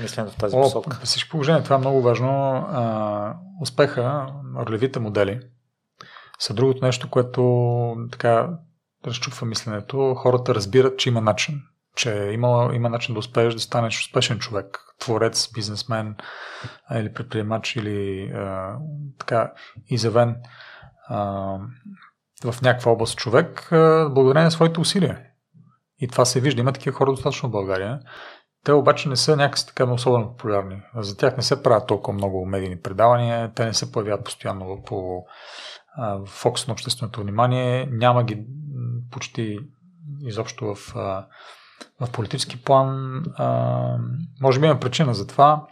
мисленето 0.02 0.32
в 0.32 0.36
тази 0.36 0.56
О, 0.56 0.62
посока. 0.62 0.96
При 1.00 1.06
всички 1.06 1.30
положения, 1.30 1.62
това 1.62 1.76
е 1.76 1.78
много 1.78 2.02
важно. 2.02 2.52
А, 2.70 3.36
успеха, 3.62 4.26
ролевите 4.56 5.00
модели 5.00 5.40
са 6.38 6.54
другото 6.54 6.84
нещо, 6.84 7.10
което 7.10 7.96
така 8.12 8.50
разчупва 9.06 9.46
мисленето. 9.46 10.14
Хората 10.14 10.54
разбират, 10.54 10.98
че 10.98 11.08
има 11.08 11.20
начин 11.20 11.62
че 12.00 12.30
има, 12.32 12.70
има 12.74 12.88
начин 12.88 13.14
да 13.14 13.18
успееш 13.18 13.54
да 13.54 13.60
станеш 13.60 14.00
успешен 14.00 14.38
човек, 14.38 14.78
творец, 15.00 15.52
бизнесмен 15.54 16.16
или 16.94 17.12
предприемач 17.12 17.76
или 17.76 18.30
а, 18.34 18.76
така 19.18 19.52
изявен 19.86 20.36
а, 21.08 21.18
в 22.44 22.62
някаква 22.62 22.92
област 22.92 23.18
човек, 23.18 23.72
а, 23.72 24.08
благодарение 24.10 24.44
на 24.44 24.50
своите 24.50 24.80
усилия. 24.80 25.20
И 25.98 26.08
това 26.08 26.24
се 26.24 26.40
вижда. 26.40 26.60
Има 26.60 26.72
такива 26.72 26.96
хора 26.96 27.10
достатъчно 27.10 27.48
в 27.48 27.52
България. 27.52 28.00
Те 28.64 28.72
обаче 28.72 29.08
не 29.08 29.16
са 29.16 29.36
някакси 29.36 29.66
така 29.66 29.84
особено 29.84 30.28
популярни. 30.28 30.82
За 30.96 31.16
тях 31.16 31.36
не 31.36 31.42
се 31.42 31.62
правят 31.62 31.86
толкова 31.86 32.14
много 32.14 32.46
медийни 32.46 32.80
предавания, 32.80 33.52
те 33.54 33.64
не 33.64 33.74
се 33.74 33.92
появяват 33.92 34.24
постоянно 34.24 34.82
по 34.86 35.24
фокус 36.26 36.66
на 36.66 36.72
общественото 36.72 37.20
внимание, 37.20 37.88
няма 37.90 38.24
ги 38.24 38.44
почти 39.10 39.58
изобщо 40.22 40.74
в 40.74 40.94
в 42.00 42.12
политически 42.12 42.62
план, 42.62 43.22
а, 43.34 43.98
може 44.40 44.60
би 44.60 44.66
има 44.66 44.80
причина 44.80 45.14
за 45.14 45.26
това. 45.26 45.66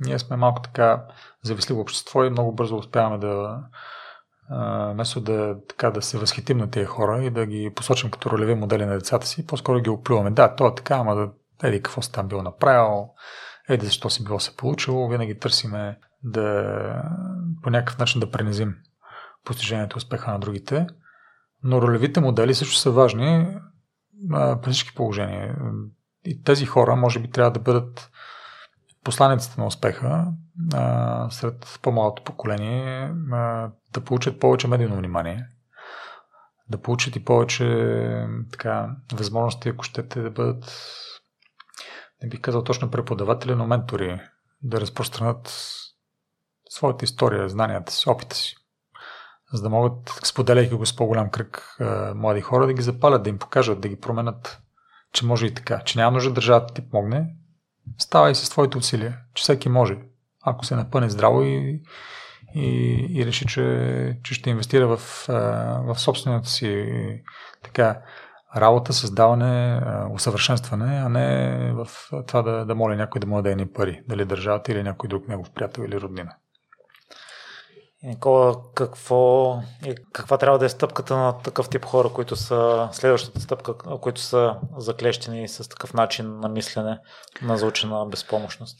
Ние 0.00 0.18
сме 0.18 0.36
малко 0.36 0.62
така 0.62 1.04
зависливо 1.42 1.80
общество 1.80 2.24
и 2.24 2.30
много 2.30 2.52
бързо 2.52 2.76
успяваме 2.76 3.18
да 3.18 3.58
вместо 4.92 5.20
да, 5.20 5.56
така, 5.68 5.90
да 5.90 6.02
се 6.02 6.18
възхитим 6.18 6.58
на 6.58 6.70
тези 6.70 6.86
хора 6.86 7.24
и 7.24 7.30
да 7.30 7.46
ги 7.46 7.72
посочим 7.76 8.10
като 8.10 8.30
ролеви 8.30 8.54
модели 8.54 8.86
на 8.86 8.94
децата 8.94 9.26
си, 9.26 9.46
по-скоро 9.46 9.80
ги 9.80 9.90
оплюваме. 9.90 10.30
Да, 10.30 10.54
то 10.54 10.66
е 10.66 10.74
така, 10.74 10.94
ама 10.94 11.14
да 11.14 11.30
еди 11.62 11.82
какво 11.82 12.02
си 12.02 12.12
там 12.12 12.28
бил 12.28 12.42
направил, 12.42 13.08
еди 13.68 13.86
защо 13.86 14.10
си 14.10 14.24
било 14.24 14.40
се 14.40 14.56
получило, 14.56 15.08
винаги 15.08 15.38
търсиме 15.38 15.98
да 16.22 17.02
по 17.62 17.70
някакъв 17.70 17.98
начин 17.98 18.20
да 18.20 18.30
пренезим 18.30 18.74
постижението 19.44 19.96
успеха 19.96 20.32
на 20.32 20.38
другите. 20.38 20.86
Но 21.62 21.82
ролевите 21.82 22.20
модели 22.20 22.54
също 22.54 22.76
са 22.76 22.90
важни 22.90 23.56
при 24.30 24.72
всички 24.72 24.94
положения. 24.94 25.56
И 26.24 26.42
тези 26.42 26.66
хора, 26.66 26.96
може 26.96 27.20
би, 27.20 27.30
трябва 27.30 27.50
да 27.50 27.60
бъдат 27.60 28.10
посланиците 29.04 29.60
на 29.60 29.66
успеха 29.66 30.26
а, 30.74 31.30
сред 31.30 31.78
по-малото 31.82 32.24
поколение, 32.24 33.14
а, 33.32 33.70
да 33.92 34.00
получат 34.04 34.40
повече 34.40 34.68
медийно 34.68 34.96
внимание, 34.96 35.46
да 36.68 36.78
получат 36.78 37.16
и 37.16 37.24
повече 37.24 38.26
така, 38.52 38.90
възможности, 39.12 39.68
ако 39.68 39.84
щете 39.84 40.20
да 40.20 40.30
бъдат, 40.30 40.76
не 42.22 42.28
бих 42.28 42.40
казал 42.40 42.64
точно 42.64 42.90
преподаватели, 42.90 43.54
но 43.54 43.66
ментори, 43.66 44.20
да 44.62 44.80
разпространят 44.80 45.68
своята 46.68 47.04
история, 47.04 47.48
знанията 47.48 47.92
си, 47.92 48.08
опита 48.08 48.36
си 48.36 48.56
за 49.52 49.62
да 49.62 49.68
могат, 49.68 50.20
споделяйки 50.24 50.74
го 50.74 50.86
с 50.86 50.96
по-голям 50.96 51.30
кръг 51.30 51.76
млади 52.14 52.40
хора, 52.40 52.66
да 52.66 52.72
ги 52.72 52.82
запалят, 52.82 53.22
да 53.22 53.30
им 53.30 53.38
покажат, 53.38 53.80
да 53.80 53.88
ги 53.88 54.00
променят, 54.00 54.62
че 55.12 55.26
може 55.26 55.46
и 55.46 55.54
така, 55.54 55.80
че 55.84 55.98
няма 55.98 56.12
нужда 56.12 56.32
държавата 56.32 56.66
да 56.66 56.74
ти 56.74 56.90
помогне, 56.90 57.26
става 57.98 58.30
и 58.30 58.34
с 58.34 58.50
твоите 58.50 58.78
усилия, 58.78 59.18
че 59.34 59.42
всеки 59.42 59.68
може. 59.68 59.98
ако 60.44 60.64
се 60.64 60.76
напъне 60.76 61.10
здраво 61.10 61.42
и, 61.42 61.82
и, 62.54 63.06
и 63.10 63.26
реши, 63.26 63.46
че, 63.46 64.18
че 64.22 64.34
ще 64.34 64.50
инвестира 64.50 64.96
в, 64.96 65.26
в 65.86 65.94
собствената 65.96 66.48
си 66.48 66.86
така, 67.62 68.02
работа, 68.56 68.92
създаване, 68.92 69.80
усъвършенстване, 70.10 71.02
а 71.04 71.08
не 71.08 71.72
в 71.72 71.88
това 72.26 72.42
да, 72.42 72.64
да 72.64 72.74
моли 72.74 72.96
някой 72.96 73.20
да 73.20 73.26
му 73.26 73.36
даде 73.36 73.56
ни 73.56 73.66
пари, 73.66 74.00
дали 74.08 74.24
държавата 74.24 74.72
или 74.72 74.82
някой 74.82 75.08
друг 75.08 75.28
негов 75.28 75.50
приятел 75.50 75.82
или 75.82 76.00
роднина. 76.00 76.36
Никола, 78.02 78.54
какво 78.74 79.56
каква 80.12 80.38
трябва 80.38 80.58
да 80.58 80.64
е 80.64 80.68
стъпката 80.68 81.16
на 81.16 81.38
такъв 81.38 81.68
тип 81.68 81.84
хора, 81.84 82.08
които 82.08 82.36
са 82.36 82.88
следващата 82.92 83.40
стъпка, 83.40 83.74
които 83.74 84.20
са 84.20 84.56
заклещени 84.76 85.48
с 85.48 85.68
такъв 85.68 85.94
начин 85.94 86.40
на 86.40 86.48
мислене, 86.48 86.98
на 87.42 87.56
заучена 87.56 88.06
безпомощност? 88.06 88.76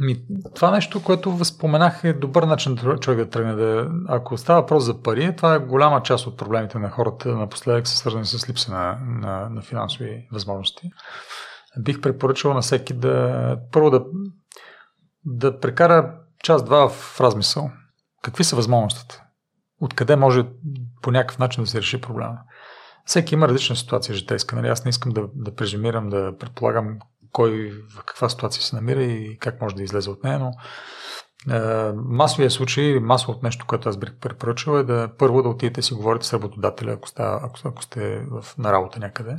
Ми, 0.00 0.24
това 0.54 0.70
нещо, 0.70 1.02
което 1.02 1.32
възпоменах 1.32 2.04
е 2.04 2.12
добър 2.12 2.42
начин 2.42 2.76
човек 2.76 3.18
да 3.18 3.30
тръгне 3.30 3.54
да... 3.54 3.90
Ако 4.08 4.38
става 4.38 4.60
въпрос 4.60 4.84
за 4.84 5.02
пари, 5.02 5.36
това 5.36 5.54
е 5.54 5.58
голяма 5.58 6.02
част 6.02 6.26
от 6.26 6.38
проблемите 6.38 6.78
на 6.78 6.90
хората 6.90 7.28
напоследък 7.28 7.88
са 7.88 7.96
свързани 7.96 8.24
с 8.24 8.48
липса 8.48 8.72
на, 8.72 8.98
на, 9.02 9.48
на 9.48 9.62
финансови 9.62 10.28
възможности. 10.32 10.90
Бих 11.78 12.00
препоръчал 12.00 12.54
на 12.54 12.60
всеки 12.60 12.94
да 12.94 13.56
първо 13.72 13.90
да, 13.90 14.04
да 15.24 15.60
прекара 15.60 16.21
час-два 16.42 16.88
в 16.88 17.20
размисъл. 17.20 17.70
Какви 18.22 18.44
са 18.44 18.56
възможностите? 18.56 19.22
Откъде 19.80 20.16
може 20.16 20.44
по 21.02 21.10
някакъв 21.10 21.38
начин 21.38 21.64
да 21.64 21.70
се 21.70 21.78
реши 21.78 22.00
проблема? 22.00 22.38
Всеки 23.04 23.34
има 23.34 23.48
различна 23.48 23.76
ситуация 23.76 24.14
житейска. 24.14 24.56
Нали? 24.56 24.68
Аз 24.68 24.84
не 24.84 24.88
искам 24.88 25.12
да, 25.12 25.28
да 25.34 25.54
прежимирам, 25.54 26.08
да 26.08 26.38
предполагам 26.38 26.98
кой 27.32 27.70
в 27.70 28.04
каква 28.04 28.28
ситуация 28.28 28.62
се 28.62 28.76
намира 28.76 29.02
и 29.02 29.38
как 29.38 29.60
може 29.60 29.74
да 29.74 29.82
излезе 29.82 30.10
от 30.10 30.24
нея, 30.24 30.38
но 30.38 30.52
е, 31.50 31.92
масовия 31.94 32.50
случай, 32.50 33.00
масовото 33.00 33.40
нещо, 33.42 33.66
което 33.66 33.88
аз 33.88 33.96
бих 33.96 34.14
препоръчал 34.20 34.78
е 34.78 34.82
да 34.82 35.10
първо 35.18 35.42
да 35.42 35.48
отидете 35.48 35.82
си 35.82 35.94
говорите 35.94 36.26
с 36.26 36.32
работодателя, 36.32 36.92
ако, 36.92 37.08
става, 37.08 37.40
ако, 37.42 37.58
ако 37.64 37.82
сте 37.82 38.26
в, 38.30 38.58
на 38.58 38.72
работа 38.72 38.98
някъде 38.98 39.36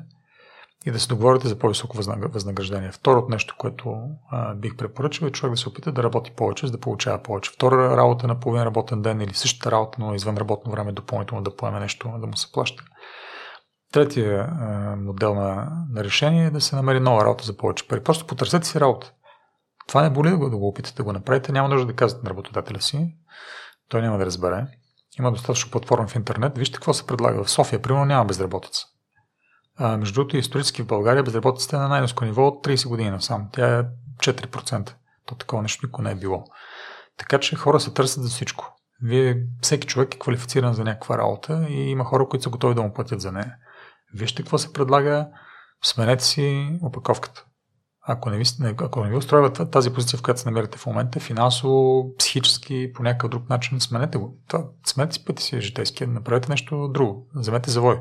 и 0.85 0.91
да 0.91 0.99
се 0.99 1.07
договорите 1.07 1.47
за 1.47 1.60
по-високо 1.60 1.97
възнаграждение. 1.97 2.91
Второто 2.91 3.30
нещо, 3.30 3.55
което 3.57 3.95
а, 4.31 4.55
бих 4.55 4.76
препоръчал 4.76 5.26
е 5.26 5.31
човек 5.31 5.53
да 5.53 5.57
се 5.57 5.69
опита 5.69 5.91
да 5.91 6.03
работи 6.03 6.31
повече, 6.31 6.65
за 6.65 6.72
да 6.72 6.80
получава 6.80 7.23
повече. 7.23 7.51
Втора 7.51 7.97
работа 7.97 8.27
на 8.27 8.39
половин 8.39 8.64
работен 8.64 9.01
ден 9.01 9.22
или 9.22 9.34
същата 9.34 9.72
работа, 9.72 9.97
но 9.99 10.14
извън 10.14 10.38
работно 10.38 10.72
време 10.72 10.91
допълнително 10.91 11.43
да 11.43 11.55
поеме 11.55 11.80
нещо, 11.80 12.14
да 12.18 12.27
му 12.27 12.38
се 12.38 12.51
плаща. 12.51 12.84
Третия 13.93 14.49
а, 14.61 14.95
модел 14.95 15.35
на, 15.35 15.72
на 15.91 16.03
решение 16.03 16.45
е 16.45 16.51
да 16.51 16.61
се 16.61 16.76
намери 16.76 16.99
нова 16.99 17.26
работа 17.26 17.43
за 17.43 17.57
повече 17.57 17.88
пари. 17.88 18.03
Просто 18.03 18.27
потърсете 18.27 18.68
си 18.68 18.80
работа. 18.80 19.11
Това 19.88 20.01
не 20.01 20.10
боли 20.10 20.30
да 20.30 20.38
го, 20.38 20.49
да 20.49 20.57
го 20.57 20.68
опитате 20.68 20.95
да 20.95 21.03
го 21.03 21.14
направите. 21.14 21.51
Няма 21.51 21.69
нужда 21.69 21.88
да 21.88 21.93
казвате 21.93 22.23
на 22.23 22.30
работодателя 22.30 22.81
си. 22.81 23.15
Той 23.89 24.01
няма 24.01 24.18
да 24.18 24.26
разбере. 24.26 24.65
Има 25.19 25.31
достатъчно 25.31 25.72
платформа 25.72 26.07
в 26.07 26.15
интернет. 26.15 26.57
Вижте 26.57 26.76
какво 26.76 26.93
се 26.93 27.07
предлага. 27.07 27.43
В 27.43 27.51
София, 27.51 27.81
примерно, 27.81 28.05
няма 28.05 28.26
безработица. 28.26 28.85
А, 29.77 29.97
между 29.97 30.13
другото, 30.13 30.37
исторически 30.37 30.81
в 30.81 30.87
България 30.87 31.23
безработицата 31.23 31.75
е 31.75 31.79
на 31.79 31.87
най-низко 31.87 32.25
ниво 32.25 32.47
от 32.47 32.65
30 32.65 32.87
години 32.87 33.11
насам. 33.11 33.49
Тя 33.51 33.79
е 33.79 33.83
4%. 34.17 34.93
То 35.25 35.35
такова 35.35 35.61
нещо 35.61 35.85
никога 35.85 36.03
не 36.03 36.11
е 36.11 36.15
било. 36.15 36.43
Така 37.17 37.39
че 37.39 37.55
хора 37.55 37.79
се 37.79 37.93
търсят 37.93 38.23
за 38.23 38.29
всичко. 38.29 38.75
Вие, 39.01 39.43
всеки 39.61 39.87
човек 39.87 40.15
е 40.15 40.19
квалифициран 40.19 40.73
за 40.73 40.83
някаква 40.83 41.17
работа 41.17 41.65
и 41.69 41.89
има 41.89 42.05
хора, 42.05 42.27
които 42.29 42.43
са 42.43 42.49
готови 42.49 42.75
да 42.75 42.81
му 42.81 42.93
платят 42.93 43.21
за 43.21 43.31
нея. 43.31 43.55
Вижте 44.13 44.43
какво 44.43 44.57
се 44.57 44.73
предлага, 44.73 45.27
сменете 45.83 46.23
си 46.23 46.77
опаковката. 46.81 47.45
Ако 48.07 48.29
не 48.29 48.37
ви, 48.37 48.43
ако 48.61 49.03
не 49.03 49.09
ви 49.09 49.15
устроива 49.15 49.53
тази 49.53 49.93
позиция, 49.93 50.19
в 50.19 50.21
която 50.21 50.39
се 50.39 50.49
намирате 50.49 50.77
в 50.77 50.85
момента, 50.85 51.19
финансово, 51.19 52.05
психически, 52.17 52.91
по 52.93 53.03
някакъв 53.03 53.29
друг 53.29 53.49
начин, 53.49 53.79
сменете 53.79 54.17
го. 54.17 54.37
Сменете 54.85 55.13
си 55.13 55.25
пъти 55.25 55.43
си 55.43 55.61
житейски, 55.61 56.05
направете 56.05 56.49
нещо 56.49 56.87
друго, 56.87 57.27
вземете 57.35 57.71
завой. 57.71 57.99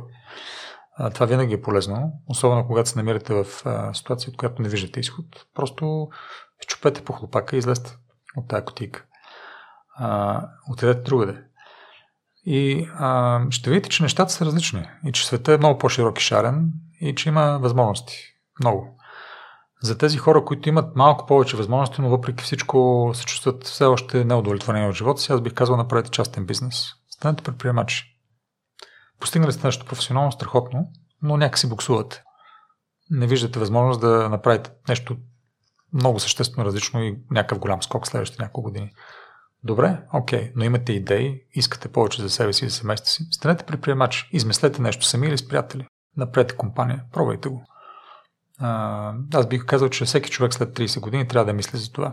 Това 1.15 1.27
винаги 1.27 1.55
е 1.55 1.63
полезно, 1.63 2.13
особено 2.27 2.67
когато 2.67 2.89
се 2.89 2.99
намирате 2.99 3.35
в 3.35 3.47
ситуация, 3.95 4.31
от 4.31 4.37
която 4.37 4.63
не 4.63 4.69
виждате 4.69 5.01
изход. 5.01 5.27
Просто 5.55 6.09
щупете 6.61 7.05
по 7.05 7.13
хлопака 7.13 7.57
и 7.57 7.59
излезте 7.59 7.97
от 8.37 8.49
тази 8.49 8.65
котика. 8.65 9.05
А, 9.97 10.41
отидете 10.71 11.01
другаде. 11.01 11.45
И 12.45 12.89
а, 12.95 13.41
ще 13.51 13.71
видите, 13.71 13.89
че 13.89 14.03
нещата 14.03 14.33
са 14.33 14.45
различни 14.45 14.89
и 15.07 15.13
че 15.13 15.27
света 15.27 15.53
е 15.53 15.59
много 15.59 15.79
по-широк 15.79 16.21
и 16.21 16.25
шарен 16.25 16.73
и 17.01 17.15
че 17.15 17.29
има 17.29 17.59
възможности. 17.59 18.19
Много. 18.61 18.99
За 19.83 19.99
тези 19.99 20.19
хора, 20.19 20.45
които 20.45 20.69
имат 20.69 20.97
малко 20.97 21.27
повече 21.27 21.57
възможности, 21.57 22.03
но 22.03 22.09
въпреки 22.09 22.45
всичко 22.45 23.11
се 23.15 23.25
чувстват 23.25 23.65
все 23.65 23.85
още 23.85 24.25
неудовлетворени 24.25 24.89
от 24.89 24.95
живота 24.95 25.21
си, 25.21 25.33
аз 25.33 25.41
бих 25.41 25.55
казал 25.55 25.77
направете 25.77 26.11
частен 26.11 26.47
бизнес. 26.47 26.85
Станете 27.11 27.43
предприемачи. 27.43 28.12
Постигнали 29.23 29.53
сте 29.53 29.67
нещо 29.67 29.87
професионално 29.87 30.33
страхотно, 30.33 30.91
но 31.23 31.37
някакси 31.37 31.69
буксувате. 31.69 32.23
Не 33.11 33.27
виждате 33.27 33.59
възможност 33.59 34.01
да 34.01 34.29
направите 34.29 34.71
нещо 34.89 35.17
много 35.93 36.21
съществено 36.21 36.67
различно 36.67 37.03
и 37.03 37.19
някакъв 37.31 37.59
голям 37.59 37.83
скок 37.83 38.07
следващите 38.07 38.43
няколко 38.43 38.71
години. 38.71 38.91
Добре, 39.65 40.03
окей, 40.15 40.41
okay, 40.41 40.53
но 40.57 40.65
имате 40.65 40.93
идеи, 40.93 41.43
искате 41.55 41.89
повече 41.89 42.23
за 42.23 42.31
себе 42.31 42.53
си 42.53 42.65
и 42.65 42.69
за 42.69 42.75
семейството 42.75 43.11
си. 43.11 43.25
Станете 43.31 43.65
предприемач, 43.65 44.29
измислете 44.33 44.83
нещо 44.83 45.07
сами 45.07 45.27
или 45.27 45.39
с 45.39 45.49
приятели. 45.49 45.87
Напрете 46.17 46.57
компания, 46.57 47.05
пробвайте 47.13 47.49
го. 47.49 47.65
А, 48.59 49.15
аз 49.35 49.47
бих 49.49 49.67
казал, 49.67 49.89
че 49.89 50.05
всеки 50.05 50.31
човек 50.31 50.55
след 50.55 50.79
30 50.79 51.01
години 51.01 51.29
трябва 51.29 51.47
да 51.47 51.53
мисли 51.53 51.79
за 51.79 51.93
това. 51.93 52.13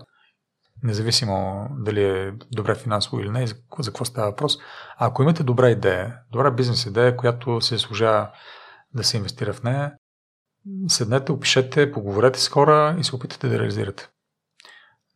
Независимо 0.83 1.67
дали 1.71 2.03
е 2.03 2.33
добре 2.51 2.75
финансово 2.75 3.19
или 3.19 3.29
не, 3.29 3.47
за, 3.47 3.55
за 3.79 3.89
какво 3.89 4.05
става 4.05 4.29
въпрос. 4.29 4.57
Ако 4.97 5.23
имате 5.23 5.43
добра 5.43 5.69
идея, 5.69 6.15
добра 6.31 6.51
бизнес 6.51 6.85
идея, 6.85 7.17
която 7.17 7.61
се 7.61 7.77
служа 7.77 8.29
да 8.93 9.03
се 9.03 9.17
инвестира 9.17 9.53
в 9.53 9.63
нея, 9.63 9.93
седнете, 10.87 11.31
опишете, 11.31 11.91
поговорете 11.91 12.39
с 12.39 12.49
хора 12.49 12.95
и 12.99 13.03
се 13.03 13.15
опитате 13.15 13.49
да 13.49 13.59
реализирате 13.59 14.09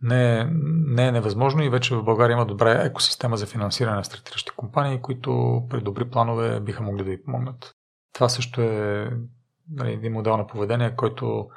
не 0.04 0.50
не 0.88 1.08
е 1.08 1.12
невъзможно 1.12 1.64
и 1.64 1.70
вече 1.70 1.96
в 1.96 2.04
България 2.04 2.34
има 2.34 2.46
добра 2.46 2.72
екосистема 2.72 3.38
за 3.38 3.46
финансиране 3.46 3.96
на 3.96 4.04
стартиращи 4.04 4.52
компании, 4.52 5.02
които 5.02 5.62
при 5.70 5.82
добри 5.82 6.10
планове 6.10 6.60
биха 6.60 6.84
могли 6.84 7.04
да 7.04 7.10
ви 7.10 7.24
помогнат. 7.24 7.76
Това 8.14 8.30
също 8.30 8.62
е 8.62 9.10
нали, 9.72 9.94
един 9.94 10.14
модел 10.14 10.38
на 10.38 10.48
поведение, 10.48 10.96
който 10.96 11.48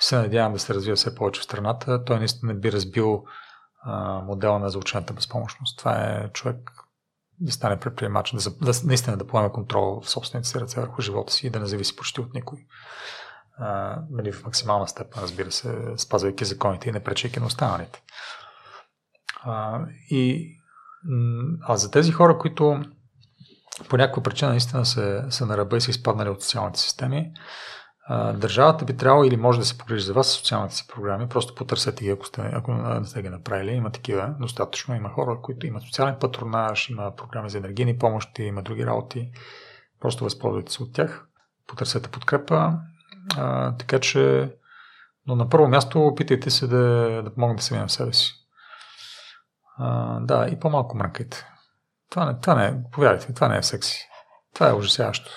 се 0.00 0.16
надявам 0.16 0.52
да 0.52 0.58
се 0.58 0.74
развива 0.74 0.96
все 0.96 1.14
повече 1.14 1.40
в 1.40 1.44
страната. 1.44 2.04
Той 2.04 2.18
наистина 2.18 2.54
би 2.54 2.72
разбил 2.72 3.24
модела 4.24 4.58
на 4.58 4.70
заучената 4.70 5.12
безпомощност. 5.12 5.78
Това 5.78 6.00
е 6.00 6.28
човек 6.32 6.70
да 7.40 7.52
стане 7.52 7.80
предприемач, 7.80 8.30
да, 8.30 8.50
да, 8.50 8.72
наистина 8.84 9.16
да 9.16 9.26
поеме 9.26 9.52
контрол 9.52 10.00
в 10.00 10.10
собствените 10.10 10.48
си 10.48 10.60
ръце 10.60 10.80
върху 10.80 11.02
живота 11.02 11.32
си 11.32 11.46
и 11.46 11.50
да 11.50 11.60
не 11.60 11.66
зависи 11.66 11.96
почти 11.96 12.20
от 12.20 12.34
никой 12.34 12.58
а, 13.58 13.98
нали, 14.10 14.32
в 14.32 14.44
максимална 14.44 14.88
степен, 14.88 15.22
разбира 15.22 15.52
се, 15.52 15.94
спазвайки 15.96 16.44
законите 16.44 16.88
и 16.88 16.92
не 16.92 17.04
пречейки 17.04 17.40
на 17.40 17.46
останалите. 17.46 18.02
А, 19.42 19.80
и, 20.10 20.52
а 21.62 21.76
за 21.76 21.90
тези 21.90 22.12
хора, 22.12 22.38
които 22.38 22.82
по 23.88 23.96
някаква 23.96 24.22
причина 24.22 24.50
наистина 24.50 24.86
се, 24.86 25.24
са 25.30 25.46
на 25.46 25.56
ръба 25.56 25.76
и 25.76 25.80
са 25.80 25.90
изпаднали 25.90 26.28
от 26.28 26.42
социалните 26.42 26.80
системи, 26.80 27.32
а, 28.08 28.32
държавата 28.32 28.84
би 28.84 28.96
трябвало 28.96 29.24
или 29.24 29.36
може 29.36 29.58
да 29.58 29.64
се 29.64 29.78
погрижи 29.78 30.04
за 30.04 30.12
вас 30.12 30.26
с 30.26 30.30
социалните 30.30 30.74
си 30.74 30.86
програми, 30.94 31.28
просто 31.28 31.54
потърсете 31.54 32.04
ги, 32.04 32.10
ако, 32.10 32.26
сте, 32.26 32.50
ако 32.52 32.72
не 32.72 33.04
сте 33.04 33.22
ги 33.22 33.28
направили. 33.28 33.70
Има 33.70 33.90
такива, 33.90 34.34
достатъчно. 34.40 34.94
Има 34.94 35.08
хора, 35.08 35.38
които 35.42 35.66
имат 35.66 35.82
социален 35.82 36.16
патронаж, 36.20 36.90
има 36.90 37.16
програми 37.16 37.50
за 37.50 37.58
енергийни 37.58 37.98
помощи, 37.98 38.42
има 38.42 38.62
други 38.62 38.86
работи. 38.86 39.30
Просто 40.00 40.24
възползвайте 40.24 40.72
се 40.72 40.82
от 40.82 40.92
тях. 40.92 41.26
Потърсете 41.66 42.08
подкрепа 42.08 42.72
а, 43.36 43.76
така 43.76 43.98
че, 43.98 44.52
но 45.26 45.36
на 45.36 45.48
първо 45.48 45.68
място 45.68 46.06
опитайте 46.06 46.50
се 46.50 46.66
да, 46.66 47.22
да 47.24 47.34
помогнете 47.34 47.64
сами 47.64 47.80
на 47.80 47.88
себе 47.88 48.12
си. 48.12 48.32
А, 49.78 50.20
да, 50.20 50.48
и 50.48 50.60
по-малко 50.60 50.96
мръкайте. 50.96 51.46
Това 52.10 52.24
не, 52.26 52.40
това 52.40 52.54
не 52.54 52.82
повярвайте, 52.92 53.34
това 53.34 53.48
не 53.48 53.58
е 53.58 53.62
секси. 53.62 54.08
Това 54.54 54.68
е 54.68 54.72
ужасяващо. 54.72 55.30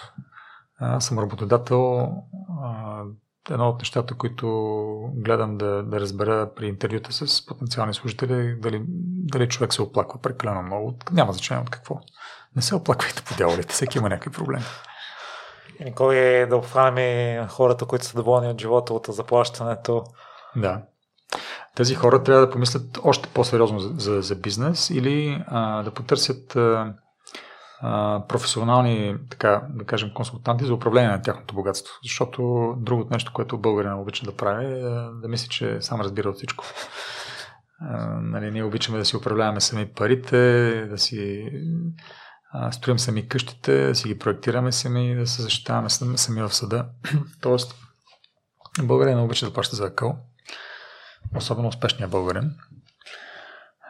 Аз 0.80 1.06
съм 1.06 1.20
работодател. 1.20 2.12
Едно 3.50 3.70
от 3.70 3.80
нещата, 3.80 4.14
които 4.14 4.48
гледам 5.16 5.58
да, 5.58 5.84
да 5.84 6.00
разбера 6.00 6.50
при 6.56 6.68
интервюта 6.68 7.14
с 7.14 7.46
потенциални 7.46 7.94
служители, 7.94 8.56
дали, 8.56 8.84
дали 8.88 9.50
човек 9.50 9.74
се 9.74 9.82
оплаква 9.82 10.22
прекалено 10.22 10.62
много. 10.62 10.98
Няма 11.12 11.34
значение 11.34 11.64
от 11.64 11.70
какво. 11.70 12.00
Не 12.56 12.62
се 12.62 12.76
оплаквайте 12.76 13.24
по 13.24 13.36
дяволите, 13.36 13.74
всеки 13.74 13.98
има 13.98 14.10
някакви 14.10 14.32
проблеми. 14.32 14.64
Никой 15.86 16.16
е 16.16 16.46
да 16.46 16.58
обхванем 16.58 17.48
хората, 17.48 17.86
които 17.86 18.06
са 18.06 18.18
доволни 18.18 18.48
от 18.48 18.62
живота, 18.62 18.94
от 18.94 19.08
заплащането. 19.10 20.04
Да. 20.56 20.82
Тези 21.76 21.96
хора 21.96 22.24
трябва 22.24 22.46
да 22.46 22.52
помислят 22.52 23.00
още 23.04 23.30
по-сериозно 23.30 23.80
за, 23.80 23.94
за, 23.98 24.22
за 24.22 24.36
бизнес 24.36 24.90
или 24.90 25.44
а, 25.48 25.84
да 25.84 25.92
потърсят 25.92 26.56
а, 26.56 26.94
а, 27.82 28.24
професионални, 28.28 29.16
така 29.30 29.62
да 29.70 29.86
кажем, 29.86 30.12
консултанти 30.14 30.66
за 30.66 30.74
управление 30.74 31.10
на 31.10 31.22
тяхното 31.22 31.56
богатство. 31.56 31.94
Защото 32.04 32.74
другото 32.78 33.14
нещо, 33.14 33.32
което 33.34 33.58
българина 33.58 34.00
обича 34.00 34.26
да 34.26 34.36
прави 34.36 34.66
е 34.66 34.80
да 35.22 35.28
мисли, 35.28 35.50
че 35.50 35.82
сам 35.82 36.02
разбира 36.02 36.30
от 36.30 36.36
всичко. 36.36 36.66
нали, 38.22 38.52
ние 38.52 38.64
обичаме 38.64 38.98
да 38.98 39.06
си 39.06 39.18
управляваме 39.18 39.62
сами 39.62 39.86
парите, 39.86 40.38
да 40.90 40.98
си 40.98 41.50
а, 42.54 42.72
строим 42.72 43.00
сами 43.00 43.28
къщите, 43.28 43.88
да 43.88 43.96
си 43.96 44.08
ги 44.08 44.20
проектираме 44.20 44.72
сами, 44.72 45.16
да 45.16 45.28
се 45.28 45.42
защитаваме 45.42 45.90
сами 45.90 46.42
в 46.42 46.54
съда. 46.54 46.86
Тоест, 47.42 47.76
българин 48.84 49.20
обича 49.20 49.46
да 49.46 49.54
плаща 49.54 49.76
за 49.76 49.86
акъл, 49.86 50.18
особено 51.36 51.68
успешния 51.68 52.08
българин. 52.08 52.52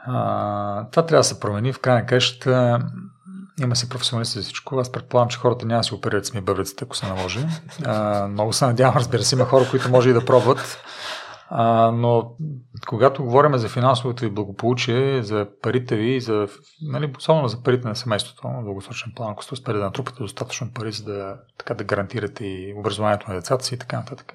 А, 0.05 0.89
това 0.89 1.05
трябва 1.05 1.19
да 1.19 1.23
се 1.23 1.39
промени. 1.39 1.73
В 1.73 1.79
крайна 1.79 2.05
къща 2.05 2.79
има 3.61 3.76
си 3.76 3.90
професионалисти 3.90 4.40
за 4.40 4.44
всичко. 4.44 4.80
Аз 4.80 4.91
предполагам, 4.91 5.30
че 5.30 5.38
хората 5.38 5.65
няма 5.65 5.80
да 5.80 5.84
си 5.84 5.94
оперират 5.94 6.26
сами 6.26 6.41
бъбреците, 6.41 6.84
ако 6.84 6.95
се 6.95 7.07
наложи. 7.07 7.45
А, 7.86 8.27
много 8.27 8.53
се 8.53 8.65
надявам, 8.65 8.95
разбира 8.95 9.23
се, 9.23 9.36
има 9.36 9.45
хора, 9.45 9.65
които 9.69 9.90
може 9.90 10.10
и 10.10 10.14
да 10.14 10.26
пробват. 10.26 10.80
А, 11.49 11.91
но 11.91 12.36
когато 12.88 13.23
говорим 13.23 13.57
за 13.57 13.69
финансовото 13.69 14.23
ви 14.23 14.30
благополучие, 14.30 15.23
за 15.23 15.48
парите 15.61 15.95
ви, 15.95 16.22
за, 16.22 16.48
нали, 16.82 17.14
особено 17.18 17.48
за 17.48 17.64
парите 17.64 17.88
на 17.88 17.95
семейството, 17.95 18.48
на 18.48 18.64
дългосрочен 18.64 19.11
план, 19.15 19.32
ако 19.32 19.44
сте 19.44 19.53
успели 19.53 19.77
да 19.77 19.84
натрупате 19.84 20.23
достатъчно 20.23 20.73
пари, 20.73 20.91
за 20.91 21.03
да, 21.03 21.38
така, 21.57 21.73
да 21.73 21.84
гарантирате 21.84 22.45
и 22.45 22.73
образованието 22.77 23.30
на 23.30 23.36
децата 23.36 23.65
си 23.65 23.76
и 23.76 23.77
така 23.77 23.98
нататък, 23.98 24.34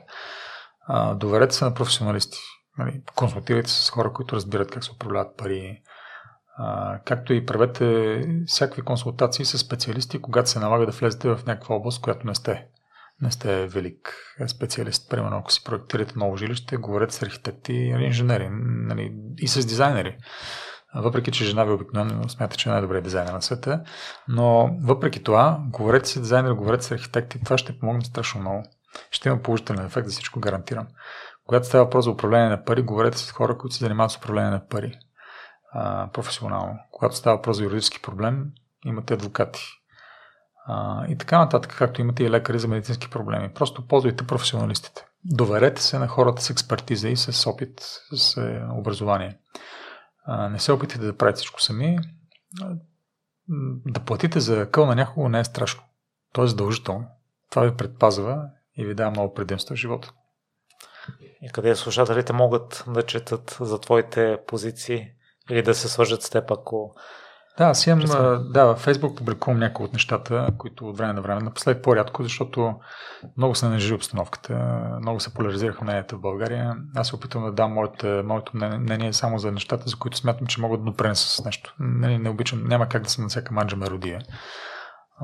а, 0.88 1.14
доверете 1.14 1.54
се 1.54 1.64
на 1.64 1.74
професионалисти. 1.74 2.38
Нали, 2.78 3.02
консултирайте 3.14 3.70
се 3.70 3.84
с 3.84 3.90
хора, 3.90 4.12
които 4.12 4.36
разбират 4.36 4.70
как 4.70 4.84
се 4.84 4.92
управляват 4.92 5.36
пари, 5.36 5.82
както 7.04 7.32
и 7.32 7.46
правете 7.46 8.20
всякакви 8.46 8.82
консултации 8.82 9.44
с 9.44 9.58
специалисти, 9.58 10.20
когато 10.20 10.50
се 10.50 10.58
налага 10.58 10.86
да 10.86 10.92
влезете 10.92 11.28
в 11.28 11.40
някаква 11.46 11.74
област, 11.74 12.02
която 12.02 12.26
не 12.26 12.34
сте 12.34 12.66
не 13.22 13.30
сте 13.30 13.66
велик 13.66 14.14
специалист. 14.46 15.10
Примерно, 15.10 15.36
ако 15.36 15.52
си 15.52 15.64
проектирате 15.64 16.14
ново 16.16 16.36
жилище, 16.36 16.76
говорете 16.76 17.14
с 17.14 17.22
архитекти 17.22 17.72
и 17.72 17.88
инженери 17.88 18.48
нали, 18.52 19.12
и 19.38 19.48
с 19.48 19.66
дизайнери. 19.66 20.16
Въпреки, 20.94 21.32
че 21.32 21.44
жена 21.44 21.64
ви 21.64 21.72
обикновено 21.72 22.28
смята, 22.28 22.56
че 22.56 22.68
е 22.68 22.72
най-добрият 22.72 23.04
дизайнер 23.04 23.32
на 23.32 23.42
света, 23.42 23.82
но 24.28 24.76
въпреки 24.82 25.22
това, 25.22 25.60
говорете 25.68 26.08
с 26.08 26.20
дизайнери, 26.20 26.54
говорете 26.54 26.84
с 26.84 26.90
архитекти, 26.90 27.40
това 27.44 27.58
ще 27.58 27.78
помогне 27.78 28.04
страшно 28.04 28.40
много. 28.40 28.62
Ще 29.10 29.28
има 29.28 29.42
положителен 29.42 29.86
ефект, 29.86 30.08
за 30.08 30.12
всичко 30.12 30.40
гарантирам. 30.40 30.86
Когато 31.46 31.66
става 31.66 31.84
въпрос 31.84 32.04
за 32.04 32.10
управление 32.10 32.48
на 32.48 32.64
пари, 32.64 32.82
говорете 32.82 33.18
с 33.18 33.32
хора, 33.32 33.58
които 33.58 33.74
се 33.74 33.84
занимават 33.84 34.10
с 34.10 34.16
управление 34.16 34.50
на 34.50 34.68
пари 34.68 34.98
а, 35.72 36.08
професионално. 36.12 36.78
Когато 36.90 37.16
става 37.16 37.36
въпрос 37.36 37.56
за 37.56 37.64
юридически 37.64 38.02
проблем, 38.02 38.46
имате 38.84 39.14
адвокати, 39.14 39.60
а, 40.66 41.06
и 41.06 41.18
така 41.18 41.38
нататък, 41.38 41.74
както 41.78 42.00
имате 42.00 42.24
и 42.24 42.30
лекари 42.30 42.58
за 42.58 42.68
медицински 42.68 43.10
проблеми. 43.10 43.54
Просто 43.54 43.86
ползвайте 43.86 44.26
професионалистите. 44.26 45.06
Доверете 45.24 45.82
се 45.82 45.98
на 45.98 46.08
хората 46.08 46.42
с 46.42 46.50
експертиза 46.50 47.08
и 47.08 47.16
с 47.16 47.50
опит, 47.50 47.80
с 48.12 48.36
е, 48.36 48.62
образование. 48.72 49.38
А, 50.24 50.48
не 50.48 50.58
се 50.58 50.72
опитайте 50.72 51.06
да 51.06 51.16
правите 51.16 51.36
всичко 51.36 51.62
сами. 51.62 51.98
Да 53.86 54.00
платите 54.00 54.40
за 54.40 54.70
къл 54.70 54.86
на 54.86 54.94
някого 54.94 55.28
не 55.28 55.40
е 55.40 55.44
страшно. 55.44 55.82
То 56.32 56.44
е 56.44 56.46
задължително. 56.46 57.06
Това 57.50 57.62
ви 57.62 57.76
предпазва 57.76 58.42
и 58.76 58.86
ви 58.86 58.94
дава 58.94 59.10
много 59.10 59.34
предимства 59.34 59.76
в 59.76 59.78
живота. 59.78 60.12
И 61.42 61.50
къде 61.52 61.76
слушателите 61.76 62.32
могат 62.32 62.84
да 62.88 63.02
четат 63.02 63.56
за 63.60 63.80
твоите 63.80 64.38
позиции 64.46 65.10
или 65.50 65.62
да 65.62 65.74
се 65.74 65.88
свържат 65.88 66.22
с 66.22 66.30
теб, 66.30 66.50
ако 66.50 66.94
да, 67.58 67.64
аз 67.64 67.86
имам, 67.86 68.00
да, 68.52 68.64
във 68.64 68.86
Facebook 68.86 69.18
публикувам 69.18 69.58
някои 69.58 69.86
от 69.86 69.92
нещата, 69.92 70.48
които 70.58 70.88
от 70.88 70.98
време 70.98 71.12
на 71.12 71.22
време, 71.22 71.42
напоследък 71.42 71.82
по-рядко, 71.82 72.22
защото 72.22 72.74
много 73.36 73.54
се 73.54 73.68
нажи 73.68 73.94
обстановката, 73.94 74.54
много 75.00 75.20
се 75.20 75.34
поляризираха 75.34 75.84
мненията 75.84 76.16
в 76.16 76.20
България. 76.20 76.76
Аз 76.96 77.08
се 77.08 77.16
опитвам 77.16 77.44
да 77.44 77.52
дам 77.52 77.72
моето, 77.72 78.22
моето 78.24 78.52
мнение 78.56 79.12
само 79.12 79.38
за 79.38 79.52
нещата, 79.52 79.88
за 79.88 79.96
които 79.96 80.16
смятам, 80.16 80.46
че 80.46 80.60
могат 80.60 80.80
да 80.80 80.90
допренеса 80.90 81.28
с 81.28 81.44
нещо. 81.44 81.74
Не, 81.80 82.18
не 82.18 82.30
обичам, 82.30 82.64
няма 82.64 82.88
как 82.88 83.02
да 83.02 83.10
съм 83.10 83.24
на 83.24 83.28
всяка 83.28 83.54
манджа 83.54 83.76
меродия. 83.76 84.20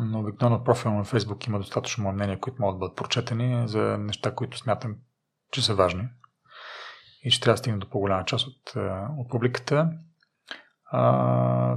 Но 0.03 0.21
обикновено 0.21 0.65
профил 0.65 0.91
на 0.91 1.05
Facebook 1.05 1.49
има 1.49 1.59
достатъчно 1.59 2.05
мое 2.05 2.13
мнение, 2.13 2.41
които 2.41 2.63
могат 2.63 2.77
да 2.77 2.79
бъдат 2.79 2.97
прочетени 2.97 3.69
за 3.69 3.99
неща, 3.99 4.35
които 4.35 4.59
смятам, 4.59 4.97
че 5.53 5.65
са 5.65 5.75
важни 5.75 6.09
и 7.25 7.31
че 7.31 7.41
трябва 7.41 7.55
да 7.55 7.59
стигнат 7.59 7.81
до 7.81 7.91
по-голяма 7.91 8.25
част 8.25 8.47
от, 8.47 8.73
от 9.19 9.31
публиката. 9.31 9.91
А, 10.87 11.77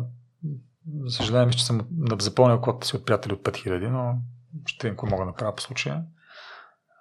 за 1.03 1.11
съжаление, 1.11 1.53
че 1.53 1.65
съм 1.65 1.87
запълнил 2.19 2.61
квотата 2.61 2.87
си 2.87 2.95
от 2.95 3.05
приятели 3.05 3.33
от 3.33 3.43
5000, 3.43 3.87
но 3.87 4.15
ще 4.65 4.87
им 4.87 4.95
мога 5.03 5.17
да 5.17 5.25
направя 5.25 5.55
по 5.55 5.61
случая. 5.61 6.03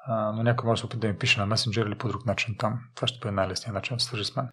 А, 0.07 0.33
но 0.33 0.43
някой 0.43 0.67
може 0.67 0.79
да 0.79 0.81
се 0.81 0.87
опита 0.87 1.01
да 1.01 1.09
ми 1.09 1.19
пише 1.19 1.41
на 1.41 1.47
месенджер 1.47 1.87
или 1.87 1.99
по 1.99 2.09
друг 2.09 2.27
начин 2.27 2.57
там. 2.59 2.81
Това 2.95 3.09
ще 3.09 3.19
бъде 3.19 3.35
най-лесният 3.35 3.75
начин 3.75 3.97
да 3.97 4.01
се 4.01 4.07
свържи 4.07 4.25
с 4.25 4.37
мен. 4.37 4.49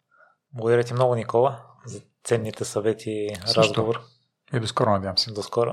Благодаря 0.53 0.83
ти 0.83 0.93
много, 0.93 1.15
Никола, 1.15 1.63
за 1.85 2.01
ценните 2.23 2.65
съвети 2.65 3.09
и 3.09 3.35
разговор. 3.57 4.01
И 4.53 4.59
до 4.59 4.67
скоро, 4.67 4.89
надявам 4.89 5.17
се. 5.17 5.31
До 5.31 5.43
скоро. 5.43 5.71